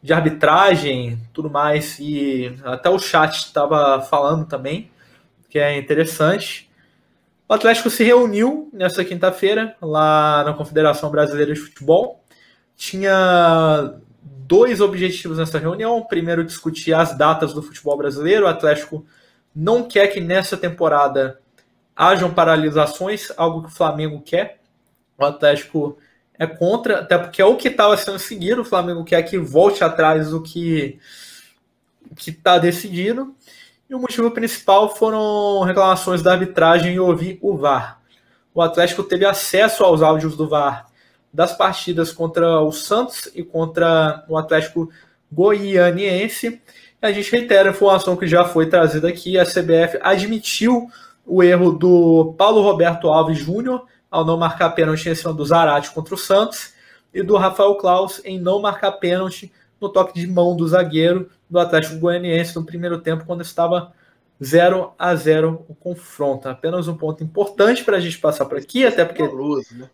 de 0.02 0.12
arbitragem, 0.12 1.18
tudo 1.32 1.50
mais, 1.50 1.98
e 1.98 2.54
até 2.62 2.90
o 2.90 2.98
chat 2.98 3.36
estava 3.36 4.00
falando 4.02 4.46
também, 4.46 4.90
que 5.48 5.58
é 5.58 5.78
interessante. 5.78 6.70
O 7.48 7.54
Atlético 7.54 7.90
se 7.90 8.04
reuniu 8.04 8.70
nessa 8.72 9.04
quinta-feira 9.04 9.76
lá 9.80 10.44
na 10.44 10.52
Confederação 10.52 11.10
Brasileira 11.10 11.52
de 11.52 11.60
Futebol 11.60 12.24
tinha 12.76 13.94
dois 14.22 14.80
objetivos 14.80 15.38
nessa 15.38 15.58
reunião. 15.58 16.02
Primeiro, 16.02 16.44
discutir 16.44 16.92
as 16.92 17.16
datas 17.16 17.52
do 17.52 17.62
futebol 17.62 17.96
brasileiro. 17.96 18.44
O 18.44 18.48
Atlético 18.48 19.06
não 19.54 19.86
quer 19.86 20.08
que 20.08 20.20
nessa 20.20 20.56
temporada 20.56 21.40
hajam 21.94 22.32
paralisações, 22.32 23.30
algo 23.36 23.62
que 23.62 23.68
o 23.68 23.74
Flamengo 23.74 24.20
quer. 24.20 24.60
O 25.16 25.24
Atlético 25.24 25.96
é 26.38 26.46
contra, 26.46 27.00
até 27.00 27.16
porque 27.16 27.40
é 27.40 27.44
o 27.44 27.56
que 27.56 27.68
estava 27.68 27.96
sendo 27.96 28.18
seguido. 28.18 28.62
O 28.62 28.64
Flamengo 28.64 29.04
quer 29.04 29.22
que 29.22 29.38
volte 29.38 29.84
atrás 29.84 30.30
do 30.30 30.42
que 30.42 30.98
está 32.26 32.58
decidido. 32.58 33.34
E 33.88 33.94
o 33.94 33.98
motivo 33.98 34.30
principal 34.30 34.96
foram 34.96 35.62
reclamações 35.62 36.22
da 36.22 36.32
arbitragem 36.32 36.94
e 36.94 37.00
ouvir 37.00 37.38
o 37.40 37.56
VAR. 37.56 38.00
O 38.52 38.62
Atlético 38.62 39.02
teve 39.02 39.24
acesso 39.24 39.84
aos 39.84 40.02
áudios 40.02 40.36
do 40.36 40.48
VAR 40.48 40.86
das 41.32 41.52
partidas 41.52 42.12
contra 42.12 42.60
o 42.60 42.70
Santos 42.70 43.28
e 43.34 43.42
contra 43.42 44.24
o 44.28 44.36
Atlético 44.38 44.88
Goianiense. 45.30 46.62
A 47.04 47.12
gente 47.12 47.30
reitera 47.30 47.68
a 47.68 47.72
informação 47.72 48.16
que 48.16 48.26
já 48.26 48.46
foi 48.46 48.66
trazida 48.66 49.10
aqui: 49.10 49.38
a 49.38 49.44
CBF 49.44 49.98
admitiu 50.00 50.88
o 51.26 51.42
erro 51.42 51.70
do 51.70 52.34
Paulo 52.38 52.62
Roberto 52.62 53.08
Alves 53.08 53.36
Júnior 53.36 53.84
ao 54.10 54.24
não 54.24 54.38
marcar 54.38 54.70
pênalti 54.70 55.10
em 55.10 55.14
cima 55.14 55.34
do 55.34 55.44
Zarate 55.44 55.90
contra 55.90 56.14
o 56.14 56.18
Santos 56.18 56.72
e 57.12 57.22
do 57.22 57.36
Rafael 57.36 57.74
Klaus 57.74 58.22
em 58.24 58.40
não 58.40 58.58
marcar 58.58 58.92
pênalti 58.92 59.52
no 59.78 59.90
toque 59.90 60.18
de 60.18 60.26
mão 60.26 60.56
do 60.56 60.66
zagueiro 60.66 61.28
do 61.50 61.58
Atlético 61.58 61.98
Goianiense 61.98 62.56
no 62.56 62.64
primeiro 62.64 62.98
tempo, 62.98 63.26
quando 63.26 63.42
estava 63.42 63.92
0 64.42 64.94
a 64.98 65.14
0 65.14 65.62
o 65.68 65.74
confronto. 65.74 66.48
Apenas 66.48 66.88
um 66.88 66.96
ponto 66.96 67.22
importante 67.22 67.84
para 67.84 67.98
a 67.98 68.00
gente 68.00 68.18
passar 68.18 68.46
por 68.46 68.56
aqui, 68.56 68.86
até 68.86 69.04
porque. 69.04 69.22
né? 69.74 69.90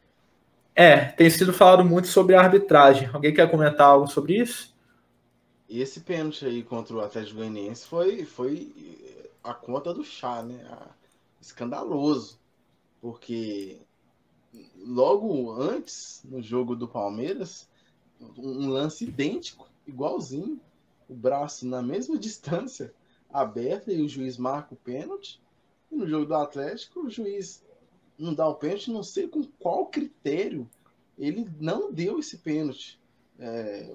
É, 0.77 0.97
tem 0.97 1.29
sido 1.29 1.53
falado 1.53 1.85
muito 1.85 2.07
sobre 2.07 2.37
a 2.37 2.41
arbitragem. 2.41 3.11
Alguém 3.13 3.35
quer 3.35 3.51
comentar 3.51 3.89
algo 3.89 4.07
sobre 4.07 4.35
isso? 4.35 4.73
Esse 5.71 6.01
pênalti 6.01 6.45
aí 6.45 6.65
contra 6.65 6.97
o 6.97 7.01
Atlético 7.01 7.37
Goianiense 7.37 7.87
foi, 7.87 8.25
foi 8.25 8.75
a 9.41 9.55
conta 9.55 9.95
do 9.95 10.03
chá, 10.03 10.43
né? 10.43 10.59
Escandaloso. 11.41 12.41
Porque 13.01 13.81
logo 14.77 15.53
antes, 15.53 16.23
no 16.25 16.43
jogo 16.43 16.75
do 16.75 16.89
Palmeiras, 16.89 17.69
um 18.37 18.69
lance 18.69 19.05
idêntico, 19.05 19.71
igualzinho, 19.87 20.61
o 21.09 21.15
braço 21.15 21.65
na 21.67 21.81
mesma 21.81 22.19
distância, 22.19 22.93
aberta, 23.33 23.93
e 23.93 24.03
o 24.03 24.09
juiz 24.09 24.37
marca 24.37 24.75
o 24.75 24.77
pênalti. 24.77 25.41
E 25.89 25.95
no 25.95 26.05
jogo 26.05 26.27
do 26.27 26.35
Atlético, 26.35 27.07
o 27.07 27.11
juiz 27.11 27.65
não 28.19 28.35
dá 28.35 28.49
o 28.49 28.57
pênalti, 28.57 28.91
não 28.91 29.05
sei 29.05 29.29
com 29.29 29.45
qual 29.61 29.87
critério 29.87 30.69
ele 31.17 31.49
não 31.61 31.93
deu 31.93 32.19
esse 32.19 32.39
pênalti. 32.39 33.01
É, 33.39 33.89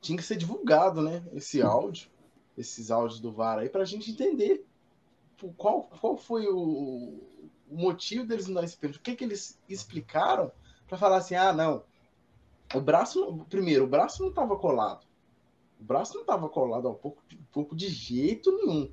tinha 0.00 0.16
que 0.16 0.24
ser 0.24 0.36
divulgado, 0.36 1.02
né? 1.02 1.22
Esse 1.32 1.60
áudio, 1.62 2.08
esses 2.56 2.90
áudios 2.90 3.20
do 3.20 3.32
VAR 3.32 3.58
aí, 3.58 3.68
para 3.68 3.82
a 3.82 3.86
gente 3.86 4.10
entender 4.10 4.64
qual, 5.56 5.84
qual 5.84 6.16
foi 6.16 6.46
o, 6.48 7.20
o 7.70 7.76
motivo 7.76 8.26
deles 8.26 8.46
não 8.46 8.54
dar 8.54 8.64
esse 8.64 8.76
pênalti. 8.76 8.98
O 8.98 9.02
que, 9.02 9.16
que 9.16 9.24
eles 9.24 9.58
explicaram 9.68 10.50
para 10.86 10.98
falar 10.98 11.18
assim: 11.18 11.34
ah, 11.34 11.52
não, 11.52 11.82
o 12.74 12.80
braço, 12.80 13.44
primeiro, 13.48 13.84
o 13.84 13.88
braço 13.88 14.22
não 14.22 14.30
estava 14.30 14.56
colado. 14.56 15.06
O 15.80 15.84
braço 15.84 16.14
não 16.14 16.20
estava 16.20 16.48
colado 16.48 16.86
ao 16.86 16.94
pouco, 16.94 17.22
pouco 17.50 17.74
de 17.74 17.88
jeito 17.88 18.52
nenhum. 18.52 18.90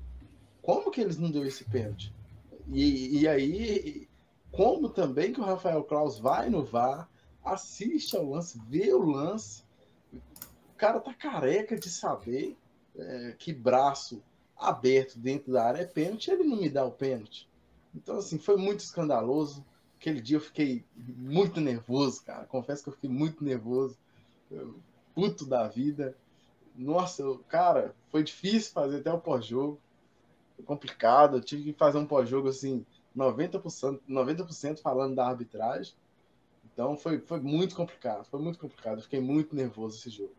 Como 0.62 0.90
que 0.90 1.00
eles 1.00 1.18
não 1.18 1.30
deu 1.30 1.44
esse 1.44 1.64
pênalti? 1.64 2.14
E, 2.68 3.20
e 3.20 3.28
aí 3.28 4.08
como 4.50 4.88
também 4.88 5.32
que 5.32 5.40
o 5.40 5.44
Rafael 5.44 5.84
Klaus 5.84 6.18
vai 6.18 6.48
no 6.50 6.64
VAR, 6.64 7.08
assiste 7.44 8.16
ao 8.16 8.28
lance, 8.28 8.60
vê 8.66 8.92
o 8.92 9.04
lance. 9.04 9.62
Cara 10.78 11.00
tá 11.00 11.12
careca 11.12 11.76
de 11.76 11.90
saber 11.90 12.56
é, 12.96 13.34
que 13.38 13.52
braço 13.52 14.22
aberto 14.56 15.18
dentro 15.18 15.52
da 15.52 15.64
área 15.64 15.82
é 15.82 15.84
pênalti, 15.84 16.30
ele 16.30 16.44
não 16.44 16.56
me 16.56 16.70
dá 16.70 16.84
o 16.84 16.90
pênalti. 16.90 17.48
Então, 17.94 18.16
assim, 18.16 18.38
foi 18.38 18.56
muito 18.56 18.80
escandaloso. 18.80 19.64
Aquele 19.98 20.20
dia 20.20 20.36
eu 20.36 20.40
fiquei 20.40 20.84
muito 20.96 21.60
nervoso, 21.60 22.24
cara. 22.24 22.46
Confesso 22.46 22.82
que 22.84 22.88
eu 22.88 22.92
fiquei 22.94 23.10
muito 23.10 23.44
nervoso. 23.44 23.98
Puto 25.14 25.44
da 25.44 25.66
vida. 25.66 26.16
Nossa, 26.76 27.22
eu, 27.22 27.38
cara, 27.48 27.94
foi 28.08 28.22
difícil 28.22 28.72
fazer 28.72 28.98
até 28.98 29.12
o 29.12 29.20
pós-jogo. 29.20 29.80
Complicado. 30.64 31.36
Eu 31.36 31.40
tive 31.40 31.64
que 31.64 31.78
fazer 31.78 31.98
um 31.98 32.06
pós-jogo 32.06 32.48
assim 32.48 32.86
90%, 33.16 34.00
90% 34.08 34.80
falando 34.80 35.16
da 35.16 35.26
arbitragem. 35.26 35.94
Então 36.72 36.96
foi, 36.96 37.18
foi 37.18 37.40
muito 37.40 37.74
complicado, 37.74 38.24
foi 38.26 38.40
muito 38.40 38.58
complicado. 38.58 39.02
fiquei 39.02 39.20
muito 39.20 39.56
nervoso 39.56 39.98
esse 39.98 40.10
jogo. 40.10 40.37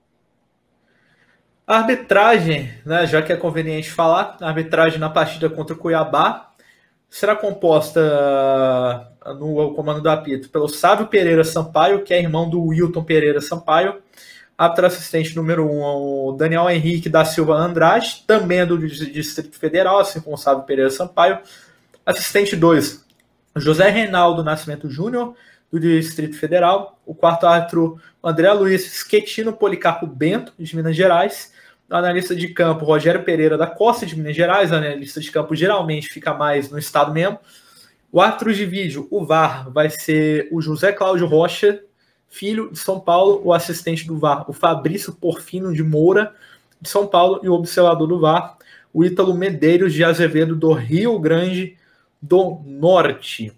A 1.69 1.77
arbitragem, 1.77 2.73
né, 2.83 3.05
já 3.05 3.21
que 3.21 3.31
é 3.31 3.35
conveniente 3.35 3.91
falar, 3.91 4.37
a 4.41 4.47
arbitragem 4.47 4.97
na 4.97 5.07
partida 5.07 5.47
contra 5.51 5.75
o 5.75 5.77
Cuiabá 5.77 6.49
será 7.07 7.35
composta 7.35 8.01
uh, 9.23 9.33
no 9.35 9.75
comando 9.75 10.01
do 10.01 10.09
apito 10.09 10.49
pelo 10.49 10.67
Sávio 10.67 11.05
Pereira 11.05 11.43
Sampaio, 11.43 12.03
que 12.03 12.11
é 12.11 12.19
irmão 12.19 12.49
do 12.49 12.59
Wilton 12.59 13.03
Pereira 13.03 13.39
Sampaio, 13.39 14.01
árbitro 14.57 14.87
assistente 14.87 15.35
número 15.35 15.63
1 15.63 15.71
um, 15.71 16.29
o 16.29 16.31
Daniel 16.31 16.67
Henrique 16.71 17.07
da 17.07 17.23
Silva 17.23 17.53
Andrade, 17.53 18.23
também 18.25 18.61
é 18.61 18.65
do 18.65 18.75
Distrito 18.79 19.55
Federal, 19.55 19.99
assim 19.99 20.19
como 20.21 20.37
o 20.37 20.39
Sávio 20.39 20.63
Pereira 20.63 20.89
Sampaio, 20.89 21.37
Assistente 22.03 22.55
2, 22.55 23.05
José 23.57 23.91
Reinaldo 23.91 24.43
Nascimento 24.43 24.89
Júnior, 24.89 25.35
do 25.71 25.79
Distrito 25.79 26.35
Federal. 26.35 26.99
O 27.05 27.13
quarto 27.13 27.45
árbitro, 27.45 28.01
André 28.23 28.51
Luiz 28.53 29.05
Schettino 29.07 29.53
Policarpo 29.53 30.07
Bento, 30.07 30.51
de 30.57 30.75
Minas 30.75 30.95
Gerais. 30.95 31.53
Analista 31.89 32.35
de 32.35 32.49
campo, 32.49 32.85
Rogério 32.85 33.23
Pereira 33.23 33.57
da 33.57 33.65
Costa, 33.65 34.05
de 34.05 34.15
Minas 34.15 34.35
Gerais. 34.35 34.71
Analista 34.71 35.19
de 35.19 35.31
campo 35.31 35.55
geralmente 35.55 36.09
fica 36.09 36.33
mais 36.33 36.69
no 36.69 36.77
estado 36.77 37.11
mesmo. 37.11 37.39
O 38.11 38.21
árbitro 38.21 38.53
de 38.53 38.65
vídeo, 38.65 39.07
o 39.09 39.25
VAR, 39.25 39.69
vai 39.71 39.89
ser 39.89 40.47
o 40.51 40.61
José 40.61 40.91
Cláudio 40.91 41.27
Rocha, 41.27 41.81
filho 42.27 42.71
de 42.71 42.79
São 42.79 42.99
Paulo. 42.99 43.41
O 43.43 43.53
assistente 43.53 44.05
do 44.05 44.17
VAR, 44.17 44.49
o 44.49 44.53
Fabrício 44.53 45.13
Porfino 45.13 45.73
de 45.73 45.83
Moura, 45.83 46.33
de 46.81 46.89
São 46.89 47.07
Paulo. 47.07 47.39
E 47.43 47.49
o 47.49 47.53
observador 47.53 48.07
do 48.07 48.19
VAR, 48.19 48.57
o 48.93 49.03
Ítalo 49.03 49.33
Medeiros 49.33 49.93
de 49.93 50.03
Azevedo 50.03 50.55
do 50.55 50.71
Rio 50.73 51.17
Grande 51.19 51.77
do 52.21 52.61
Norte. 52.65 53.53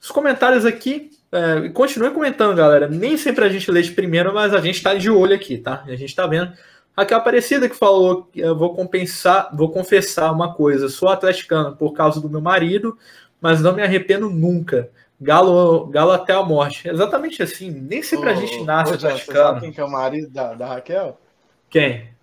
Os 0.00 0.10
comentários 0.10 0.64
aqui, 0.64 1.10
é, 1.32 1.68
continue 1.70 2.10
comentando, 2.10 2.56
galera. 2.56 2.88
Nem 2.88 3.16
sempre 3.16 3.44
a 3.44 3.48
gente 3.48 3.70
lê 3.70 3.82
de 3.82 3.92
primeiro, 3.92 4.32
mas 4.32 4.54
a 4.54 4.60
gente 4.60 4.76
está 4.76 4.94
de 4.94 5.10
olho 5.10 5.34
aqui, 5.34 5.58
tá? 5.58 5.82
A 5.86 5.90
gente 5.90 6.06
está 6.06 6.26
vendo. 6.26 6.52
Aquela 6.96 7.20
Aparecida 7.20 7.68
que 7.68 7.76
falou 7.76 8.24
que 8.24 8.40
eu 8.40 8.56
vou 8.56 8.74
compensar, 8.74 9.54
vou 9.54 9.70
confessar 9.70 10.32
uma 10.32 10.54
coisa, 10.54 10.88
sou 10.88 11.10
atleticano 11.10 11.76
por 11.76 11.92
causa 11.92 12.20
do 12.20 12.30
meu 12.30 12.40
marido, 12.40 12.96
mas 13.38 13.60
não 13.60 13.74
me 13.74 13.82
arrependo 13.82 14.30
nunca. 14.30 14.90
Galo, 15.20 15.86
galo 15.88 16.12
até 16.12 16.32
a 16.32 16.42
morte. 16.42 16.88
Exatamente 16.88 17.42
assim. 17.42 17.70
Nem 17.70 18.02
sempre 18.02 18.30
ô, 18.30 18.32
a 18.32 18.34
gente 18.34 18.64
nasce 18.64 18.92
ô, 18.92 18.94
atleticano. 18.94 19.44
Sabe 19.48 19.60
quem 19.60 19.72
que 19.72 19.80
é 19.80 19.84
o 19.84 19.90
marido 19.90 20.30
da, 20.30 20.54
da 20.54 20.66
Raquel? 20.66 21.20
Quem? 21.68 22.14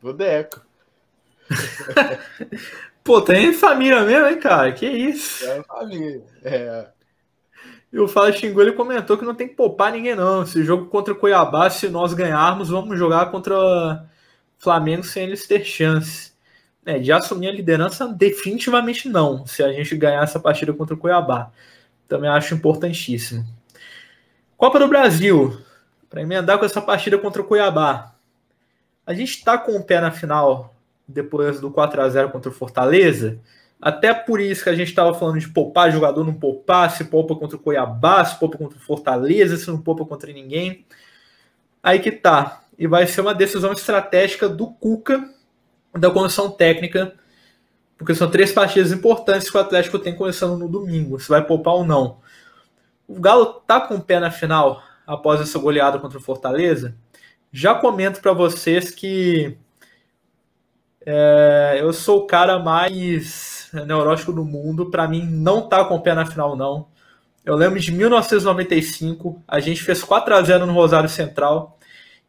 O 0.00 0.12
Deco. 0.12 0.60
Pô, 3.02 3.20
tem 3.20 3.52
família 3.52 4.02
mesmo, 4.02 4.28
hein, 4.28 4.38
cara? 4.38 4.72
Que 4.72 4.86
isso? 4.86 5.44
É 5.44 5.62
família. 5.62 6.22
É. 6.42 6.86
E 7.94 8.00
o 8.00 8.08
Fala 8.08 8.32
Xingu, 8.32 8.60
ele 8.60 8.72
comentou 8.72 9.16
que 9.16 9.24
não 9.24 9.36
tem 9.36 9.46
que 9.46 9.54
poupar 9.54 9.92
ninguém, 9.92 10.16
não. 10.16 10.42
Esse 10.42 10.64
jogo 10.64 10.86
contra 10.86 11.14
o 11.14 11.16
Cuiabá, 11.16 11.70
se 11.70 11.88
nós 11.88 12.12
ganharmos, 12.12 12.68
vamos 12.68 12.98
jogar 12.98 13.30
contra 13.30 13.54
o 13.56 13.98
Flamengo 14.58 15.04
sem 15.04 15.22
eles 15.22 15.46
ter 15.46 15.64
chance. 15.64 16.32
É, 16.84 16.98
de 16.98 17.12
assumir 17.12 17.46
a 17.46 17.52
liderança, 17.52 18.08
definitivamente 18.08 19.08
não, 19.08 19.46
se 19.46 19.62
a 19.62 19.72
gente 19.72 19.96
ganhar 19.96 20.24
essa 20.24 20.40
partida 20.40 20.72
contra 20.72 20.96
o 20.96 20.98
Cuiabá. 20.98 21.52
Também 22.08 22.28
acho 22.28 22.52
importantíssimo. 22.52 23.46
Copa 24.56 24.80
do 24.80 24.88
Brasil, 24.88 25.56
para 26.10 26.20
emendar 26.20 26.58
com 26.58 26.64
essa 26.64 26.82
partida 26.82 27.16
contra 27.16 27.42
o 27.42 27.44
Cuiabá. 27.44 28.12
A 29.06 29.14
gente 29.14 29.36
está 29.36 29.56
com 29.56 29.76
o 29.76 29.84
pé 29.84 30.00
na 30.00 30.10
final 30.10 30.74
depois 31.06 31.60
do 31.60 31.70
4 31.70 32.02
a 32.02 32.08
0 32.08 32.30
contra 32.30 32.50
o 32.50 32.54
Fortaleza. 32.54 33.38
Até 33.84 34.14
por 34.14 34.40
isso 34.40 34.64
que 34.64 34.70
a 34.70 34.74
gente 34.74 34.88
estava 34.88 35.12
falando 35.12 35.38
de 35.38 35.46
poupar 35.46 35.92
jogador, 35.92 36.24
não 36.24 36.32
poupar, 36.32 36.90
se 36.90 37.04
poupa 37.04 37.36
contra 37.36 37.58
o 37.58 37.60
Cuiabá, 37.60 38.24
se 38.24 38.38
poupa 38.38 38.56
contra 38.56 38.78
o 38.78 38.80
Fortaleza, 38.80 39.58
se 39.58 39.68
não 39.68 39.76
poupa 39.76 40.06
contra 40.06 40.32
ninguém. 40.32 40.86
Aí 41.82 41.98
que 41.98 42.10
tá. 42.10 42.62
E 42.78 42.86
vai 42.86 43.06
ser 43.06 43.20
uma 43.20 43.34
decisão 43.34 43.74
estratégica 43.74 44.48
do 44.48 44.68
Cuca, 44.68 45.28
da 45.92 46.10
comissão 46.10 46.50
técnica, 46.50 47.12
porque 47.98 48.14
são 48.14 48.30
três 48.30 48.52
partidas 48.52 48.90
importantes 48.90 49.50
que 49.50 49.56
o 49.58 49.60
Atlético 49.60 49.98
tem 49.98 50.16
começando 50.16 50.56
no 50.56 50.66
domingo, 50.66 51.20
se 51.20 51.28
vai 51.28 51.44
poupar 51.46 51.74
ou 51.74 51.84
não. 51.84 52.20
O 53.06 53.20
Galo 53.20 53.44
tá 53.66 53.82
com 53.82 53.96
o 53.96 54.02
pé 54.02 54.18
na 54.18 54.30
final 54.30 54.82
após 55.06 55.42
essa 55.42 55.58
goleada 55.58 55.98
contra 55.98 56.16
o 56.16 56.22
Fortaleza. 56.22 56.96
Já 57.52 57.74
comento 57.74 58.22
para 58.22 58.32
vocês 58.32 58.90
que 58.90 59.58
é, 61.04 61.76
eu 61.80 61.92
sou 61.92 62.20
o 62.20 62.26
cara 62.26 62.58
mais 62.58 63.53
neurótico 63.86 64.32
do 64.32 64.44
mundo. 64.44 64.90
Para 64.90 65.08
mim, 65.08 65.24
não 65.24 65.68
tá 65.68 65.84
com 65.84 65.96
o 65.96 66.00
pé 66.00 66.14
na 66.14 66.26
final, 66.26 66.56
não. 66.56 66.88
Eu 67.44 67.56
lembro 67.56 67.78
de 67.78 67.92
1995, 67.92 69.42
a 69.46 69.60
gente 69.60 69.82
fez 69.82 70.02
4 70.02 70.34
a 70.34 70.42
0 70.42 70.66
no 70.66 70.72
Rosário 70.72 71.08
Central 71.08 71.78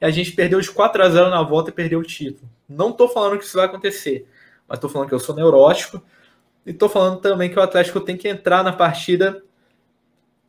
e 0.01 0.05
a 0.05 0.11
gente 0.11 0.33
perdeu 0.33 0.59
de 0.59 0.69
4 0.69 1.03
a 1.03 1.09
0 1.09 1.29
na 1.29 1.41
volta 1.41 1.69
e 1.69 1.73
perdeu 1.73 1.99
o 1.99 2.03
título. 2.03 2.49
Não 2.67 2.91
tô 2.91 3.07
falando 3.07 3.37
que 3.37 3.45
isso 3.45 3.55
vai 3.55 3.65
acontecer, 3.65 4.27
mas 4.67 4.79
tô 4.79 4.89
falando 4.89 5.07
que 5.07 5.15
eu 5.15 5.19
sou 5.19 5.33
neurótico 5.33 6.01
e 6.65 6.73
tô 6.73 6.89
falando 6.89 7.19
também 7.19 7.49
que 7.49 7.57
o 7.57 7.61
Atlético 7.61 8.01
tem 8.01 8.17
que 8.17 8.27
entrar 8.27 8.63
na 8.63 8.73
partida 8.73 9.41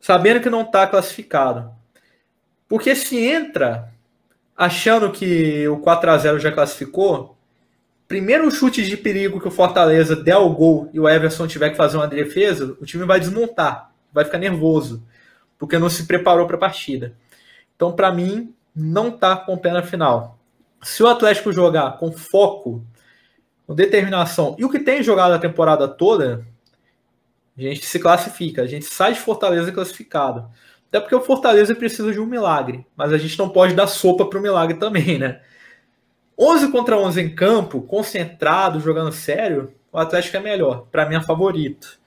sabendo 0.01 0.41
que 0.41 0.49
não 0.49 0.65
tá 0.65 0.85
classificado. 0.85 1.71
Porque 2.67 2.93
se 2.93 3.17
entra 3.17 3.93
achando 4.55 5.11
que 5.11 5.67
o 5.67 5.77
4 5.77 6.11
a 6.11 6.17
0 6.17 6.39
já 6.39 6.51
classificou, 6.51 7.36
primeiro 8.07 8.49
chute 8.49 8.83
de 8.83 8.95
perigo 8.95 9.39
que 9.39 9.47
o 9.47 9.51
Fortaleza 9.51 10.15
der 10.15 10.37
o 10.37 10.49
gol 10.49 10.89
e 10.93 10.99
o 10.99 11.07
Everson 11.07 11.47
tiver 11.47 11.71
que 11.71 11.77
fazer 11.77 11.97
uma 11.97 12.07
defesa, 12.07 12.77
o 12.79 12.85
time 12.85 13.03
vai 13.03 13.19
desmontar, 13.19 13.91
vai 14.13 14.23
ficar 14.23 14.37
nervoso, 14.37 15.03
porque 15.57 15.77
não 15.77 15.89
se 15.89 16.05
preparou 16.05 16.47
para 16.47 16.55
a 16.55 16.59
partida. 16.59 17.15
Então, 17.75 17.91
para 17.91 18.11
mim, 18.11 18.53
não 18.75 19.11
tá 19.11 19.35
com 19.35 19.53
o 19.53 19.57
pé 19.57 19.71
na 19.71 19.83
final. 19.83 20.39
Se 20.81 21.03
o 21.03 21.07
Atlético 21.07 21.51
jogar 21.51 21.97
com 21.97 22.11
foco, 22.11 22.85
com 23.65 23.75
determinação, 23.75 24.55
e 24.57 24.63
o 24.63 24.69
que 24.69 24.79
tem 24.79 25.03
jogado 25.03 25.33
a 25.33 25.39
temporada 25.39 25.87
toda, 25.87 26.45
a 27.57 27.61
gente 27.61 27.85
se 27.85 27.99
classifica, 27.99 28.61
a 28.61 28.67
gente 28.67 28.85
sai 28.85 29.13
de 29.13 29.19
Fortaleza 29.19 29.71
classificado. 29.71 30.47
Até 30.87 31.01
porque 31.01 31.15
o 31.15 31.21
Fortaleza 31.21 31.75
precisa 31.75 32.13
de 32.13 32.19
um 32.19 32.25
milagre, 32.25 32.85
mas 32.95 33.11
a 33.11 33.17
gente 33.17 33.37
não 33.37 33.49
pode 33.49 33.73
dar 33.73 33.87
sopa 33.87 34.25
para 34.25 34.39
o 34.39 34.41
milagre 34.41 34.77
também, 34.77 35.17
né? 35.19 35.41
11 36.39 36.71
contra 36.71 36.97
11 36.97 37.21
em 37.21 37.33
campo, 37.33 37.81
concentrado, 37.81 38.79
jogando 38.79 39.11
sério, 39.11 39.71
o 39.91 39.97
Atlético 39.97 40.37
é 40.37 40.39
melhor. 40.39 40.85
Para 40.91 41.07
mim 41.07 41.15
é 41.15 41.21
favorito. 41.21 41.99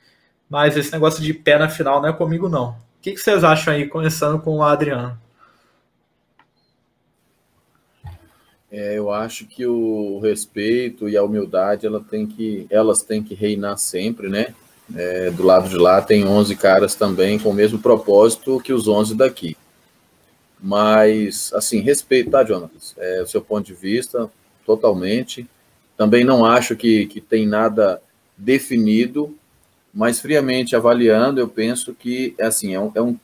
Mas 0.48 0.76
esse 0.76 0.92
negócio 0.92 1.22
de 1.22 1.34
pé 1.34 1.58
na 1.58 1.68
final 1.68 2.00
não 2.00 2.08
é 2.08 2.12
comigo, 2.12 2.48
não. 2.48 2.70
O 2.70 2.76
que, 3.02 3.16
vocês 3.16 3.42
acham 3.42 3.74
aí, 3.74 3.88
começando 3.88 4.40
com 4.40 4.58
o 4.58 4.62
Adriano? 4.62 5.18
É, 8.70 8.98
eu 8.98 9.10
acho 9.10 9.46
que 9.46 9.66
o 9.66 10.20
respeito 10.20 11.08
e 11.08 11.16
a 11.16 11.24
humildade 11.24 11.86
ela 11.86 12.00
tem 12.00 12.26
que, 12.26 12.66
elas 12.70 13.02
têm 13.02 13.22
que 13.22 13.34
reinar 13.34 13.78
sempre, 13.78 14.28
né? 14.28 14.54
É, 14.94 15.30
do 15.30 15.42
lado 15.42 15.68
de 15.68 15.76
lá 15.76 16.02
tem 16.02 16.26
11 16.26 16.54
caras 16.56 16.94
também 16.94 17.38
com 17.38 17.50
o 17.50 17.54
mesmo 17.54 17.78
propósito 17.78 18.60
que 18.60 18.72
os 18.72 18.86
11 18.86 19.14
daqui. 19.16 19.56
Mas, 20.62 21.52
assim, 21.54 21.80
respeito, 21.80 22.30
tá, 22.30 22.44
Jonas? 22.44 22.94
É, 22.98 23.22
o 23.22 23.26
seu 23.26 23.40
ponto 23.40 23.66
de 23.66 23.74
vista, 23.74 24.30
totalmente. 24.66 25.48
Também 25.96 26.24
não 26.24 26.44
acho 26.44 26.76
que, 26.76 27.06
que 27.06 27.20
tem 27.20 27.46
nada 27.46 28.00
definido, 28.36 29.36
mas 29.92 30.20
friamente 30.20 30.76
avaliando, 30.76 31.40
eu 31.40 31.48
penso 31.48 31.94
que, 31.94 32.34
assim, 32.40 32.74
é 32.74 32.80
um, 32.80 32.92
é 32.94 33.02
um, 33.02 33.18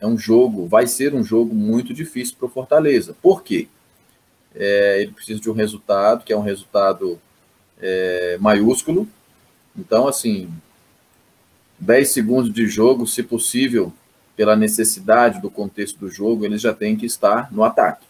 é 0.00 0.06
um 0.06 0.18
jogo, 0.18 0.66
vai 0.66 0.86
ser 0.86 1.14
um 1.14 1.22
jogo 1.22 1.54
muito 1.54 1.94
difícil 1.94 2.36
para 2.38 2.46
o 2.46 2.50
Fortaleza. 2.50 3.14
Por 3.22 3.42
quê? 3.42 3.68
É, 4.54 5.02
ele 5.02 5.12
precisa 5.12 5.40
de 5.40 5.50
um 5.50 5.54
resultado, 5.54 6.24
que 6.24 6.32
é 6.32 6.36
um 6.36 6.42
resultado 6.42 7.20
é, 7.80 8.36
maiúsculo. 8.40 9.08
Então, 9.76 10.08
assim, 10.08 10.50
10 11.78 12.08
segundos 12.10 12.52
de 12.52 12.66
jogo, 12.66 13.06
se 13.06 13.22
possível, 13.22 13.92
pela 14.36 14.56
necessidade 14.56 15.40
do 15.40 15.50
contexto 15.50 15.98
do 15.98 16.10
jogo, 16.10 16.44
eles 16.44 16.60
já 16.60 16.72
têm 16.72 16.96
que 16.96 17.06
estar 17.06 17.52
no 17.52 17.62
ataque. 17.62 18.06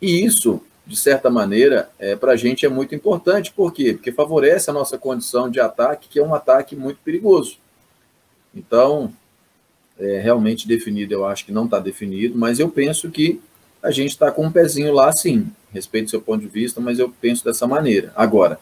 E 0.00 0.24
isso, 0.24 0.60
de 0.86 0.96
certa 0.96 1.30
maneira, 1.30 1.90
é, 1.98 2.16
para 2.16 2.32
a 2.32 2.36
gente 2.36 2.64
é 2.66 2.68
muito 2.68 2.94
importante. 2.94 3.52
Por 3.52 3.72
quê? 3.72 3.94
Porque 3.94 4.12
favorece 4.12 4.70
a 4.70 4.72
nossa 4.72 4.98
condição 4.98 5.50
de 5.50 5.60
ataque, 5.60 6.08
que 6.08 6.18
é 6.18 6.22
um 6.22 6.34
ataque 6.34 6.74
muito 6.74 6.98
perigoso. 7.04 7.58
Então, 8.54 9.12
é, 9.98 10.18
realmente 10.20 10.66
definido, 10.66 11.12
eu 11.12 11.26
acho 11.26 11.44
que 11.44 11.52
não 11.52 11.64
está 11.64 11.78
definido, 11.78 12.38
mas 12.38 12.58
eu 12.58 12.68
penso 12.68 13.10
que 13.10 13.40
a 13.82 13.90
gente 13.90 14.10
está 14.10 14.30
com 14.30 14.46
um 14.46 14.52
pezinho 14.52 14.92
lá, 14.92 15.12
sim. 15.12 15.46
Respeito 15.72 16.10
seu 16.10 16.20
ponto 16.20 16.40
de 16.40 16.48
vista, 16.48 16.80
mas 16.80 16.98
eu 16.98 17.12
penso 17.20 17.44
dessa 17.44 17.66
maneira. 17.66 18.12
Agora, 18.16 18.58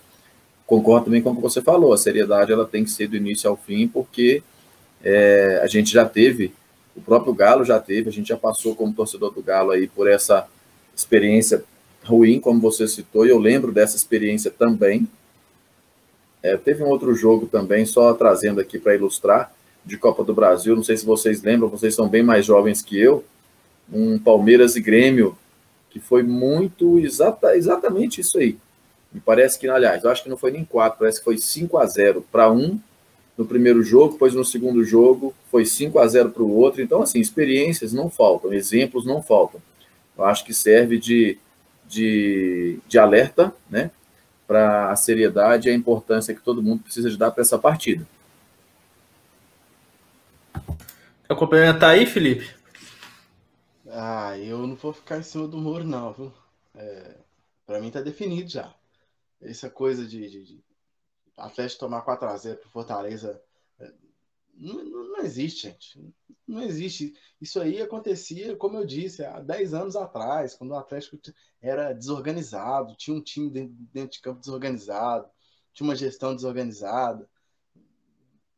concordo 0.66 1.06
também 1.06 1.22
com 1.22 1.30
o 1.30 1.36
que 1.36 1.42
você 1.42 1.62
falou, 1.62 1.92
a 1.92 1.98
seriedade 1.98 2.52
ela 2.52 2.66
tem 2.66 2.84
que 2.84 2.90
ser 2.90 3.08
do 3.08 3.16
início 3.16 3.48
ao 3.48 3.56
fim, 3.56 3.86
porque 3.86 4.42
é, 5.02 5.60
a 5.62 5.66
gente 5.66 5.92
já 5.92 6.04
teve 6.04 6.52
o 6.96 7.00
próprio 7.00 7.34
Galo 7.34 7.64
já 7.64 7.78
teve, 7.78 8.08
a 8.08 8.12
gente 8.12 8.28
já 8.28 8.36
passou 8.36 8.74
como 8.74 8.94
torcedor 8.94 9.32
do 9.32 9.42
Galo 9.42 9.70
aí 9.70 9.86
por 9.86 10.08
essa 10.08 10.48
experiência 10.96 11.62
ruim, 12.02 12.40
como 12.40 12.60
você 12.60 12.88
citou, 12.88 13.26
e 13.26 13.30
eu 13.30 13.38
lembro 13.38 13.70
dessa 13.70 13.96
experiência 13.96 14.50
também. 14.50 15.06
É, 16.42 16.56
teve 16.56 16.82
um 16.82 16.88
outro 16.88 17.14
jogo 17.14 17.46
também, 17.46 17.84
só 17.84 18.14
trazendo 18.14 18.60
aqui 18.60 18.78
para 18.78 18.94
ilustrar, 18.94 19.52
de 19.84 19.96
Copa 19.96 20.24
do 20.24 20.34
Brasil, 20.34 20.74
não 20.74 20.82
sei 20.82 20.96
se 20.96 21.06
vocês 21.06 21.42
lembram, 21.42 21.68
vocês 21.68 21.94
são 21.94 22.08
bem 22.08 22.22
mais 22.22 22.44
jovens 22.44 22.82
que 22.82 22.98
eu, 22.98 23.24
um 23.92 24.18
Palmeiras 24.18 24.74
e 24.74 24.80
Grêmio, 24.80 25.38
que 25.90 26.00
foi 26.00 26.22
muito 26.22 26.98
exata, 26.98 27.56
exatamente 27.56 28.20
isso 28.20 28.38
aí. 28.38 28.58
Me 29.12 29.20
parece 29.20 29.58
que, 29.58 29.68
aliás, 29.68 30.02
eu 30.02 30.10
acho 30.10 30.24
que 30.24 30.28
não 30.28 30.36
foi 30.36 30.50
nem 30.50 30.64
4, 30.64 30.98
parece 30.98 31.18
que 31.18 31.24
foi 31.24 31.38
5 31.38 31.78
a 31.78 31.86
0 31.86 32.24
para 32.32 32.50
um 32.50 32.80
no 33.36 33.44
primeiro 33.44 33.82
jogo, 33.82 34.12
depois 34.14 34.34
no 34.34 34.44
segundo 34.44 34.82
jogo 34.84 35.34
foi 35.50 35.66
5 35.66 35.98
a 35.98 36.06
0 36.06 36.30
para 36.30 36.42
o 36.42 36.50
outro. 36.50 36.80
Então, 36.80 37.02
assim, 37.02 37.20
experiências 37.20 37.92
não 37.92 38.08
faltam, 38.08 38.52
exemplos 38.52 39.04
não 39.04 39.22
faltam. 39.22 39.60
Eu 40.16 40.24
acho 40.24 40.44
que 40.44 40.54
serve 40.54 40.98
de, 40.98 41.38
de, 41.86 42.78
de 42.88 42.98
alerta, 42.98 43.54
né? 43.68 43.90
Para 44.46 44.90
a 44.90 44.96
seriedade 44.96 45.68
e 45.68 45.70
a 45.70 45.74
importância 45.74 46.34
que 46.34 46.40
todo 46.40 46.62
mundo 46.62 46.82
precisa 46.82 47.10
de 47.10 47.16
dar 47.18 47.30
para 47.30 47.42
essa 47.42 47.58
partida. 47.58 48.06
Quer 51.26 51.36
complementar 51.36 51.90
aí, 51.90 52.06
Felipe? 52.06 52.48
Ah, 53.88 54.38
eu 54.38 54.66
não 54.66 54.76
vou 54.76 54.92
ficar 54.92 55.18
em 55.18 55.22
cima 55.22 55.48
do 55.48 55.58
muro, 55.58 55.84
não, 55.84 56.12
viu? 56.12 56.32
É, 56.74 57.16
para 57.66 57.80
mim 57.80 57.90
tá 57.90 58.00
definido 58.00 58.48
já. 58.48 58.74
Essa 59.40 59.68
coisa 59.68 60.06
de, 60.06 60.28
de, 60.30 60.44
de 60.44 60.64
Atlético 61.36 61.80
tomar 61.80 62.04
4x0 62.04 62.56
pro 62.56 62.70
Fortaleza, 62.70 63.42
é, 63.78 63.92
Não, 64.54 64.84
não, 64.84 65.18
existe, 65.18 65.62
gente. 65.68 66.14
Não 66.46 66.62
existe. 66.62 67.14
Isso 67.40 67.60
aí 67.60 67.80
acontecia, 67.82 68.56
como 68.56 68.78
eu 68.78 68.86
disse, 68.86 69.24
há 69.24 69.40
10 69.40 69.74
anos 69.74 69.96
atrás, 69.96 70.54
quando 70.54 70.70
o 70.70 70.76
Atlético 70.76 71.18
era 71.60 71.92
desorganizado, 71.92 72.96
tinha 72.96 73.16
um 73.16 73.22
time 73.22 73.50
dentro 73.92 74.12
de 74.12 74.20
campo 74.20 74.40
desorganizado, 74.40 75.28
tinha 75.72 75.86
uma 75.86 75.96
gestão 75.96 76.34
desorganizada. 76.34 77.28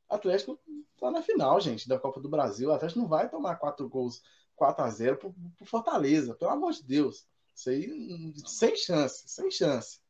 O 0.09 0.15
Atlético 0.15 0.59
está 0.95 1.11
na 1.11 1.23
final, 1.23 1.61
gente, 1.61 1.89
da 1.89 1.99
Copa 1.99 2.21
do 2.21 2.29
Brasil. 2.29 2.69
O 2.69 2.73
Atlético 2.73 3.01
não 3.01 3.09
vai 3.09 3.29
tomar 3.29 3.57
quatro 3.57 3.89
gols, 3.89 4.23
4 4.57 4.85
a 4.85 4.91
0 4.91 5.17
por, 5.17 5.35
por 5.57 5.67
Fortaleza, 5.67 6.35
pelo 6.35 6.51
amor 6.51 6.73
de 6.73 6.83
Deus. 6.83 7.27
Isso 7.55 7.71
aí, 7.71 8.35
sem 8.47 8.77
chance, 8.77 9.25
sem 9.27 9.51
chance. 9.51 10.01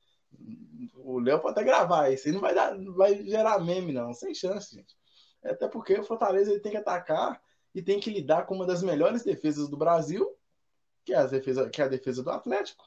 O 0.97 1.19
Léo 1.19 1.41
pode 1.41 1.53
até 1.53 1.65
gravar 1.65 2.11
isso 2.11 2.29
aí, 2.29 2.35
não 2.35 2.41
vai, 2.41 2.55
dar, 2.55 2.75
não 2.77 2.95
vai 2.95 3.25
gerar 3.25 3.59
meme, 3.61 3.93
não, 3.93 4.13
sem 4.13 4.35
chance, 4.35 4.75
gente. 4.75 4.97
Até 5.43 5.69
porque 5.69 5.99
o 5.99 6.05
Fortaleza 6.05 6.51
ele 6.51 6.61
tem 6.61 6.73
que 6.73 6.79
atacar 6.79 7.41
e 7.75 7.83
tem 7.83 8.01
que 8.01 8.11
lidar 8.11 8.47
com 8.47 8.55
uma 8.55 8.67
das 8.67 8.83
melhores 8.83 9.25
defesas 9.25 9.69
do 9.69 9.77
Brasil, 9.77 10.29
que 11.05 11.13
é 11.13 11.17
a 11.17 11.27
defesa, 11.27 11.71
que 11.71 11.81
é 11.81 11.85
a 11.85 11.89
defesa 11.89 12.23
do 12.23 12.31
Atlético. 12.31 12.85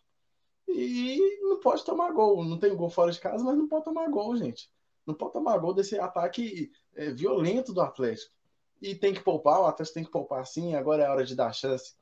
E 0.68 1.20
não 1.42 1.60
pode 1.60 1.84
tomar 1.84 2.12
gol. 2.12 2.44
Não 2.46 2.60
tem 2.60 2.76
gol 2.76 2.90
fora 2.90 3.12
de 3.12 3.20
casa, 3.20 3.44
mas 3.44 3.58
não 3.58 3.68
pode 3.68 3.86
tomar 3.86 4.10
gol, 4.10 4.36
gente. 4.36 4.70
Não 5.06 5.16
pode 5.16 5.34
tomar 5.34 5.58
gol 5.58 5.74
desse 5.74 6.00
ataque 6.00 6.72
é, 6.96 7.12
violento 7.12 7.74
do 7.74 7.82
Atlético. 7.82 8.34
E 8.82 8.96
tem 8.96 9.14
que 9.14 9.22
poupar, 9.22 9.62
o 9.62 9.66
Atlético 9.66 9.96
tem 9.96 10.04
que 10.04 10.12
poupar 10.12 10.46
sim. 10.46 10.76
Agora 10.76 11.04
é 11.04 11.10
hora 11.10 11.26
de 11.26 11.36
dar 11.36 11.54
chance 11.54 11.96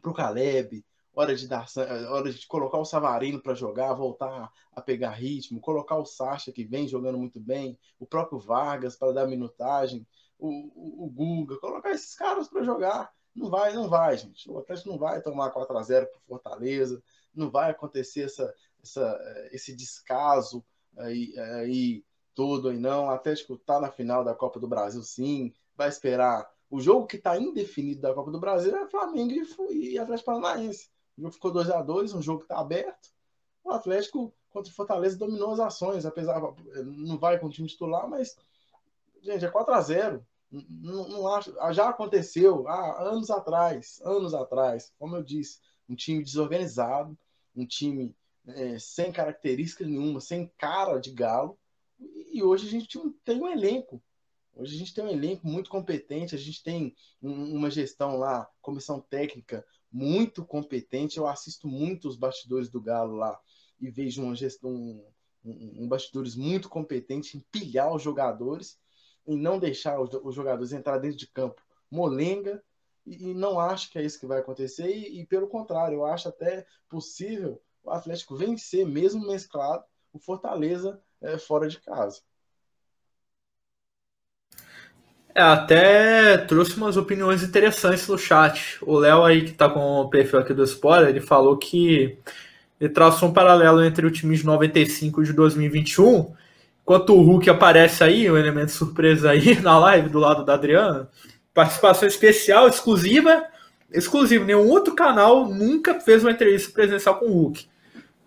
para 0.00 0.10
o 0.10 0.14
Caleb, 0.14 0.84
hora 1.20 1.34
de 1.34 1.48
dar 1.48 1.66
hora 2.10 2.32
de 2.32 2.46
colocar 2.46 2.78
o 2.78 2.84
Savarino 2.84 3.42
para 3.42 3.54
jogar, 3.54 3.92
voltar 3.92 4.52
a 4.72 4.80
pegar 4.80 5.10
ritmo, 5.10 5.60
colocar 5.60 5.96
o 5.96 6.04
Sacha 6.04 6.52
que 6.52 6.64
vem 6.64 6.86
jogando 6.86 7.18
muito 7.18 7.40
bem, 7.40 7.76
o 7.98 8.06
próprio 8.06 8.38
Vargas 8.38 8.96
para 8.96 9.12
dar 9.12 9.26
minutagem, 9.26 10.06
o, 10.38 10.48
o, 10.48 11.06
o 11.06 11.10
Guga, 11.10 11.58
colocar 11.58 11.90
esses 11.90 12.14
caras 12.14 12.46
para 12.46 12.62
jogar. 12.62 13.12
Não 13.34 13.50
vai, 13.50 13.72
não 13.72 13.88
vai, 13.88 14.16
gente. 14.16 14.48
O 14.48 14.58
Atlético 14.58 14.90
não 14.90 14.98
vai 14.98 15.20
tomar 15.20 15.50
4 15.50 15.76
a 15.76 15.82
0 15.82 16.06
para 16.06 16.20
Fortaleza, 16.20 17.02
não 17.34 17.50
vai 17.50 17.72
acontecer 17.72 18.22
essa, 18.22 18.54
essa, 18.80 19.48
esse 19.50 19.74
descaso 19.74 20.64
aí, 20.96 21.36
aí 21.38 22.04
todo 22.32 22.68
aí 22.68 22.78
não. 22.78 23.06
O 23.06 23.10
Atlético 23.10 23.54
está 23.54 23.80
na 23.80 23.90
final 23.90 24.22
da 24.22 24.34
Copa 24.34 24.60
do 24.60 24.68
Brasil, 24.68 25.02
sim. 25.02 25.52
Vai 25.76 25.88
esperar. 25.88 26.48
O 26.70 26.80
jogo 26.80 27.06
que 27.06 27.16
está 27.16 27.36
indefinido 27.36 28.02
da 28.02 28.14
Copa 28.14 28.30
do 28.30 28.38
Brasil 28.38 28.76
é 28.76 28.86
Flamengo 28.88 29.32
e 29.70 29.98
Atlético 29.98 30.26
Paranaense. 30.26 30.88
O 31.18 31.22
jogo 31.22 31.34
ficou 31.34 31.50
2 31.50 31.70
a 31.70 31.82
2 31.82 32.14
um 32.14 32.22
jogo 32.22 32.38
que 32.40 32.44
está 32.44 32.60
aberto. 32.60 33.10
O 33.64 33.72
Atlético 33.72 34.32
contra 34.50 34.72
o 34.72 34.74
Fortaleza 34.74 35.18
dominou 35.18 35.52
as 35.52 35.60
ações, 35.60 36.06
apesar 36.06 36.40
não 36.84 37.18
vai 37.18 37.38
com 37.38 37.46
o 37.46 37.50
time 37.50 37.68
titular, 37.68 38.08
mas 38.08 38.36
gente, 39.20 39.44
é 39.44 39.50
4 39.50 39.74
a 39.74 39.80
0 39.80 40.26
não, 40.50 41.08
não 41.08 41.28
acho, 41.28 41.52
já 41.72 41.90
aconteceu 41.90 42.66
há 42.68 43.02
anos 43.02 43.30
atrás, 43.30 44.00
anos 44.02 44.32
atrás, 44.32 44.92
como 44.98 45.16
eu 45.16 45.22
disse, 45.22 45.60
um 45.88 45.94
time 45.94 46.22
desorganizado, 46.22 47.18
um 47.54 47.66
time 47.66 48.16
é, 48.46 48.78
sem 48.78 49.12
característica 49.12 49.84
nenhuma, 49.84 50.20
sem 50.20 50.50
cara 50.56 50.98
de 50.98 51.10
galo, 51.10 51.58
e 51.98 52.42
hoje 52.42 52.66
a 52.66 52.70
gente 52.70 52.98
tem 53.24 53.42
um 53.42 53.48
elenco. 53.48 54.02
Hoje 54.58 54.74
a 54.74 54.78
gente 54.78 54.92
tem 54.92 55.04
um 55.04 55.08
elenco 55.08 55.46
muito 55.46 55.70
competente, 55.70 56.34
a 56.34 56.38
gente 56.38 56.64
tem 56.64 56.92
uma 57.22 57.70
gestão 57.70 58.16
lá, 58.16 58.50
comissão 58.60 59.00
técnica 59.00 59.64
muito 59.90 60.44
competente. 60.44 61.16
Eu 61.16 61.28
assisto 61.28 61.68
muito 61.68 62.08
os 62.08 62.16
bastidores 62.16 62.68
do 62.68 62.82
Galo 62.82 63.14
lá 63.14 63.40
e 63.80 63.88
vejo 63.88 64.20
uma 64.20 64.34
gestão, 64.34 64.68
um, 64.68 65.06
um, 65.44 65.84
um 65.84 65.88
bastidores 65.88 66.34
muito 66.34 66.68
competente 66.68 67.36
em 67.36 67.40
pilhar 67.52 67.94
os 67.94 68.02
jogadores, 68.02 68.80
em 69.24 69.38
não 69.38 69.60
deixar 69.60 70.00
os, 70.00 70.10
os 70.12 70.34
jogadores 70.34 70.72
entrar 70.72 70.98
dentro 70.98 71.18
de 71.18 71.28
campo 71.28 71.62
molenga, 71.88 72.60
e, 73.06 73.30
e, 73.30 73.34
não 73.34 73.60
acho 73.60 73.90
que 73.90 73.98
é 73.98 74.04
isso 74.04 74.18
que 74.18 74.26
vai 74.26 74.40
acontecer, 74.40 74.88
e, 74.90 75.20
e 75.20 75.26
pelo 75.26 75.46
contrário, 75.46 75.98
eu 75.98 76.04
acho 76.04 76.28
até 76.28 76.66
possível 76.88 77.62
o 77.84 77.90
Atlético 77.90 78.36
vencer, 78.36 78.84
mesmo 78.84 79.24
mesclado, 79.24 79.84
o 80.12 80.18
Fortaleza 80.18 81.00
é, 81.20 81.38
fora 81.38 81.68
de 81.68 81.80
casa. 81.80 82.20
É, 84.52 85.18
até 85.38 86.36
trouxe 86.38 86.76
umas 86.76 86.96
opiniões 86.96 87.42
interessantes 87.42 88.06
no 88.08 88.18
chat. 88.18 88.78
O 88.82 88.98
Léo 88.98 89.24
aí, 89.24 89.44
que 89.44 89.52
tá 89.52 89.68
com 89.68 90.00
o 90.00 90.08
perfil 90.08 90.38
aqui 90.38 90.54
do 90.54 90.64
Spoiler, 90.64 91.08
ele 91.08 91.20
falou 91.20 91.56
que 91.56 92.18
ele 92.80 92.92
traçou 92.92 93.28
um 93.28 93.32
paralelo 93.32 93.82
entre 93.84 94.06
o 94.06 94.10
time 94.10 94.36
de 94.36 94.44
95 94.44 95.22
e 95.22 95.24
de 95.26 95.32
2021. 95.32 96.32
Enquanto 96.82 97.14
o 97.14 97.22
Hulk 97.22 97.50
aparece 97.50 98.02
aí, 98.02 98.30
um 98.30 98.36
elemento 98.36 98.72
surpresa 98.72 99.30
aí 99.30 99.58
na 99.62 99.78
live 99.78 100.08
do 100.08 100.18
lado 100.18 100.44
da 100.44 100.54
Adriana, 100.54 101.08
participação 101.52 102.08
especial, 102.08 102.68
exclusiva, 102.68 103.44
exclusiva. 103.92 104.44
Nenhum 104.44 104.68
outro 104.68 104.94
canal 104.94 105.48
nunca 105.48 106.00
fez 106.00 106.22
uma 106.22 106.30
entrevista 106.30 106.72
presencial 106.72 107.16
com 107.16 107.26
o 107.26 107.32
Hulk. 107.32 107.66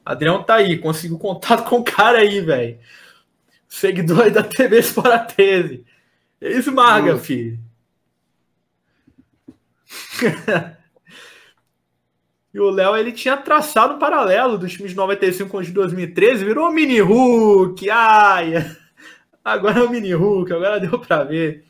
Adriano 0.05 0.43
tá 0.43 0.55
aí, 0.55 0.77
conseguiu 0.77 1.17
contato 1.17 1.63
com 1.69 1.77
o 1.77 1.83
cara 1.83 2.19
aí, 2.19 2.41
velho. 2.41 2.77
Seguidor 3.67 4.21
aí 4.21 4.31
da 4.31 4.43
TV 4.43 4.79
Sport 4.79 5.33
13. 5.35 5.85
Esmaga, 6.41 7.17
filho. 7.19 7.59
e 12.53 12.59
o 12.59 12.69
Léo, 12.69 12.97
ele 12.97 13.11
tinha 13.11 13.37
traçado 13.37 13.93
um 13.93 13.99
paralelo 13.99 14.57
dos 14.57 14.73
times 14.73 14.91
de 14.91 14.97
95 14.97 15.49
com 15.49 15.57
os 15.59 15.67
de 15.67 15.73
2013, 15.73 16.43
virou 16.43 16.67
um 16.67 16.71
mini 16.71 16.99
Hulk. 16.99 17.87
Ai, 17.89 18.53
agora 19.45 19.79
é 19.79 19.83
o 19.83 19.89
mini 19.89 20.13
Hulk, 20.13 20.51
agora 20.51 20.79
deu 20.79 20.97
pra 20.97 21.23
ver. 21.23 21.63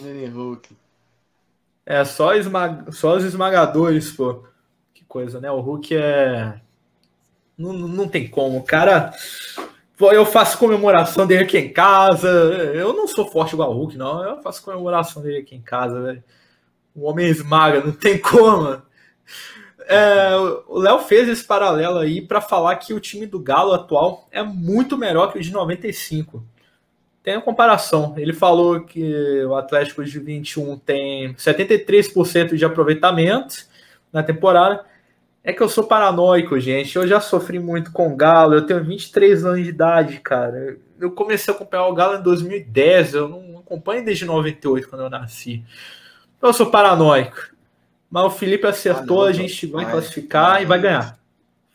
Mini 0.00 0.26
Hulk. 0.26 0.76
É, 1.86 2.04
só, 2.04 2.34
esmag... 2.34 2.92
só 2.92 3.16
os 3.16 3.24
esmagadores, 3.24 4.10
pô. 4.12 4.44
Que 4.92 5.04
coisa, 5.04 5.40
né? 5.40 5.50
O 5.50 5.60
Hulk 5.60 5.94
é. 5.96 6.60
Não, 7.56 7.72
não 7.72 8.08
tem 8.08 8.28
como. 8.28 8.58
O 8.58 8.64
cara 8.64 9.12
eu 10.00 10.24
faço 10.24 10.58
comemoração 10.58 11.26
dele 11.26 11.44
aqui 11.44 11.58
em 11.58 11.72
casa. 11.72 12.28
Eu 12.74 12.92
não 12.92 13.06
sou 13.06 13.26
forte 13.26 13.52
igual 13.52 13.70
o 13.70 13.74
Hulk, 13.74 13.96
não. 13.96 14.24
Eu 14.24 14.42
faço 14.42 14.62
comemoração 14.62 15.22
dele 15.22 15.38
aqui 15.38 15.54
em 15.54 15.60
casa, 15.60 16.00
velho. 16.00 16.24
O 16.94 17.06
homem 17.08 17.26
esmaga, 17.28 17.84
não 17.84 17.92
tem 17.92 18.18
como. 18.18 18.80
É, 19.86 20.34
o 20.68 20.78
Léo 20.78 21.00
fez 21.00 21.28
esse 21.28 21.44
paralelo 21.44 21.98
aí 21.98 22.22
para 22.22 22.40
falar 22.40 22.76
que 22.76 22.94
o 22.94 23.00
time 23.00 23.26
do 23.26 23.40
Galo 23.40 23.72
atual 23.72 24.28
é 24.30 24.42
muito 24.42 24.96
melhor 24.96 25.32
que 25.32 25.38
o 25.38 25.42
de 25.42 25.52
95. 25.52 26.44
Tem 27.22 27.34
a 27.34 27.40
comparação. 27.40 28.14
Ele 28.16 28.32
falou 28.32 28.80
que 28.80 29.44
o 29.44 29.54
Atlético 29.54 30.04
de 30.04 30.18
21 30.18 30.78
tem 30.78 31.34
73% 31.34 32.54
de 32.54 32.64
aproveitamento 32.64 33.66
na 34.12 34.22
temporada 34.22 34.84
é 35.42 35.52
que 35.52 35.62
eu 35.62 35.68
sou 35.68 35.84
paranoico, 35.84 36.58
gente. 36.60 36.96
Eu 36.96 37.06
já 37.08 37.20
sofri 37.20 37.58
muito 37.58 37.92
com 37.92 38.12
o 38.12 38.16
Galo. 38.16 38.54
Eu 38.54 38.66
tenho 38.66 38.84
23 38.84 39.44
anos 39.44 39.62
de 39.62 39.70
idade, 39.70 40.20
cara. 40.20 40.78
Eu 40.98 41.10
comecei 41.12 41.52
a 41.52 41.56
acompanhar 41.56 41.86
o 41.86 41.94
Galo 41.94 42.18
em 42.18 42.22
2010. 42.22 43.14
Eu 43.14 43.28
não 43.28 43.58
acompanho 43.58 44.04
desde 44.04 44.26
98, 44.26 44.88
quando 44.88 45.02
eu 45.02 45.10
nasci. 45.10 45.64
Eu 46.42 46.52
sou 46.52 46.70
paranoico. 46.70 47.54
Mas 48.10 48.24
o 48.24 48.30
Felipe 48.30 48.66
acertou, 48.66 49.22
ah, 49.22 49.24
não, 49.24 49.28
a 49.28 49.32
gente 49.32 49.66
vai 49.66 49.84
mas, 49.84 49.92
classificar 49.92 50.50
mas, 50.54 50.62
e 50.62 50.66
vai 50.66 50.80
ganhar. 50.80 51.18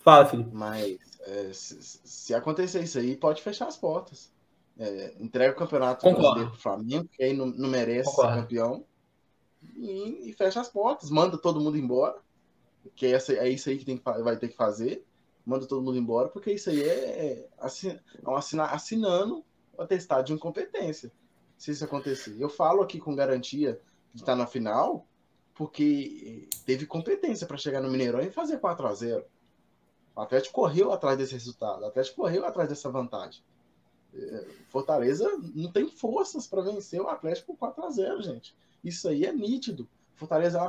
Fala, 0.04 0.26
Felipe. 0.26 0.50
Mas 0.54 0.98
é, 1.22 1.50
se, 1.54 2.02
se, 2.04 2.36
acontecer 2.36 2.84
isso 2.84 3.00
aí, 3.00 3.16
pode 3.16 3.42
fechar 3.42 3.68
as 3.68 3.78
portas. 3.78 4.30
É, 4.78 5.14
entrega 5.20 5.54
o 5.54 5.58
campeonato 5.58 6.06
brasileiro 6.06 6.52
pro 6.52 6.60
Flamengo, 6.60 7.10
que 7.12 7.24
aí 7.24 7.34
não, 7.34 7.46
não 7.48 7.70
merece 7.70 8.10
Concordo. 8.10 8.34
ser 8.34 8.42
campeão. 8.42 8.84
E, 9.78 10.30
e 10.30 10.34
fecha 10.34 10.60
as 10.60 10.68
portas, 10.68 11.10
manda 11.10 11.38
todo 11.38 11.62
mundo 11.62 11.78
embora 11.78 12.25
que 12.96 13.08
essa, 13.08 13.34
é 13.34 13.50
isso 13.50 13.70
aí 13.70 13.78
que 13.78 13.86
tem, 13.86 14.02
vai 14.04 14.38
ter 14.38 14.50
que 14.50 14.56
fazer, 14.56 15.06
manda 15.46 15.66
todo 15.66 15.82
mundo 15.82 15.98
embora, 15.98 16.30
porque 16.30 16.52
isso 16.52 16.70
aí 16.70 16.84
é, 16.84 17.48
assin, 17.60 17.90
é 17.90 18.00
assinando 18.62 19.44
o 19.78 19.82
atestado 19.82 20.26
de 20.26 20.34
incompetência, 20.34 21.12
se 21.58 21.72
isso 21.72 21.86
acontecer. 21.86 22.36
Eu 22.40 22.50
falo 22.50 22.82
aqui 22.82 23.00
com 23.00 23.16
garantia 23.16 23.80
de 24.14 24.22
estar 24.22 24.36
na 24.36 24.48
final, 24.48 25.08
porque 25.54 26.48
teve 26.66 26.86
competência 26.86 27.48
para 27.48 27.58
chegar 27.58 27.82
no 27.82 27.90
Mineirão 27.90 28.22
e 28.22 28.32
fazer 28.32 28.60
4 28.60 28.88
a 28.88 28.94
0 28.94 29.26
O 30.16 30.22
Atlético 30.22 30.54
correu 30.54 30.92
atrás 30.92 31.18
desse 31.18 31.34
resultado, 31.34 31.82
o 31.82 31.86
Atlético 31.86 32.22
correu 32.22 32.46
atrás 32.46 32.70
dessa 32.70 32.90
vantagem. 32.90 33.44
É, 34.14 34.48
Fortaleza 34.70 35.30
não 35.54 35.72
tem 35.72 35.90
forças 35.90 36.48
para 36.48 36.62
vencer 36.62 37.02
o 37.02 37.08
Atlético 37.08 37.48
por 37.48 37.60
4 37.60 37.86
a 37.86 37.90
0 37.90 38.22
gente. 38.22 38.56
Isso 38.84 39.08
aí 39.08 39.26
é 39.26 39.34
nítido. 39.34 39.88
Fortaleza 40.16 40.60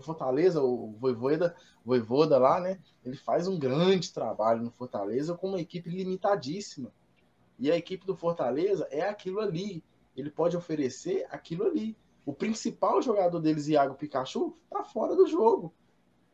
Fortaleza, 0.00 0.62
o 0.62 0.92
Voivoda, 0.98 1.56
Voivoda 1.84 2.38
lá, 2.38 2.60
né? 2.60 2.78
Ele 3.04 3.16
faz 3.16 3.48
um 3.48 3.58
grande 3.58 4.12
trabalho 4.12 4.62
no 4.62 4.70
Fortaleza 4.70 5.34
com 5.34 5.48
uma 5.48 5.60
equipe 5.60 5.90
limitadíssima. 5.90 6.92
E 7.58 7.70
a 7.70 7.76
equipe 7.76 8.06
do 8.06 8.16
Fortaleza 8.16 8.86
é 8.90 9.02
aquilo 9.02 9.40
ali. 9.40 9.82
Ele 10.16 10.30
pode 10.30 10.56
oferecer 10.56 11.26
aquilo 11.30 11.64
ali. 11.64 11.96
O 12.24 12.32
principal 12.32 13.02
jogador 13.02 13.40
deles, 13.40 13.66
Iago 13.66 13.94
Pikachu, 13.94 14.56
tá 14.70 14.84
fora 14.84 15.16
do 15.16 15.26
jogo. 15.26 15.72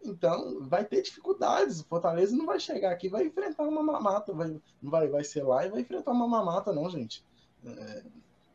Então, 0.05 0.60
vai 0.62 0.85
ter 0.85 1.02
dificuldades. 1.02 1.80
O 1.80 1.85
Fortaleza 1.85 2.36
não 2.36 2.47
vai 2.47 2.60
chegar 2.60 2.93
aqui 2.93 3.09
vai 3.09 3.26
enfrentar 3.26 3.64
uma 3.64 3.82
mamata. 3.82 4.32
Vai, 4.32 4.60
não 4.82 4.90
vai, 4.90 5.09
vai 5.09 5.24
ser 5.24 5.43
lá 5.43 5.64
e 5.64 5.70
vai 5.70 5.80
enfrentar 5.80 6.12
uma 6.12 6.26
mamata, 6.26 6.72
não, 6.72 6.89
gente. 6.90 7.24
É, 7.64 8.02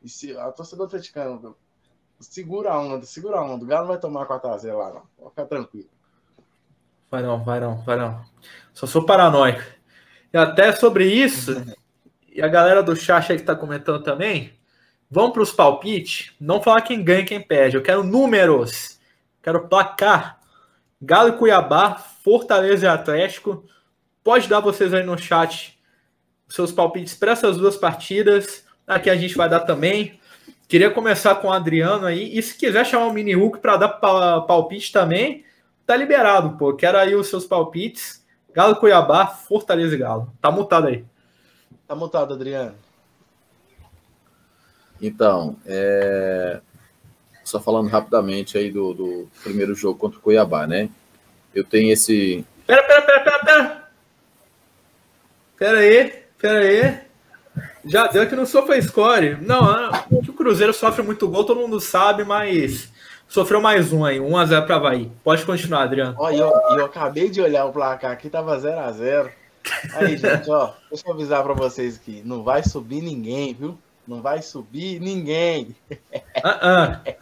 E 0.01 0.09
se 0.09 0.35
a 0.37 0.51
torcedor 0.51 0.87
atleticano 0.87 1.55
segura 2.23 2.71
a 2.71 2.79
onda, 2.79 3.05
segura 3.05 3.37
a 3.37 3.43
onda. 3.43 3.63
O 3.63 3.67
Galo 3.67 3.87
vai 3.87 3.97
tomar 3.97 4.25
4x0 4.25 4.77
lá, 4.77 4.89
não. 4.93 5.01
Pode 5.17 5.29
ficar 5.29 5.45
tranquilo. 5.45 5.89
Vai 7.11 7.21
não, 7.21 7.43
vai 7.43 7.59
não, 7.59 7.77
vai 7.83 7.95
não. 7.95 8.23
Só 8.73 8.87
sou 8.87 9.05
paranoico. 9.05 9.63
E 10.33 10.37
até 10.37 10.71
sobre 10.71 11.05
isso, 11.05 11.63
e 12.31 12.41
a 12.41 12.47
galera 12.47 12.81
do 12.81 12.95
chat 12.95 13.31
aí 13.31 13.37
que 13.37 13.43
tá 13.43 13.55
comentando 13.55 14.01
também, 14.01 14.53
vamos 15.09 15.33
para 15.33 15.43
os 15.43 15.51
palpites. 15.51 16.33
Não 16.39 16.61
falar 16.61 16.81
quem 16.81 17.03
ganha 17.03 17.19
e 17.21 17.25
quem 17.25 17.39
perde. 17.39 17.77
Eu 17.77 17.83
quero 17.83 18.03
números. 18.03 18.99
Quero 19.43 19.67
placar. 19.67 20.39
Galo 20.99 21.29
e 21.29 21.37
Cuiabá, 21.37 21.95
Fortaleza 21.95 22.85
e 22.85 22.89
Atlético. 22.89 23.63
Pode 24.23 24.47
dar 24.47 24.61
vocês 24.61 24.93
aí 24.93 25.03
no 25.03 25.17
chat 25.17 25.77
seus 26.47 26.71
palpites 26.71 27.13
para 27.15 27.31
essas 27.31 27.57
duas 27.57 27.75
partidas. 27.75 28.63
Aqui 28.87 29.09
a 29.09 29.15
gente 29.15 29.35
vai 29.35 29.49
dar 29.49 29.61
também. 29.61 30.19
Queria 30.67 30.89
começar 30.89 31.35
com 31.35 31.47
o 31.47 31.51
Adriano 31.51 32.05
aí. 32.05 32.37
E 32.37 32.41
se 32.41 32.57
quiser 32.57 32.85
chamar 32.85 33.07
o 33.07 33.13
Mini 33.13 33.33
Hulk 33.33 33.59
para 33.59 33.77
dar 33.77 33.89
palpite 33.89 34.91
também, 34.91 35.45
tá 35.85 35.95
liberado, 35.95 36.57
pô. 36.57 36.73
Quero 36.73 36.97
aí 36.97 37.15
os 37.15 37.27
seus 37.27 37.45
palpites. 37.45 38.23
Galo 38.53 38.75
Cuiabá, 38.75 39.27
Fortaleza 39.27 39.95
e 39.95 39.97
Galo. 39.97 40.31
Tá 40.41 40.51
mutado 40.51 40.87
aí. 40.87 41.05
Tá 41.87 41.95
mutado, 41.95 42.33
Adriano. 42.33 42.75
Então, 45.01 45.57
é... 45.65 46.61
só 47.43 47.59
falando 47.59 47.89
rapidamente 47.89 48.57
aí 48.57 48.71
do, 48.71 48.93
do, 48.93 49.29
primeiro 49.43 49.75
jogo 49.75 49.99
contra 49.99 50.17
o 50.17 50.21
Cuiabá, 50.21 50.65
né? 50.65 50.89
Eu 51.53 51.63
tenho 51.63 51.91
esse. 51.91 52.45
Pera, 52.65 52.83
pera, 52.83 53.01
pera, 53.01 53.23
pera, 53.23 53.39
pera. 53.39 53.89
Pera 55.57 55.77
aí, 55.79 56.23
pera 56.37 56.59
aí. 56.59 57.02
Já 57.85 58.07
deu 58.07 58.27
que 58.27 58.35
não 58.35 58.45
sofre 58.45 58.81
score. 58.81 59.37
Não, 59.41 59.91
que 60.21 60.29
o 60.29 60.33
Cruzeiro 60.33 60.73
sofre 60.73 61.03
muito 61.03 61.27
gol, 61.27 61.43
todo 61.43 61.59
mundo 61.59 61.79
sabe, 61.79 62.23
mas 62.23 62.91
sofreu 63.27 63.59
mais 63.59 63.91
um 63.91 64.05
aí, 64.05 64.19
1x0 64.19 64.65
para 64.65 64.75
Havaí. 64.75 65.11
Pode 65.23 65.45
continuar, 65.45 65.83
Adriano. 65.83 66.15
Olha, 66.17 66.37
eu, 66.37 66.77
eu 66.77 66.85
acabei 66.85 67.29
de 67.29 67.41
olhar 67.41 67.65
o 67.65 67.73
placar 67.73 68.11
aqui, 68.11 68.29
tava 68.29 68.57
0x0. 68.57 69.29
Aí, 69.95 70.15
gente, 70.17 70.49
ó, 70.49 70.71
deixa 70.89 71.07
eu 71.07 71.13
avisar 71.13 71.43
para 71.43 71.53
vocês 71.53 71.97
aqui, 71.97 72.21
não 72.23 72.43
vai 72.43 72.63
subir 72.63 73.01
ninguém, 73.01 73.53
viu? 73.53 73.77
Não 74.07 74.21
vai 74.21 74.41
subir 74.41 74.99
ninguém. 74.99 75.75
Uh 75.89 77.05
-uh. 77.07 77.15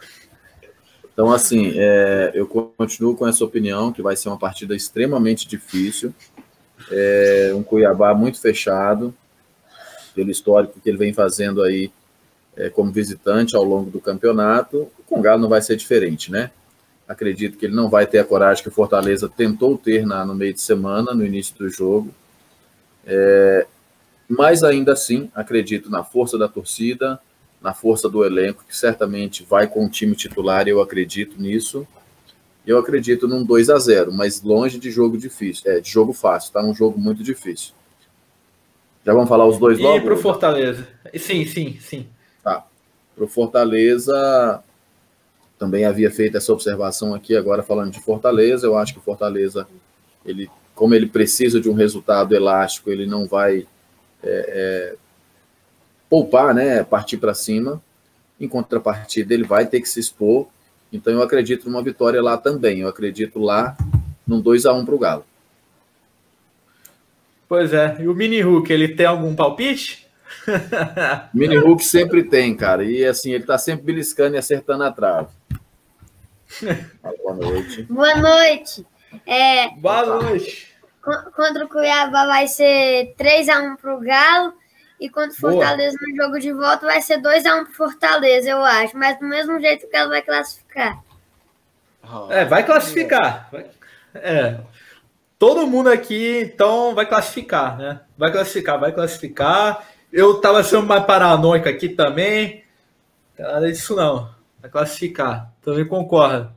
Então, 1.12 1.30
assim, 1.30 1.74
é, 1.76 2.32
eu 2.34 2.46
continuo 2.46 3.14
com 3.14 3.28
essa 3.28 3.44
opinião 3.44 3.92
que 3.92 4.02
vai 4.02 4.16
ser 4.16 4.28
uma 4.28 4.38
partida 4.38 4.74
extremamente 4.74 5.46
difícil. 5.46 6.14
É, 6.90 7.52
um 7.54 7.62
Cuiabá 7.62 8.14
muito 8.14 8.40
fechado, 8.40 9.14
pelo 10.14 10.30
histórico 10.30 10.80
que 10.80 10.88
ele 10.88 10.98
vem 10.98 11.12
fazendo 11.12 11.62
aí 11.62 11.90
é, 12.56 12.68
como 12.68 12.92
visitante 12.92 13.56
ao 13.56 13.64
longo 13.64 13.90
do 13.90 14.00
campeonato. 14.00 14.88
Com 15.06 15.18
o 15.18 15.22
Galo 15.22 15.40
não 15.40 15.48
vai 15.48 15.62
ser 15.62 15.76
diferente, 15.76 16.30
né? 16.30 16.50
Acredito 17.06 17.58
que 17.58 17.66
ele 17.66 17.74
não 17.74 17.90
vai 17.90 18.06
ter 18.06 18.18
a 18.18 18.24
coragem 18.24 18.62
que 18.62 18.68
o 18.68 18.72
Fortaleza 18.72 19.28
tentou 19.28 19.76
ter 19.76 20.06
na, 20.06 20.24
no 20.24 20.34
meio 20.34 20.54
de 20.54 20.60
semana, 20.60 21.12
no 21.12 21.24
início 21.24 21.56
do 21.56 21.68
jogo. 21.68 22.14
É, 23.04 23.66
mas 24.28 24.62
ainda 24.62 24.92
assim, 24.92 25.30
acredito 25.34 25.90
na 25.90 26.02
força 26.02 26.38
da 26.38 26.48
torcida, 26.48 27.20
na 27.60 27.74
força 27.74 28.08
do 28.08 28.24
elenco, 28.24 28.64
que 28.66 28.76
certamente 28.76 29.44
vai 29.44 29.66
com 29.66 29.84
o 29.84 29.88
time 29.88 30.16
titular, 30.16 30.66
eu 30.66 30.80
acredito 30.80 31.40
nisso. 31.40 31.86
Eu 32.66 32.78
acredito 32.78 33.26
num 33.26 33.44
2 33.44 33.70
a 33.70 33.78
0 33.78 34.12
mas 34.12 34.40
longe 34.40 34.78
de 34.78 34.90
jogo 34.90 35.18
difícil, 35.18 35.70
é, 35.70 35.80
de 35.80 35.90
jogo 35.90 36.12
fácil, 36.12 36.52
tá? 36.52 36.62
Um 36.62 36.74
jogo 36.74 36.98
muito 36.98 37.22
difícil. 37.22 37.74
Já 39.04 39.12
vamos 39.12 39.28
falar 39.28 39.46
os 39.46 39.58
dois 39.58 39.78
e 39.78 39.82
logo? 39.82 39.96
E 39.96 40.00
pro 40.00 40.16
Fortaleza. 40.16 40.86
Sim, 41.16 41.44
sim, 41.44 41.78
sim. 41.80 42.06
Tá. 42.42 42.64
Pro 43.16 43.26
Fortaleza, 43.26 44.62
também 45.58 45.84
havia 45.84 46.10
feito 46.10 46.36
essa 46.36 46.52
observação 46.52 47.14
aqui, 47.14 47.36
agora 47.36 47.62
falando 47.62 47.92
de 47.92 48.00
Fortaleza, 48.00 48.66
eu 48.66 48.76
acho 48.76 48.92
que 48.94 48.98
o 48.98 49.02
Fortaleza, 49.02 49.66
ele, 50.24 50.50
como 50.74 50.94
ele 50.94 51.06
precisa 51.06 51.60
de 51.60 51.68
um 51.68 51.74
resultado 51.74 52.34
elástico, 52.34 52.90
ele 52.90 53.06
não 53.06 53.26
vai 53.26 53.66
é, 54.22 54.94
é, 54.94 54.96
poupar, 56.08 56.54
né, 56.54 56.82
partir 56.82 57.16
para 57.16 57.34
cima. 57.34 57.82
Em 58.40 58.48
contrapartida, 58.48 59.34
ele 59.34 59.44
vai 59.44 59.66
ter 59.66 59.80
que 59.80 59.88
se 59.88 60.00
expor. 60.00 60.48
Então, 60.92 61.12
eu 61.12 61.22
acredito 61.22 61.68
numa 61.68 61.82
vitória 61.82 62.20
lá 62.20 62.36
também. 62.36 62.80
Eu 62.80 62.88
acredito 62.88 63.38
lá 63.38 63.76
num 64.26 64.40
2 64.40 64.66
a 64.66 64.72
1 64.72 64.84
para 64.84 64.94
o 64.94 64.98
Galo. 64.98 65.24
Pois 67.52 67.74
é. 67.74 67.98
E 68.00 68.08
o 68.08 68.14
Mini 68.14 68.40
Hulk, 68.40 68.72
ele 68.72 68.96
tem 68.96 69.04
algum 69.04 69.36
palpite? 69.36 70.08
Mini 71.34 71.58
Hulk 71.58 71.84
sempre 71.84 72.24
tem, 72.24 72.56
cara. 72.56 72.82
E 72.82 73.04
assim, 73.04 73.32
ele 73.32 73.44
tá 73.44 73.58
sempre 73.58 73.84
beliscando 73.84 74.36
e 74.36 74.38
acertando 74.38 74.84
a 74.84 74.90
trave. 74.90 75.28
Boa 77.22 77.34
noite. 77.34 77.82
Boa 77.82 78.16
noite. 78.16 78.86
É, 79.26 79.68
Boa 79.68 80.06
noite. 80.06 80.74
Contra 81.36 81.66
o 81.66 81.68
Cuiabá 81.68 82.24
vai 82.24 82.48
ser 82.48 83.14
3x1 83.18 83.76
pro 83.76 84.00
Galo. 84.00 84.54
E 84.98 85.10
contra 85.10 85.32
o 85.32 85.36
Fortaleza 85.36 85.98
Boa. 85.98 86.10
no 86.10 86.16
jogo 86.16 86.38
de 86.38 86.52
volta 86.54 86.86
vai 86.86 87.02
ser 87.02 87.20
2x1 87.20 87.64
pro 87.64 87.74
Fortaleza, 87.74 88.48
eu 88.48 88.64
acho. 88.64 88.96
Mas 88.96 89.18
do 89.18 89.26
mesmo 89.26 89.60
jeito 89.60 89.86
que 89.90 89.94
ela 89.94 90.08
vai 90.08 90.22
classificar. 90.22 91.04
É, 92.30 92.46
vai 92.46 92.64
classificar. 92.64 93.50
É 94.14 94.56
todo 95.42 95.66
mundo 95.66 95.88
aqui, 95.88 96.38
então, 96.38 96.94
vai 96.94 97.04
classificar, 97.04 97.76
né? 97.76 98.02
Vai 98.16 98.30
classificar, 98.30 98.78
vai 98.78 98.92
classificar. 98.92 99.84
Eu 100.12 100.40
tava 100.40 100.62
sendo 100.62 100.86
mais 100.86 101.04
paranoico 101.04 101.68
aqui 101.68 101.88
também. 101.88 102.62
Nada 103.36 103.66
disso 103.66 103.96
não. 103.96 104.30
Vai 104.60 104.70
classificar. 104.70 105.52
Também 105.60 105.84
concordo. 105.84 106.48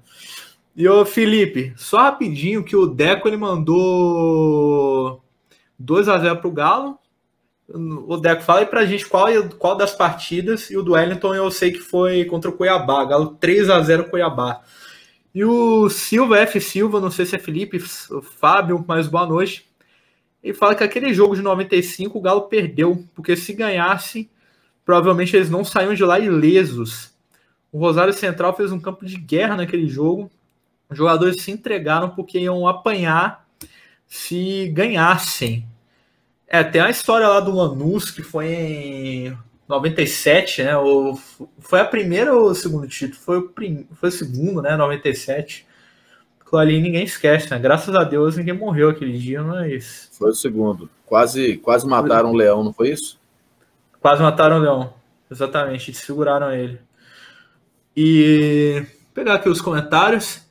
E 0.76 0.88
o 0.88 1.04
Felipe, 1.04 1.74
só 1.76 1.98
rapidinho 1.98 2.64
que 2.64 2.76
o 2.76 2.86
Deco 2.86 3.28
ele 3.28 3.38
mandou 3.38 5.20
2 5.80 6.08
a 6.08 6.20
0 6.20 6.38
pro 6.38 6.52
Galo. 6.52 7.00
O 7.68 8.18
Deco, 8.18 8.44
fala 8.44 8.60
aí 8.60 8.66
pra 8.68 8.86
gente 8.86 9.08
qual, 9.08 9.30
qual 9.58 9.76
das 9.76 9.94
partidas. 9.96 10.70
E 10.70 10.78
o 10.78 10.84
do 10.84 10.92
Wellington 10.92 11.34
eu 11.34 11.50
sei 11.50 11.72
que 11.72 11.80
foi 11.80 12.24
contra 12.26 12.52
o 12.52 12.54
Cuiabá. 12.54 13.04
Galo 13.04 13.36
3 13.40 13.68
a 13.68 13.82
0 13.82 14.12
Cuiabá. 14.12 14.62
E 15.36 15.44
o 15.44 15.90
Silva, 15.90 16.40
F. 16.40 16.62
Silva, 16.62 17.02
não 17.02 17.12
sei 17.12 17.26
se 17.26 17.36
é 17.36 17.40
Felipe, 17.40 17.78
Fábio, 17.78 18.86
mas 18.88 19.10
boa 19.10 19.26
noite. 19.26 19.70
Ele 20.42 20.54
fala 20.54 20.74
que 20.74 20.84
aquele 20.84 21.14
jogo 21.14 21.36
de 21.36 21.42
95 21.42 22.18
o 22.18 22.22
Galo 22.22 22.44
perdeu, 22.44 23.06
porque 23.14 23.36
se 23.36 23.52
ganhasse, 23.52 24.32
provavelmente 24.86 25.36
eles 25.36 25.50
não 25.50 25.66
saíam 25.66 25.94
de 25.94 26.06
lá 26.06 26.18
ilesos. 26.18 27.14
O 27.70 27.78
Rosário 27.78 28.14
Central 28.14 28.56
fez 28.56 28.72
um 28.72 28.80
campo 28.80 29.06
de 29.06 29.18
guerra 29.18 29.58
naquele 29.58 29.90
jogo. 29.90 30.32
Os 30.90 30.98
jogadores 30.98 31.42
se 31.42 31.52
entregaram 31.52 32.12
porque 32.12 32.40
iam 32.40 32.66
apanhar 32.66 33.46
se 34.08 34.70
ganhassem. 34.70 35.68
É, 36.48 36.64
tem 36.64 36.80
a 36.80 36.90
história 36.90 37.28
lá 37.28 37.42
do 37.42 37.54
Lanús, 37.54 38.10
que 38.10 38.24
foi 38.24 38.48
em 38.48 39.38
97, 39.68 40.64
né? 40.64 40.78
O, 40.78 41.18
foi 41.60 41.80
a 41.80 41.86
primeira 41.86 42.34
ou 42.34 42.50
o 42.50 42.56
segundo 42.56 42.88
título? 42.88 43.20
Foi 43.20 43.38
o, 43.38 43.50
prim, 43.50 43.88
foi 43.96 44.10
o 44.10 44.12
segundo, 44.12 44.62
né? 44.62 44.76
97. 44.76 45.66
Aquilo 46.40 46.62
ali 46.62 46.82
ninguém 46.82 47.04
esquece, 47.04 47.50
né? 47.50 47.58
Graças 47.58 47.96
a 47.96 48.04
Deus 48.04 48.38
ninguém 48.38 48.54
morreu 48.54 48.90
aquele 48.90 49.18
dia, 49.18 49.42
mas. 49.42 50.10
Foi 50.14 50.30
o 50.30 50.36
segundo. 50.36 50.90
Quase, 51.06 51.58
quase 51.58 51.88
mataram 51.88 52.32
o 52.32 52.36
leão, 52.36 52.64
não 52.64 52.74
foi 52.74 52.90
isso? 52.90 53.20
Quase 54.00 54.22
mataram 54.22 54.58
o 54.58 54.62
leão. 54.62 54.94
Exatamente, 55.30 55.92
desfiguraram 55.92 56.52
ele. 56.54 56.80
E 57.98 58.86
Vou 59.16 59.24
pegar 59.24 59.36
aqui 59.36 59.48
os 59.48 59.62
comentários. 59.62 60.42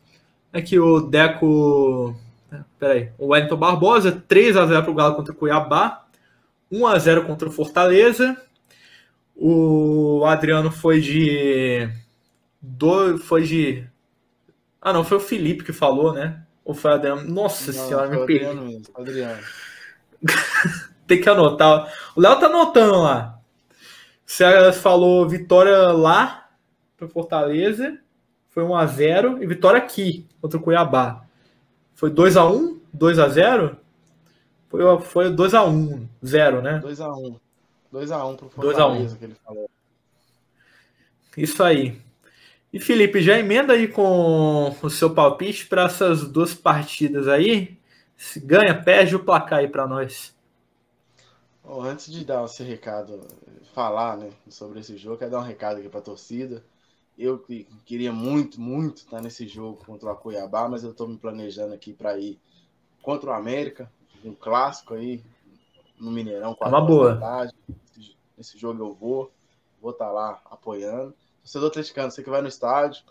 É 0.51 0.63
que 0.63 0.79
o 0.79 1.01
Deco. 1.01 2.17
Peraí. 2.79 3.11
O 3.19 3.29
Wellington 3.29 3.57
Barbosa, 3.57 4.25
3x0 4.27 4.83
para 4.83 4.91
o 4.91 4.95
Galo 4.95 5.17
contra 5.17 5.33
o 5.33 5.37
Cuiabá. 5.37 6.07
1x0 6.73 7.27
contra 7.27 7.47
o 7.47 7.53
Fortaleza. 7.53 8.41
O 9.37 10.25
Adriano 10.25 10.71
foi 10.71 11.01
de. 11.01 11.89
Do, 12.61 13.19
foi 13.19 13.43
de. 13.43 13.87
Ah, 14.81 14.93
não, 14.93 15.05
foi 15.05 15.17
o 15.17 15.21
Felipe 15.21 15.65
que 15.65 15.73
falou, 15.73 16.13
né? 16.13 16.43
Ou 16.65 16.75
foi 16.75 16.93
o 16.93 16.95
Adriano? 16.95 17.29
Nossa 17.29 17.73
não, 17.73 17.87
senhora, 17.87 18.09
me 18.09 18.27
perdi. 18.27 18.47
Adriano, 18.47 18.83
Adriano. 18.95 19.43
Tem 21.07 21.21
que 21.21 21.29
anotar. 21.29 21.93
O 22.17 22.21
Léo 22.21 22.39
tá 22.41 22.47
anotando 22.47 23.01
lá. 23.01 23.39
Você 24.25 24.73
falou 24.73 25.29
vitória 25.29 25.93
lá 25.93 26.49
para 26.97 27.09
Fortaleza. 27.09 27.99
Foi 28.49 28.63
1x0. 28.63 29.43
E 29.43 29.47
vitória 29.47 29.79
aqui 29.79 30.27
contra 30.41 30.59
o 30.59 30.63
Cuiabá. 30.63 31.25
Foi 31.95 32.11
2x1? 32.11 32.79
2x0? 32.97 33.77
Foi, 34.69 35.01
foi 35.01 35.31
2x1. 35.31 36.09
0, 36.25 36.63
né? 36.63 36.81
2x1. 37.95 38.37
2x1 38.37 38.37
pro 38.37 38.51
Fortaleza, 38.51 39.17
que 39.17 39.25
ele 39.25 39.37
falou. 39.45 39.71
Isso 41.37 41.63
aí. 41.63 42.01
E 42.73 42.81
Felipe, 42.81 43.23
já 43.23 43.39
emenda 43.39 43.73
aí 43.73 43.87
com 43.87 44.75
o 44.83 44.91
seu 44.91 45.15
palpite 45.15 45.67
para 45.67 45.85
essas 45.85 46.27
duas 46.27 46.55
partidas 46.55 47.29
aí. 47.29 47.79
Se 48.17 48.41
ganha, 48.41 48.75
perde 48.75 49.15
o 49.15 49.25
placar 49.25 49.61
aí 49.61 49.69
para 49.69 49.87
nós. 49.87 50.35
Bom, 51.63 51.83
antes 51.83 52.13
de 52.13 52.25
dar 52.25 52.45
esse 52.45 52.63
recado, 52.63 53.21
falar 53.73 54.17
né, 54.17 54.31
sobre 54.49 54.81
esse 54.81 54.97
jogo, 54.97 55.19
quero 55.19 55.31
dar 55.31 55.39
um 55.39 55.45
recado 55.45 55.79
aqui 55.79 55.89
para 55.89 56.01
a 56.01 56.05
torcida. 56.05 56.65
Eu 57.17 57.39
que 57.39 57.67
queria 57.85 58.13
muito, 58.13 58.61
muito 58.61 58.99
estar 58.99 59.23
nesse 59.23 59.47
jogo 59.47 59.85
contra 59.85 60.11
o 60.11 60.17
Cuiabá, 60.17 60.69
mas 60.69 60.83
eu 60.83 60.91
estou 60.91 61.07
me 61.07 61.17
planejando 61.17 61.73
aqui 61.73 61.93
para 61.93 62.19
ir 62.19 62.41
contra 63.01 63.31
o 63.31 63.35
América, 63.35 63.91
um 64.25 64.35
clássico 64.35 64.95
aí 64.95 65.23
no 65.99 66.11
Mineirão, 66.11 66.57
é 66.61 66.67
uma 66.67 66.81
boa. 66.81 67.17
Tarde. 67.17 67.55
Nesse 68.37 68.59
jogo 68.59 68.83
eu 68.83 68.95
vou, 68.95 69.33
vou 69.81 69.93
estar 69.93 70.07
tá 70.07 70.13
lá 70.13 70.43
apoiando. 70.47 71.15
Torcedor 71.43 71.69
atleticano, 71.69 72.11
você 72.11 72.23
que 72.23 72.31
vai 72.31 72.41
no 72.41 72.49
estádio, 72.49 73.05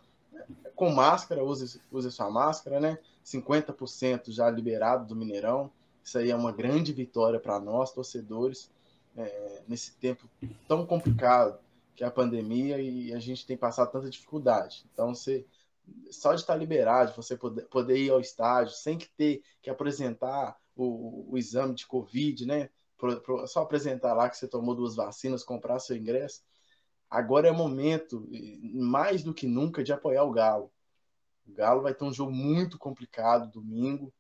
com 0.76 0.90
máscara, 0.90 1.44
use, 1.44 1.80
use 1.92 2.12
sua 2.12 2.30
máscara, 2.30 2.80
né? 2.80 2.98
50% 3.24 4.32
já 4.32 4.50
liberado 4.50 5.06
do 5.06 5.16
Mineirão. 5.16 5.72
Isso 6.04 6.18
aí 6.18 6.32
é 6.32 6.36
uma 6.36 6.52
grande 6.52 6.92
vitória 6.92 7.40
para 7.40 7.60
nós, 7.60 7.94
torcedores, 7.94 8.70
é, 9.16 9.62
nesse 9.68 9.94
tempo 9.94 10.28
tão 10.68 10.86
complicado 10.86 11.60
que 11.96 12.04
é 12.04 12.08
a 12.08 12.12
pandemia 12.12 12.82
e 12.82 13.14
a 13.14 13.20
gente 13.20 13.46
tem 13.46 13.56
passado 13.56 13.92
tanta 13.92 14.10
dificuldade. 14.10 14.84
Então, 14.92 15.14
você, 15.14 15.46
só 16.10 16.34
de 16.34 16.42
estar 16.42 16.56
liberado, 16.56 17.14
você 17.16 17.38
poder, 17.38 17.66
poder 17.66 17.98
ir 17.98 18.10
ao 18.10 18.20
estádio 18.20 18.74
sem 18.74 18.98
que 18.98 19.08
ter 19.10 19.44
que 19.62 19.70
apresentar 19.70 20.58
o, 20.76 21.32
o 21.32 21.38
exame 21.38 21.76
de 21.76 21.86
Covid, 21.86 22.46
né? 22.46 22.70
Pro, 23.04 23.20
pro, 23.20 23.48
só 23.48 23.64
apresentar 23.64 24.14
lá 24.14 24.30
que 24.30 24.38
você 24.38 24.48
tomou 24.48 24.74
duas 24.74 24.96
vacinas, 24.96 25.44
comprar 25.44 25.78
seu 25.80 25.98
ingresso. 25.98 26.42
Agora 27.10 27.50
é 27.50 27.52
momento, 27.52 28.26
mais 28.74 29.22
do 29.22 29.34
que 29.34 29.46
nunca, 29.46 29.84
de 29.84 29.92
apoiar 29.92 30.24
o 30.24 30.32
Galo. 30.32 30.72
O 31.46 31.52
Galo 31.52 31.82
vai 31.82 31.94
ter 31.94 32.06
um 32.06 32.14
jogo 32.14 32.32
muito 32.32 32.78
complicado 32.80 33.52
domingo. 33.52 34.14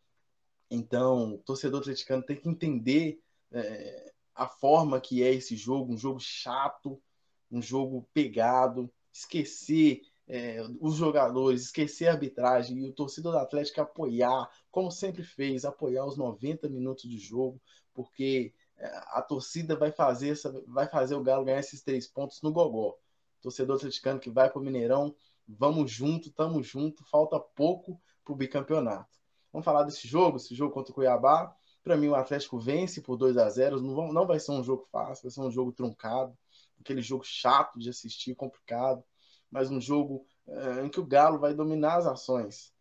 Então, 0.69 1.35
o 1.35 1.38
torcedor 1.38 1.80
atleticano 1.80 2.23
tem 2.23 2.35
que 2.35 2.49
entender 2.49 3.22
é, 3.53 4.11
a 4.35 4.49
forma 4.49 4.99
que 4.99 5.23
é 5.23 5.34
esse 5.34 5.55
jogo, 5.55 5.93
um 5.93 5.97
jogo 5.97 6.19
chato, 6.19 7.01
um 7.49 7.61
jogo 7.61 8.05
pegado, 8.14 8.91
esquecer 9.14 10.01
é, 10.27 10.61
os 10.81 10.95
jogadores, 10.95 11.61
esquecer 11.61 12.07
a 12.10 12.11
arbitragem 12.11 12.80
e 12.80 12.89
o 12.89 12.93
torcedor 12.93 13.31
do 13.31 13.38
Atlético 13.38 13.80
apoiar, 13.80 14.49
como 14.69 14.91
sempre 14.91 15.23
fez, 15.23 15.64
apoiar 15.64 16.05
os 16.05 16.18
90 16.18 16.68
minutos 16.68 17.10
de 17.10 17.18
jogo, 17.18 17.61
porque 17.93 18.53
a 18.85 19.22
torcida 19.22 19.76
vai 19.76 19.91
fazer, 19.91 20.31
essa, 20.31 20.51
vai 20.68 20.88
fazer 20.88 21.15
o 21.15 21.23
Galo 21.23 21.45
ganhar 21.45 21.60
esses 21.60 21.81
três 21.81 22.07
pontos 22.07 22.41
no 22.41 22.51
gogó. 22.51 22.97
Torcedor 23.41 23.77
atleticano 23.77 24.19
que 24.19 24.30
vai 24.30 24.49
para 24.49 24.60
o 24.60 24.64
Mineirão, 24.64 25.15
vamos 25.47 25.91
junto, 25.91 26.31
tamo 26.31 26.64
junto, 26.64 27.03
falta 27.05 27.39
pouco 27.39 28.01
para 28.23 28.34
o 28.34 28.35
bicampeonato. 28.35 29.19
Vamos 29.51 29.65
falar 29.65 29.84
desse 29.84 30.07
jogo, 30.07 30.38
esse 30.38 30.55
jogo 30.55 30.73
contra 30.73 30.91
o 30.91 30.95
Cuiabá. 30.95 31.55
Para 31.84 31.97
mim, 31.97 32.07
o 32.07 32.15
Atlético 32.15 32.57
vence 32.60 33.01
por 33.01 33.18
2 33.18 33.38
a 33.38 33.49
0 33.49 33.81
não, 33.81 34.11
não 34.11 34.26
vai 34.26 34.39
ser 34.39 34.51
um 34.51 34.64
jogo 34.64 34.88
fácil, 34.91 35.23
vai 35.23 35.31
ser 35.31 35.41
um 35.41 35.51
jogo 35.51 35.72
truncado, 35.72 36.35
aquele 36.80 37.01
jogo 37.01 37.23
chato 37.23 37.77
de 37.77 37.89
assistir, 37.89 38.35
complicado, 38.35 39.03
mas 39.51 39.69
um 39.69 39.80
jogo 39.80 40.26
é, 40.47 40.85
em 40.85 40.89
que 40.89 40.99
o 40.99 41.05
Galo 41.05 41.39
vai 41.39 41.53
dominar 41.53 41.97
as 41.97 42.07
ações. 42.07 42.73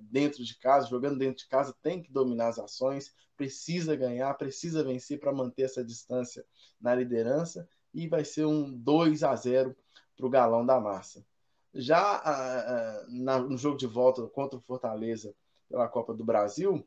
Dentro 0.00 0.44
de 0.44 0.56
casa, 0.58 0.88
jogando 0.88 1.18
dentro 1.18 1.38
de 1.38 1.48
casa, 1.48 1.74
tem 1.82 2.02
que 2.02 2.12
dominar 2.12 2.48
as 2.48 2.58
ações, 2.58 3.14
precisa 3.36 3.94
ganhar, 3.94 4.34
precisa 4.34 4.82
vencer 4.82 5.20
para 5.20 5.32
manter 5.32 5.62
essa 5.62 5.84
distância 5.84 6.44
na 6.80 6.94
liderança 6.94 7.68
e 7.94 8.08
vai 8.08 8.24
ser 8.24 8.44
um 8.44 8.72
2 8.72 9.22
a 9.22 9.34
0 9.34 9.76
para 10.16 10.26
o 10.26 10.30
Galão 10.30 10.66
da 10.66 10.80
Massa. 10.80 11.24
Já 11.72 12.18
uh, 12.20 13.06
na, 13.08 13.38
no 13.38 13.56
jogo 13.56 13.76
de 13.76 13.86
volta 13.86 14.26
contra 14.28 14.58
o 14.58 14.62
Fortaleza, 14.62 15.34
pela 15.68 15.88
Copa 15.88 16.14
do 16.14 16.24
Brasil, 16.24 16.86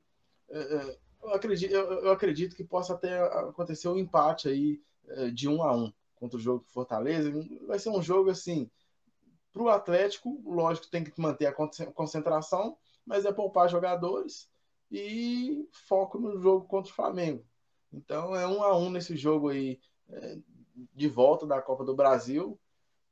é, 0.49 0.59
é, 0.59 0.97
eu 1.23 1.33
acredito, 1.33 1.71
eu 1.71 2.11
acredito 2.11 2.55
que 2.55 2.63
possa 2.63 2.93
até 2.93 3.19
acontecer 3.19 3.87
um 3.87 3.97
empate 3.97 4.49
aí 4.49 4.81
é, 5.07 5.29
de 5.29 5.47
um 5.47 5.61
a 5.61 5.75
um 5.75 5.93
contra 6.15 6.37
o 6.37 6.41
jogo 6.41 6.63
do 6.63 6.71
Fortaleza. 6.71 7.31
Vai 7.67 7.79
ser 7.79 7.89
um 7.89 8.01
jogo 8.01 8.29
assim. 8.29 8.69
Para 9.53 9.63
o 9.63 9.69
Atlético, 9.69 10.41
lógico, 10.45 10.87
tem 10.87 11.03
que 11.03 11.19
manter 11.19 11.45
a 11.45 11.53
concentração, 11.93 12.77
mas 13.05 13.25
é 13.25 13.31
poupar 13.31 13.69
jogadores 13.69 14.49
e 14.91 15.67
foco 15.71 16.19
no 16.19 16.39
jogo 16.39 16.65
contra 16.65 16.91
o 16.91 16.95
Flamengo. 16.95 17.43
Então 17.91 18.35
é 18.35 18.47
um 18.47 18.63
a 18.63 18.77
um 18.77 18.89
nesse 18.89 19.15
jogo 19.17 19.49
aí 19.49 19.79
de 20.93 21.07
volta 21.07 21.45
da 21.45 21.61
Copa 21.61 21.83
do 21.83 21.95
Brasil 21.95 22.57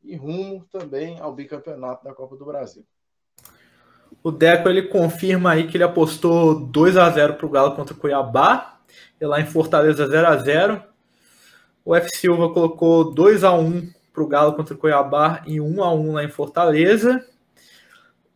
e 0.02 0.16
rumo 0.16 0.66
também 0.72 1.20
ao 1.20 1.34
bicampeonato 1.34 2.04
da 2.04 2.14
Copa 2.14 2.36
do 2.36 2.46
Brasil. 2.46 2.86
O 4.24 4.32
Deco 4.32 4.70
ele 4.70 4.88
confirma 4.88 5.52
aí 5.52 5.68
que 5.68 5.78
ele 5.78 5.84
apostou 5.84 6.68
2 6.68 6.98
a 6.98 7.10
0 7.10 7.36
para 7.36 7.46
o 7.46 7.50
Galo 7.50 7.76
contra 7.76 7.94
o 7.94 7.98
Cuiabá, 7.98 8.80
e 9.20 9.26
lá 9.26 9.40
em 9.40 9.46
Fortaleza 9.46 10.08
0 10.08 10.28
a 10.28 10.38
0 10.38 10.84
O 11.86 11.96
F 11.96 12.10
Silva 12.16 12.52
colocou 12.54 13.14
2 13.14 13.44
a 13.44 13.54
1 13.54 13.92
para 14.20 14.24
o 14.24 14.28
Galo 14.28 14.54
contra 14.54 14.74
o 14.74 14.78
Cuiabá 14.78 15.42
e 15.46 15.62
1 15.62 15.84
a 15.84 15.94
1 15.94 16.12
lá 16.14 16.24
em 16.24 16.30
Fortaleza. 16.30 17.26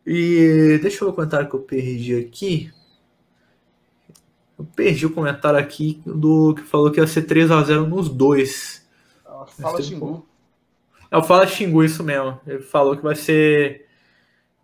E 0.06 0.80
deixa 0.82 1.04
eu 1.04 1.08
ver 1.08 1.12
o 1.12 1.16
comentário 1.16 1.50
que 1.50 1.56
eu 1.56 1.62
perdi 1.62 2.16
aqui. 2.16 2.74
Eu 4.58 4.66
perdi 4.76 5.06
o 5.06 5.14
comentário 5.14 5.60
aqui 5.60 6.02
do 6.06 6.56
que 6.56 6.62
falou 6.62 6.92
que 6.92 7.00
ia 7.00 7.08
ser 7.08 7.24
3 7.24 7.52
a 7.52 7.62
0 7.62 7.88
nos 7.88 8.08
dois. 8.08 8.88
Fala 9.60 9.82
Xingu. 9.82 10.26
É 11.12 11.18
o 11.18 11.24
Fala 11.24 11.46
Xingu, 11.46 11.84
isso 11.84 12.04
mesmo. 12.04 12.40
Ele 12.48 12.62
falou 12.62 12.96
que 12.96 13.04
vai 13.04 13.16
ser 13.16 13.86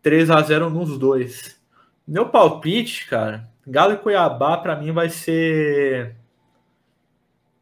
3 0.01 0.29
a 0.31 0.41
0 0.41 0.69
nos 0.69 0.97
dois. 0.97 1.59
Meu 2.07 2.29
palpite, 2.29 3.07
cara, 3.07 3.49
Galo 3.67 3.93
e 3.93 3.97
Cuiabá 3.97 4.57
para 4.57 4.75
mim 4.75 4.91
vai 4.91 5.09
ser 5.09 6.15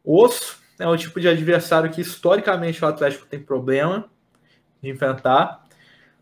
osso. 0.04 0.57
É 0.78 0.86
o 0.86 0.96
tipo 0.96 1.20
de 1.20 1.28
adversário 1.28 1.90
que 1.90 2.00
historicamente 2.00 2.84
o 2.84 2.88
Atlético 2.88 3.26
tem 3.26 3.40
problema 3.40 4.04
de 4.80 4.90
enfrentar. 4.90 5.64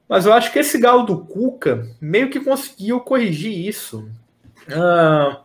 Mas 0.09 0.25
eu 0.25 0.33
acho 0.33 0.53
que 0.53 0.59
esse 0.59 0.79
Galo 0.79 1.05
do 1.05 1.19
Cuca 1.19 1.87
meio 2.01 2.31
que 2.31 2.41
conseguiu 2.41 3.01
corrigir 3.01 3.67
isso. 3.67 4.09
Ah, 4.71 5.43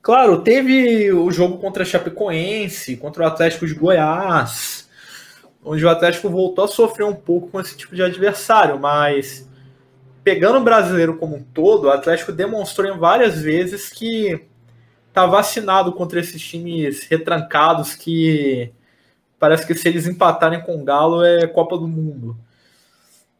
claro, 0.00 0.42
teve 0.42 1.10
o 1.12 1.30
jogo 1.30 1.58
contra 1.58 1.82
a 1.82 1.86
Chapecoense, 1.86 2.96
contra 2.96 3.24
o 3.24 3.26
Atlético 3.26 3.66
de 3.66 3.74
Goiás, 3.74 4.88
onde 5.64 5.84
o 5.84 5.88
Atlético 5.88 6.28
voltou 6.28 6.64
a 6.64 6.68
sofrer 6.68 7.04
um 7.04 7.14
pouco 7.14 7.48
com 7.48 7.60
esse 7.60 7.76
tipo 7.76 7.94
de 7.94 8.02
adversário, 8.02 8.78
mas 8.78 9.48
pegando 10.22 10.58
o 10.58 10.64
brasileiro 10.64 11.16
como 11.16 11.36
um 11.36 11.42
todo, 11.42 11.84
o 11.84 11.90
Atlético 11.90 12.32
demonstrou 12.32 12.94
em 12.94 12.98
várias 12.98 13.40
vezes 13.40 13.88
que 13.88 14.46
tá 15.12 15.26
vacinado 15.26 15.92
contra 15.92 16.20
esses 16.20 16.40
times 16.40 17.04
retrancados 17.04 17.94
que 17.94 18.72
parece 19.38 19.66
que 19.66 19.74
se 19.74 19.88
eles 19.88 20.06
empatarem 20.06 20.60
com 20.60 20.80
o 20.80 20.84
Galo 20.84 21.24
é 21.24 21.46
Copa 21.46 21.76
do 21.76 21.88
Mundo. 21.88 22.36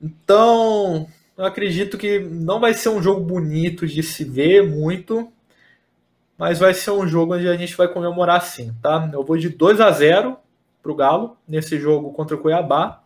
Então, 0.00 1.06
eu 1.36 1.44
acredito 1.44 1.98
que 1.98 2.18
não 2.18 2.58
vai 2.58 2.74
ser 2.74 2.88
um 2.88 3.02
jogo 3.02 3.20
bonito 3.20 3.86
de 3.86 4.02
se 4.02 4.24
ver 4.24 4.66
muito, 4.66 5.30
mas 6.36 6.58
vai 6.58 6.72
ser 6.72 6.90
um 6.90 7.06
jogo 7.06 7.34
onde 7.34 7.48
a 7.48 7.56
gente 7.56 7.76
vai 7.76 7.86
comemorar 7.86 8.42
sim, 8.42 8.74
tá? 8.82 9.08
Eu 9.12 9.22
vou 9.22 9.36
de 9.36 9.50
2 9.50 9.80
a 9.80 9.90
0 9.90 10.38
pro 10.82 10.94
Galo 10.94 11.36
nesse 11.46 11.78
jogo 11.78 12.12
contra 12.12 12.34
o 12.34 12.38
Cuiabá, 12.38 13.02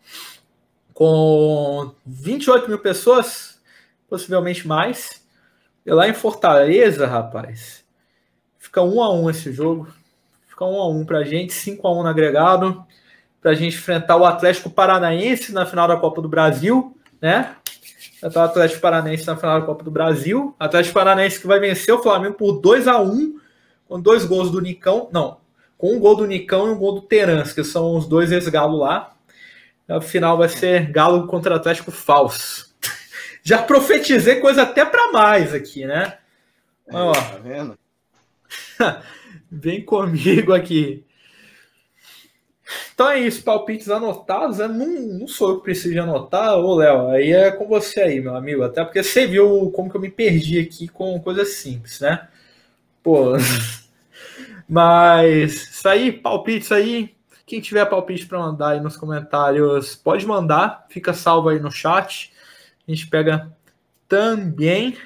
com 0.93 1.93
28 2.07 2.69
mil 2.69 2.79
pessoas 2.79 3.61
possivelmente 4.09 4.67
mais. 4.67 5.25
E 5.85 5.93
lá 5.93 6.09
em 6.09 6.15
Fortaleza, 6.15 7.07
rapaz, 7.07 7.84
fica 8.75 8.83
um 8.83 9.01
a 9.01 9.13
um 9.13 9.31
esse 9.31 9.53
jogo. 9.53 9.87
Fica 10.49 10.65
um 10.65 10.81
a 10.81 10.89
um 10.89 11.05
pra 11.05 11.23
gente, 11.23 11.53
5 11.53 11.87
a 11.87 11.93
1 11.93 12.03
no 12.03 12.09
agregado, 12.09 12.85
pra 13.41 13.55
gente 13.55 13.77
enfrentar 13.77 14.17
o 14.17 14.25
Atlético 14.25 14.69
Paranaense 14.69 15.53
na 15.53 15.65
final 15.65 15.87
da 15.87 15.97
Copa 15.97 16.21
do 16.21 16.29
Brasil, 16.29 16.97
né? 17.21 17.55
O 18.21 18.39
Atlético 18.39 18.81
Paranaense 18.81 19.27
na 19.27 19.37
final 19.37 19.61
da 19.61 19.67
Copa 19.67 19.85
do 19.85 19.91
Brasil. 19.93 20.57
Atlético 20.59 20.95
Paranaense 20.95 21.41
que 21.41 21.47
vai 21.47 21.61
vencer 21.61 21.95
o 21.95 22.03
Flamengo 22.03 22.35
por 22.35 22.61
2 22.61 22.89
a 22.89 23.01
1 23.01 23.39
com 23.87 24.01
dois 24.01 24.25
gols 24.25 24.51
do 24.51 24.61
Nicão. 24.61 25.09
Não, 25.13 25.39
com 25.79 25.95
um 25.95 26.01
gol 26.01 26.17
do 26.17 26.27
Nicão 26.27 26.67
e 26.67 26.71
um 26.71 26.79
gol 26.79 26.95
do 26.95 27.03
Terans, 27.03 27.53
que 27.53 27.63
são 27.63 27.97
os 27.97 28.09
dois 28.09 28.33
ex-galo 28.33 28.79
lá. 28.79 29.13
A 29.87 30.01
final 30.01 30.39
vai 30.39 30.49
ser 30.49 30.91
Galo 30.91 31.27
contra 31.27 31.55
Atlético 31.55 31.91
falso 31.91 32.75
já 33.45 33.63
profetizei 33.63 34.41
coisa 34.41 34.63
até 34.63 34.85
para 34.85 35.13
mais 35.13 35.53
aqui, 35.53 35.85
né? 35.85 36.17
É, 36.89 36.93
tá 36.93 37.39
vendo? 37.43 37.79
Vem 39.51 39.85
comigo 39.85 40.53
aqui. 40.53 41.05
Então 42.95 43.11
é 43.11 43.21
isso, 43.21 43.43
palpites 43.43 43.89
anotados. 43.89 44.59
Né? 44.59 44.69
Não, 44.69 44.87
não 45.19 45.29
sou 45.29 45.51
eu 45.51 45.57
que 45.59 45.65
preciso 45.65 46.01
anotar, 46.01 46.57
ô 46.57 46.75
Léo. 46.75 47.09
Aí 47.09 47.33
é 47.33 47.51
com 47.51 47.67
você 47.67 48.01
aí, 48.01 48.21
meu 48.21 48.35
amigo. 48.37 48.63
Até 48.63 48.85
porque 48.85 49.03
você 49.03 49.27
viu 49.27 49.71
como 49.75 49.91
que 49.91 49.97
eu 49.97 50.01
me 50.01 50.11
perdi 50.11 50.59
aqui 50.59 50.89
com 50.89 51.21
coisas 51.21 51.49
simples, 51.49 52.01
né? 52.01 52.29
Pô. 53.03 53.33
Mas 54.69 55.53
isso 55.71 55.89
aí, 55.89 56.13
palpites 56.13 56.73
aí. 56.73 57.15
Quem 57.47 57.61
tiver 57.61 57.85
palpite 57.85 58.27
para 58.27 58.39
mandar 58.39 58.71
aí 58.71 58.81
nos 58.81 58.97
comentários, 58.97 59.95
pode 59.95 60.27
mandar. 60.27 60.87
Fica 60.89 61.13
salvo 61.13 61.51
aí 61.51 61.59
no 61.61 61.71
chat. 61.71 62.33
A 62.87 62.91
gente 62.91 63.07
pega 63.07 63.53
também. 64.09 64.97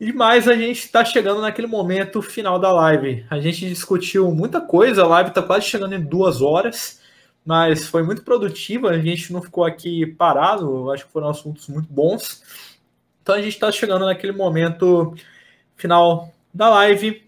E 0.00 0.12
mais, 0.12 0.48
a 0.48 0.54
gente 0.54 0.80
está 0.80 1.04
chegando 1.04 1.40
naquele 1.40 1.68
momento 1.68 2.20
final 2.20 2.58
da 2.58 2.72
live. 2.72 3.24
A 3.30 3.38
gente 3.38 3.68
discutiu 3.68 4.30
muita 4.32 4.60
coisa, 4.60 5.04
a 5.04 5.06
live 5.06 5.28
está 5.28 5.40
quase 5.40 5.66
chegando 5.66 5.94
em 5.94 6.00
duas 6.00 6.42
horas, 6.42 7.00
mas 7.46 7.86
foi 7.86 8.02
muito 8.02 8.22
produtiva, 8.22 8.90
a 8.90 8.98
gente 8.98 9.32
não 9.32 9.40
ficou 9.40 9.64
aqui 9.64 10.04
parado, 10.06 10.90
acho 10.90 11.06
que 11.06 11.12
foram 11.12 11.28
assuntos 11.28 11.68
muito 11.68 11.92
bons. 11.92 12.42
Então 13.22 13.36
a 13.36 13.38
gente 13.38 13.54
está 13.54 13.70
chegando 13.70 14.04
naquele 14.04 14.32
momento 14.32 15.14
final 15.76 16.32
da 16.52 16.68
live. 16.70 17.22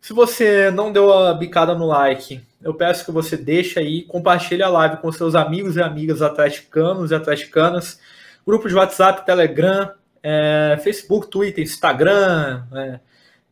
Se 0.00 0.12
você 0.12 0.70
não 0.72 0.92
deu 0.92 1.12
a 1.12 1.32
bicada 1.34 1.74
no 1.74 1.86
like, 1.86 2.40
eu 2.60 2.74
peço 2.74 3.04
que 3.04 3.12
você 3.12 3.36
deixe 3.36 3.78
aí, 3.78 4.02
compartilhe 4.02 4.62
a 4.62 4.68
live 4.68 4.96
com 4.96 5.12
seus 5.12 5.36
amigos 5.36 5.76
e 5.76 5.82
amigas 5.82 6.20
atleticanos 6.20 7.12
e 7.12 7.14
atleticanas, 7.14 8.00
grupo 8.44 8.68
de 8.68 8.74
WhatsApp, 8.74 9.24
Telegram, 9.24 9.92
é, 10.22 10.78
Facebook, 10.82 11.28
Twitter, 11.28 11.64
Instagram, 11.64 12.64
é, 12.74 13.00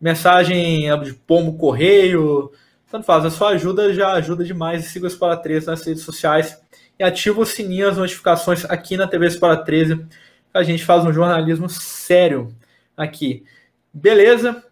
mensagem 0.01 0.89
de 1.03 1.15
pombo 1.15 1.57
correio, 1.57 2.53
tanto 2.91 3.05
faz, 3.05 3.25
a 3.25 3.31
sua 3.31 3.51
ajuda 3.51 3.93
já 3.93 4.13
ajuda 4.13 4.45
demais. 4.45 4.85
E 4.85 4.89
siga 4.89 5.05
o 5.05 5.09
Espora 5.09 5.37
13 5.37 5.67
nas 5.67 5.85
redes 5.85 6.03
sociais 6.03 6.61
e 6.99 7.05
ativa 7.05 7.41
o 7.41 7.47
sininho, 7.47 7.89
as 7.89 7.97
notificações 7.97 8.65
aqui 8.65 8.97
na 8.97 9.07
TV 9.07 9.27
Espora 9.27 9.57
13. 9.57 10.07
A 10.55 10.63
gente 10.63 10.85
faz 10.85 11.05
um 11.05 11.13
jornalismo 11.13 11.69
sério 11.69 12.55
aqui. 12.97 13.45
Beleza? 13.93 14.65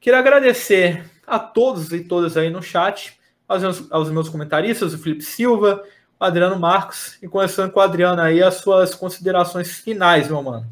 Queria 0.00 0.18
agradecer 0.18 1.04
a 1.26 1.38
todos 1.38 1.92
e 1.92 2.00
todas 2.00 2.36
aí 2.36 2.50
no 2.50 2.62
chat, 2.62 3.18
aos 3.46 3.62
meus, 3.62 3.92
aos 3.92 4.10
meus 4.10 4.28
comentaristas, 4.28 4.92
o 4.92 4.98
Felipe 4.98 5.22
Silva, 5.22 5.82
o 6.18 6.24
Adriano 6.24 6.58
Marcos, 6.58 7.18
e 7.22 7.28
começando 7.28 7.70
com 7.70 7.78
o 7.78 7.82
Adriano 7.82 8.20
aí, 8.20 8.42
as 8.42 8.54
suas 8.54 8.94
considerações 8.94 9.70
finais, 9.70 10.28
meu 10.28 10.42
mano. 10.42 10.66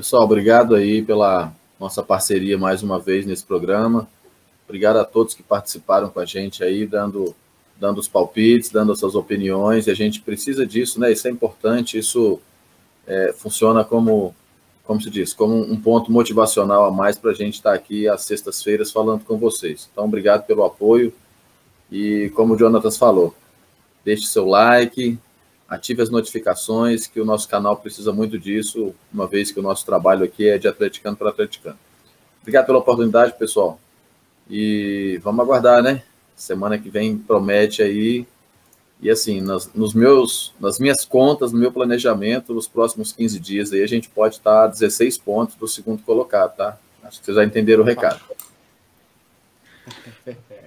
Pessoal, 0.00 0.22
obrigado 0.22 0.74
aí 0.74 1.02
pela 1.02 1.52
nossa 1.78 2.02
parceria 2.02 2.56
mais 2.56 2.82
uma 2.82 2.98
vez 2.98 3.26
nesse 3.26 3.44
programa. 3.44 4.08
Obrigado 4.66 4.96
a 4.96 5.04
todos 5.04 5.34
que 5.34 5.42
participaram 5.42 6.08
com 6.08 6.18
a 6.18 6.24
gente 6.24 6.64
aí, 6.64 6.86
dando, 6.86 7.36
dando 7.78 7.98
os 7.98 8.08
palpites, 8.08 8.70
dando 8.70 8.92
as 8.92 8.98
suas 8.98 9.14
opiniões. 9.14 9.86
E 9.86 9.90
a 9.90 9.94
gente 9.94 10.22
precisa 10.22 10.66
disso, 10.66 10.98
né? 10.98 11.12
Isso 11.12 11.28
é 11.28 11.30
importante, 11.30 11.98
isso 11.98 12.40
é, 13.06 13.34
funciona 13.36 13.84
como, 13.84 14.34
como 14.84 15.02
se 15.02 15.10
diz, 15.10 15.34
como 15.34 15.54
um 15.54 15.78
ponto 15.78 16.10
motivacional 16.10 16.86
a 16.86 16.90
mais 16.90 17.18
para 17.18 17.32
a 17.32 17.34
gente 17.34 17.56
estar 17.56 17.74
aqui 17.74 18.08
às 18.08 18.22
sextas-feiras 18.22 18.90
falando 18.90 19.22
com 19.22 19.36
vocês. 19.36 19.86
Então, 19.92 20.06
obrigado 20.06 20.46
pelo 20.46 20.64
apoio. 20.64 21.12
E 21.92 22.32
como 22.34 22.54
o 22.54 22.58
Jonatas 22.58 22.96
falou, 22.96 23.34
deixe 24.02 24.24
seu 24.24 24.46
like, 24.46 25.18
ative 25.70 26.02
as 26.02 26.10
notificações, 26.10 27.06
que 27.06 27.20
o 27.20 27.24
nosso 27.24 27.48
canal 27.48 27.76
precisa 27.76 28.12
muito 28.12 28.36
disso, 28.36 28.92
uma 29.14 29.28
vez 29.28 29.52
que 29.52 29.60
o 29.60 29.62
nosso 29.62 29.86
trabalho 29.86 30.24
aqui 30.24 30.48
é 30.48 30.58
de 30.58 30.66
atleticano 30.66 31.16
para 31.16 31.30
atleticano. 31.30 31.78
Obrigado 32.40 32.66
pela 32.66 32.78
oportunidade, 32.78 33.38
pessoal. 33.38 33.78
E 34.50 35.20
vamos 35.22 35.40
aguardar, 35.40 35.80
né? 35.80 36.02
Semana 36.34 36.76
que 36.76 36.90
vem 36.90 37.16
promete 37.16 37.82
aí. 37.82 38.26
E 39.00 39.08
assim, 39.08 39.40
nas, 39.40 39.72
nos 39.72 39.94
meus, 39.94 40.52
nas 40.58 40.80
minhas 40.80 41.04
contas, 41.04 41.52
no 41.52 41.58
meu 41.58 41.70
planejamento, 41.70 42.52
nos 42.52 42.66
próximos 42.66 43.12
15 43.12 43.38
dias 43.38 43.72
aí, 43.72 43.82
a 43.82 43.86
gente 43.86 44.08
pode 44.08 44.34
estar 44.34 44.64
a 44.64 44.66
16 44.66 45.18
pontos 45.18 45.54
do 45.54 45.68
segundo 45.68 46.02
colocado, 46.02 46.56
tá? 46.56 46.78
Acho 47.04 47.20
que 47.20 47.26
vocês 47.26 47.36
já 47.36 47.44
entenderam 47.44 47.84
o 47.84 47.86
recado. 47.86 48.20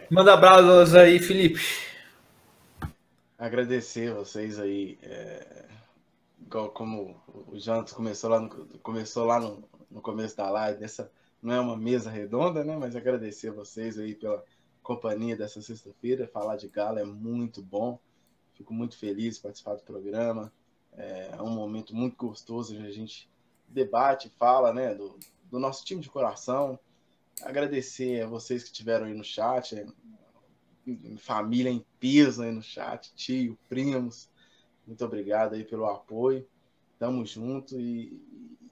Manda 0.10 0.34
abraços 0.34 0.96
aí, 0.96 1.20
Felipe 1.20 1.60
agradecer 3.44 4.14
vocês 4.14 4.58
aí, 4.58 4.98
é, 5.02 5.66
como 6.74 7.22
o 7.48 7.60
Jantos 7.60 7.92
começou 7.92 8.30
lá, 8.30 8.40
no, 8.40 8.50
começou 8.80 9.26
lá 9.26 9.40
no, 9.40 9.64
no 9.92 10.02
começo 10.02 10.38
da 10.38 10.50
live, 10.50 10.80
nessa 10.80 11.12
não 11.42 11.54
é 11.54 11.60
uma 11.60 11.76
mesa 11.76 12.10
redonda, 12.10 12.64
né? 12.64 12.78
Mas 12.78 12.96
agradecer 12.96 13.52
vocês 13.52 14.00
aí 14.00 14.16
pela 14.16 14.42
companhia 14.82 15.36
dessa 15.36 15.62
sexta-feira. 15.62 16.26
Falar 16.26 16.56
de 16.56 16.70
Galo 16.70 17.00
é 17.00 17.04
muito 17.04 17.62
bom. 17.62 18.00
Fico 18.54 18.74
muito 18.74 18.98
feliz 18.98 19.36
de 19.36 19.42
participar 19.42 19.76
do 19.76 19.84
programa. 19.84 20.50
É, 20.94 21.32
é 21.38 21.42
um 21.42 21.50
momento 21.50 21.94
muito 21.94 22.16
gostoso 22.16 22.78
a 22.78 22.92
gente 22.92 23.30
debate, 23.68 24.32
fala, 24.40 24.74
né, 24.74 24.96
do, 24.96 25.20
do 25.52 25.60
nosso 25.60 25.84
time 25.84 26.00
de 26.00 26.10
coração. 26.10 26.80
Agradecer 27.42 28.22
a 28.22 28.28
vocês 28.28 28.64
que 28.64 28.70
estiveram 28.70 29.08
aí 29.08 29.14
no 29.14 29.24
chat. 29.24 29.76
Família 31.18 31.70
em 31.70 31.86
peso 32.00 32.44
aí 32.44 32.52
no 32.52 32.62
chat, 32.62 33.14
tio, 33.16 33.58
primos. 33.70 34.30
Muito 34.86 35.04
obrigado 35.06 35.54
aí 35.54 35.64
pelo 35.64 35.86
apoio. 35.86 36.46
Tamo 37.00 37.26
junto 37.26 37.80
e, 37.80 38.22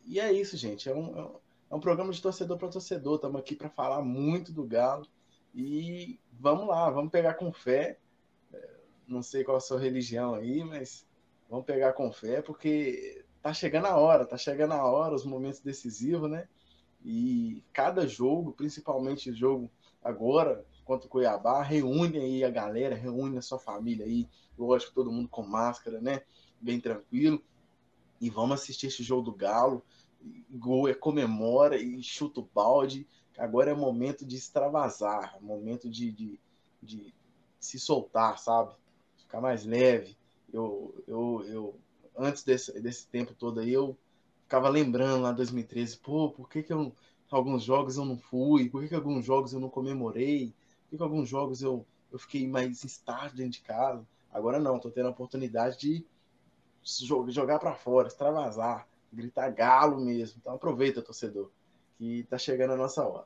e 0.06 0.20
é 0.20 0.32
isso, 0.32 0.58
gente. 0.58 0.90
É 0.90 0.94
um, 0.94 1.18
é 1.72 1.76
um 1.76 1.78
é 1.78 1.82
programa 1.82 2.12
de 2.12 2.22
torcedor 2.22 2.58
para 2.58 2.70
torcedor. 2.70 3.16
Estamos 3.16 3.40
aqui 3.40 3.56
para 3.56 3.70
falar 3.70 4.02
muito 4.02 4.52
do 4.52 4.66
Galo 4.66 5.08
e 5.56 6.20
vamos 6.34 6.68
lá, 6.68 6.90
vamos 6.90 7.12
pegar 7.12 7.36
com 7.36 7.52
fé. 7.52 7.98
É, 8.54 8.70
não 9.08 9.24
sei 9.24 9.44
qual 9.44 9.58
a 9.58 9.62
sua 9.62 9.80
religião 9.80 10.34
aí, 10.34 10.64
mas 10.64 11.06
vamos 11.50 11.66
pegar 11.66 11.94
com 11.94 12.12
fé 12.12 12.42
porque 12.42 13.24
tá 13.42 13.54
chegando 13.54 13.86
a 13.88 13.98
hora, 13.98 14.26
tá 14.26 14.38
chegando 14.38 14.74
a 14.74 14.84
hora, 14.84 15.16
os 15.16 15.26
momentos 15.26 15.60
decisivos, 15.60 16.30
né? 16.30 16.48
E 17.04 17.64
cada 17.74 18.08
jogo, 18.08 18.52
principalmente 18.52 19.32
o 19.32 19.36
jogo 19.36 19.72
agora, 20.04 20.64
contra 20.92 21.08
o 21.08 21.10
Cuiabá, 21.10 21.64
reúne 21.64 22.18
aí 22.18 22.44
a 22.44 22.50
galera, 22.50 22.94
reúne 22.94 23.38
a 23.38 23.42
sua 23.42 23.58
família 23.58 24.06
aí, 24.06 24.28
lógico, 24.58 24.94
todo 24.94 25.10
mundo 25.10 25.30
com 25.30 25.42
máscara, 25.42 26.02
né? 26.02 26.22
Bem 26.60 26.82
tranquilo. 26.82 27.42
E 28.20 28.30
vamos 28.30 28.60
assistir 28.60 28.88
esse 28.88 29.02
jogo 29.02 29.22
do 29.22 29.34
Galo. 29.34 29.82
Gol 30.50 30.90
é 30.90 30.94
comemora 30.94 31.78
e 31.78 32.04
chuta 32.04 32.42
o 32.42 32.50
balde. 32.54 33.08
Agora 33.38 33.72
é 33.72 33.74
momento 33.74 34.26
de 34.26 34.36
extravasar, 34.36 35.38
momento 35.42 35.90
de, 35.90 36.12
de, 36.12 36.40
de 36.84 37.14
se 37.58 37.80
soltar, 37.80 38.38
sabe? 38.38 38.76
Ficar 39.18 39.40
mais 39.40 39.64
leve. 39.64 40.18
Eu, 40.52 40.94
eu, 41.08 41.46
eu 41.48 41.76
antes 42.18 42.44
desse, 42.44 42.78
desse 42.82 43.08
tempo 43.08 43.34
todo 43.34 43.62
aí, 43.62 43.72
eu 43.72 43.98
ficava 44.44 44.68
lembrando 44.68 45.22
lá 45.22 45.32
em 45.32 45.36
2013, 45.36 46.00
pô, 46.00 46.32
por 46.32 46.50
que, 46.50 46.62
que 46.62 46.74
eu, 46.74 46.94
alguns 47.30 47.64
jogos 47.64 47.96
eu 47.96 48.04
não 48.04 48.18
fui? 48.18 48.70
Por 48.70 48.82
que, 48.82 48.90
que 48.90 48.96
alguns 48.96 49.24
jogos 49.24 49.54
eu 49.54 49.60
não 49.62 49.70
comemorei? 49.70 50.54
Que 50.98 51.04
alguns 51.04 51.30
jogos 51.30 51.62
eu, 51.62 51.86
eu 52.12 52.20
fiquei 52.20 52.48
mais 52.48 52.84
estágio 52.84 53.38
dentro 53.38 53.54
de 53.54 53.62
casa. 53.62 54.06
Agora 54.32 54.60
não, 54.60 54.80
tô 54.80 54.90
tendo 54.90 55.08
a 55.08 55.12
oportunidade 55.12 55.78
de 55.80 56.06
jogar 57.30 57.60
para 57.60 57.74
fora, 57.74 58.08
extravasar, 58.08 58.88
gritar 59.12 59.50
galo 59.52 60.00
mesmo. 60.00 60.38
Então 60.40 60.54
aproveita, 60.54 61.02
torcedor, 61.02 61.50
que 61.98 62.26
tá 62.30 62.38
chegando 62.38 62.74
a 62.74 62.78
nossa 62.78 63.04
hora. 63.04 63.26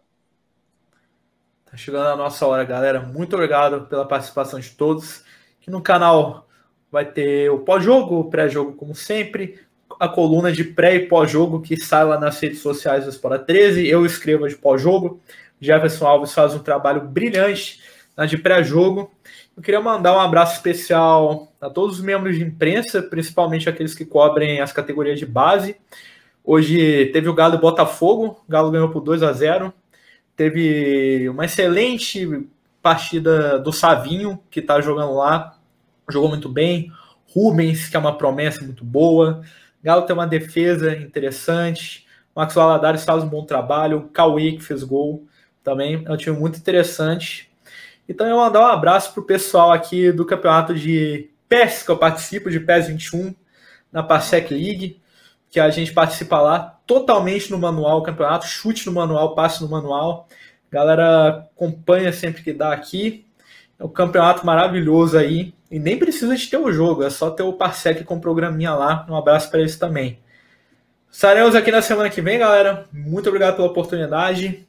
Tá 1.65 1.77
chegando 1.77 2.07
a 2.07 2.15
nossa 2.15 2.45
hora, 2.45 2.63
galera. 2.63 3.01
Muito 3.01 3.33
obrigado 3.33 3.87
pela 3.87 4.07
participação 4.07 4.59
de 4.59 4.71
todos. 4.71 5.23
Aqui 5.59 5.71
no 5.71 5.81
canal 5.81 6.47
vai 6.91 7.11
ter 7.11 7.49
o 7.49 7.59
pós-jogo, 7.59 8.19
o 8.19 8.29
pré-jogo, 8.29 8.73
como 8.73 8.95
sempre, 8.95 9.59
a 9.99 10.07
coluna 10.07 10.51
de 10.51 10.63
pré 10.63 10.95
e 10.95 11.07
pós-jogo 11.07 11.61
que 11.61 11.77
sai 11.77 12.05
lá 12.05 12.19
nas 12.19 12.39
redes 12.39 12.59
sociais 12.59 13.05
do 13.05 13.09
Espora 13.09 13.39
13. 13.39 13.87
Eu 13.87 14.05
escrevo 14.05 14.47
de 14.47 14.55
pós-jogo. 14.55 15.19
Jefferson 15.59 16.05
Alves 16.05 16.33
faz 16.33 16.53
um 16.53 16.59
trabalho 16.59 17.01
brilhante 17.01 17.81
na 18.15 18.25
de 18.25 18.37
pré-jogo. 18.37 19.11
Eu 19.55 19.63
queria 19.63 19.81
mandar 19.81 20.15
um 20.15 20.19
abraço 20.19 20.55
especial 20.55 21.51
a 21.59 21.69
todos 21.69 21.99
os 21.99 22.03
membros 22.03 22.35
de 22.35 22.43
imprensa, 22.43 23.01
principalmente 23.01 23.69
aqueles 23.69 23.93
que 23.93 24.05
cobrem 24.05 24.61
as 24.61 24.71
categorias 24.71 25.19
de 25.19 25.25
base. 25.25 25.75
Hoje 26.43 27.07
teve 27.07 27.27
o 27.27 27.33
Galo 27.33 27.55
e 27.55 27.59
Botafogo, 27.59 28.41
o 28.47 28.51
Galo 28.51 28.71
ganhou 28.71 28.89
por 28.89 29.01
2 29.01 29.23
a 29.23 29.33
0. 29.33 29.73
Teve 30.35 31.27
uma 31.29 31.45
excelente 31.45 32.47
partida 32.81 33.57
do 33.57 33.71
Savinho, 33.71 34.39
que 34.51 34.59
está 34.59 34.79
jogando 34.79 35.13
lá, 35.13 35.57
jogou 36.09 36.29
muito 36.29 36.49
bem. 36.49 36.91
Rubens, 37.33 37.89
que 37.89 37.95
é 37.95 37.99
uma 37.99 38.17
promessa 38.17 38.63
muito 38.63 38.85
boa. 38.85 39.41
Galo 39.83 40.03
tem 40.03 40.13
uma 40.13 40.27
defesa 40.27 40.95
interessante. 40.95 42.05
Max 42.35 42.53
Valadares 42.53 43.03
faz 43.03 43.23
um 43.23 43.27
bom 43.27 43.43
trabalho. 43.45 44.09
Cauê, 44.13 44.53
que 44.53 44.63
fez 44.63 44.83
gol 44.83 45.25
também 45.65 46.03
é 46.05 46.11
um 46.11 46.15
time 46.15 46.37
muito 46.37 46.59
interessante. 46.59 47.49
Então 48.07 48.27
eu 48.27 48.37
mandar 48.37 48.61
um 48.61 48.67
abraço 48.67 49.11
para 49.11 49.21
o 49.21 49.25
pessoal 49.25 49.71
aqui 49.71 50.11
do 50.11 50.23
campeonato 50.23 50.75
de 50.75 51.31
PES, 51.49 51.81
que 51.81 51.89
eu 51.89 51.97
participo, 51.97 52.51
de 52.51 52.59
PES 52.59 52.87
21, 52.87 53.33
na 53.91 54.03
Parsec 54.03 54.53
League, 54.53 55.01
que 55.49 55.59
a 55.59 55.69
gente 55.71 55.91
participa 55.91 56.39
lá 56.39 56.79
totalmente 56.85 57.49
no 57.49 57.57
manual, 57.57 58.03
campeonato, 58.03 58.45
chute 58.45 58.85
no 58.85 58.91
manual, 58.91 59.33
passe 59.33 59.61
no 59.63 59.69
manual. 59.69 60.27
Galera 60.71 61.47
acompanha 61.55 62.13
sempre 62.13 62.43
que 62.43 62.53
dá 62.53 62.71
aqui. 62.71 63.25
É 63.79 63.83
um 63.83 63.89
campeonato 63.89 64.45
maravilhoso 64.45 65.17
aí. 65.17 65.51
E 65.71 65.79
nem 65.79 65.97
precisa 65.97 66.35
de 66.35 66.47
ter 66.47 66.57
o 66.57 66.71
jogo, 66.71 67.03
é 67.03 67.09
só 67.09 67.31
ter 67.31 67.43
o 67.43 67.53
Parsec 67.53 68.03
com 68.03 68.17
o 68.17 68.21
programinha 68.21 68.73
lá. 68.73 69.05
Um 69.09 69.15
abraço 69.15 69.49
para 69.49 69.61
eles 69.61 69.77
também. 69.77 70.19
Estaremos 71.11 71.55
aqui 71.55 71.71
na 71.71 71.81
semana 71.81 72.09
que 72.09 72.21
vem, 72.21 72.37
galera. 72.37 72.85
Muito 72.93 73.27
obrigado 73.29 73.55
pela 73.55 73.67
oportunidade. 73.67 74.67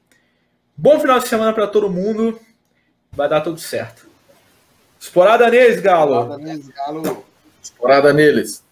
Bom 0.76 1.00
final 1.00 1.18
de 1.18 1.28
semana 1.28 1.52
para 1.52 1.66
todo 1.66 1.88
mundo. 1.88 2.38
Vai 3.12 3.28
dar 3.28 3.40
tudo 3.40 3.58
certo. 3.58 4.06
Esporada 5.00 5.48
neles, 5.48 5.80
Galo. 5.80 6.20
Esporada 6.20 6.38
neles, 6.38 6.68
Galo. 6.68 7.24
Esporada 7.62 8.12
neles. 8.12 8.65